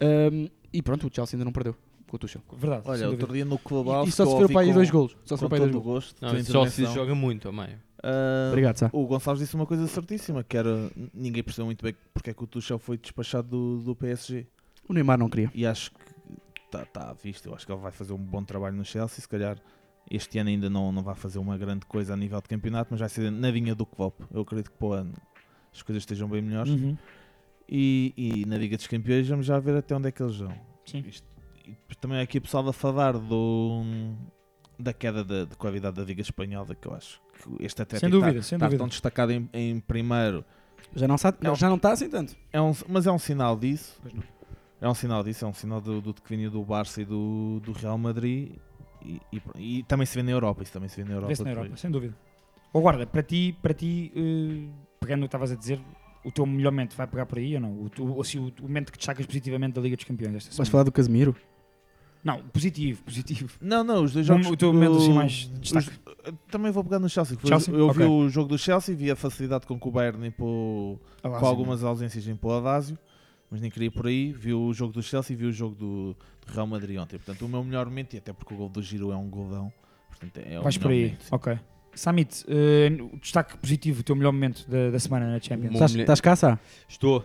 Um, 0.00 0.48
e 0.72 0.80
pronto, 0.82 1.06
o 1.06 1.10
Chelsea 1.14 1.36
ainda 1.36 1.44
não 1.44 1.52
perdeu 1.52 1.76
com 2.12 2.16
o 2.16 2.18
Tuchel. 2.18 2.42
Verdade. 2.56 2.82
Olha, 2.86 3.08
outro 3.08 3.32
dia 3.32 3.44
no 3.44 3.54
E, 3.56 3.58
Clubhouse. 3.58 4.08
e 4.08 4.12
só 4.12 4.24
que 4.24 4.30
se 4.32 4.36
for 4.38 4.52
para 4.52 4.60
aí 4.60 4.72
dois 4.72 4.90
golos. 4.90 5.16
Só 5.24 5.36
se 5.36 5.40
for 5.40 5.48
para 5.48 5.64
aí 5.64 5.70
dois 5.70 5.84
golos. 5.84 6.14
Não, 6.20 6.28
Chelsea 6.30 6.50
intervenção. 6.50 6.94
joga 6.94 7.14
muito 7.14 7.48
a 7.48 7.52
meio. 7.52 7.78
Ah, 8.02 8.48
Obrigado, 8.50 8.76
Sá. 8.76 8.90
O 8.92 9.06
Gonçalves 9.06 9.40
disse 9.42 9.54
uma 9.54 9.64
coisa 9.66 9.86
certíssima, 9.86 10.42
que 10.44 10.56
era 10.56 10.90
ninguém 11.14 11.42
percebeu 11.42 11.66
muito 11.66 11.82
bem 11.82 11.94
porque 12.12 12.30
é 12.30 12.34
que 12.34 12.42
o 12.44 12.46
Tuchel 12.46 12.78
foi 12.78 12.98
despachado 12.98 13.48
do, 13.48 13.78
do 13.82 13.96
PSG. 13.96 14.46
O 14.88 14.92
Neymar 14.92 15.18
não 15.18 15.28
queria. 15.30 15.50
E 15.54 15.64
acho 15.64 15.90
que 15.92 15.98
está 16.66 16.84
tá 16.84 17.10
à 17.10 17.12
vista. 17.14 17.48
Eu 17.48 17.54
acho 17.54 17.64
que 17.64 17.72
ele 17.72 17.80
vai 17.80 17.92
fazer 17.92 18.12
um 18.12 18.18
bom 18.18 18.42
trabalho 18.44 18.76
no 18.76 18.84
Chelsea. 18.84 19.20
Se 19.20 19.28
calhar 19.28 19.56
este 20.10 20.38
ano 20.38 20.50
ainda 20.50 20.68
não, 20.68 20.92
não 20.92 21.02
vai 21.02 21.14
fazer 21.14 21.38
uma 21.38 21.56
grande 21.56 21.86
coisa 21.86 22.12
a 22.12 22.16
nível 22.16 22.40
de 22.40 22.48
campeonato, 22.48 22.88
mas 22.90 23.00
vai 23.00 23.08
ser 23.08 23.30
na 23.30 23.50
linha 23.50 23.74
do 23.74 23.86
Klopp. 23.86 24.20
Eu 24.32 24.42
acredito 24.42 24.70
que 24.70 24.76
para 24.76 24.86
o 24.88 24.92
ano 24.92 25.14
as 25.72 25.80
coisas 25.80 26.02
estejam 26.02 26.28
bem 26.28 26.42
melhores. 26.42 26.70
Uhum. 26.72 26.96
E, 27.68 28.12
e 28.16 28.46
na 28.46 28.58
Liga 28.58 28.76
dos 28.76 28.86
Campeões 28.86 29.26
vamos 29.28 29.46
já 29.46 29.58
ver 29.58 29.76
até 29.76 29.94
onde 29.96 30.08
é 30.08 30.12
que 30.12 30.22
eles 30.22 30.36
vão. 30.36 30.52
Sim. 30.84 31.04
Isto- 31.08 31.26
e 31.26 31.31
também 32.00 32.20
aqui 32.20 32.38
o 32.38 32.42
pessoal 32.42 32.68
a 32.68 32.72
falar 32.72 33.12
do, 33.18 33.82
da 34.78 34.92
queda 34.92 35.24
da- 35.24 35.44
de, 35.44 35.56
qualidade 35.56 35.96
da 35.96 36.02
Liga 36.02 36.20
Espanhola, 36.22 36.74
que 36.74 36.86
eu 36.88 36.94
acho 36.94 37.20
que 37.42 37.64
este 37.64 37.82
dúvida, 38.08 38.30
está, 38.30 38.42
sem 38.42 38.56
está 38.56 38.66
dúvida. 38.66 38.78
tão 38.78 38.88
destacado 38.88 39.32
em, 39.32 39.48
em 39.52 39.80
primeiro. 39.80 40.44
Já 40.94 41.06
não, 41.08 41.16
sabe, 41.16 41.38
Não. 41.40 41.54
já 41.54 41.68
não 41.68 41.76
está 41.76 41.92
assim 41.92 42.08
tanto. 42.08 42.36
É 42.52 42.60
um, 42.60 42.72
mas 42.88 43.06
é 43.06 43.12
um 43.12 43.18
sinal 43.18 43.56
disso. 43.56 43.98
Pois 44.02 44.12
não. 44.14 44.22
É 44.80 44.88
um 44.88 44.94
sinal 44.94 45.22
disso, 45.22 45.44
é 45.44 45.48
um 45.48 45.54
sinal 45.54 45.80
do, 45.80 46.00
do 46.00 46.12
declínio 46.12 46.50
do 46.50 46.62
Barça 46.64 47.00
e 47.00 47.04
do, 47.04 47.60
do 47.64 47.70
Real 47.72 47.96
Madrid. 47.96 48.56
E, 49.04 49.20
e- 49.32 49.42
e 49.78 49.82
também 49.84 50.06
se 50.06 50.14
vê 50.16 50.22
na 50.22 50.30
Europa, 50.32 50.62
isso 50.62 50.72
também 50.72 50.88
se 50.88 50.96
vê 51.02 51.04
na 51.08 51.14
Europa. 51.14 51.28
Vê-se 51.28 51.44
na. 51.44 51.50
Europa, 51.50 51.76
sem 51.76 51.90
dúvida. 51.90 52.16
Ó 52.74 52.80
guarda, 52.80 53.06
para 53.06 53.22
ti, 53.22 53.56
para 53.62 53.74
ti 53.74 54.10
eh, 54.16 54.68
pegando 54.98 55.20
no 55.20 55.26
que 55.26 55.28
estavas 55.28 55.52
a 55.52 55.54
dizer, 55.56 55.78
o 56.24 56.30
teu 56.32 56.46
melhor 56.46 56.70
momento 56.72 56.96
vai 56.96 57.06
pegar 57.06 57.26
por 57.26 57.38
aí 57.38 57.54
ou 57.54 57.60
não? 57.60 57.70
O, 57.72 57.90
ou 58.14 58.20
assim, 58.20 58.38
o, 58.38 58.52
o 58.60 58.62
momento 58.62 58.90
que 58.90 58.96
destacas 58.98 59.26
positivamente 59.26 59.74
da 59.74 59.80
Liga 59.80 59.94
dos 59.96 60.04
Campeões 60.04 60.48
Vais 60.56 60.68
falar 60.68 60.84
do 60.84 60.90
Casemiro? 60.92 61.36
Não, 62.24 62.40
positivo, 62.40 63.02
positivo. 63.02 63.52
Não, 63.60 63.82
não, 63.82 64.04
os 64.04 64.12
dois 64.12 64.24
jogos. 64.26 64.46
o 64.46 64.56
teu 64.56 64.72
momento, 64.72 64.96
assim, 64.96 65.12
mais 65.12 65.32
destaque. 65.60 65.88
os- 65.88 66.34
também 66.50 66.70
vou 66.70 66.84
pegar 66.84 66.98
no 67.00 67.08
Chelsea. 67.08 67.36
Chelsea? 67.44 67.74
Eu 67.74 67.90
vi 67.92 68.04
Ok. 68.04 68.06
o 68.06 68.28
jogo 68.28 68.48
do 68.48 68.56
Chelsea, 68.58 68.94
vi 68.94 69.10
a 69.10 69.16
facilidade 69.16 69.66
com 69.66 69.78
que 69.78 69.88
o 69.88 69.90
Bayern 69.90 70.24
impôs, 70.26 70.98
lá, 71.24 71.38
com 71.40 71.46
algumas 71.46 71.82
ausências 71.82 72.26
impôs 72.28 72.54
o 72.54 72.56
Adásio, 72.58 72.96
mas 73.50 73.60
nem 73.60 73.68
queria 73.70 73.88
ir 73.88 73.90
por 73.90 74.06
aí. 74.06 74.32
Vi 74.32 74.54
o 74.54 74.72
jogo 74.72 74.92
do 74.92 75.02
Chelsea 75.02 75.34
e 75.34 75.36
vi 75.36 75.46
o 75.46 75.52
jogo 75.52 75.74
do, 75.74 76.16
do 76.46 76.52
Real 76.52 76.66
Madrid 76.66 76.96
ontem. 76.98 77.16
Portanto, 77.18 77.44
o 77.44 77.48
meu 77.48 77.64
melhor 77.64 77.86
momento, 77.86 78.14
e 78.14 78.18
até 78.18 78.32
porque 78.32 78.54
o 78.54 78.56
gol 78.56 78.68
do 78.68 78.80
Giro 78.80 79.10
é 79.10 79.16
um 79.16 79.28
golão, 79.28 79.72
portanto, 80.08 80.38
é 80.46 80.60
o 80.60 80.62
Vais 80.62 80.78
por 80.78 80.90
aí, 80.92 81.04
momento, 81.06 81.26
ok. 81.32 81.58
Samit, 81.94 82.46
o 83.12 83.18
destaque 83.18 83.58
positivo, 83.58 84.00
o 84.00 84.02
teu 84.04 84.14
melhor 84.16 84.32
momento 84.32 84.64
da, 84.70 84.90
da 84.90 84.98
semana 84.98 85.26
na 85.30 85.40
Champions. 85.40 85.74
Estás, 85.74 85.94
estás 85.94 86.20
cá, 86.20 86.36
Sá? 86.36 86.58
Estou. 86.88 87.24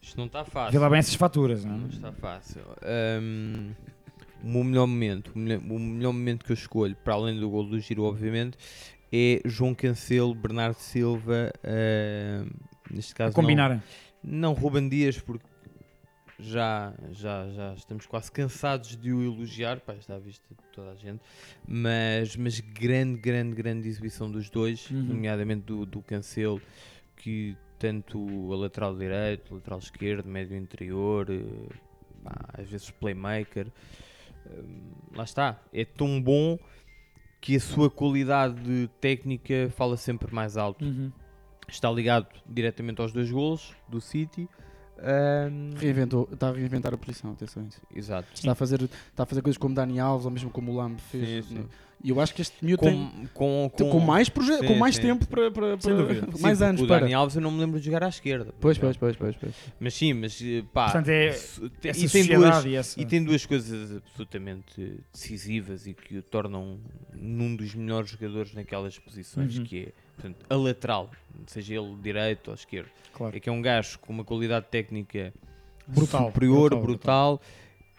Isto 0.00 0.16
não 0.16 0.24
está 0.26 0.42
fácil. 0.44 0.72
Vê 0.72 0.78
lá 0.78 0.88
bem 0.88 0.98
essas 1.00 1.14
faturas, 1.14 1.62
não 1.64 1.74
é? 1.74 1.78
Não 1.78 1.86
está 1.88 2.12
fácil. 2.12 2.62
Ahm, 2.82 3.72
o 4.42 4.64
melhor 4.64 4.86
momento, 4.86 5.32
o 5.34 5.38
melhor, 5.38 5.60
o 5.60 5.78
melhor 5.78 6.12
momento 6.12 6.44
que 6.44 6.52
eu 6.52 6.54
escolho, 6.54 6.96
para 6.96 7.14
além 7.14 7.38
do 7.38 7.48
gol 7.50 7.64
do 7.66 7.78
Giro, 7.78 8.04
obviamente, 8.04 8.56
é 9.12 9.40
João 9.44 9.74
Cancelo, 9.74 10.34
Bernardo 10.34 10.76
Silva, 10.78 11.52
ahm, 11.64 12.48
neste 12.90 13.12
A 13.12 13.16
caso 13.16 13.34
combinarem. 13.34 13.82
não, 14.22 14.52
não 14.52 14.52
Ruben 14.54 14.88
Dias, 14.88 15.18
porque 15.18 15.44
já, 16.38 16.94
já, 17.12 17.48
já 17.50 17.74
estamos 17.74 18.06
quase 18.06 18.32
cansados 18.32 18.96
de 18.96 19.12
o 19.12 19.22
elogiar, 19.22 19.80
pá, 19.80 19.94
está 19.94 20.14
à 20.14 20.18
vista 20.18 20.46
de 20.48 20.62
toda 20.72 20.92
a 20.92 20.94
gente, 20.94 21.20
mas, 21.68 22.34
mas 22.36 22.60
grande, 22.60 23.20
grande, 23.20 23.54
grande 23.54 23.86
exibição 23.88 24.30
dos 24.30 24.48
dois, 24.48 24.88
Uhum. 24.90 25.02
nomeadamente 25.02 25.62
do, 25.66 25.84
do 25.84 26.00
Cancelo, 26.00 26.60
que 27.16 27.54
tanto 27.78 28.18
a 28.52 28.56
lateral 28.56 28.96
direito, 28.96 29.54
lateral 29.54 29.78
esquerdo, 29.80 30.26
médio 30.26 30.56
interior, 30.56 31.26
eh, 31.30 31.74
pá, 32.24 32.36
às 32.58 32.68
vezes 32.70 32.90
playmaker, 32.90 33.66
lá 35.14 35.24
está, 35.24 35.60
é 35.72 35.84
tão 35.84 36.20
bom 36.20 36.58
que 37.40 37.56
a 37.56 37.60
sua 37.60 37.90
qualidade 37.90 38.88
técnica 39.00 39.70
fala 39.76 39.96
sempre 39.96 40.32
mais 40.34 40.56
alto. 40.56 40.84
Uhum. 40.84 41.10
Está 41.68 41.90
ligado 41.90 42.26
diretamente 42.46 43.00
aos 43.00 43.12
dois 43.12 43.30
golos 43.30 43.74
do 43.88 44.00
City. 44.00 44.48
Hum, 45.02 45.70
Reinventou, 45.76 46.28
está 46.32 46.48
a 46.48 46.52
reinventar 46.52 46.92
a 46.94 46.98
posição, 46.98 47.32
atenção 47.32 47.62
a 47.62 47.66
isso. 47.66 47.80
Exato. 47.94 48.28
Está 48.34 48.52
a 48.52 48.54
fazer, 48.54 48.82
está 48.82 49.22
a 49.22 49.26
fazer 49.26 49.42
coisas 49.42 49.58
como 49.58 49.74
Dani 49.74 49.98
Alves, 50.00 50.24
ou 50.26 50.30
mesmo 50.30 50.50
como 50.50 50.72
o 50.72 50.76
Lamb 50.76 50.98
fez. 51.00 51.44
Sim, 51.46 51.48
sim. 51.48 51.54
no- 51.60 51.68
E 52.02 52.08
eu 52.08 52.18
acho 52.18 52.34
que 52.34 52.40
este 52.40 52.64
miúdo 52.64 52.78
Com, 52.82 52.86
tem, 52.88 53.28
com, 53.34 53.70
tem- 53.76 53.90
com 53.90 54.00
mais, 54.00 54.30
proje- 54.30 54.56
sim, 54.58 54.66
com 54.66 54.74
mais 54.76 54.96
sim. 54.96 55.02
tempo 55.02 55.26
para, 55.28 55.50
para, 55.50 55.76
para-. 55.76 55.76
Sim, 56.32 56.40
mais 56.40 56.56
porque 56.58 56.64
anos 56.70 56.80
o 56.80 56.86
para. 56.86 57.00
Dani 57.00 57.12
Alves 57.12 57.36
eu 57.36 57.42
não 57.42 57.50
me 57.50 57.60
lembro 57.60 57.78
de 57.78 57.84
jogar 57.84 58.02
à 58.02 58.08
esquerda. 58.08 58.54
Pois, 58.58 58.78
pois, 58.78 58.96
pois, 58.96 59.16
pois, 59.16 59.36
pois. 59.36 59.54
Mas 59.78 59.92
sim, 59.94 60.14
mas 60.14 60.40
eh, 60.42 60.64
pá. 60.72 60.84
Portanto, 60.84 61.08
é 61.10 61.36
e, 61.84 62.08
tem 62.08 62.24
duas, 62.26 62.64
e 62.64 62.74
essa- 62.74 62.98
e 63.00 63.04
tem 63.04 63.22
duas 63.22 63.44
coisas 63.44 63.94
absolutamente 63.98 64.98
decisivas 65.12 65.86
e 65.86 65.92
que 65.92 66.16
o 66.16 66.22
tornam 66.22 66.78
num 67.12 67.54
dos 67.54 67.74
melhores 67.74 68.08
jogadores 68.10 68.54
naquelas 68.54 68.98
posições, 68.98 69.58
Uhum. 69.58 69.64
que 69.64 69.78
é 69.80 69.92
portanto, 70.20 70.46
a 70.48 70.54
lateral, 70.54 71.10
seja 71.46 71.74
ele 71.74 71.96
direito 72.02 72.48
ou 72.48 72.54
esquerdo. 72.54 72.90
Claro. 73.12 73.36
É 73.36 73.40
que 73.40 73.48
é 73.48 73.52
um 73.52 73.62
gajo 73.62 73.98
com 73.98 74.12
uma 74.12 74.24
qualidade 74.24 74.66
técnica 74.70 75.32
Brutal, 75.86 76.26
superior, 76.26 76.70
brutal, 76.70 76.82
brutal, 76.82 77.40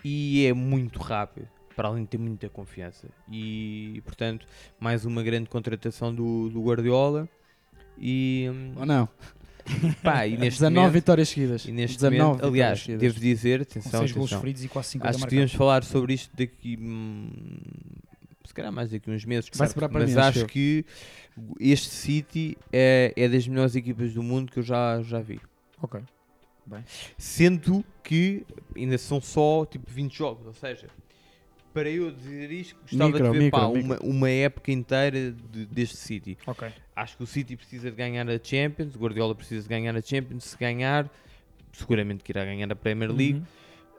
e 0.04 0.46
é 0.46 0.54
muito 0.54 1.00
rápido, 1.00 1.48
para 1.76 1.88
além 1.90 2.04
de 2.04 2.10
ter 2.10 2.18
muita 2.18 2.48
confiança. 2.50 3.08
E, 3.30 4.02
portanto, 4.06 4.46
mais 4.80 5.06
uma 5.06 5.22
grande 5.24 5.50
contratação 5.50 6.14
do, 6.14 6.50
do 6.50 6.62
Guardiola. 6.62 7.28
E, 7.98 8.50
hum, 8.52 8.74
Ou 8.78 8.86
não? 8.86 9.10
pá, 10.02 10.26
e 10.26 10.32
neste 10.38 10.60
19 10.60 10.76
momento, 10.76 10.94
vitórias 10.94 11.30
seguidas. 11.30 11.66
e 11.66 11.72
neste 11.72 11.98
19 11.98 12.24
momento, 12.24 12.46
aliás, 12.46 12.88
devo 12.88 13.20
dizer, 13.20 13.62
atenção, 13.62 14.00
6 14.00 14.12
gols 14.12 14.26
atenção, 14.26 14.40
feridos 14.42 14.64
e 14.64 14.68
quase 14.68 14.90
50 14.90 15.10
acho 15.10 15.20
que 15.20 15.30
devíamos 15.30 15.54
falar 15.54 15.84
sobre 15.84 16.14
isto 16.14 16.36
daqui, 16.36 16.78
hum, 16.80 17.30
se 18.52 18.56
calhar 18.56 18.72
mais 18.72 18.91
daqui 18.91 19.10
a 19.10 19.14
uns 19.14 19.24
meses, 19.26 19.49
Vai 19.56 19.68
mas 19.91 20.18
acho 20.18 20.39
eu. 20.39 20.47
que 20.47 20.86
este 21.60 21.89
City 21.89 22.58
é, 22.72 23.14
é 23.16 23.28
das 23.30 23.47
melhores 23.47 23.76
equipas 23.76 24.14
do 24.14 24.22
mundo 24.22 24.52
que 24.52 24.60
eu 24.60 24.64
já, 24.64 25.02
já 25.02 25.20
vi. 25.20 25.39
Ok. 25.82 25.99
Sendo 27.18 27.84
que 28.04 28.45
ainda 28.76 28.97
são 28.97 29.20
só 29.22 29.66
tipo 29.66 29.89
20 29.89 30.16
jogos, 30.16 30.45
ou 30.45 30.54
seja, 30.54 30.88
para 31.74 31.89
eu 31.89 32.12
dizer 32.12 32.52
isto, 32.52 32.76
gostava 32.82 33.06
Micro, 33.12 33.26
de 33.26 33.32
ver 33.32 33.43
micro, 33.45 33.60
pá, 33.60 33.68
micro. 33.70 33.82
Uma, 33.86 33.99
uma 34.02 34.30
época 34.30 34.72
inteira 34.72 35.32
de- 35.32 35.66
deste 35.66 35.97
City. 35.97 36.38
Ok. 36.45 36.68
Acho 36.95 37.18
que 37.18 37.24
o 37.24 37.28
City 37.28 37.56
precisa 37.56 37.89
de 37.89 37.95
ganhar 37.95 38.30
a 38.30 38.39
Champions, 38.41 38.95
o 38.95 38.99
Guardiola 38.99 39.34
precisa 39.34 39.64
de 39.64 39.70
ganhar 39.70 39.95
a 39.95 40.02
Champions, 40.02 40.43
se 40.43 40.58
ganhar, 40.58 41.10
seguramente 41.74 42.24
que 42.24 42.32
irá 42.32 42.43
ganhar 42.45 42.72
a 42.72 42.76
Premier 42.76 43.10
League. 43.12 43.39
Uhum. 43.39 43.45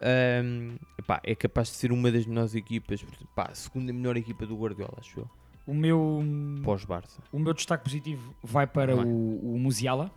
Ahm, 0.02 0.76
epá, 0.98 1.20
é 1.24 1.34
capaz 1.34 1.68
de 1.68 1.74
ser 1.74 1.92
uma 1.92 2.10
das 2.10 2.26
melhores 2.26 2.54
equipas, 2.54 3.04
pá, 3.34 3.48
a 3.50 3.54
segunda 3.54 3.92
melhor 3.92 4.16
equipa 4.16 4.44
do 4.44 4.56
Guardiola, 4.56 4.94
acho 4.98 5.20
eu, 5.20 5.30
O 5.66 5.72
meu, 5.72 6.22
pós-Barça. 6.64 7.22
o 7.32 7.38
meu 7.38 7.54
destaque 7.54 7.84
positivo 7.84 8.34
vai 8.42 8.66
para 8.66 8.96
Vai. 8.96 9.04
o, 9.04 9.08
o 9.54 9.58
Musiala, 9.60 10.10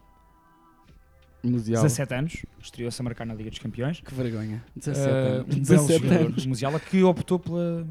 Mundial. 1.43 1.83
17 1.83 2.13
anos, 2.15 2.45
estreou-se 2.59 2.99
a 2.99 3.03
marcar 3.03 3.23
na 3.25 3.35
Liga 3.35 3.51
dos 3.51 3.59
Campeões. 3.59 4.01
Que 4.01 4.13
vergonha. 4.15 4.63
17 4.75 5.07
Uh, 5.07 5.11
anos. 5.11 5.41
um 5.43 5.45
belo 5.45 5.59
17 5.87 6.03
jogador, 6.03 6.25
anos. 6.25 6.45
Musiala, 6.47 6.79
que 6.79 7.03
optou 7.03 7.37
pela, 7.37 7.87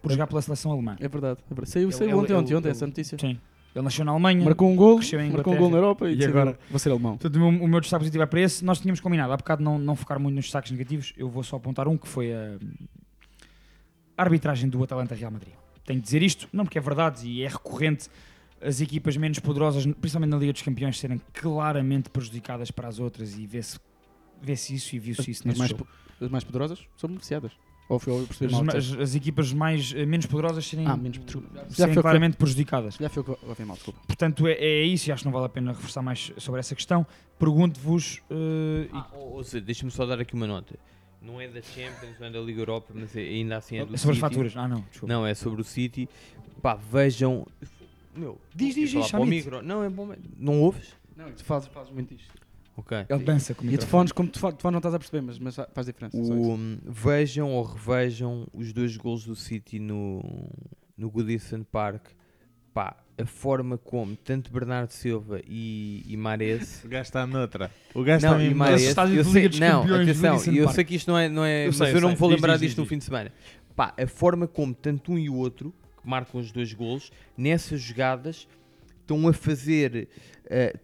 por 0.00 0.10
jogar 0.10 0.26
pela 0.26 0.40
seleção 0.40 0.72
alemã. 0.72 0.96
É 0.98 1.06
verdade. 1.06 1.38
É 1.50 1.54
verdade. 1.54 1.70
Saiu, 1.70 1.88
Ele- 1.88 1.92
saiu 1.92 2.08
ele- 2.08 2.14
ontem, 2.14 2.32
ontem, 2.32 2.48
ele- 2.48 2.56
ontem 2.56 2.68
ele- 2.68 2.72
essa 2.76 2.86
notícia. 2.86 3.18
Sim. 3.18 3.38
Ele 3.74 3.84
nasceu 3.84 4.04
na 4.04 4.12
Alemanha. 4.12 4.44
Marcou 4.44 4.70
um 4.70 4.74
gol, 4.76 4.98
marcou 5.32 5.54
um 5.54 5.56
gol 5.56 5.70
na. 5.70 5.76
Europa 5.76 6.10
e, 6.10 6.16
E 6.16 6.24
agora? 6.24 6.58
vou 6.70 6.78
ser 6.78 6.90
alemão. 6.90 7.16
Portanto, 7.16 7.36
o 7.36 7.38
meu, 7.52 7.64
o 7.64 7.68
meu 7.68 7.80
destaque 7.80 8.00
positivo 8.00 8.22
é 8.22 8.26
para 8.26 8.40
esse. 8.40 8.64
Nós 8.64 8.80
tínhamos 8.80 9.00
combinado, 9.00 9.32
há 9.32 9.36
bocado 9.36 9.62
não, 9.62 9.78
não 9.78 9.94
focar 9.94 10.18
muito 10.18 10.34
nos 10.34 10.46
destaques 10.46 10.72
negativos, 10.72 11.12
eu 11.16 11.28
vou 11.28 11.42
só 11.42 11.56
apontar 11.56 11.86
um 11.86 11.96
que 11.96 12.08
foi 12.08 12.32
a, 12.32 12.58
a 14.16 14.22
arbitragem 14.22 14.68
do 14.68 14.82
Atalanta 14.82 15.14
Real 15.14 15.30
Madrid. 15.30 15.52
Tenho 15.84 16.00
de 16.00 16.04
dizer 16.04 16.22
isto, 16.22 16.48
não 16.52 16.64
porque 16.64 16.78
é 16.78 16.80
verdade 16.80 17.26
e 17.26 17.42
é 17.42 17.48
recorrente 17.48 18.08
as 18.60 18.80
equipas 18.80 19.16
menos 19.16 19.38
poderosas, 19.38 19.86
principalmente 19.86 20.30
na 20.30 20.36
Liga 20.38 20.52
dos 20.52 20.62
Campeões, 20.62 20.98
serem 20.98 21.20
claramente 21.32 22.10
prejudicadas 22.10 22.70
para 22.70 22.88
as 22.88 22.98
outras 22.98 23.38
e 23.38 23.46
vê-se 23.46 23.78
vê-se 24.42 24.74
isso 24.74 24.94
e 24.96 24.98
viu-se 24.98 25.30
isso 25.30 25.42
As 25.42 25.46
nesse 25.46 25.58
mais, 25.58 25.70
jogo. 25.70 25.86
as 26.20 26.28
mais 26.28 26.44
poderosas 26.44 26.80
são 26.96 27.08
beneficiadas. 27.08 27.52
Ou 27.88 27.98
foi 27.98 28.12
eu 28.12 28.26
perceber 28.26 28.54
As, 28.54 28.60
mal? 28.62 28.76
as- 28.76 28.92
as 28.92 29.14
equipas 29.14 29.52
mais, 29.52 29.94
eh, 29.94 30.04
menos 30.04 30.26
poderosas 30.26 30.66
serem, 30.66 30.86
Ah, 30.86 30.94
menos 30.96 31.16
serem 31.16 31.42
foi 31.70 31.86
o 31.86 31.88
que- 31.94 32.00
claramente 32.02 32.36
prejudicadas. 32.36 32.96
Já 33.00 33.08
foi 33.08 33.22
o 33.22 33.24
que 33.24 33.30
eu 33.30 33.38
ouvi 33.48 33.64
mal, 33.64 33.76
desculpa. 33.76 34.00
Portanto, 34.06 34.46
é, 34.46 34.52
é 34.52 34.82
isso 34.82 35.08
e 35.08 35.12
acho 35.12 35.22
que 35.22 35.26
não 35.26 35.32
vale 35.32 35.46
a 35.46 35.48
pena 35.48 35.72
reforçar 35.72 36.02
mais 36.02 36.30
sobre 36.36 36.60
essa 36.60 36.74
questão. 36.74 37.06
Pergunto-vos. 37.38 38.20
e- 38.30 38.88
Ah, 38.92 39.06
ou, 39.14 39.34
ou 39.36 39.44
seja, 39.44 39.64
deixa-me 39.64 39.90
só 39.90 40.04
dar 40.04 40.20
aqui 40.20 40.34
uma 40.34 40.46
nota. 40.46 40.78
Não 41.22 41.40
é 41.40 41.48
da 41.48 41.62
Champions, 41.62 42.18
não 42.20 42.26
é 42.26 42.30
da 42.30 42.40
Liga 42.40 42.60
Europa, 42.60 42.92
mas 42.94 43.16
é- 43.16 43.20
ainda 43.20 43.56
assim 43.56 43.78
é 43.78 43.84
do 43.86 43.94
É 43.94 43.96
sobre 43.96 44.12
as 44.12 44.18
City. 44.18 44.20
faturas. 44.20 44.56
Ah, 44.56 44.68
não, 44.68 44.80
desculpa. 44.82 45.12
Não, 45.12 45.26
é 45.26 45.34
sobre 45.34 45.60
o 45.60 45.64
City. 45.64 46.08
Pá, 46.62 46.74
vejam. 46.74 47.46
Meu, 48.14 48.38
Diz, 48.54 48.74
diz, 48.74 48.90
diz, 48.90 49.12
micro. 49.12 49.62
Não, 49.62 49.82
é 49.82 49.88
bom. 49.88 50.14
Não 50.36 50.60
ouves? 50.60 50.88
Não, 51.16 51.30
tu 51.32 51.44
fazes, 51.44 51.68
fazes 51.68 51.92
muito 51.92 52.12
isto. 52.14 52.32
Ok. 52.78 52.96
Ele 53.08 53.24
dança 53.24 53.54
comigo. 53.54 53.74
E 53.74 53.78
tu 53.78 53.86
fones, 53.88 54.12
como 54.12 54.28
tu 54.28 54.38
fones 54.38 54.62
não 54.62 54.76
estás 54.78 54.94
a 54.94 54.98
perceber, 55.00 55.20
mas, 55.20 55.36
mas 55.40 55.56
faz 55.74 55.86
diferença. 55.88 56.16
só 56.22 56.32
O, 56.32 56.54
hum, 56.54 56.78
vejam 56.86 57.50
ou 57.50 57.64
revejam 57.64 58.46
os 58.54 58.72
dois 58.72 58.96
gols 58.96 59.24
do 59.24 59.34
City 59.34 59.80
no, 59.80 60.22
no 60.96 61.10
Goodison 61.10 61.64
Park. 61.64 62.06
Pá, 62.72 62.96
a 63.20 63.26
forma 63.26 63.76
como 63.76 64.14
tanto 64.14 64.52
Bernardo 64.52 64.90
Silva 64.92 65.40
e, 65.44 66.04
e 66.06 66.16
Mares. 66.16 66.84
O 66.84 66.88
gajo 66.88 67.02
está 67.02 67.26
noutra. 67.26 67.68
O 67.92 68.04
gajo 68.04 68.24
não, 68.24 68.34
está 68.34 68.42
e 68.44 68.46
mesmo 68.46 68.58
Mares, 68.58 68.80
Esse 68.82 68.88
estádio 68.90 69.16
eu 69.16 69.24
de 69.24 69.30
sei, 69.30 69.42
Liga 69.42 69.48
dos 69.48 69.58
não, 69.58 69.80
Campeões 69.80 70.02
atenção, 70.08 70.30
Goodison 70.36 70.52
eu 70.52 70.64
Park. 70.64 70.74
sei 70.76 70.84
que 70.84 70.94
isto 70.94 71.10
não 71.10 71.18
é, 71.18 71.28
não 71.28 71.44
é 71.44 71.62
Eu 71.64 71.66
mas 71.66 71.76
sei, 71.76 71.90
eu 71.90 71.94
eu 71.96 72.00
não 72.00 72.08
me 72.10 72.14
vou 72.14 72.28
Diz, 72.28 72.36
lembrar 72.36 72.52
diz, 72.52 72.60
disto 72.60 72.70
diz, 72.70 72.78
no 72.78 72.84
diz. 72.84 72.88
fim 72.90 72.98
de 72.98 73.04
semana. 73.04 73.32
Pá, 73.74 73.92
a 73.98 74.06
forma 74.06 74.46
como 74.46 74.72
tanto 74.72 75.10
um 75.10 75.18
e 75.18 75.28
o 75.28 75.34
outro, 75.34 75.74
que 76.00 76.08
marcam 76.08 76.40
os 76.40 76.52
dois 76.52 76.72
golos, 76.72 77.10
nessas 77.36 77.80
jogadas, 77.80 78.46
estão 79.00 79.26
a 79.26 79.32
fazer, 79.32 80.08
eh, 80.48 80.76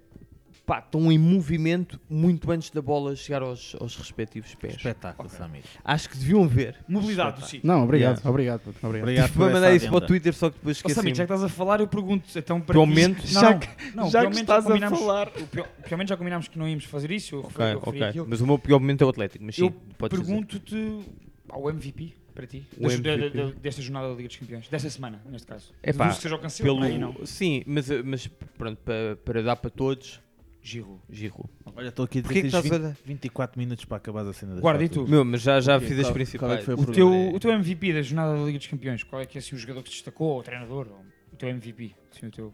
pá, 0.66 0.78
estão 0.78 1.12
em 1.12 1.18
movimento 1.18 2.00
muito 2.08 2.50
antes 2.50 2.70
da 2.70 2.80
bola 2.80 3.14
chegar 3.14 3.42
aos, 3.42 3.76
aos 3.80 3.96
respectivos 3.96 4.54
pés. 4.54 4.76
Espetáculo, 4.76 5.28
Samir. 5.28 5.62
Acho 5.84 6.08
que 6.08 6.16
deviam 6.16 6.46
ver. 6.48 6.76
Mobilidade 6.88 7.40
do 7.40 7.46
City. 7.46 7.66
Não, 7.66 7.84
obrigado, 7.84 8.16
Yeah. 8.16 8.30
obrigado. 8.30 8.62
obrigado. 8.82 9.02
Obrigado 9.02 9.26
Tive 9.26 9.38
para 9.38 9.52
mandar 9.52 9.74
isso 9.74 9.88
para 9.88 9.96
o. 9.96 10.00
Twitter, 10.00 10.32
só 10.34 10.48
que 10.50 10.56
depois 10.56 10.76
esqueci. 10.78 10.94
Samit, 10.94 11.18
já 11.18 11.26
que 11.26 11.32
estás 11.32 11.44
a 11.44 11.48
falar, 11.54 11.80
eu 11.80 11.86
pergunto 11.88 12.26
então 12.34 12.60
para 12.60 12.72
Pior 12.72 12.84
ti- 12.84 12.88
momento? 12.88 13.18
Não, 13.24 13.26
Já 13.40 13.50
não, 13.50 13.58
que- 13.58 13.68
não, 13.94 14.10
já 14.10 14.26
que 14.30 14.36
estás 14.40 14.64
a 14.64 14.68
combinámos- 14.68 14.98
falar. 15.00 15.28
o 15.28 15.46
pior, 15.46 15.68
pior 15.68 15.90
momento 15.92 16.08
já 16.08 16.16
combinámos 16.16 16.48
que 16.48 16.58
não 16.58 16.68
íamos 16.68 16.84
fazer 16.84 17.10
isso. 17.10 17.34
Eu 17.36 17.42
referi, 17.42 17.64
Ok, 17.64 17.74
eu 17.74 17.80
referi 17.80 18.04
aquilo. 18.04 18.26
Mas 18.28 18.40
o 18.40 18.46
meu 18.46 18.58
pior 18.58 18.78
momento 18.80 19.02
é 19.02 19.06
o 19.06 19.10
Atlético. 19.10 19.44
Mas 19.44 19.56
sim, 19.56 19.64
eu 19.66 19.70
pergunto-te 20.08 21.00
pá, 21.46 21.56
o 21.56 21.68
MVP 21.70 22.14
para 22.34 22.46
ti, 22.48 22.66
da- 22.80 23.50
desta 23.60 23.80
jornada 23.80 24.08
da 24.08 24.14
Liga 24.14 24.28
dos 24.28 24.36
Campeões, 24.36 24.66
desta 24.68 24.90
semana, 24.90 25.22
neste 25.30 25.46
caso. 25.46 25.72
É 25.82 25.92
pá, 25.92 26.04
Deduzo 26.04 26.16
que 26.16 26.22
seja 26.22 26.34
o 26.34 26.38
Cancelo, 26.38 26.80
pelo... 26.80 26.98
não. 26.98 27.26
Sim, 27.26 27.62
mas, 27.66 27.88
mas 28.04 28.26
pronto, 28.58 28.78
para, 28.84 29.16
para 29.24 29.42
dar 29.42 29.56
para 29.56 29.70
todos, 29.70 30.20
Giroud. 30.66 31.00
Giroud. 31.10 31.44
Olha, 31.76 31.88
estou 31.88 32.06
aqui 32.06 32.20
a 32.20 32.22
dizer 32.22 32.32
que 32.34 32.42
que 32.42 32.50
tens 32.50 32.54
estás 32.64 32.72
a 32.72 32.78
20 32.78 32.82
dar? 32.96 32.96
24 33.04 33.58
minutos 33.60 33.84
para 33.84 33.98
acabar 33.98 34.26
a 34.26 34.32
cena 34.32 34.52
das 34.52 34.60
Guarda, 34.62 34.82
e 34.82 34.88
tu? 34.88 35.06
Meu, 35.06 35.22
mas 35.24 35.42
já, 35.42 35.60
já 35.60 35.76
Ok, 35.76 35.86
fiz 35.88 35.96
qual- 35.96 36.00
as 36.00 36.06
qual 36.06 36.10
é 36.10 36.14
principais. 36.24 36.58
que 36.60 36.64
foi 36.64 36.74
o 36.74 36.86
teu, 36.86 37.34
o 37.34 37.38
teu 37.38 37.50
MVP 37.52 37.92
da 37.92 38.00
jornada 38.02 38.34
da 38.34 38.42
Liga 38.44 38.56
dos 38.58 38.66
Campeões, 38.66 39.02
qual 39.02 39.20
é 39.20 39.26
que 39.26 39.36
é 39.36 39.40
assim, 39.40 39.54
o 39.54 39.58
jogador 39.58 39.82
que 39.82 39.90
te 39.90 39.96
destacou, 39.96 40.28
ou 40.28 40.40
o 40.40 40.42
treinador, 40.42 40.86
ou 40.90 41.04
o 41.32 41.36
teu 41.36 41.48
MVP? 41.50 41.94
Assim, 42.10 42.26
o 42.26 42.30
teu... 42.30 42.52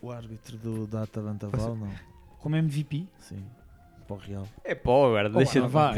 O 0.00 0.12
árbitro 0.12 0.56
do, 0.58 0.86
da 0.86 1.02
Atalanta 1.02 1.48
Val, 1.48 1.74
não. 1.76 1.90
Como 2.38 2.54
MVP? 2.54 3.06
Sim. 3.18 3.44
Para 4.06 4.16
o 4.16 4.18
Real. 4.20 4.48
É 4.64 4.74
pó 4.74 5.06
agora, 5.08 5.28
deixa 5.28 5.60
de 5.60 5.66
vai. 5.66 5.94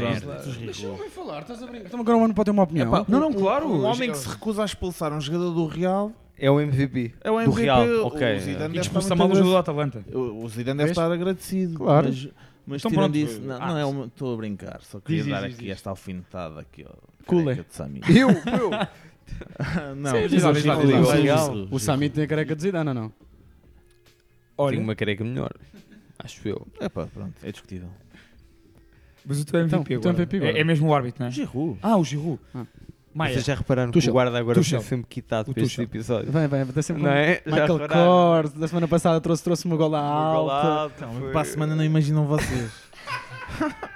Deixa 0.65 0.87
eu 0.87 0.97
falar, 1.11 1.41
estás 1.43 1.61
a 1.61 1.67
brincar. 1.67 1.85
Então 1.85 1.99
agora 1.99 2.17
o 2.17 2.25
ano 2.25 2.33
pode 2.33 2.45
ter 2.45 2.51
uma 2.51 2.63
opinião. 2.63 2.87
Epá, 2.87 3.05
Não, 3.07 3.19
não, 3.19 3.29
um- 3.29 3.33
claro. 3.33 3.67
Um 3.67 3.85
homem 3.85 4.11
que 4.11 4.17
se 4.17 4.27
recusa 4.27 4.63
a 4.63 4.65
expulsar 4.65 5.13
um 5.13 5.21
jogador 5.21 5.51
do 5.53 5.65
Real 5.67 6.11
É 6.43 6.49
o 6.49 6.59
MVP. 6.59 7.13
é 7.23 7.29
o 7.29 7.35
Do 7.35 7.41
MVP. 7.41 7.61
Real, 7.61 7.85
o- 7.87 8.07
ok. 8.07 8.35
O 8.35 8.39
Zidane 8.39 8.49
E 8.49 8.57
deve 8.57 8.79
estar 8.79 8.99
disputa 8.99 9.15
muito 9.15 9.17
mal 9.19 9.27
o 9.31 9.35
jogador 9.35 9.63
do 9.63 9.81
agradecido. 9.81 10.17
Atalanta. 10.17 10.35
O 10.45 10.49
Zidane 10.49 10.77
deve 10.79 10.89
estar 10.91 11.11
agradecido. 11.11 11.77
Claro. 11.77 12.07
Mas, 12.07 12.27
mas 12.65 12.81
Então 12.81 12.91
tirando 12.91 13.11
pronto. 13.13 13.17
isso, 13.31 13.41
não, 13.41 13.55
Ah, 13.61 13.67
não 13.67 13.77
é 13.77 13.85
uma. 13.85 14.05
Estou 14.05 14.33
a 14.33 14.37
brincar. 14.37 14.81
Só 14.81 14.99
queria 14.99 15.23
Diz, 15.23 15.31
dar 15.31 15.41
diz, 15.43 15.53
aqui 15.55 15.63
diz. 15.65 15.73
esta 15.73 15.89
alfinetada 15.91 16.59
aqui. 16.61 16.85
Samir. 17.69 18.01
Eu, 18.09 18.29
eu. 18.57 19.95
não, 19.95 20.11
Sim, 20.11 20.17
o 20.17 20.27
diz 20.29 20.43
diz 20.43 21.69
diz 21.71 21.83
Sami 21.83 22.09
tem 22.09 22.23
a 22.23 22.27
careca 22.27 22.55
de 22.55 22.61
Zidane, 22.63 22.89
ou 22.89 22.93
não? 22.95 23.13
Olha, 24.57 24.71
Tenho 24.71 24.83
uma 24.83 24.95
careca 24.95 25.23
melhor. 25.23 25.51
Acho 26.19 26.47
eu. 26.47 26.67
Epá, 26.79 27.07
pronto, 27.07 27.33
é 27.43 27.51
discutível. 27.51 27.89
mas 29.25 29.39
o 29.41 29.45
teu 29.45 29.59
MVP 29.59 29.75
Então, 29.75 29.81
o 29.81 29.85
teu 29.85 29.97
agora. 30.11 30.23
MVP 30.23 30.37
É, 30.37 30.39
agora. 30.39 30.59
é 30.59 30.63
mesmo 30.63 30.87
o 30.89 30.93
árbitro, 30.93 31.21
não 31.21 31.27
é? 31.27 31.31
Giroud. 31.31 31.79
Ah, 31.81 31.97
o 31.97 32.03
Giroud. 32.03 32.39
Ah. 32.53 32.65
Maia. 33.13 33.33
Vocês 33.33 33.45
já 33.45 33.55
repararam 33.55 33.91
Tuchel. 33.91 34.07
que 34.07 34.09
o 34.09 34.13
guarda 34.13 34.37
agora 34.37 34.59
Tuchel. 34.59 34.79
foi 34.81 34.89
sempre 34.89 35.07
quitado 35.09 35.51
O 35.51 35.53
para 35.53 35.63
este 35.63 35.81
episódio? 35.81 36.31
Vai, 36.31 36.47
vai, 36.47 36.63
vai 36.63 36.83
sempre 36.83 37.03
Não 37.03 37.09
é? 37.11 37.41
Michael? 37.45 37.79
Kors, 37.89 38.53
da 38.53 38.67
semana 38.67 38.87
passada 38.87 39.19
trouxe, 39.19 39.43
trouxe 39.43 39.65
uma 39.65 39.75
gola 39.75 39.99
alta. 39.99 41.07
Não, 41.07 41.31
para 41.31 41.41
a 41.41 41.45
semana 41.45 41.75
não 41.75 41.83
imaginam 41.83 42.25
vocês. 42.25 42.71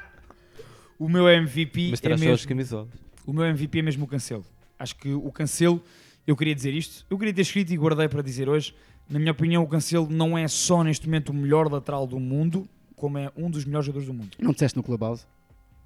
O 0.98 1.10
meu 1.10 1.28
MVP 1.28 1.90
Mas 1.92 2.02
é 2.04 2.10
mesmo... 2.10 2.34
as 2.34 2.46
camisolas. 2.46 2.88
O 3.26 3.34
meu 3.34 3.44
MVP 3.46 3.80
é 3.80 3.82
mesmo 3.82 4.06
o 4.06 4.08
Cancelo. 4.08 4.46
Acho 4.80 4.96
que 4.96 5.14
o 5.14 5.32
Cancelo, 5.32 5.82
eu 6.26 6.36
queria 6.36 6.56
dizer 6.56 6.74
isto, 6.74 7.06
eu 7.10 7.18
queria 7.18 7.34
ter 7.34 7.42
escrito 7.42 7.72
e 7.74 7.78
guardei 7.78 8.08
para 8.08 8.22
dizer 8.22 8.48
hoje. 8.48 8.74
Na 9.10 9.20
minha 9.20 9.32
opinião, 9.32 9.62
o 9.62 9.68
Cancelo 9.68 10.08
não 10.10 10.38
é 10.38 10.48
só 10.48 10.84
neste 10.84 11.06
momento 11.06 11.30
o 11.30 11.34
melhor 11.34 11.70
lateral 11.72 12.08
do 12.08 12.20
mundo, 12.20 12.68
como 12.96 13.18
é 13.18 13.30
um 13.36 13.50
dos 13.50 13.66
melhores 13.66 13.86
jogadores 13.86 14.08
do 14.08 14.14
mundo. 14.14 14.30
Não 14.40 14.52
disseste 14.52 14.78
no 14.78 14.84
Clubhouse? 14.84 15.26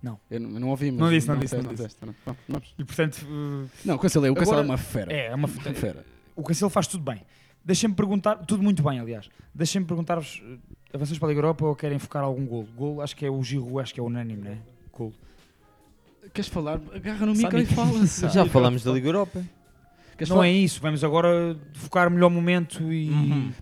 Não. 0.01 0.19
Eu 0.31 0.39
não, 0.39 0.49
eu 0.51 0.59
não 0.59 0.69
ouvi, 0.69 0.91
mas... 0.91 0.99
Não 1.01 1.09
disse, 1.09 1.27
não 1.27 1.37
disse, 1.37 1.55
não 1.55 1.61
disse. 1.63 1.75
disseste. 1.75 1.97
Pronto, 1.99 2.39
vamos. 2.47 2.73
E 2.77 2.83
portanto, 2.85 3.17
uh, 3.29 3.69
Não, 3.83 3.95
o 3.95 3.99
Cancelo 3.99 4.25
é, 4.25 4.31
o 4.31 4.35
Cancelo 4.35 4.57
é 4.57 4.59
Agora- 4.59 4.67
uma 4.73 4.77
fera. 4.77 5.13
é, 5.13 5.27
é 5.27 5.35
uma 5.35 5.47
fera. 5.47 6.05
O 6.35 6.43
Cancelo 6.43 6.69
faz 6.69 6.87
tudo 6.87 7.03
bem. 7.03 7.21
Deixem-me 7.65 7.93
perguntar, 7.93 8.35
tudo 8.37 8.63
muito 8.63 8.81
bem, 8.81 8.99
aliás. 8.99 9.29
Deixem-me 9.53 9.85
perguntar-vos, 9.85 10.41
uh, 10.45 10.57
avançamos 10.93 11.19
para 11.19 11.27
a 11.27 11.29
Liga 11.29 11.39
Europa 11.39 11.65
ou 11.65 11.75
querem 11.75 11.99
focar 11.99 12.23
algum 12.23 12.45
gol? 12.45 12.67
Gol, 12.75 13.01
acho 13.01 13.15
que 13.15 13.25
é 13.25 13.29
o 13.29 13.43
Giroud, 13.43 13.79
acho 13.81 13.93
que 13.93 13.99
é 13.99 14.03
unânime, 14.03 14.41
não 14.41 14.51
é? 14.51 14.57
Gol. 14.93 15.13
Queres 16.33 16.47
falar? 16.49 16.79
Agarra 16.93 17.25
no 17.25 17.33
micro 17.33 17.59
e 17.59 17.65
fala. 17.65 18.05
Já 18.31 18.45
falámos 18.45 18.83
da 18.83 18.91
Liga 18.91 19.07
Europa. 19.07 19.43
Queres 20.19 20.29
Não 20.29 20.35
falar? 20.35 20.47
é 20.47 20.51
isso, 20.51 20.79
vamos 20.81 21.03
agora 21.03 21.57
focar 21.73 22.07
o 22.07 22.11
melhor 22.11 22.29
momento 22.29 22.91
e... 22.93 23.09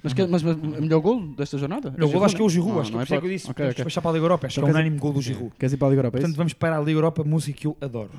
Mas, 0.03 0.11
quer- 0.13 0.27
mas, 0.27 0.41
mas 0.43 0.55
o 0.57 0.81
melhor 0.81 0.99
gol 0.99 1.21
desta 1.35 1.57
jornada? 1.57 1.91
Melhor 1.91 2.11
gol 2.11 2.23
acho 2.25 2.35
que 2.35 2.41
é 2.41 2.45
o 2.45 2.49
Giroud, 2.49 2.77
Ah, 2.77 2.81
acho 2.81 2.89
que 2.91 2.97
não 2.97 2.99
por 2.99 3.03
isso 3.05 3.13
é 3.15 3.19
que 3.19 3.25
eu 3.25 3.29
disse, 3.29 3.49
Ok, 3.51 3.55
vamos 3.63 3.71
ok. 3.73 3.85
despachar 3.85 4.01
para 4.01 4.11
a 4.11 4.13
Liga 4.15 4.25
Europa, 4.25 4.47
acho 4.47 4.53
que 4.55 4.59
é 4.59 4.63
queres- 4.63 4.75
unânime 4.75 4.97
gol 4.99 5.13
do 5.13 5.21
Giroud. 5.21 5.53
Queres 5.57 5.73
ir 5.73 5.77
para 5.77 5.88
a 5.88 5.89
Liga 5.91 5.99
Europa? 5.99 6.17
É 6.17 6.19
Portanto, 6.21 6.38
vamos 6.38 6.53
para 6.53 6.77
a 6.77 6.79
Liga 6.79 6.91
Europa, 6.97 7.23
música 7.23 7.57
que 7.59 7.67
eu 7.67 7.77
adoro. 7.79 8.09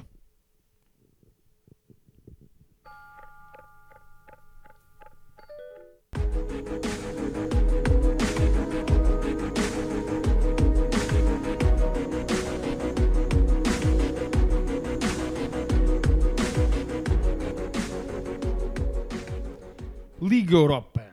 Liga 20.49 20.61
Europa. 20.61 21.07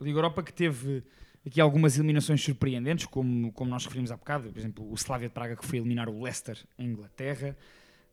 Liga 0.00 0.18
Europa 0.18 0.42
que 0.42 0.52
teve 0.52 1.04
aqui 1.46 1.60
algumas 1.60 1.96
eliminações 1.96 2.42
surpreendentes, 2.42 3.06
como, 3.06 3.52
como 3.52 3.70
nós 3.70 3.84
referimos 3.84 4.10
há 4.10 4.16
bocado, 4.16 4.50
por 4.50 4.58
exemplo, 4.58 4.90
o 4.90 4.94
Slavia 4.96 5.28
de 5.28 5.34
Praga 5.34 5.54
que 5.54 5.64
foi 5.64 5.78
eliminar 5.78 6.08
o 6.08 6.20
Leicester 6.20 6.58
em 6.76 6.86
Inglaterra, 6.86 7.56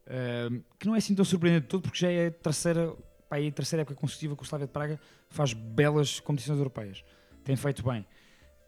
ahm, 0.07 0.59
que 0.77 0.85
não 0.85 0.93
é 0.93 0.99
assim 0.99 1.15
tão 1.15 1.25
surpreendente 1.25 1.65
todo, 1.65 1.81
porque 1.81 1.97
já 1.97 2.11
é 2.11 2.27
a 2.27 2.31
terceira, 2.31 2.93
pá, 3.27 3.39
é 3.39 3.47
a 3.47 3.51
terceira 3.51 3.81
época 3.81 3.99
consecutiva 3.99 4.35
que 4.35 4.43
o 4.43 4.45
Slavia 4.45 4.67
de 4.67 4.73
Praga 4.73 4.99
faz 5.31 5.51
belas 5.51 6.19
competições 6.19 6.59
europeias. 6.59 7.03
Tem 7.43 7.55
feito 7.55 7.83
bem. 7.83 8.05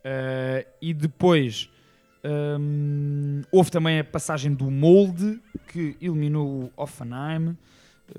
Ah, 0.03 0.65
e 0.81 0.95
depois 0.95 1.69
ahm, 2.23 3.43
houve 3.51 3.69
também 3.69 3.99
a 3.99 4.03
passagem 4.03 4.51
do 4.51 4.71
Molde, 4.71 5.39
que 5.67 5.95
eliminou 6.01 6.63
o 6.63 6.71
Offenheim. 6.75 7.55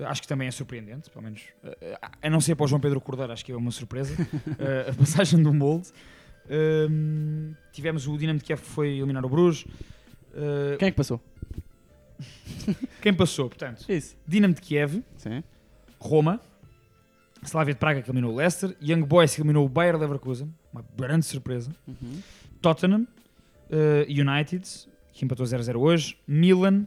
Acho 0.05 0.21
que 0.21 0.27
também 0.27 0.47
é 0.47 0.51
surpreendente, 0.51 1.09
pelo 1.09 1.23
menos. 1.23 1.41
Uh, 1.63 1.97
a 2.21 2.29
não 2.29 2.39
ser 2.39 2.55
para 2.55 2.63
o 2.63 2.67
João 2.67 2.79
Pedro 2.79 3.01
Cordeiro, 3.01 3.31
acho 3.31 3.43
que 3.43 3.51
é 3.51 3.55
uma 3.55 3.71
surpresa. 3.71 4.13
Uh, 4.21 4.89
a 4.91 4.93
passagem 4.93 5.41
do 5.41 5.53
molde. 5.53 5.89
Um, 6.49 7.53
tivemos 7.71 8.07
o 8.07 8.17
Dinamo 8.17 8.39
de 8.39 8.45
Kiev 8.45 8.61
que 8.61 8.67
foi 8.67 8.97
eliminar 8.97 9.25
o 9.25 9.29
Bruges. 9.29 9.63
Uh, 10.33 10.77
Quem 10.77 10.87
é 10.87 10.91
que 10.91 10.97
passou? 10.97 11.21
quem 13.01 13.13
passou, 13.13 13.49
portanto? 13.49 13.85
Isso. 13.89 14.15
Dinamo 14.27 14.53
de 14.53 14.61
Kiev, 14.61 15.03
Sim. 15.17 15.43
Roma, 15.99 16.39
Slavia 17.43 17.73
de 17.73 17.79
Praga 17.79 18.01
que 18.01 18.09
eliminou 18.09 18.33
o 18.33 18.35
Leicester, 18.35 18.75
Young 18.81 19.03
Boys 19.03 19.33
que 19.33 19.41
eliminou 19.41 19.65
o 19.65 19.69
Bayer 19.69 19.97
Leverkusen, 19.97 20.53
uma 20.71 20.83
grande 20.95 21.25
surpresa. 21.25 21.71
Uhum. 21.87 22.21
Tottenham, 22.61 23.07
uh, 23.69 24.05
United, 24.07 24.67
que 25.11 25.25
empatou 25.25 25.45
0-0 25.45 25.75
hoje, 25.77 26.17
Milan, 26.27 26.85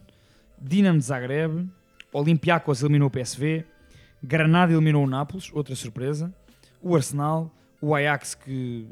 Dinamo 0.61 0.99
de 0.99 1.05
Zagreb, 1.05 1.67
Olympiacos 2.19 2.81
eliminou 2.81 3.07
o 3.07 3.11
PSV, 3.11 3.65
Granada 4.23 4.71
eliminou 4.71 5.03
o 5.03 5.07
Nápoles, 5.07 5.51
outra 5.53 5.75
surpresa, 5.75 6.33
o 6.81 6.95
Arsenal, 6.95 7.51
o 7.81 7.93
Ajax 7.93 8.35
que 8.35 8.87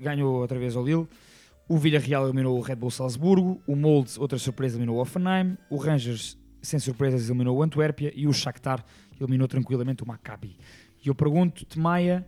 ganhou 0.00 0.40
outra 0.40 0.58
vez 0.58 0.74
ao 0.74 0.84
Lille, 0.84 1.06
o 1.68 1.78
Villarreal 1.78 2.24
eliminou 2.24 2.58
o 2.58 2.60
Red 2.60 2.76
Bull 2.76 2.90
Salzburgo, 2.90 3.62
o 3.66 3.76
Moldes, 3.76 4.18
outra 4.18 4.38
surpresa, 4.38 4.74
eliminou 4.74 4.96
o 4.96 5.00
Offenheim, 5.00 5.56
o 5.70 5.76
Rangers, 5.76 6.36
sem 6.60 6.78
surpresas, 6.78 7.28
eliminou 7.28 7.56
o 7.56 7.62
Antuérpia 7.62 8.12
e 8.14 8.26
o 8.26 8.32
Shakhtar 8.32 8.84
eliminou 9.20 9.46
tranquilamente 9.46 10.02
o 10.02 10.06
Maccabi. 10.06 10.56
E 11.04 11.08
eu 11.08 11.14
pergunto-te, 11.14 11.78
Maia, 11.78 12.26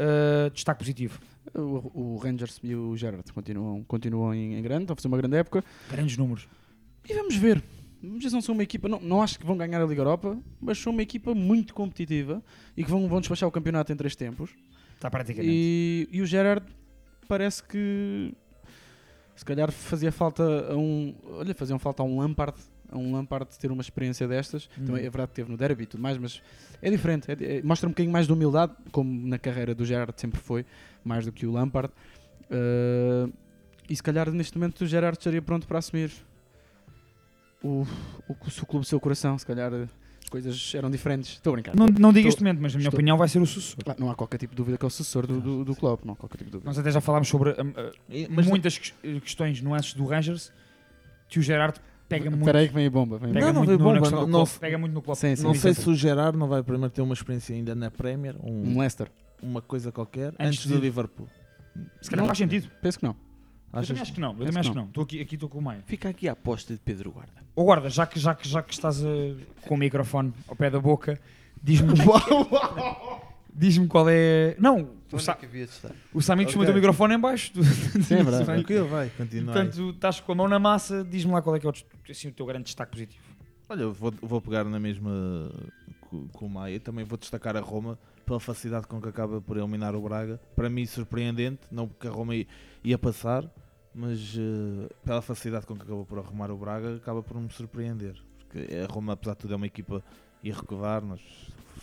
uh, 0.00 0.50
destaque 0.50 0.78
positivo. 0.78 1.20
O, 1.54 2.14
o 2.14 2.16
Rangers 2.16 2.58
e 2.62 2.74
o 2.74 2.96
Gerrard 2.96 3.30
continuam, 3.32 3.84
continuam 3.84 4.34
em, 4.34 4.54
em 4.54 4.62
grande, 4.62 4.84
estão 4.84 4.94
a 4.94 4.96
fazer 4.96 5.08
uma 5.08 5.18
grande 5.18 5.36
época. 5.36 5.62
Grandes 5.90 6.16
números. 6.16 6.48
E 7.08 7.12
vamos 7.12 7.36
ver. 7.36 7.62
Se 8.20 8.32
não 8.32 8.40
são 8.40 8.54
uma 8.54 8.62
equipa. 8.62 8.88
Não, 8.88 9.00
não 9.00 9.22
acho 9.22 9.38
que 9.38 9.46
vão 9.46 9.56
ganhar 9.56 9.80
a 9.80 9.84
Liga 9.86 10.00
Europa, 10.00 10.38
mas 10.60 10.78
são 10.78 10.92
uma 10.92 11.02
equipa 11.02 11.34
muito 11.34 11.74
competitiva 11.74 12.42
e 12.76 12.84
que 12.84 12.90
vão, 12.90 13.08
vão 13.08 13.20
despachar 13.20 13.48
o 13.48 13.52
campeonato 13.52 13.92
em 13.92 13.96
três 13.96 14.14
tempos. 14.16 14.50
Está 14.94 15.10
praticamente. 15.10 15.52
E, 15.52 16.08
e 16.10 16.22
o 16.22 16.26
Gerard 16.26 16.64
parece 17.28 17.62
que 17.62 18.32
se 19.36 19.44
calhar 19.44 19.70
fazia 19.72 20.12
falta 20.12 20.42
a 20.72 20.76
um. 20.76 21.14
Olha, 21.24 21.54
faziam 21.54 21.78
falta 21.78 22.02
a 22.02 22.06
um 22.06 22.18
Lampard. 22.20 22.58
A 22.90 22.98
um 22.98 23.12
Lampard 23.12 23.48
ter 23.58 23.72
uma 23.72 23.80
experiência 23.82 24.28
destas. 24.28 24.68
Hum. 24.78 24.84
Também 24.86 25.00
é 25.00 25.10
verdade 25.10 25.28
que 25.28 25.34
teve 25.34 25.50
no 25.50 25.56
derby 25.56 25.82
e 25.82 25.86
tudo 25.86 26.02
mais, 26.02 26.16
mas 26.18 26.42
é 26.80 26.90
diferente. 26.90 27.30
é- 27.30 27.58
é- 27.58 27.62
mostra 27.62 27.88
um 27.88 27.92
bocadinho 27.92 28.12
mais 28.12 28.26
de 28.26 28.32
humildade, 28.32 28.72
como 28.92 29.26
na 29.26 29.38
carreira 29.38 29.74
do 29.74 29.84
Gerard 29.84 30.18
sempre 30.20 30.40
foi, 30.40 30.64
mais 31.02 31.24
do 31.24 31.32
que 31.32 31.46
o 31.46 31.52
Lampard. 31.52 31.92
Uh, 32.44 33.32
e 33.88 33.96
se 33.96 34.02
calhar 34.02 34.30
neste 34.30 34.56
momento 34.56 34.82
o 34.82 34.86
Gerard 34.86 35.18
estaria 35.18 35.42
pronto 35.42 35.66
para 35.66 35.78
assumir 35.78 36.10
o, 37.64 37.86
o, 38.28 38.32
o 38.32 38.66
clube 38.66 38.84
do 38.84 38.88
seu 38.88 39.00
coração. 39.00 39.38
Se 39.38 39.46
calhar 39.46 39.72
uh, 39.72 39.88
as 40.22 40.28
coisas 40.28 40.72
eram 40.74 40.90
diferentes. 40.90 41.30
Estou 41.32 41.52
a 41.52 41.54
brincar. 41.54 41.74
Não, 41.76 41.86
não 41.86 42.12
digo 42.12 42.20
Estou- 42.20 42.28
este 42.28 42.42
momento, 42.42 42.60
mas 42.62 42.72
na 42.74 42.78
minha 42.78 42.88
estou- 42.88 42.98
opinião 42.98 43.16
vai 43.16 43.28
ser 43.28 43.40
o 43.40 43.46
sucessor. 43.46 43.78
Ah, 43.86 43.96
não 43.98 44.10
há 44.10 44.14
qualquer 44.14 44.38
tipo 44.38 44.52
de 44.52 44.56
dúvida 44.56 44.78
que 44.78 44.84
é 44.84 44.88
o 44.88 44.90
sucessor 44.90 45.26
do, 45.26 45.40
do, 45.40 45.64
do 45.64 45.74
clube. 45.76 46.02
Não 46.04 46.14
há 46.14 46.16
qualquer 46.16 46.38
tipo 46.38 46.50
de 46.50 46.52
dúvida. 46.52 46.68
Nós 46.68 46.78
até 46.78 46.90
já 46.90 47.00
falámos 47.00 47.28
sobre 47.28 47.50
uh, 47.50 47.56
mas 48.30 48.46
muitas 48.46 48.92
eh, 49.02 49.20
questões, 49.20 49.60
nuances 49.60 49.94
do 49.94 50.04
Rangers 50.06 50.52
que 51.28 51.38
o 51.38 51.42
Gerard 51.42 51.78
pega 52.08 52.30
muito. 52.30 52.42
Espera 52.42 52.58
aí 52.58 52.68
que 52.68 52.74
vem 52.74 52.86
a 52.86 52.90
bomba. 52.90 53.18
Vem 53.18 53.32
Pega 53.32 53.46
Não, 53.46 53.52
não 53.54 53.60
muito 53.64 53.68
veio 53.68 53.78
no, 53.78 53.84
bomba, 54.00 54.10
não- 54.10 54.26
não- 54.26 54.44
Klopp, 54.44 54.58
pega 54.60 54.78
muito 54.78 54.92
no 54.92 55.02
Klopp. 55.02 55.18
Sim, 55.18 55.36
sim. 55.36 55.42
não 55.42 55.54
sei 55.54 55.72
se 55.74 55.88
o 55.88 55.94
Gerard 55.94 56.36
não 56.38 56.46
vai 56.48 56.62
primeiro 56.62 56.90
ter 56.90 57.02
uma 57.02 57.14
experiência 57.14 57.54
ainda 57.56 57.74
na 57.74 57.90
Premier, 57.90 58.36
Um 58.42 58.72
um, 58.74 58.78
Leicester. 58.78 59.08
uma 59.42 59.60
coisa 59.62 59.90
qualquer, 59.90 60.28
Antes 60.38 60.46
antes, 60.60 60.62
de- 60.62 60.74
do 60.74 60.78
Liverpool. 60.80 61.28
Se 62.00 62.08
calhar 62.10 62.22
Não. 62.22 62.26
faz 62.26 62.38
sentido. 62.38 62.70
Penso 62.80 62.98
que 62.98 63.04
não. 63.04 63.16
Eu 63.74 63.80
Achas? 63.80 63.88
também 63.88 64.02
acho 64.02 64.12
que 64.12 64.20
não. 64.20 64.30
Eu 64.32 64.46
também 64.46 64.60
acho 64.60 64.70
que 64.70 64.76
não. 64.76 64.84
Estou 64.86 65.04
aqui, 65.04 65.20
aqui 65.20 65.34
estou 65.34 65.48
com 65.48 65.58
o 65.58 65.62
Maia. 65.62 65.82
Fica 65.86 66.08
aqui 66.08 66.28
a 66.28 66.32
aposta 66.32 66.72
de 66.74 66.80
Pedro 66.80 67.10
Guarda. 67.10 67.32
Ô 67.56 67.64
guarda, 67.64 67.88
já 67.90 68.06
que, 68.06 68.18
já 68.18 68.34
que, 68.34 68.48
já 68.48 68.62
que 68.62 68.72
estás 68.72 69.02
eh, 69.04 69.34
com 69.66 69.74
o 69.74 69.78
microfone 69.78 70.32
ao 70.48 70.56
pé 70.56 70.70
da 70.70 70.80
boca, 70.80 71.20
diz-me 71.62 71.92
diz-me 73.54 73.86
qual 73.86 74.06
é. 74.08 74.56
Não, 74.58 74.88
o, 75.12 75.18
Sa 75.18 75.34
que 75.34 75.46
havia 75.46 75.64
de 75.66 75.70
estar? 75.72 75.92
o 76.12 76.20
Sami 76.20 76.44
costuma 76.44 76.64
Ok. 76.64 76.72
ter 76.72 76.78
o 76.78 76.80
microfone 76.80 77.14
em 77.14 77.18
baixo. 77.18 77.52
Sim, 77.62 78.14
é 78.14 78.22
verdade. 78.22 78.44
Tranquilo, 78.44 78.88
vai, 78.88 79.08
continua. 79.10 79.54
aí. 79.54 79.62
Portanto, 79.66 79.90
estás 79.90 80.20
com 80.20 80.32
a 80.32 80.34
mão 80.34 80.48
na 80.48 80.58
massa, 80.58 81.04
diz-me 81.04 81.32
lá 81.32 81.40
qual 81.42 81.54
é 81.56 81.60
que 81.60 81.66
é 81.66 81.68
o, 81.68 81.72
dest- 81.72 81.86
assim, 82.10 82.28
o 82.28 82.32
teu 82.32 82.46
grande 82.46 82.64
destaque 82.64 82.92
positivo. 82.92 83.22
Olha, 83.68 83.82
eu 83.82 83.92
vou, 83.92 84.12
vou 84.20 84.40
pegar 84.40 84.64
na 84.64 84.78
mesma 84.80 85.50
co- 86.00 86.26
com 86.32 86.46
o 86.46 86.50
Maia. 86.50 86.78
Também 86.80 87.04
vou 87.04 87.16
destacar 87.16 87.56
a 87.56 87.60
Roma 87.60 87.98
pela 88.26 88.40
facilidade 88.40 88.86
com 88.86 89.00
que 89.00 89.08
acaba 89.08 89.40
por 89.40 89.56
eliminar 89.56 89.94
o 89.94 90.00
Braga. 90.02 90.40
Para 90.56 90.68
mim, 90.68 90.84
surpreendente. 90.86 91.60
Não 91.70 91.86
porque 91.86 92.08
a 92.08 92.10
Roma 92.10 92.34
i- 92.34 92.46
ia 92.82 92.98
passar, 92.98 93.44
mas 93.94 94.34
eh, 94.36 94.92
pela 95.04 95.22
facilidade 95.22 95.66
com 95.66 95.76
que 95.76 95.82
acabou 95.82 96.04
por 96.04 96.18
arrumar 96.18 96.50
o 96.50 96.56
Braga, 96.56 96.96
acaba 96.96 97.22
por 97.22 97.40
me 97.40 97.50
surpreender. 97.50 98.16
Porque 98.38 98.74
a 98.74 98.92
Roma, 98.92 99.12
apesar 99.12 99.34
de 99.34 99.38
tudo, 99.38 99.54
é 99.54 99.56
uma 99.56 99.66
equipa 99.66 100.02
irregular. 100.42 101.02
Nós 101.04 101.20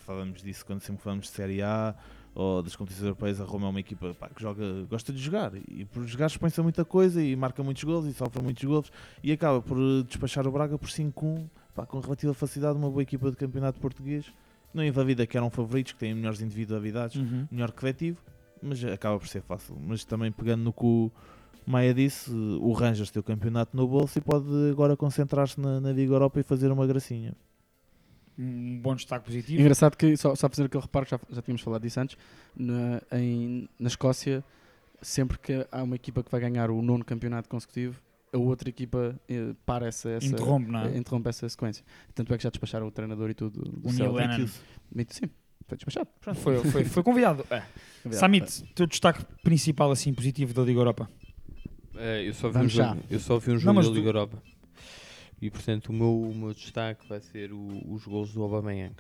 falamos 0.06 0.42
disso 0.42 0.66
quando 0.66 0.82
sempre 0.82 1.02
falamos 1.02 1.28
de 1.28 1.32
Série 1.32 1.62
A 1.62 1.96
ou 2.36 2.62
das 2.62 2.76
competições 2.76 3.06
europeias. 3.06 3.40
A 3.40 3.46
Roma 3.46 3.68
é 3.68 3.70
uma 3.70 3.80
equipa 3.80 4.14
pá, 4.14 4.30
que 4.30 4.42
joga, 4.42 4.84
gosta 4.90 5.14
de 5.14 5.20
jogar 5.20 5.54
e 5.56 5.86
por 5.86 6.06
jogar 6.06 6.28
expõe-se 6.28 6.60
a 6.60 6.64
muita 6.64 6.84
coisa 6.84 7.22
e 7.22 7.36
marca 7.36 7.64
muitos 7.64 7.84
gols 7.84 8.06
e 8.06 8.14
sofre 8.14 8.42
muitos 8.42 8.64
gols 8.64 8.92
e 9.24 9.32
acaba 9.32 9.62
por 9.62 9.78
eh, 9.78 10.04
despachar 10.04 10.46
o 10.48 10.52
Braga 10.52 10.78
por 10.78 10.90
5-1 10.90 11.50
pá, 11.74 11.86
com 11.86 12.00
relativa 12.00 12.34
facilidade, 12.34 12.78
uma 12.78 12.90
boa 12.90 13.02
equipa 13.02 13.30
de 13.32 13.38
campeonato 13.38 13.80
português. 13.80 14.32
Não 14.74 14.84
invalida 14.84 15.28
que 15.28 15.36
eram 15.36 15.50
favoritos, 15.50 15.92
que 15.92 16.00
têm 16.00 16.16
melhores 16.16 16.42
individualidades, 16.42 17.22
melhor 17.52 17.72
coletivo, 17.72 18.22
mas 18.64 18.82
acaba 18.86 19.20
por 19.20 19.28
ser 19.28 19.42
fácil. 19.42 19.78
Mas 19.78 20.06
também 20.06 20.32
pegando 20.32 20.64
no 20.64 20.74
o 20.78 21.12
Maia 21.66 21.94
disse, 21.94 22.32
o 22.32 22.72
Rangers 22.74 23.12
tem 23.12 23.20
o 23.20 23.24
campeonato 23.24 23.76
no 23.78 23.88
bolso 23.88 24.18
e 24.18 24.22
pode 24.22 24.48
agora 24.70 24.96
concentrar-se 24.98 25.60
na, 25.60 25.80
na 25.80 25.92
Liga 25.92 26.14
Europa 26.14 26.40
e 26.40 26.44
fazer 26.44 26.72
uma 26.72 26.86
gracinha. 26.88 27.34
um 28.38 28.80
bom 28.82 28.96
destaque 28.96 29.26
positivo. 29.26 29.62
Engraçado 29.62 29.96
que, 29.96 30.18
só, 30.18 30.34
só 30.36 30.50
fazer 30.50 30.66
aquele 30.66 30.82
reparo 30.82 31.06
já, 31.08 31.20
já 31.30 31.42
tínhamos 31.42 31.62
falado 31.62 31.82
disso 31.82 32.00
antes, 32.00 32.18
na, 32.56 33.02
em, 33.12 33.70
na 33.80 33.88
Escócia, 33.88 34.44
sempre 35.02 35.38
que 35.38 35.66
há 35.72 35.84
uma 35.84 35.96
equipa 35.96 36.24
que 36.24 36.32
vai 36.32 36.42
ganhar 36.42 36.72
o 36.72 36.82
nono 36.82 37.06
campeonato 37.06 37.48
consecutivo, 37.48 38.00
a 38.34 38.38
outra 38.38 38.70
equipa 38.70 39.20
eh, 39.28 39.54
para 39.66 39.88
essa, 39.88 40.10
essa 40.10 40.26
Interrompe, 40.26 40.72
não 40.72 40.80
é? 40.86 40.98
interrompe 40.98 41.28
essa 41.28 41.48
sequência. 41.50 41.84
Tanto 42.16 42.34
é 42.34 42.38
que 42.38 42.44
já 42.44 42.50
despacharam 42.50 42.88
o 42.88 42.92
treinador 42.92 43.30
e 43.30 43.34
tudo. 43.34 43.62
do 43.62 43.90
O 43.90 43.92
Neil. 43.92 44.14
Lennon. 44.14 44.48
Sim, 45.10 45.30
foi 45.68 45.78
despachado. 45.78 46.08
Foi, 46.36 46.58
foi, 46.64 46.84
foi 46.86 47.04
convidado. 47.04 47.46
É. 47.50 47.62
Convidado. 48.02 48.20
Samit, 48.20 48.64
teu 48.74 48.88
destaque 48.88 49.24
principal 49.44 49.92
assim 49.92 50.14
positivo 50.14 50.54
da 50.54 50.62
Liga 50.64 50.80
Europa? 50.80 51.10
Eh, 52.04 52.28
eu, 52.30 52.34
só 52.34 52.48
vi 52.50 52.56
um 52.56 52.60
Vamos 52.60 52.72
jogo, 52.74 52.96
já. 52.96 52.98
eu 53.10 53.20
só 53.20 53.38
vi 53.38 53.52
um 53.52 53.54
Não, 53.54 53.60
jogo 53.60 53.76
mas 53.76 53.86
da 53.86 53.92
tu- 53.92 53.96
Liga 53.96 54.08
Europa. 54.10 54.44
E 55.42 55.50
portanto 55.50 55.90
o 55.90 55.94
meu, 55.94 56.22
o 56.22 56.36
meu 56.36 56.54
destaque 56.54 57.08
vai 57.08 57.20
ser 57.20 57.52
o- 57.52 57.94
os 57.94 58.04
gols 58.06 58.32
do 58.34 58.42
Aubameyang. 58.44 58.96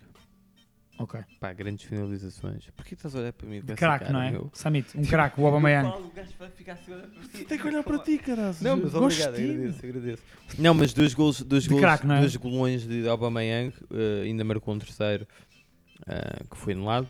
Ok. 1.00 1.20
Pá, 1.40 1.52
grandes 1.52 1.86
finalizações. 1.86 2.70
Porquê 2.76 2.94
estás 2.94 3.16
a 3.16 3.20
olhar 3.20 3.34
para 3.34 3.48
mim 3.48 3.62
craque, 3.76 4.12
não 4.12 4.22
é? 4.22 4.30
meu? 4.32 4.52
Samit, 4.54 4.96
um 4.96 5.04
craque, 5.04 5.40
o 5.42 5.46
Aubameyang. 5.48 5.88
O 5.98 6.12
gajo 6.14 6.32
vai 6.38 6.50
ficar 6.52 6.74
assim 6.74 6.94
a. 6.94 7.46
Tem 7.46 7.58
que 7.58 7.68
olhar 7.68 7.84
para 7.84 7.98
ti, 8.00 8.18
caralho. 8.20 8.56
Não, 8.62 8.78
mas 8.78 8.94
obrigado, 8.94 9.34
agradeço, 9.36 9.86
agradeço. 9.86 10.24
Não, 10.60 10.74
mas 10.76 10.94
dois 10.94 11.14
gols, 11.16 11.42
dois 11.42 11.66
gols, 11.66 12.04
não 12.04 12.16
é? 12.16 12.20
dois 12.20 12.36
golões 12.36 12.86
de 12.88 13.08
Aubameyang, 13.08 13.74
eh, 13.92 14.22
ainda 14.26 14.44
marcou 14.44 14.76
um 14.76 14.80
terceiro 14.80 15.28
eh, 16.08 16.44
que 16.52 16.58
foi 16.58 16.74
anulado 16.74 17.10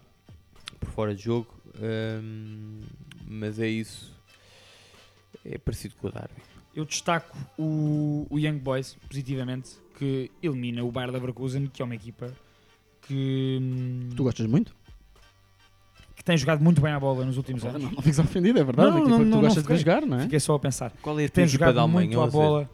por 0.80 0.90
fora 0.90 1.14
de 1.16 1.24
jogo, 1.24 1.48
ehm, 1.82 2.82
mas 3.28 3.60
é 3.60 3.68
isso. 3.68 4.14
É 5.46 5.58
parecido 5.58 5.96
com 6.00 6.08
o 6.08 6.12
Darwin. 6.12 6.30
Eu 6.76 6.86
destaco 6.86 7.38
o, 7.58 8.26
o 8.30 8.40
Young 8.40 8.60
Boys 8.60 8.96
positivamente, 9.10 9.72
que 9.98 10.32
elimina 10.42 10.84
o 10.84 10.92
Bayer 10.92 11.12
Leverkusen, 11.12 11.68
que 11.68 11.82
é 11.82 11.86
uma 11.86 11.96
equipa 11.96 12.32
que, 13.02 13.60
hum, 13.62 14.10
Tu 14.16 14.24
gostas 14.24 14.46
muito? 14.48 14.74
que 16.16 16.24
tem 16.24 16.38
jogado 16.38 16.64
muito 16.64 16.80
bem 16.80 16.92
a 16.94 17.00
bola 17.00 17.26
nos 17.26 17.36
últimos 17.38 17.66
anos. 17.66 17.82
Não, 17.82 17.92
não 17.94 18.02
fiques 18.04 18.20
ofendido, 18.20 18.60
é 18.60 18.64
verdade. 18.64 18.92
Não, 18.92 18.98
equipa 19.00 19.10
não, 19.10 19.18
que 19.20 19.26
tu 19.26 19.30
não, 19.32 19.42
gostas 19.42 19.64
não 19.64 19.72
de 19.76 19.80
jogar, 19.80 20.02
não 20.06 20.20
é? 20.20 20.24
Fiquei 20.24 20.40
só 20.40 20.54
a 20.54 20.60
pensar. 20.60 20.92
Qual 21.02 21.20
é 21.20 21.26
a 21.26 21.30
Tem 21.30 21.48
jogado 21.48 21.74
da 21.74 21.82
Alemanha? 21.82 22.08
muito 22.10 22.22
a 22.22 22.28
bola 22.28 22.70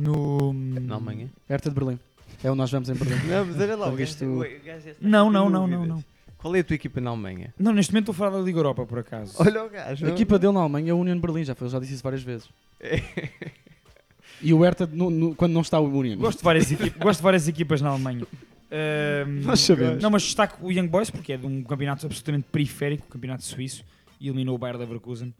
no... 0.00 0.52
Na 0.52 0.94
Alemanha? 0.94 1.28
Hertha 1.48 1.68
de 1.68 1.74
Berlim. 1.74 1.98
É 2.44 2.48
onde 2.48 2.58
nós 2.58 2.70
vamos 2.70 2.88
em 2.88 2.94
Berlim. 2.94 3.16
Não, 3.26 3.44
mas 3.44 3.60
olha 3.60 3.76
lá, 3.76 3.88
o 3.88 3.96
gajo- 3.96 4.24
o 4.24 4.38
gajo 4.64 4.88
está 4.88 4.94
Não, 5.00 5.32
não, 5.32 5.50
não, 5.50 5.66
não, 5.66 5.84
não. 5.84 6.04
Qual 6.42 6.54
é 6.56 6.58
a 6.60 6.64
tua 6.64 6.74
equipa 6.74 7.00
na 7.00 7.10
Alemanha? 7.10 7.54
Não, 7.58 7.72
neste 7.72 7.92
momento 7.92 8.10
estou 8.10 8.26
a 8.26 8.28
falar 8.30 8.38
da 8.38 8.44
Liga 8.44 8.58
Europa, 8.58 8.84
por 8.84 8.98
acaso. 8.98 9.34
Olha 9.38 9.64
o 9.64 9.70
gajo. 9.70 10.04
A 10.04 10.08
equipa 10.10 10.38
dele 10.38 10.52
na 10.52 10.60
Alemanha 10.60 10.88
é 10.88 10.90
a 10.90 10.94
Union 10.96 11.18
Berlim, 11.20 11.44
já, 11.44 11.54
foi- 11.54 11.68
já 11.68 11.78
disse 11.78 11.94
isso 11.94 12.02
várias 12.02 12.22
vezes. 12.22 12.48
E 14.40 14.52
o 14.52 14.58
Hertha, 14.60 14.88
no- 14.92 15.08
no- 15.10 15.34
quando 15.36 15.52
não 15.52 15.60
está 15.60 15.78
o 15.78 15.84
Union. 15.98 16.16
Gosto 16.18 16.38
de 16.38 16.44
várias, 16.44 16.72
equipas, 16.72 17.00
gosto 17.00 17.18
de 17.20 17.22
várias 17.22 17.46
equipas 17.46 17.80
na 17.80 17.90
Alemanha. 17.90 18.26
Ahm, 18.72 19.42
Nós 19.44 19.60
sabemos. 19.60 20.02
Não, 20.02 20.10
mas 20.10 20.22
destaco 20.24 20.66
o 20.66 20.72
Young 20.72 20.88
Boys 20.88 21.10
porque 21.10 21.34
é 21.34 21.36
de 21.36 21.46
um 21.46 21.62
campeonato 21.62 22.04
absolutamente 22.06 22.48
periférico, 22.50 23.04
o 23.06 23.08
campeonato 23.08 23.44
suíço, 23.44 23.84
e 24.20 24.26
eliminou 24.28 24.56
o 24.56 24.58
Bayer 24.58 24.76
Leverkusen 24.76 25.32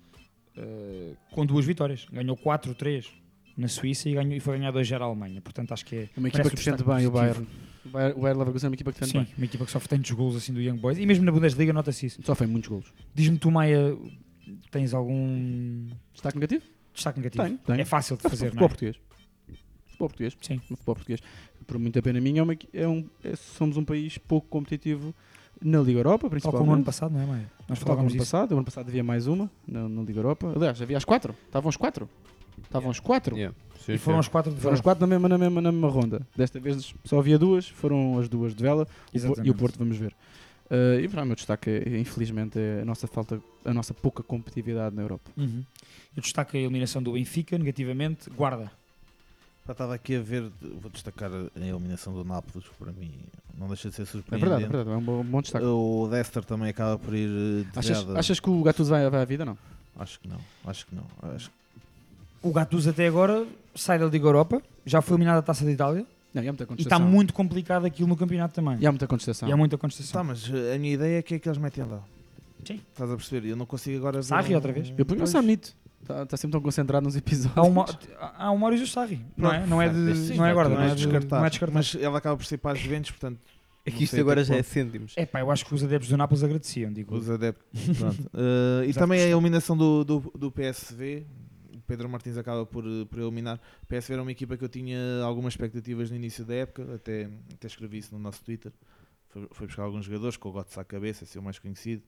eh, 0.56 1.14
com 1.32 1.44
duas 1.44 1.64
vitórias. 1.64 2.06
Ganhou 2.12 2.36
4-3 2.36 3.06
na 3.56 3.66
Suíça 3.66 4.08
e, 4.08 4.14
ganhou, 4.14 4.34
e 4.34 4.40
foi 4.40 4.56
ganhar 4.58 4.72
2-0 4.72 5.00
à 5.00 5.04
Alemanha. 5.04 5.40
Portanto, 5.40 5.72
acho 5.72 5.84
que 5.84 5.96
é 5.96 6.02
É 6.02 6.18
uma 6.18 6.28
equipa 6.28 6.48
que 6.48 6.54
um 6.54 6.56
defende 6.56 6.84
bem 6.84 7.06
o 7.06 7.10
positivo. 7.10 7.12
Bayern. 7.12 7.40
O 7.40 7.44
Bayern, 7.44 7.71
o 7.84 7.88
Bayern 7.90 8.38
Leverkusen 8.38 8.66
é 8.66 8.68
uma 8.70 8.74
equipa 8.74 8.92
que 8.92 9.00
defende 9.00 9.12
Sim, 9.18 9.24
bem. 9.24 9.34
uma 9.38 9.44
equipa 9.46 9.64
que 9.64 9.70
sofre 9.70 9.88
tantos 9.88 10.10
golos 10.12 10.36
assim 10.36 10.52
do 10.52 10.60
Young 10.60 10.78
Boys. 10.78 10.98
E 10.98 11.06
mesmo 11.06 11.24
na 11.24 11.32
Bundesliga 11.32 11.72
nota-se 11.72 12.06
isso. 12.06 12.20
Só 12.24 12.34
foi 12.34 12.46
muitos 12.46 12.68
golos. 12.68 12.92
Diz-me 13.14 13.38
tu, 13.38 13.50
Maia, 13.50 13.96
tens 14.70 14.94
algum 14.94 15.86
Destaque 16.12 16.36
negativo? 16.36 16.64
destaque 16.94 17.18
negativo? 17.20 17.44
Tenho, 17.44 17.58
tenho. 17.58 17.80
É 17.80 17.84
fácil 17.84 18.16
de 18.16 18.22
fazer, 18.22 18.50
futebol 18.50 18.60
não 18.60 18.66
é? 18.66 18.68
português. 18.68 18.96
Futebol 19.86 20.08
português. 20.08 20.36
Sim. 20.40 20.54
No 20.70 20.76
futebol 20.76 20.94
português. 20.94 21.20
Por 21.66 21.78
muita 21.78 22.02
pena 22.02 22.20
minha, 22.20 22.40
é 22.40 22.42
uma, 22.42 22.56
é 22.74 22.88
um, 22.88 23.08
é- 23.24 23.36
somos 23.36 23.76
um 23.76 23.84
país 23.84 24.18
pouco 24.18 24.48
competitivo 24.48 25.14
na 25.64 25.80
Liga 25.80 26.00
Europa, 26.00 26.22
Tal 26.22 26.30
principalmente. 26.30 26.58
como 26.58 26.70
no 26.72 26.76
ano 26.76 26.84
passado, 26.84 27.12
não 27.12 27.20
é, 27.20 27.26
Maia? 27.26 27.42
Nós 27.42 27.50
Tal 27.50 27.66
como 27.68 27.78
falávamos 27.86 28.12
ano 28.12 28.20
disso. 28.20 28.30
passado. 28.32 28.52
O 28.52 28.54
ano 28.56 28.64
passado 28.64 28.88
havia 28.88 29.04
mais 29.04 29.26
uma 29.28 29.50
na, 29.66 29.88
na 29.88 30.02
Liga 30.02 30.18
Europa. 30.18 30.52
Aliás, 30.56 30.82
havia 30.82 30.96
as 30.96 31.04
quatro. 31.04 31.34
Estavam 31.46 31.68
os 31.68 31.76
quatro. 31.76 32.08
Estavam 32.64 32.90
os 32.90 33.00
quatro. 33.00 33.36
Yeah. 33.36 33.56
Sim, 33.84 33.92
E 33.94 33.98
foram 33.98 34.18
sim. 34.18 34.20
os 34.20 34.28
quatro 34.28 34.52
de 34.52 34.60
Foram 34.60 34.74
os 34.74 34.80
Vela. 34.80 34.82
quatro 34.84 35.00
na 35.00 35.06
mesma, 35.06 35.28
na, 35.28 35.38
mesma, 35.38 35.60
na 35.60 35.72
mesma 35.72 35.88
ronda. 35.88 36.22
Desta 36.36 36.60
vez 36.60 36.94
só 37.04 37.18
havia 37.18 37.38
duas, 37.38 37.68
foram 37.68 38.18
as 38.18 38.28
duas 38.28 38.54
de 38.54 38.62
Vela 38.62 38.86
Po- 38.86 38.92
e 39.12 39.16
o 39.16 39.18
Exatamente. 39.18 39.54
Porto, 39.58 39.78
vamos 39.78 39.96
ver. 39.96 40.14
Uh, 40.70 41.00
e 41.02 41.08
para 41.08 41.22
o 41.22 41.26
meu 41.26 41.34
destaque, 41.36 41.68
é, 41.68 41.98
infelizmente, 41.98 42.58
é 42.58 42.80
a 42.80 42.84
nossa 42.84 43.06
falta, 43.06 43.40
a 43.64 43.74
nossa 43.74 43.92
pouca 43.92 44.22
competitividade 44.22 44.94
na 44.96 45.02
Europa. 45.02 45.30
Uhum. 45.36 45.62
Eu 46.16 46.22
destaco 46.22 46.56
a 46.56 46.60
eliminação 46.60 47.02
do 47.02 47.12
Benfica, 47.12 47.58
negativamente. 47.58 48.30
Guarda. 48.30 48.70
Já 49.66 49.72
estava 49.72 49.94
aqui 49.94 50.16
a 50.16 50.20
ver, 50.20 50.50
vou 50.80 50.90
destacar 50.90 51.30
a 51.32 51.60
eliminação 51.60 52.12
do 52.14 52.24
Nápoles, 52.24 52.66
que 52.68 52.74
para 52.76 52.90
mim 52.92 53.12
não 53.58 53.68
deixa 53.68 53.90
de 53.90 53.94
ser 53.96 54.02
É 54.02 54.04
surpreendente. 54.06 54.48
verdade, 54.48 54.64
é 54.64 54.68
verdade, 54.76 54.90
é 54.96 54.98
um 54.98 55.02
bom, 55.04 55.22
bom 55.24 55.40
destaque. 55.42 55.64
O 55.64 56.06
Leicester 56.10 56.44
também 56.44 56.68
acaba 56.70 56.98
por 56.98 57.14
ir 57.14 57.28
eh, 57.28 57.70
de 57.70 57.78
Achas, 57.78 58.08
achas 58.10 58.40
que 58.40 58.48
o 58.50 58.62
Gattuso 58.62 58.90
vai, 58.90 59.08
vai 59.10 59.22
à 59.22 59.24
vida? 59.24 59.44
Não. 59.44 59.56
Acho 59.96 60.18
que 60.20 60.26
não, 60.28 60.38
acho 60.64 60.86
que 60.86 60.94
não. 60.94 61.04
Acho 61.34 61.50
que- 61.50 61.56
O 62.42 62.50
Gattuso 62.52 62.90
até 62.90 63.06
agora 63.06 63.46
sai 63.74 63.98
da 63.98 64.06
Liga 64.06 64.26
Europa, 64.26 64.60
já 64.84 65.00
foi 65.00 65.14
eliminado 65.14 65.36
da 65.36 65.42
Taça 65.42 65.64
de 65.64 65.70
Itália 65.70 66.04
Não, 66.34 66.42
e 66.42 66.48
há 66.48 66.52
muita 66.52 66.62
e 66.62 66.64
está 66.64 66.66
contestação. 66.66 67.06
muito 67.08 67.32
complicado 67.32 67.84
aquilo 67.86 68.08
no 68.08 68.16
campeonato 68.16 68.54
também. 68.54 68.76
E 68.80 68.86
há 68.86 68.90
muita 68.92 69.06
contestação. 69.06 69.48
E 69.48 69.52
há 69.52 69.56
muita 69.56 69.78
contestação. 69.78 70.20
Tá, 70.20 70.24
mas 70.24 70.50
eh, 70.52 70.74
a 70.74 70.78
minha 70.78 70.92
ideia 70.94 71.18
é 71.18 71.22
que 71.22 71.34
é 71.34 71.38
que 71.38 71.48
eles 71.48 71.58
metem 71.58 71.84
lá. 71.84 72.02
Sim. 72.64 72.80
Estás 72.92 73.10
a 73.10 73.16
perceber? 73.16 73.48
Eu 73.48 73.56
não 73.56 73.66
consigo 73.66 73.96
agora 73.98 74.18
ver. 74.18 74.24
Sarri 74.24 74.52
um- 74.52 74.56
outra 74.56 74.72
vez? 74.72 74.92
Eu 74.96 75.04
ponho 75.06 75.18
o 75.18 75.22
Pois. 75.22 75.30
Samit. 75.30 75.74
Está 76.00 76.26
tá 76.26 76.36
sempre 76.36 76.52
tão 76.52 76.60
concentrado 76.60 77.04
nos 77.04 77.14
episódios. 77.14 77.56
Há, 77.56 77.62
uma, 77.62 77.86
há 78.36 78.50
um 78.50 78.58
Maurício 78.58 78.88
Sarri, 78.88 79.20
não 79.36 79.52
é? 79.52 79.64
Não 79.66 79.80
é, 79.80 79.88
de, 79.88 80.16
Sim, 80.16 80.36
não 80.36 80.44
é 80.44 80.50
agora, 80.50 80.68
tu 80.68 80.74
não 80.74 80.82
é, 80.82 80.88
de, 80.88 80.94
descartar. 80.96 81.38
não 81.38 81.46
é 81.46 81.50
descartar. 81.50 81.74
Mas 81.74 81.94
ela 82.00 82.18
acaba 82.18 82.36
por 82.36 82.44
ser 82.44 82.58
para 82.58 82.72
as 82.72 82.78
Juventus, 82.80 83.12
portanto. 83.12 83.38
É 83.86 83.90
que 83.90 84.02
isto 84.04 84.18
agora 84.18 84.40
até 84.42 84.48
já 84.52 84.56
é 84.56 84.62
cêntimos. 84.64 85.12
É 85.16 85.24
pá, 85.26 85.40
eu 85.40 85.50
acho 85.50 85.64
que 85.64 85.72
os 85.74 85.82
adeptos 85.82 86.08
do 86.08 86.16
Nápoles 86.16 86.42
agradeciam, 86.44 86.92
digo. 86.92 87.14
Os 87.16 87.28
adeptos. 87.30 87.64
Pronto. 87.98 88.30
Eh, 88.34 88.86
e 88.88 88.92
também 88.94 89.18
a 89.20 89.22
adeptos. 89.22 89.32
eliminação 89.32 89.76
do, 89.76 90.04
do, 90.04 90.32
do 90.38 90.50
PSV. 90.52 91.24
Pedro 91.92 92.08
Martins 92.08 92.38
acaba 92.38 92.64
por, 92.64 92.86
eh, 92.86 93.04
por 93.04 93.18
eliminar. 93.18 93.60
O 93.82 93.86
PSV 93.86 94.14
era 94.14 94.22
uma 94.22 94.32
equipa 94.32 94.56
que 94.56 94.64
eu 94.64 94.68
tinha 94.68 94.98
algumas 95.22 95.52
expectativas 95.52 96.08
no 96.08 96.16
início 96.16 96.42
da 96.42 96.54
época, 96.54 96.94
até, 96.94 97.28
até 97.52 97.66
escrevi 97.66 97.98
isso 97.98 98.14
no 98.14 98.18
nosso 98.18 98.42
Twitter. 98.42 98.72
Foi, 99.28 99.46
foi 99.52 99.66
buscar 99.66 99.82
alguns 99.82 100.06
jogadores, 100.06 100.38
com 100.38 100.48
o 100.48 100.52
Götze 100.52 100.80
à 100.80 100.84
cabeça, 100.84 101.26
é 101.30 101.38
o 101.38 101.42
mais 101.42 101.58
conhecido. 101.58 102.02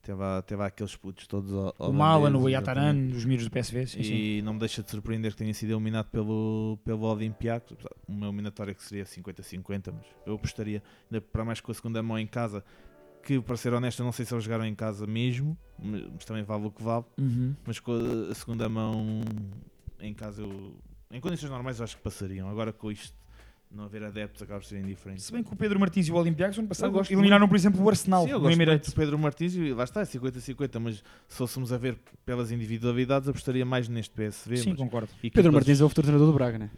Teve, 0.00 0.22
teve 0.46 0.62
aqueles 0.62 0.96
putos 0.96 1.26
todos 1.26 1.52
ao, 1.52 1.90
O 1.90 1.92
Malan, 1.92 2.34
o 2.38 2.48
Yataran, 2.48 3.10
os 3.12 3.26
miros 3.26 3.44
do 3.44 3.50
PSV, 3.50 3.86
sim, 3.86 4.02
sim. 4.02 4.14
E 4.14 4.42
não 4.42 4.54
me 4.54 4.60
deixa 4.60 4.82
de 4.82 4.90
surpreender 4.90 5.32
que 5.32 5.36
tenha 5.36 5.52
sido 5.52 5.72
eliminado 5.72 6.06
pelo, 6.06 6.78
pelo 6.82 7.02
Olympiacos. 7.06 7.76
Uma 8.08 8.28
eliminatória 8.28 8.72
que 8.72 8.82
seria 8.82 9.04
50-50, 9.04 9.92
mas 9.92 10.06
eu 10.24 10.36
apostaria, 10.36 10.82
ainda 11.10 11.20
para 11.20 11.44
mais 11.44 11.60
com 11.60 11.70
a 11.70 11.74
segunda 11.74 12.02
mão 12.02 12.18
em 12.18 12.26
casa, 12.26 12.64
que 13.26 13.40
para 13.40 13.56
ser 13.56 13.74
honesto, 13.74 13.98
eu 14.00 14.04
não 14.04 14.12
sei 14.12 14.24
se 14.24 14.32
eles 14.32 14.44
jogaram 14.44 14.64
em 14.64 14.74
casa 14.74 15.06
mesmo, 15.06 15.56
mas 15.78 16.24
também 16.24 16.44
vale 16.44 16.66
o 16.66 16.70
que 16.70 16.82
vale. 16.82 17.04
Uhum. 17.18 17.54
Mas 17.66 17.80
com 17.80 17.92
a- 18.30 18.34
segunda 18.34 18.68
mão 18.68 19.20
em 20.00 20.14
casa, 20.14 20.42
eu, 20.42 20.74
em 21.10 21.20
condições 21.20 21.50
normais, 21.50 21.78
eu 21.78 21.84
acho 21.84 21.96
que 21.96 22.02
passariam. 22.02 22.48
Agora 22.48 22.72
com 22.72 22.90
isto, 22.90 23.14
não 23.68 23.84
haver 23.84 24.04
adeptos, 24.04 24.40
acaba 24.42 24.60
por 24.60 24.66
ser 24.66 24.78
indiferente. 24.78 25.22
Se 25.22 25.32
bem 25.32 25.42
que 25.42 25.52
o 25.52 25.56
Pedro 25.56 25.78
Martins 25.80 26.06
e 26.06 26.12
o 26.12 26.14
Olympiacos, 26.14 26.56
ano 26.58 26.68
passado, 26.68 27.00
eliminaram, 27.10 27.48
por 27.48 27.56
exemplo, 27.56 27.82
o 27.82 27.88
Arsenal 27.88 28.24
Sim, 28.24 28.30
eu 28.30 28.38
no 28.38 28.48
Emirates. 28.50 28.90
do 28.92 28.94
Pedro 28.96 29.18
Martins 29.18 29.54
e 29.56 29.72
lá 29.72 29.82
está, 29.84 30.02
é 30.02 30.04
50-50, 30.04 30.78
mas 30.78 30.96
se 31.28 31.36
fôssemos 31.36 31.72
a 31.72 31.76
ver 31.76 31.98
pelas 32.24 32.52
individualidades, 32.52 33.28
apostaria 33.28 33.64
mais 33.66 33.88
neste 33.88 34.14
PSV. 34.14 34.56
Sim, 34.58 34.68
mas 34.70 34.78
concordo. 34.78 35.08
Pedro 35.20 35.26
equipas- 35.40 35.52
Martins 35.52 35.80
é 35.80 35.84
o 35.84 35.88
futuro 35.88 36.06
treinador 36.06 36.30
do 36.32 36.36
Braga, 36.38 36.58
né? 36.58 36.70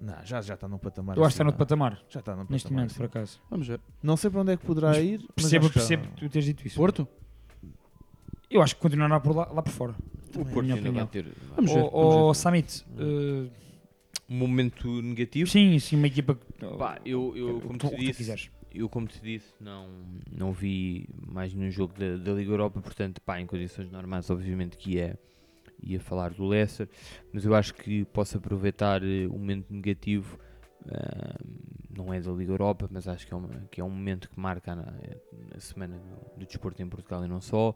Não, 0.00 0.14
já, 0.24 0.40
já 0.40 0.54
está 0.54 0.68
no 0.68 0.78
patamar. 0.78 1.16
Eu 1.16 1.24
acho 1.24 1.30
que 1.30 1.34
está 1.34 1.44
no 1.44 1.52
patamar, 1.52 2.02
Já 2.08 2.20
está 2.20 2.36
no 2.36 2.46
neste 2.48 2.64
patamar 2.64 2.72
momento, 2.82 2.88
por 2.96 3.04
acima. 3.04 3.06
acaso. 3.06 3.40
Vamos 3.50 3.66
ver. 3.66 3.80
Não 4.02 4.16
sei 4.16 4.30
para 4.30 4.40
onde 4.42 4.52
é 4.52 4.56
que 4.56 4.64
poderá 4.64 4.88
Mas 4.88 4.98
ir. 4.98 5.18
mas 5.20 5.28
Percebo, 5.34 5.64
acho 5.66 5.72
que 5.72 5.78
percebo 5.78 6.08
tu 6.16 6.28
teres 6.28 6.44
dito 6.46 6.66
isso. 6.66 6.76
Porto? 6.76 7.08
Eu 8.50 8.62
acho 8.62 8.74
que 8.76 8.80
continuará 8.80 9.20
por 9.20 9.34
lá, 9.36 9.46
lá 9.52 9.62
por 9.62 9.72
fora. 9.72 9.94
O 10.34 10.38
na 10.38 10.44
Porto 10.44 10.62
minha 10.62 10.74
ainda 10.76 10.90
vai 10.92 11.02
opinião. 11.02 11.06
ter 11.06 11.26
Vamos 11.56 11.72
ver. 11.72 11.82
Ver. 11.82 12.34
Samit, 12.34 12.84
eh, 12.98 13.50
um 14.30 14.36
momento 14.36 15.02
negativo. 15.02 15.50
sim, 15.50 15.78
sim, 15.78 15.96
uma 15.96 16.06
equipa 16.06 16.34
que. 16.34 16.66
Pá, 16.76 16.98
eu, 17.04 17.36
eu, 17.36 17.60
como 17.60 17.78
tu- 17.78 17.90
tu 17.90 17.96
disse, 17.96 18.18
quiseres. 18.18 18.50
eu 18.74 18.88
como 18.88 19.06
te 19.06 19.20
disse, 19.20 19.52
não, 19.60 19.88
não 20.30 20.52
vi 20.52 21.08
mais 21.26 21.52
nenhum 21.52 21.70
jogo 21.70 21.92
da, 21.98 22.16
da 22.16 22.32
Liga 22.32 22.50
Europa, 22.52 22.80
portanto, 22.80 23.20
pá, 23.22 23.40
em 23.40 23.46
condições 23.46 23.90
normais, 23.90 24.28
obviamente 24.30 24.76
que 24.78 24.92
ia, 24.96 25.18
ia 25.82 26.00
falar 26.00 26.30
do 26.30 26.46
Leicester, 26.46 26.88
mas 27.32 27.44
eu 27.44 27.54
acho 27.54 27.74
que 27.74 28.04
posso 28.06 28.36
aproveitar 28.36 29.02
eh, 29.02 29.26
o 29.26 29.32
momento 29.32 29.72
negativo, 29.72 30.38
não 31.90 32.12
é 32.12 32.20
da 32.20 32.30
Liga 32.30 32.52
Europa, 32.52 32.88
mas 32.90 33.08
acho 33.08 33.26
que 33.26 33.34
é, 33.34 33.36
uma, 33.36 33.48
que 33.70 33.80
é 33.80 33.84
um 33.84 33.90
momento 33.90 34.30
que 34.30 34.38
marca 34.38 34.72
a, 35.54 35.60
semana 35.60 35.98
do, 36.36 36.46
desporto 36.46 36.80
em 36.82 36.88
Portugal 36.88 37.24
e 37.24 37.28
não 37.28 37.40
só. 37.40 37.74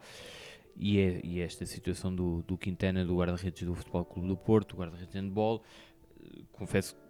E 0.76 0.98
é, 0.98 1.20
e 1.22 1.40
é 1.40 1.44
esta 1.44 1.66
situação 1.66 2.14
do, 2.14 2.42
do 2.42 2.56
Quintana, 2.56 3.04
do 3.04 3.16
guarda-redes 3.16 3.62
do 3.64 3.74
Futebol 3.74 4.04
Clube 4.04 4.28
do 4.28 4.36
Porto, 4.36 4.76
guarda-redes 4.76 5.12
de 5.12 5.18
handball. 5.18 5.62
Confesso 6.52 6.94
que 6.94 7.00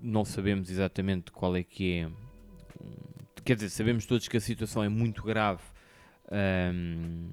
não 0.00 0.24
sabemos 0.24 0.70
exatamente 0.70 1.30
qual 1.30 1.54
é 1.56 1.62
que 1.62 1.98
é. 1.98 2.06
hum, 2.06 2.96
Quer 3.44 3.56
dizer, 3.56 3.70
sabemos 3.70 4.06
todos 4.06 4.28
que 4.28 4.36
a 4.36 4.40
situação 4.40 4.82
é 4.82 4.88
muito 4.88 5.22
grave 5.22 5.62
Ahm, 6.30 7.30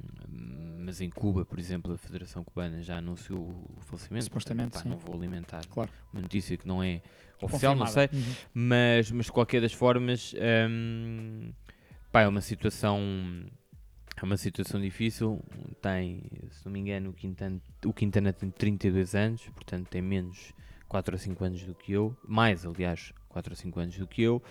mas 0.80 1.02
em 1.02 1.10
Cuba, 1.10 1.45
por 1.45 1.60
exemplo, 1.60 1.94
a 1.94 1.98
Federação 1.98 2.44
Cubana 2.44 2.82
já 2.82 2.98
anunciou 2.98 3.41
o 3.78 3.82
falecimento. 3.82 4.24
Supostamente, 4.26 4.80
sim. 4.80 4.90
Não 4.90 4.98
vou 4.98 5.15
alimentar 5.15 5.61
Claro. 5.68 5.91
uma 6.11 6.22
notícia 6.22 6.57
que 6.57 6.68
não 6.68 6.82
é 6.82 7.02
oficial, 7.41 7.76
não 7.76 7.86
sei. 7.88 8.10
Uhum. 8.11 8.34
Mas, 8.53 9.11
mas 9.11 9.26
de 9.28 9.32
qualquer 9.32 9.61
das 9.61 9.74
formas, 9.74 10.34
hum, 10.69 11.52
pá, 12.11 12.22
é 12.22 12.28
uma 12.28 12.41
situação 12.41 12.99
é 14.19 14.24
uma 14.24 14.38
situação 14.38 14.82
difícil. 14.82 15.40
Tem, 15.82 16.24
se 16.49 16.65
não 16.65 16.72
me 16.72 16.80
engano, 16.80 17.11
o 17.11 17.14
Quintana, 17.14 17.61
o 17.86 17.94
Quintana 17.94 18.34
tem 18.34 18.49
32 18.49 19.14
anos, 19.14 19.44
portanto 19.49 19.88
tem 19.90 20.02
menos 20.02 20.53
4 20.88 21.14
ou 21.14 21.19
5 21.19 21.44
anos 21.44 21.64
do 21.64 21.76
que 21.76 21.91
eu, 21.91 22.18
mais 22.28 22.65
aliás, 22.65 23.14
4 23.30 23.52
ou 23.52 23.56
5 23.56 23.80
anos 23.80 23.98
do 23.98 24.07
que 24.07 24.24
eu, 24.24 24.41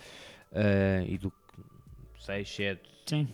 ah, 0.53 1.03
e 1.05 1.17
do 1.17 1.33
6, 2.19 2.47
7 2.55 2.97
Sim. 3.07 3.27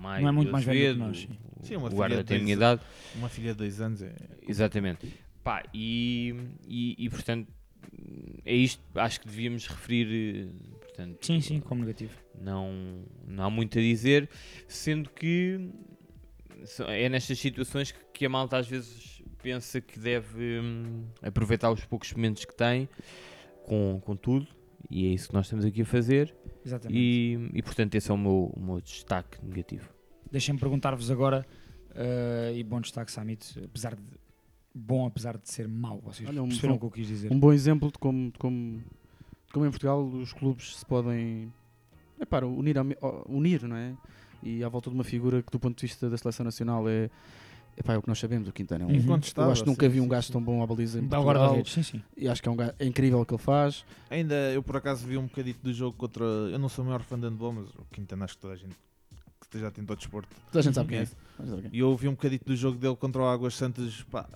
Do 0.00 0.02
Maio, 0.02 0.22
Não 0.22 0.28
é 0.28 0.32
muito 0.32 0.52
mais 0.52 0.64
velho 0.64 0.94
do 0.94 1.00
que 1.00 1.06
nós, 1.06 1.28
sim. 1.62 1.76
uma 1.76 1.86
o 1.86 1.90
filha 1.90 1.96
guarda 1.96 2.16
de 2.18 2.24
tem 2.24 2.36
a 2.36 2.38
dois 2.38 2.42
minha 2.42 2.54
idade. 2.56 2.80
Uma 3.14 3.28
filha 3.28 3.52
de 3.52 3.58
dois 3.58 3.80
anos 3.80 4.02
é. 4.02 4.14
Exatamente. 4.48 5.14
Pá, 5.44 5.62
e, 5.72 6.34
e, 6.66 6.96
e, 6.98 7.08
portanto, 7.08 7.48
é 8.44 8.54
isto, 8.54 8.82
acho 8.94 9.20
que 9.20 9.26
devíamos 9.26 9.66
referir, 9.66 10.06
eh, 10.50 10.76
portanto, 10.80 11.24
Sim, 11.24 11.40
sim, 11.40 11.60
como 11.60 11.80
negativo. 11.80 12.14
não, 12.40 13.04
não 13.26 13.44
há 13.44 13.50
muito 13.50 13.78
a 13.78 13.82
dizer, 13.82 14.28
sendo 14.68 15.08
que 15.10 15.70
é 16.88 17.08
nestas 17.08 17.38
situações 17.38 17.90
que, 17.90 17.98
que 18.12 18.26
a 18.26 18.28
malta 18.28 18.58
às 18.58 18.68
vezes 18.68 19.22
pensa 19.42 19.80
que 19.80 19.98
deve 19.98 20.60
hum, 20.60 21.04
aproveitar 21.22 21.70
os 21.70 21.84
poucos 21.86 22.12
momentos 22.12 22.44
que 22.44 22.54
tem 22.54 22.86
com, 23.64 23.98
com 24.04 24.14
tudo, 24.14 24.46
e 24.88 25.06
é 25.06 25.10
isso 25.10 25.28
que 25.28 25.34
nós 25.34 25.46
estamos 25.46 25.64
aqui 25.64 25.82
a 25.82 25.84
fazer, 25.84 26.34
Exatamente. 26.64 26.98
e, 26.98 27.50
e 27.54 27.62
portanto 27.62 27.94
esse 27.94 28.10
é 28.10 28.14
o 28.14 28.18
meu, 28.18 28.52
o 28.56 28.60
meu 28.60 28.80
destaque 28.80 29.44
negativo. 29.44 29.88
Deixem-me 30.30 30.58
perguntar-vos 30.60 31.10
agora, 31.10 31.46
eh, 31.94 32.52
e 32.56 32.62
bom 32.62 32.80
destaque, 32.80 33.10
Samit, 33.10 33.58
apesar 33.64 33.94
de 33.96 34.02
bom, 34.74 35.06
apesar 35.06 35.36
de 35.36 35.48
ser 35.50 35.66
mau, 35.68 36.00
vocês 36.00 36.28
Olha, 36.28 36.42
um 36.42 36.48
perceberam 36.48 36.74
bom- 36.78 36.86
o 36.86 36.90
que 36.90 36.98
eu 36.98 37.02
quis 37.02 37.08
dizer? 37.08 37.32
Um 37.32 37.38
bom 37.40 37.52
exemplo 37.52 37.90
de 37.90 37.98
como, 37.98 38.30
de 38.30 38.38
como, 38.38 38.78
de 38.78 39.52
como 39.52 39.66
em 39.66 39.70
Portugal 39.70 40.02
os 40.04 40.32
clubes 40.32 40.76
se 40.76 40.86
podem 40.86 41.52
unir, 42.56 42.78
ao 42.78 42.84
me- 42.84 42.96
ao- 43.00 43.24
unir, 43.28 43.62
não 43.64 43.76
é? 43.76 43.94
E 44.42 44.62
à 44.64 44.68
volta 44.68 44.88
de 44.88 44.94
uma 44.94 45.04
figura 45.04 45.42
que, 45.42 45.50
do 45.50 45.58
ponto 45.58 45.76
de 45.78 45.82
vista 45.86 46.08
da 46.08 46.16
seleção 46.16 46.44
nacional, 46.44 46.88
é, 46.88 47.10
epá, 47.76 47.94
é 47.94 47.98
o 47.98 48.02
que 48.02 48.08
nós 48.08 48.18
sabemos. 48.18 48.48
O 48.48 48.52
Quintana 48.52 48.84
é 48.84 48.86
um. 48.86 48.90
Uhum. 48.90 48.96
Eu 48.96 49.00
Incontestável, 49.02 49.52
acho 49.52 49.62
que 49.62 49.68
nunca 49.68 49.86
sim, 49.86 49.92
vi 49.92 50.00
um 50.00 50.08
gajo 50.08 50.26
sim. 50.26 50.32
tão 50.32 50.42
bom 50.42 50.62
à 50.62 50.66
baliza 50.66 50.98
em 50.98 51.02
Portugal. 51.08 51.24
guarda-redes, 51.24 51.72
sim, 51.72 51.82
sim. 51.82 52.02
E 52.16 52.28
acho 52.28 52.42
que 52.42 52.48
é, 52.48 52.52
um 52.52 52.56
gajo, 52.56 52.72
é 52.78 52.86
incrível 52.86 53.20
o 53.20 53.26
que 53.26 53.34
ele 53.34 53.42
faz. 53.42 53.84
Ainda 54.10 54.34
eu 54.52 54.62
por 54.62 54.76
acaso 54.76 55.06
vi 55.06 55.16
um 55.16 55.24
bocadito 55.26 55.60
do 55.62 55.72
jogo 55.72 55.96
contra. 55.96 56.24
Eu 56.24 56.58
não 56.58 56.68
sou 56.68 56.84
o 56.84 56.86
maior 56.86 57.02
fã 57.02 57.18
de 57.18 57.26
handball, 57.26 57.52
mas 57.52 57.68
o 57.70 57.84
Quintana 57.92 58.24
acho 58.24 58.34
que 58.34 58.40
toda 58.42 58.54
a 58.54 58.56
gente 58.56 58.74
que 59.40 59.46
esteja 59.46 59.68
atento 59.68 59.92
ao 59.92 59.96
desporto. 59.96 60.28
Toda 60.52 60.58
a 60.60 60.62
gente 60.62 60.74
sabe 60.74 60.88
quem 60.90 60.98
é. 60.98 61.04
Toda 61.04 61.16
a 61.38 61.44
gente 61.44 61.50
sabe 61.50 61.62
quem 61.62 61.70
é. 61.70 61.74
E 61.76 61.78
eu 61.80 61.96
vi 61.96 62.08
um 62.08 62.12
bocadito 62.12 62.44
do 62.44 62.54
jogo 62.54 62.78
dele 62.78 62.96
contra 62.96 63.22
o 63.22 63.26
Águas 63.26 63.54
Santas, 63.54 64.02
pá, 64.10 64.28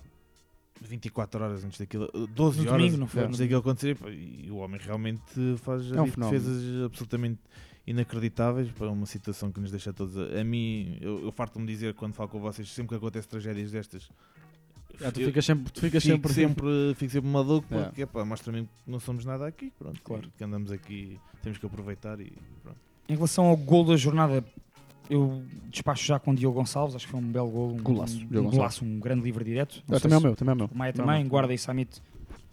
24 0.81 1.43
horas 1.43 1.63
antes 1.63 1.79
daquilo, 1.79 2.09
12 2.33 2.61
No 2.61 2.69
horas 2.69 2.81
domingo, 2.81 2.97
não 2.97 3.07
foi? 3.07 3.23
antes 3.23 3.39
daquilo 3.39 3.59
acontecer. 3.59 3.95
pá, 3.95 4.09
E 4.09 4.49
o 4.51 4.57
homem 4.57 4.79
realmente 4.83 5.21
faz 5.57 5.89
É 5.91 6.01
um 6.01 6.05
defesas 6.05 6.83
absolutamente 6.85 7.39
inacreditáveis 7.87 8.69
para 8.71 8.89
uma 8.89 9.05
situação 9.05 9.51
que 9.51 9.59
nos 9.59 9.71
deixa 9.71 9.93
todos. 9.93 10.17
A, 10.17 10.41
a 10.41 10.43
mim, 10.43 10.97
eu, 11.01 11.23
eu 11.23 11.31
farto-me 11.31 11.65
dizer 11.67 11.93
quando 11.93 12.13
falo 12.13 12.29
com 12.29 12.39
vocês, 12.39 12.67
sempre 12.69 12.89
que 12.89 12.95
acontece 12.95 13.27
tragédias 13.27 13.71
destas. 13.71 14.09
Ah, 15.03 15.11
tu 15.11 15.19
ficas 15.19 15.43
sempre, 15.45 15.71
tu 15.73 15.81
ficas 15.81 16.03
fico 16.03 16.15
sempre, 16.15 16.33
sempre, 16.33 16.95
fico 16.95 17.11
sempre 17.11 17.29
maluco 17.29 17.67
É. 17.75 17.83
porque 17.83 18.01
epá, 18.03 18.23
mostra-me 18.23 18.63
que 18.63 18.69
não 18.87 18.99
somos 18.99 19.25
nada 19.25 19.45
aqui. 19.45 19.71
Pronto, 19.77 20.01
Claro. 20.01 20.31
que 20.37 20.43
andamos 20.43 20.71
aqui, 20.71 21.19
temos 21.43 21.57
que 21.57 21.65
aproveitar 21.65 22.19
e 22.21 22.31
pronto. 22.63 22.77
Em 23.09 23.13
relação 23.15 23.45
ao 23.45 23.57
gol 23.57 23.83
da 23.85 23.97
jornada, 23.97 24.43
eu 25.09 25.43
despacho 25.69 26.05
já 26.05 26.17
com 26.17 26.31
o 26.31 26.35
Diogo 26.35 26.57
Gonçalves, 26.57 26.95
acho 26.95 27.05
que 27.05 27.11
foi 27.11 27.19
um 27.19 27.29
belo 27.31 27.49
gol, 27.51 27.73
um, 27.73 27.77
Golaço, 27.77 28.17
um, 28.31 28.39
um 28.39 28.49
golaço, 28.49 28.85
um 28.85 28.99
grande 28.99 29.21
livre 29.23 29.43
direto. 29.43 29.83
Sei 29.87 29.99
também 29.99 30.15
é 30.15 30.19
o 30.19 30.21
meu, 30.21 30.35
também 30.35 30.51
é 30.51 30.55
o 30.55 30.57
meu. 30.57 30.69
O 30.73 30.77
Maia 30.77 30.93
também. 30.93 31.27
Guarda 31.27 31.53
e 31.53 31.57
Samit 31.57 32.01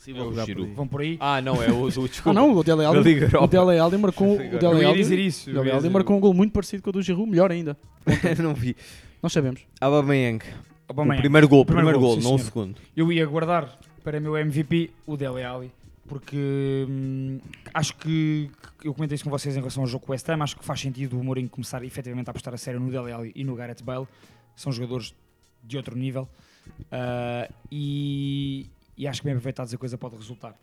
Sim, 0.03 0.15
o 0.19 0.33
Giroud. 0.45 0.74
vão 0.74 0.89
por 0.89 1.01
aí. 1.01 1.16
Ah, 1.20 1.41
não, 1.41 1.62
é 1.62 1.70
o, 1.70 1.87
o 1.87 1.91
Ah 2.24 2.33
não, 2.33 2.57
o 2.57 2.65
Dele 2.65 2.85
Alli, 2.85 2.99
o. 2.99 3.47
Dele 3.47 3.79
Alli 3.79 3.97
marcou, 3.97 4.37
o 4.37 4.43
Eu 4.43 4.59
Dele 4.59 4.85
Alli, 4.85 4.99
dizer 4.99 5.16
isso. 5.16 5.49
eu 5.49 5.62
Dele 5.62 5.70
Alli 5.70 5.89
marcou 5.89 6.16
um 6.16 6.20
gol 6.20 6.35
muito 6.35 6.53
parecido 6.53 6.83
com 6.83 6.91
o 6.91 6.93
do 6.93 7.01
Giroud, 7.01 7.31
melhor 7.31 7.53
ainda. 7.53 7.79
não 8.43 8.53
vi. 8.53 8.74
Nós 9.23 9.33
sabemos. 9.33 9.61
Aubameyang. 9.81 10.45
Aubameyang. 10.89 11.20
O 11.20 11.23
primeiro 11.23 11.49
gol, 11.49 11.61
o 11.61 11.65
Primeiro 11.65 11.89
primeiro 11.91 12.01
gol, 12.01 12.20
gol, 12.20 12.24
não 12.24 12.35
o 12.35 12.39
segundo. 12.41 12.74
Eu 12.97 13.12
ia 13.12 13.24
guardar 13.24 13.79
para 14.03 14.19
meu 14.19 14.37
MVP 14.37 14.91
o 15.07 15.16
Dele 15.16 15.45
Alli, 15.45 15.70
porque 16.09 16.85
hum, 16.91 17.39
acho 17.73 17.95
que, 17.95 18.51
que 18.81 18.89
eu 18.89 18.95
comentei 18.95 19.15
isso 19.15 19.23
com 19.23 19.31
vocês 19.31 19.55
em 19.55 19.61
relação 19.61 19.85
ao 19.85 19.89
jogo 19.89 20.05
com 20.05 20.11
o 20.11 20.15
West 20.15 20.29
Ham, 20.29 20.43
acho 20.43 20.57
que 20.57 20.65
faz 20.65 20.81
sentido 20.81 21.16
o 21.16 21.23
Mourinho 21.23 21.49
começar 21.49 21.85
efetivamente 21.85 22.27
a 22.27 22.33
apostar 22.33 22.53
a 22.53 22.57
sério 22.57 22.81
no 22.81 22.91
Dele 22.91 23.12
Alli 23.12 23.31
e 23.37 23.45
no 23.45 23.55
Gareth 23.55 23.85
Bale, 23.85 24.09
são 24.57 24.73
jogadores 24.73 25.15
de 25.62 25.77
outro 25.77 25.97
nível 25.97 26.29
ah, 26.91 27.49
e, 27.70 28.66
e 29.03 29.09
acho 29.09 29.20
que 29.20 29.24
bem 29.24 29.33
aproveitados 29.35 29.74
a 29.74 29.79
coisa 29.79 29.99
pode 29.99 30.15
resultar. 30.15 30.55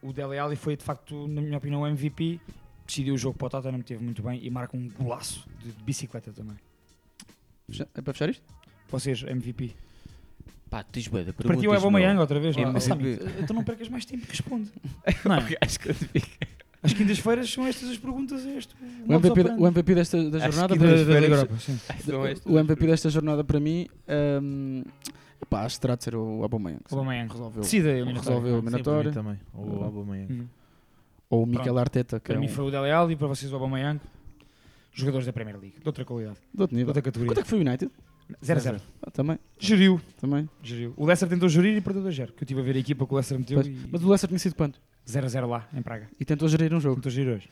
O 0.00 0.10
Dele 0.10 0.38
Alli 0.38 0.56
foi 0.56 0.74
de 0.74 0.82
facto, 0.82 1.28
na 1.28 1.42
minha 1.42 1.58
opinião, 1.58 1.82
o 1.82 1.86
MVP, 1.86 2.40
decidiu 2.86 3.12
o 3.12 3.18
jogo 3.18 3.36
para 3.36 3.46
o 3.46 3.50
Tottenham, 3.50 3.82
teve 3.82 4.02
muito 4.02 4.22
bem 4.22 4.40
e 4.42 4.48
marca 4.48 4.74
um 4.74 4.88
golaço 4.88 5.46
de, 5.62 5.72
de 5.72 5.84
bicicleta 5.84 6.32
também. 6.32 6.56
É 7.94 8.00
para 8.00 8.14
fechar 8.14 8.30
isto? 8.30 8.42
Vocês, 8.88 9.22
MVP. 9.22 9.72
Pá, 10.70 10.82
tens 10.82 11.08
bué 11.08 11.24
da 11.24 11.32
Para 11.34 11.56
ti 11.58 11.66
é 11.66 11.68
o 11.68 11.74
Aubameyang 11.74 12.18
outra 12.18 12.40
vez. 12.40 12.56
É, 12.56 12.64
mas- 12.64 12.84
Sammy, 12.84 13.18
então 13.38 13.54
não 13.54 13.62
percas 13.64 13.90
mais 13.90 14.06
tempo 14.06 14.24
que 14.24 14.30
responde. 14.32 14.70
Não 15.26 15.34
é? 15.34 15.56
Acho 15.60 15.78
que 15.80 15.90
As 16.82 16.92
quintas-feiras 16.94 17.50
são 17.50 17.66
estas 17.66 17.90
as 17.90 17.98
perguntas 17.98 18.46
a 18.46 18.50
este. 18.50 18.74
O 19.06 19.12
MVP, 19.12 19.40
o 19.58 19.66
MVP 19.66 19.94
desta 19.94 20.30
da 20.30 20.38
jornada 20.38 20.74
das 20.76 21.00
mim- 21.00 21.06
férias- 21.12 21.30
Europa, 21.32 21.56
sim. 21.58 21.78
O 22.46 22.58
MVP 22.58 22.86
desta 22.86 23.10
jornada 23.10 23.44
para 23.44 23.60
mim 23.60 23.88
hum, 24.42 24.84
epá, 25.42 25.64
acho 25.64 25.76
que 25.76 25.80
terá 25.82 25.94
de 25.96 26.04
ser 26.04 26.14
o 26.16 26.42
Aubameyang. 26.42 26.80
sim. 26.86 26.96
Aubameyang. 26.96 27.28
resolveu, 27.32 27.62
Decida 27.62 27.88
a 27.90 28.04
resolveu 28.12 28.54
a 28.54 28.58
eliminatória. 28.58 29.12
também. 29.12 29.38
O 29.54 29.60
Uhum. 29.62 29.84
Aubameyang. 29.84 30.32
Uhum. 30.32 30.46
Ou 31.30 31.42
o 31.42 31.46
Mikel 31.46 31.64
Pronto. 31.64 31.78
Arteta, 31.78 32.20
que 32.20 32.26
Para 32.28 32.36
é 32.36 32.38
mim 32.40 32.46
um, 32.46 32.48
foi 32.48 32.64
o 32.64 32.70
Dele 32.70 32.90
Alli, 32.90 33.16
para 33.16 33.26
vocês 33.28 33.52
o 33.52 33.54
Aubameyang. 33.56 34.00
Jogadores 34.92 35.26
da 35.26 35.32
Premier 35.32 35.56
League, 35.58 35.78
de 35.80 35.86
outra 35.88 36.04
qualidade, 36.04 36.38
de 36.52 36.60
outro 36.60 36.74
de 36.74 36.76
nível. 36.76 36.88
outra 36.88 37.02
categoria. 37.02 37.30
Quanto 37.30 37.38
é 37.38 37.42
que 37.42 37.48
foi 37.48 37.58
o 37.58 37.60
United? 37.60 37.92
0-0. 38.42 38.80
Ah, 39.02 39.10
também, 39.10 39.38
Geriu. 39.58 40.00
também. 40.20 40.48
Geriu. 40.62 40.92
O 40.96 41.06
Leicester 41.06 41.28
tentou 41.28 41.48
gerir 41.48 41.76
e 41.76 41.80
perdeu 41.80 42.02
2-0. 42.02 42.26
Que 42.32 42.42
eu 42.42 42.44
estive 42.44 42.60
a 42.60 42.62
ver 42.64 42.76
a 42.76 42.78
equipa 42.78 43.06
que 43.06 43.12
o 43.12 43.16
Leicester 43.16 43.38
meteu 43.38 43.56
Pois. 43.62 43.66
e 43.68 43.88
Mas 43.90 44.02
o 44.02 44.06
Leicester 44.08 44.28
tinha 44.28 44.38
sido 44.38 44.54
quanto? 44.54 44.80
0-0 45.06 45.46
lá, 45.46 45.66
em 45.72 45.80
Praga. 45.82 46.08
E 46.20 46.24
tentou 46.24 46.48
gerir 46.48 46.74
um 46.74 46.80
jogo. 46.80 46.96
Tentou 46.96 47.10
gerir 47.12 47.36
hoje. 47.36 47.48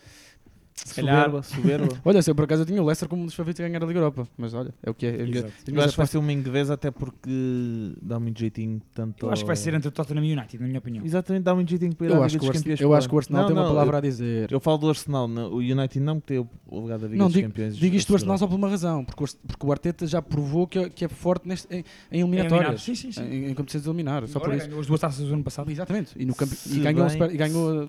Se 0.84 0.94
calhar. 0.94 1.24
Soberba, 1.24 1.42
soberba. 1.42 1.88
Olha, 2.04 2.22
se 2.22 2.30
eu 2.30 2.34
por 2.34 2.44
acaso 2.44 2.62
eu 2.62 2.66
tinha 2.66 2.82
o 2.82 2.84
Leicester 2.86 3.08
como 3.08 3.22
um 3.22 3.24
dos 3.26 3.34
favoritos 3.34 3.60
a 3.64 3.66
ganhar 3.66 3.82
a 3.82 3.86
Liga 3.86 3.98
Europa. 3.98 4.28
Mas 4.36 4.52
olha, 4.54 4.72
é 4.82 4.90
o 4.90 4.94
que 4.94 5.06
é. 5.06 5.20
Eu, 5.22 5.26
Exato. 5.26 5.52
Eu 5.68 5.80
acho 5.80 5.90
que 5.92 5.96
vai 5.96 6.06
ser 6.06 6.18
um 6.18 6.26
de 6.42 6.50
vez, 6.50 6.70
até 6.70 6.90
porque 6.90 7.94
dá 8.02 8.20
muito 8.20 8.38
jeitinho 8.38 8.80
tanto. 8.94 9.26
Eu 9.26 9.32
acho 9.32 9.42
que 9.42 9.46
vai 9.46 9.56
ser 9.56 9.72
entre 9.74 9.88
o 9.88 9.90
Tottenham 9.90 10.24
e 10.24 10.34
o 10.34 10.38
United, 10.38 10.60
na 10.62 10.66
minha 10.68 10.78
opinião. 10.78 11.04
Exatamente, 11.04 11.42
dá 11.44 11.54
muito 11.54 11.70
jeitinho 11.70 11.94
para 11.94 12.06
ir 12.06 12.10
eu 12.10 12.22
à 12.22 12.26
acho 12.26 12.34
Liga 12.34 12.40
que 12.40 12.46
o 12.46 12.52
dos 12.52 12.56
Arsenal, 12.56 12.62
Campeões. 12.76 12.80
eu 12.80 12.94
acho 12.94 13.08
que 13.08 13.14
o. 13.14 13.18
Arsenal 13.18 13.40
Não, 13.42 13.48
tem 13.48 13.56
uma 13.56 13.62
não, 13.64 13.70
palavra 13.70 13.94
eu, 13.94 13.98
a 13.98 14.00
dizer. 14.02 14.52
eu 14.52 14.60
falo 14.60 14.78
do 14.78 14.88
Arsenal, 14.90 15.26
não, 15.28 15.50
o 15.52 15.56
United 15.58 16.00
não, 16.00 16.20
porque 16.20 16.34
tem 16.34 16.48
o 16.68 16.80
lugar 16.80 16.98
da 16.98 17.06
Liga 17.06 17.18
Não, 17.18 17.26
dos 17.26 17.34
digo, 17.34 17.48
Campeões. 17.48 17.76
digo 17.76 17.96
isto 17.96 18.08
do 18.08 18.14
Arsenal 18.14 18.38
só 18.38 18.46
por 18.46 18.54
uma 18.56 18.68
razão, 18.68 19.04
porque 19.04 19.24
o, 19.24 19.26
porque 19.48 19.66
o 19.66 19.72
Arteta 19.72 20.06
já 20.06 20.20
provou 20.20 20.66
que 20.66 20.78
é, 20.78 20.88
que 20.90 21.04
é 21.04 21.08
forte 21.08 21.48
neste, 21.48 21.66
em, 21.74 21.84
em 22.12 22.20
eliminatórias, 22.20 22.82
Sim, 22.82 22.94
sim, 22.94 23.10
sim. 23.12 23.22
em, 23.24 23.46
em 23.50 23.54
competições 23.54 23.82
de 23.82 23.88
eliminar, 23.88 24.26
só 24.28 24.38
por 24.38 24.54
isso. 24.54 24.66
ganhou 24.66 24.80
as 24.80 24.86
duas 24.86 25.00
taças 25.00 25.26
do 25.26 25.32
ano 25.32 25.42
passado. 25.42 25.70
Exatamente, 25.70 26.12
e, 26.16 26.24
no 26.26 26.34
e 26.66 26.78
ganhou, 26.80 27.06
a 27.06 27.08
bem- 27.08 27.36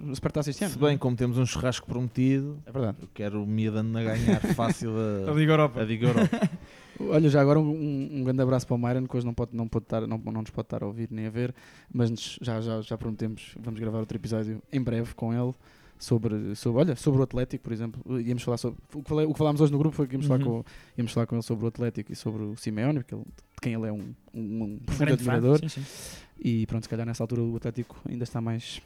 e 0.08 0.12
a 0.12 0.16
Supertaça 0.16 0.50
este 0.50 0.64
ano. 0.64 0.74
Se 0.74 0.80
bem 0.80 0.98
como 0.98 1.16
temos 1.16 1.38
um 1.38 1.46
churrasco 1.46 1.86
prometido, 1.88 2.58
É 2.66 2.72
verdade. 2.78 2.98
eu 3.02 3.10
quero 3.14 3.44
o 3.44 3.48
Miadano 3.48 3.98
a 3.98 4.04
ganhar 4.04 4.40
fácil 4.56 4.92
a, 5.28 5.32
Liga 5.34 5.52
Europa. 5.54 5.82
a 5.82 5.84
Liga 5.84 6.08
Europa. 6.08 6.50
Olha, 7.00 7.30
já 7.30 7.40
agora 7.42 7.60
um, 7.60 7.70
um- 8.20 8.24
grande 8.24 8.42
abraço 8.42 8.66
para 8.66 8.76
o 8.76 8.78
Myron, 8.80 9.06
que 9.06 9.16
hoje 9.16 9.26
não, 9.26 9.34
pode, 9.34 9.56
não, 9.56 9.68
pode 9.68 9.86
estar, 9.86 10.02
não, 10.08 10.18
não 10.18 10.42
nos 10.42 10.50
pode 10.50 10.66
estar 10.66 10.82
a 10.84 10.88
ouvir 10.88 11.10
nem 11.12 11.28
a 11.28 11.30
ver, 11.30 11.54
mas 11.94 12.10
já, 12.42 12.60
já, 12.60 12.82
já 12.82 12.98
prometemos, 12.98 13.54
vamos 13.60 13.80
gravar 13.80 14.00
outro 14.00 14.18
episódio 14.18 14.62
em 14.72 14.82
breve 14.82 15.14
com 15.14 15.34
ele. 15.34 15.54
Sobre, 16.00 16.54
sobre, 16.54 16.80
olha, 16.80 16.96
sobre 16.96 17.20
o 17.22 17.24
Atlético, 17.24 17.64
por 17.64 17.74
exemplo, 17.74 18.22
íamos 18.22 18.44
falar 18.44 18.58
sobre 18.58 18.78
o 18.94 19.02
que, 19.02 19.10
falei- 19.10 19.26
o 19.26 19.32
que 19.34 19.38
falámos 19.40 19.60
hoje 19.62 19.72
no 19.72 19.80
grupo 19.80 19.96
foi 19.96 20.06
que 20.06 20.14
íamos, 20.14 20.28
falar 20.28 20.44
Uhum. 20.46 20.62
com, 20.62 20.66
íamos 20.96 21.12
falar 21.12 21.26
com 21.26 21.34
ele 21.36 21.42
sobre 21.42 21.66
o 21.66 21.68
Atlético 21.68 22.12
e 22.14 22.16
sobre 22.16 22.44
o 22.44 22.56
Simeone, 22.56 23.00
porque 23.00 23.16
ele- 23.16 23.24
de 23.24 23.62
quem 23.64 23.74
ele 23.74 23.88
é 23.88 23.92
um, 23.92 24.14
um, 24.32 24.64
um 24.64 24.78
profundo 24.86 25.14
admirador. 25.14 25.60
Sim, 25.60 25.70
sim. 25.70 25.84
E 26.40 26.68
pronto, 26.68 26.84
se 26.84 26.90
calhar 26.90 27.04
nessa 27.04 27.24
altura 27.24 27.42
o 27.42 27.56
Atlético 27.56 28.00
ainda 28.08 28.24
está 28.24 28.40
mais. 28.40 28.80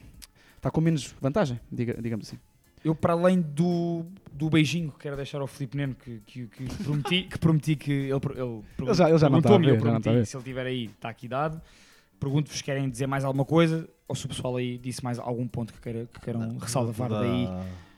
está 0.56 0.70
com 0.70 0.80
menos 0.80 1.14
vantagem, 1.20 1.60
diga- 1.70 2.00
digamos 2.00 2.26
assim. 2.28 2.38
Eu, 2.84 2.94
para 2.94 3.12
além 3.12 3.40
do, 3.40 4.04
do 4.32 4.50
beijinho 4.50 4.90
que 4.92 4.98
quero 4.98 5.16
deixar 5.16 5.40
ao 5.40 5.46
Filipe 5.46 5.76
Neno, 5.76 5.94
que, 5.94 6.20
que, 6.26 6.46
que 6.48 6.64
prometi, 6.82 7.22
que 7.24 7.38
prometi 7.38 7.76
que 7.76 7.92
ele, 7.92 8.10
ele, 8.12 8.62
Ele 8.80 8.94
já- 8.94 9.08
ele 9.08 9.18
já 9.18 9.30
não 9.30 9.38
está 9.38 9.50
a 9.50 9.52
perguntou-me, 9.52 9.66
ver, 9.66 9.76
eu 9.76 9.80
já 9.80 9.90
não 9.90 9.98
está 9.98 10.10
a 10.10 10.12
prometi, 10.12 10.18
ver. 10.18 10.26
se 10.26 10.36
ele 10.36 10.40
estiver 10.42 10.66
aí, 10.66 10.84
está 10.86 11.08
aqui 11.08 11.28
dado. 11.28 11.60
Pergunto-vos 12.18 12.56
se 12.58 12.64
querem 12.64 12.88
dizer 12.88 13.06
mais 13.06 13.24
alguma 13.24 13.44
coisa 13.44 13.88
ou 14.06 14.14
se 14.14 14.26
o 14.26 14.28
pessoal 14.28 14.56
aí 14.56 14.78
disse 14.78 15.02
mais 15.02 15.18
algum 15.18 15.46
ponto 15.46 15.72
que, 15.72 15.80
queira, 15.80 16.06
que 16.12 16.20
queiram 16.20 16.56
ressalvar 16.58 17.08
Dá 17.08 17.20
daí. 17.20 17.48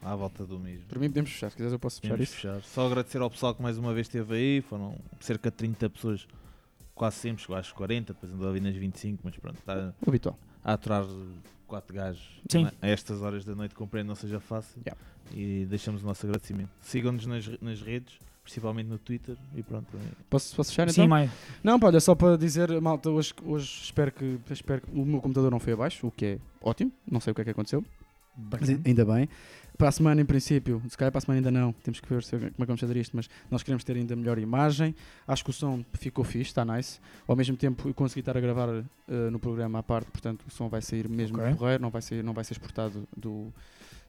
À 0.03 0.15
volta 0.15 0.45
do 0.45 0.59
mesmo. 0.59 0.85
Para 0.87 0.99
mim 0.99 1.09
podemos 1.09 1.31
fechar, 1.31 1.49
se 1.51 1.57
quiseres 1.57 1.73
eu 1.73 1.79
posso 1.79 2.01
fechar 2.01 2.13
Podemos 2.15 2.31
isso. 2.31 2.41
fechar. 2.41 2.63
Só 2.63 2.87
agradecer 2.87 3.21
ao 3.23 3.31
pessoal 3.31 3.55
que 3.55 3.63
mais 3.63 3.79
uma 3.79 3.93
vez 3.95 4.07
esteve 4.07 4.35
aí. 4.35 4.61
Foram 4.63 4.97
cerca 5.21 5.51
de 5.51 5.57
30 5.57 5.89
pessoas, 5.91 6.27
quase 6.95 7.17
sempre, 7.17 7.41
chegou 7.43 7.57
às 7.57 7.73
40, 7.73 8.13
depois 8.13 8.31
andou 8.33 8.49
ali 8.51 8.61
nas 8.61 8.75
25, 8.75 9.21
mas 9.25 9.35
pronto, 9.37 9.59
está 9.59 9.95
O 10.05 10.09
habitual. 10.11 10.39
a 10.63 10.73
aturar 10.75 11.05
quatro 11.67 11.95
gajos 11.95 12.41
Sim. 12.51 12.69
a 12.81 12.89
estas 12.89 13.23
horas 13.23 13.45
da 13.45 13.55
noite, 13.55 13.75
compreendo 13.75 14.09
não 14.09 14.15
seja 14.15 14.41
fácil. 14.41 14.81
Yeah. 14.87 15.01
E 15.33 15.67
deixamos 15.67 16.03
o 16.03 16.07
nosso 16.07 16.27
agradecimento. 16.27 16.71
Sigam-nos 16.81 17.27
nas, 17.27 17.49
nas 17.61 17.81
redes, 17.81 18.19
principalmente 18.43 18.87
no 18.87 18.99
Twitter. 18.99 19.37
E 19.55 19.63
pronto, 19.63 19.87
Posso, 20.29 20.55
posso 20.55 20.71
fechar 20.71 20.89
Sim, 20.91 21.03
então? 21.03 21.09
Maia. 21.09 21.31
Não, 21.63 21.81
pá, 21.81 21.87
olha, 21.89 22.01
só 22.01 22.15
para 22.15 22.37
dizer, 22.37 22.81
malta, 22.81 23.11
hoje, 23.11 23.33
hoje 23.45 23.81
espero, 23.85 24.13
que, 24.13 24.39
espero 24.51 24.83
que 24.83 24.91
o 24.91 25.05
meu 25.05 25.21
computador 25.21 25.51
não 25.51 25.59
foi 25.59 25.73
abaixo, 25.73 26.07
o 26.07 26.11
que 26.11 26.25
é 26.27 26.39
ótimo, 26.61 26.93
não 27.11 27.21
sei 27.21 27.31
o 27.31 27.35
que 27.35 27.41
é 27.41 27.45
que 27.45 27.51
aconteceu, 27.51 27.85
Bacana. 28.37 28.81
ainda 28.85 29.05
bem. 29.05 29.29
Para 29.77 29.89
a 29.89 29.93
semana, 29.93 30.21
em 30.21 30.25
princípio, 30.25 30.81
se 30.89 30.97
calhar 30.97 31.11
para 31.11 31.19
a 31.19 31.21
semana 31.23 31.39
ainda 31.41 31.51
não, 31.51 31.73
temos 31.73 31.99
que 32.01 32.09
ver 32.09 32.23
como 32.31 32.45
é 32.47 32.51
que 32.51 32.67
vamos 32.67 32.81
fazer 32.81 32.97
isto, 32.97 33.17
mas 33.17 33.29
nós 33.51 33.63
queremos 33.63 33.83
ter 33.83 33.97
ainda 33.97 34.15
melhor 34.15 34.39
imagem. 34.39 34.95
Acho 35.27 35.43
que 35.43 35.51
o 35.51 35.53
som 35.53 35.85
ficou 35.95 36.25
fixe, 36.25 36.51
está 36.51 36.65
nice. 36.65 37.01
Ao 37.27 37.35
mesmo 37.35 37.57
tempo, 37.57 37.89
eu 37.89 37.95
consegui 37.95 38.21
estar 38.21 38.37
a 38.37 38.41
gravar 38.41 38.69
eh, 38.69 38.85
no 39.31 39.39
programa 39.41 39.81
à 39.81 39.83
parte, 39.83 40.11
portanto, 40.13 40.45
o 40.47 40.51
som 40.51 40.69
vai 40.69 40.81
sair 40.81 41.09
mesmo 41.09 41.39
Ok. 41.41 41.55
porreiro, 41.55 41.83
não 41.83 41.91
vai, 41.91 42.03
sair, 42.03 42.23
não 42.23 42.33
vai 42.33 42.45
ser 42.45 42.53
exportado 42.53 43.07
do, 43.17 43.53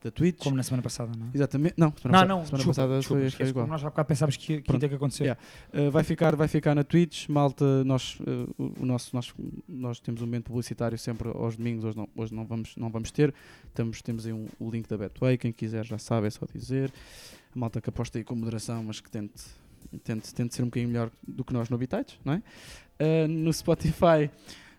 da 0.06 0.12
Twitch. 0.12 0.38
Como 0.38 0.56
na 0.56 0.62
semana 0.62 0.84
passada, 0.84 1.12
não 1.18 1.28
é? 1.28 1.30
Exatamente, 1.34 1.74
não, 1.78 1.92
semana 2.00 2.20
Não, 2.20 2.38
não, 2.38 2.46
semana 2.46 2.58
desculpa, 2.58 2.82
passada 2.82 3.00
desculpa, 3.00 3.22
foi, 3.22 3.32
foi 3.32 3.48
igual. 3.48 3.68
nós 3.68 3.84
há 3.84 3.90
bocado 3.90 4.08
pensávamos 4.08 4.38
que, 4.38 4.62
que 4.62 4.72
ia 4.72 4.90
que 4.90 4.96
acontecer. 4.96 5.24
Yeah. 5.24 5.42
Uh, 5.74 5.92
vai, 5.92 6.04
ficar, 6.04 6.36
vai 6.36 6.48
ficar 6.48 6.76
na 6.76 6.84
Twitch, 6.84 7.28
malta. 7.28 7.84
Nós, 7.84 8.20
uh, 8.20 8.54
o 8.58 8.76
o 8.80 8.86
nosso, 8.86 9.16
nós, 9.16 9.34
nós 9.68 10.00
temos 10.00 10.22
um 10.22 10.26
momento 10.26 10.46
publicitário 10.46 10.98
sempre 10.98 11.30
aos 11.30 11.58
domingos, 11.58 11.84
hoje 11.84 11.98
não, 11.98 12.08
hoje 12.16 12.34
não, 12.34 12.46
vamos, 12.46 12.76
não 12.78 12.90
vamos 12.90 13.10
ter. 13.10 13.34
Temos, 13.74 14.02
temos 14.02 14.26
aí 14.28 14.34
um, 14.34 14.48
o 14.60 14.70
link 14.70 14.88
da 14.88 14.98
Betway, 14.98 15.38
quem 15.38 15.52
quiser 15.52 15.84
já 15.84 15.98
sabe, 15.98 16.28
é 16.28 16.30
só 16.30 16.46
dizer. 16.54 16.94
A 17.56 17.60
malta 17.60 17.82
que 17.82 17.90
aposta 17.90 18.18
aí 18.18 18.24
com 18.24 18.36
moderação, 18.36 18.84
mas 18.84 19.00
que 19.00 19.10
tente, 19.10 19.44
tente, 20.04 20.34
tente 20.34 20.54
ser 20.54 20.62
um 20.62 20.66
bocadinho 20.66 20.90
melhor 20.90 21.10
do 21.28 21.44
que 21.44 21.52
nós 21.52 21.70
no 21.70 21.76
Habitats, 21.76 22.20
não 22.24 22.34
é? 22.34 22.44
Uh, 23.00 23.28
no 23.28 23.52
Spotify. 23.52 24.30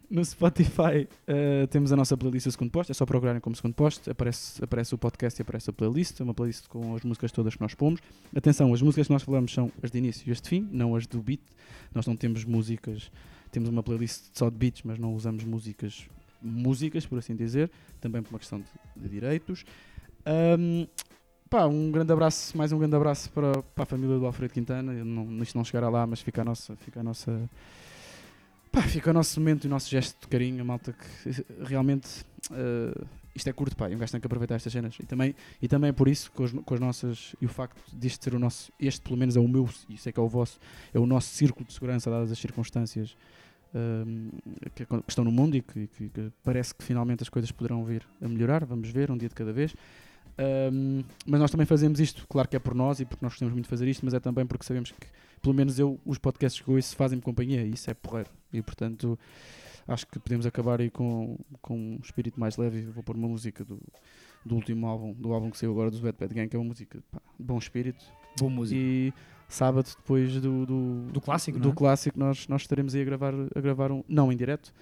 No 0.08 0.24
Spotify 0.24 1.08
uh, 1.28 1.66
temos 1.66 1.92
a 1.92 1.96
nossa 1.96 2.16
playlist 2.16 2.46
do 2.46 2.52
segundo 2.52 2.70
posto, 2.70 2.90
é 2.90 2.94
só 2.94 3.04
procurarem 3.04 3.40
como 3.40 3.56
segundo 3.56 3.74
posto, 3.74 4.08
aparece, 4.08 4.62
aparece 4.62 4.94
o 4.94 4.98
podcast 4.98 5.40
e 5.40 5.42
aparece 5.42 5.70
a 5.70 5.72
playlist, 5.72 6.20
uma 6.20 6.32
playlist 6.32 6.68
com 6.68 6.94
as 6.94 7.02
músicas 7.02 7.32
todas 7.32 7.56
que 7.56 7.60
nós 7.60 7.74
pomos. 7.74 8.00
Atenção, 8.34 8.72
as 8.72 8.80
músicas 8.80 9.08
que 9.08 9.12
nós 9.12 9.22
falamos 9.24 9.52
são 9.52 9.70
as 9.82 9.90
de 9.90 9.98
início 9.98 10.28
e 10.28 10.30
as 10.30 10.40
de 10.40 10.48
fim, 10.48 10.68
não 10.70 10.94
as 10.94 11.06
do 11.08 11.20
beat. 11.20 11.40
Nós 11.92 12.06
não 12.06 12.14
temos 12.14 12.44
músicas, 12.44 13.10
temos 13.50 13.68
uma 13.68 13.82
playlist 13.82 14.30
só 14.32 14.48
de 14.48 14.56
beats, 14.56 14.82
mas 14.84 14.96
não 14.98 15.12
usamos 15.12 15.42
músicas, 15.42 16.06
músicas, 16.40 17.04
por 17.04 17.18
assim 17.18 17.34
dizer, 17.34 17.70
também 18.00 18.22
por 18.22 18.30
uma 18.30 18.38
questão 18.38 18.60
de, 18.60 18.66
de 18.96 19.08
direitos. 19.08 19.64
Ahm, 20.24 20.86
pá, 21.50 21.66
um 21.66 21.90
grande 21.90 22.12
abraço, 22.12 22.56
mais 22.56 22.72
um 22.72 22.78
grande 22.78 22.94
abraço 22.94 23.30
para, 23.30 23.62
para 23.62 23.82
a 23.82 23.86
família 23.86 24.18
do 24.18 24.26
Alfredo 24.26 24.52
Quintana. 24.52 24.92
Eu 24.92 25.04
não, 25.04 25.42
isto 25.42 25.56
não 25.56 25.64
chegará 25.64 25.88
lá, 25.88 26.06
mas 26.06 26.20
fica 26.20 26.42
a 26.42 26.44
nossa, 26.44 26.76
fica 26.76 27.00
a 27.00 27.02
nossa, 27.02 27.50
pá, 28.80 28.82
fica 28.82 29.10
o 29.10 29.12
nosso 29.14 29.38
momento 29.40 29.64
e 29.64 29.66
o 29.66 29.70
nosso 29.70 29.88
gesto 29.90 30.20
de 30.20 30.28
carinho, 30.28 30.64
malta 30.64 30.92
que 30.92 31.30
eh, 31.30 31.44
realmente 31.64 32.08
eh, 32.52 33.04
isto 33.34 33.48
é 33.48 33.52
curto, 33.52 33.76
pá, 33.76 33.90
e 33.90 33.94
um 33.94 33.98
gajo 33.98 34.12
tem 34.12 34.20
que 34.20 34.26
aproveitar 34.26 34.54
estas 34.54 34.72
cenas. 34.72 34.96
E 35.00 35.04
também, 35.04 35.34
e 35.60 35.68
também 35.68 35.92
por 35.92 36.08
isso, 36.08 36.30
com, 36.32 36.44
as, 36.44 36.52
com 36.52 36.74
as 36.74 36.80
nossas, 36.80 37.34
e 37.40 37.46
o 37.46 37.48
facto 37.48 37.80
disto 37.94 38.22
ser 38.24 38.34
o 38.34 38.38
nosso, 38.38 38.72
este 38.80 39.00
pelo 39.02 39.16
menos 39.16 39.36
é 39.36 39.40
o 39.40 39.48
meu, 39.48 39.68
e 39.88 39.96
sei 39.96 40.12
que 40.12 40.20
é 40.20 40.22
o 40.22 40.28
vosso, 40.28 40.58
é 40.94 40.98
o 40.98 41.06
nosso 41.06 41.28
círculo 41.28 41.66
de 41.66 41.72
segurança, 41.72 42.10
dadas 42.10 42.30
as 42.32 42.38
circunstâncias 42.38 43.16
hum, 43.74 44.30
que, 44.74 44.86
que 44.86 44.94
estão 45.08 45.24
no 45.24 45.32
mundo 45.32 45.56
e 45.56 45.62
que, 45.62 45.86
que- 45.88 46.08
que 46.08 46.32
parece 46.44 46.74
que 46.74 46.82
finalmente 46.84 47.22
as 47.22 47.28
coisas 47.28 47.50
poderão 47.50 47.84
vir 47.84 48.06
a 48.22 48.28
melhorar. 48.28 48.64
Vamos 48.64 48.88
ver, 48.90 49.10
um 49.10 49.16
dia 49.16 49.28
de 49.28 49.34
cada 49.34 49.52
vez. 49.52 49.74
Hum, 50.72 51.02
mas 51.26 51.40
nós 51.40 51.50
também 51.50 51.66
fazemos 51.66 51.98
isto, 52.00 52.26
claro 52.28 52.46
que 52.48 52.56
é 52.56 52.58
por 52.58 52.74
nós 52.74 53.00
e 53.00 53.04
porque 53.06 53.24
nós 53.24 53.32
gostamos 53.32 53.52
muito 53.54 53.64
de 53.64 53.70
fazer 53.70 53.88
isto, 53.88 54.04
mas 54.04 54.12
é 54.14 54.20
também 54.20 54.44
porque 54.46 54.64
sabemos 54.64 54.90
que, 54.92 55.06
pelo 55.42 55.54
menos 55.54 55.78
eu, 55.78 56.00
os 56.04 56.18
podcasts 56.18 56.60
que 56.60 56.70
ouço 56.70 56.94
fazem-me 56.96 57.22
companhia 57.22 57.62
e 57.62 57.72
isso 57.72 57.90
é 57.90 57.94
porreiro. 57.94 58.30
E 58.52 58.62
portanto, 58.62 59.18
acho 59.86 60.06
que 60.06 60.18
podemos 60.18 60.46
acabar 60.46 60.80
aí 60.80 60.90
com, 60.90 61.38
com 61.60 61.76
um 61.76 61.98
espírito 62.02 62.38
mais 62.38 62.56
leve. 62.56 62.82
Vou 62.82 63.02
pôr 63.02 63.16
uma 63.16 63.28
música 63.28 63.64
do, 63.64 63.80
do 64.44 64.54
último 64.54 64.86
álbum, 64.86 65.12
do 65.12 65.32
álbum 65.32 65.50
que 65.50 65.58
saiu 65.58 65.72
agora 65.72 65.90
dos 65.90 66.00
Bad 66.00 66.16
Bad 66.18 66.34
Gang, 66.34 66.48
que 66.48 66.56
é 66.56 66.58
uma 66.58 66.68
música 66.68 67.02
pá, 67.10 67.20
de 67.38 67.44
bom 67.44 67.58
espírito. 67.58 68.04
Boa 68.38 68.50
música. 68.50 68.80
E 68.80 69.12
sábado, 69.48 69.88
depois 69.96 70.32
do, 70.40 70.66
do, 70.66 71.12
Do 71.12 71.20
clássico, 71.20 71.58
do 71.58 71.70
é? 71.70 71.74
clássico 71.74 72.18
nós, 72.18 72.48
nós 72.48 72.62
estaremos 72.62 72.94
aí 72.94 73.02
a 73.02 73.04
gravar, 73.04 73.34
a 73.54 73.60
gravar 73.60 73.92
um, 73.92 74.02
não 74.08 74.32
em 74.32 74.36
direto, 74.36 74.72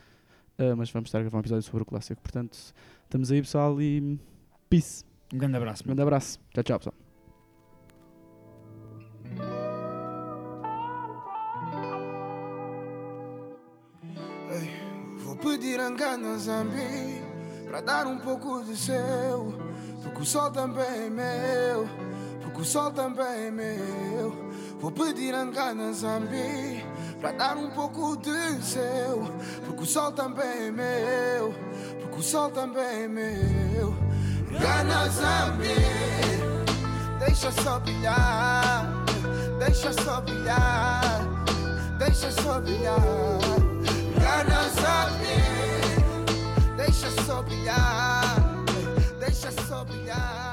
ah, 0.59 0.75
mas 0.77 0.91
vamos 0.91 1.09
estar 1.09 1.19
a 1.19 1.23
gravar 1.23 1.39
um 1.39 1.41
episódio 1.41 1.63
sobre 1.63 1.83
o 1.83 1.87
clássico. 1.87 2.21
Portanto, 2.23 2.59
estamos 3.05 3.31
aí, 3.31 3.41
pessoal, 3.41 3.81
e 3.81 4.19
peace. 4.69 5.05
Um 5.33 5.39
grande 5.39 5.57
abraço. 5.57 5.83
Um 5.83 5.87
grande 5.87 6.03
abraço. 6.03 6.39
Tchau, 6.53 6.63
tchau, 6.63 6.79
pessoal. 6.79 7.04
Vou 15.85 15.91
pedir 15.91 15.93
engano 15.93 16.35
a 16.35 16.39
Zambi 16.39 17.23
Pra 17.69 17.81
dar 17.83 18.07
um 18.07 18.19
pouco 18.19 18.63
de 18.63 18.75
seu. 18.75 19.55
Porque 20.03 20.23
o 20.23 20.25
sol 20.25 20.51
também 20.51 21.07
é 21.07 21.11
meu 21.11 21.89
Porque 22.43 22.61
o 22.63 22.65
sol 22.65 22.91
também 22.91 23.47
é 23.47 23.51
meu. 23.51 24.51
Vou 24.81 24.91
pedir 24.91 25.35
engano 25.35 25.89
a 25.89 25.93
Zambi 25.93 26.83
Pra 27.21 27.33
dar 27.33 27.57
um 27.59 27.71
pouco 27.71 28.17
de 28.17 28.63
seu. 28.63 29.31
Porque 29.67 29.83
o 29.83 29.87
sol 29.87 30.13
também 30.13 30.69
é 30.69 30.71
meu 30.71 31.55
Porque 32.01 32.19
o 32.19 32.23
sol 32.23 32.51
também 32.51 33.05
é 33.05 33.09
meu. 33.09 33.95
Engana 34.51 35.09
Zambi 35.11 35.75
Deixa 37.19 37.53
só 37.53 37.79
brilhar 37.81 39.05
Deixa 39.59 39.93
só 39.93 40.21
brilhar 40.23 41.21
Deixa 41.99 42.31
só 42.31 42.61
brilhar. 42.61 43.01
Engana 44.17 44.69
Zambi 44.71 45.54
Deixa 46.95 47.23
só 47.25 47.43
brilhar, 47.43 47.77
ah. 47.77 48.37
deixa 49.19 49.51
só 49.67 49.85
brilhar. 49.85 50.17
Ah. 50.17 50.44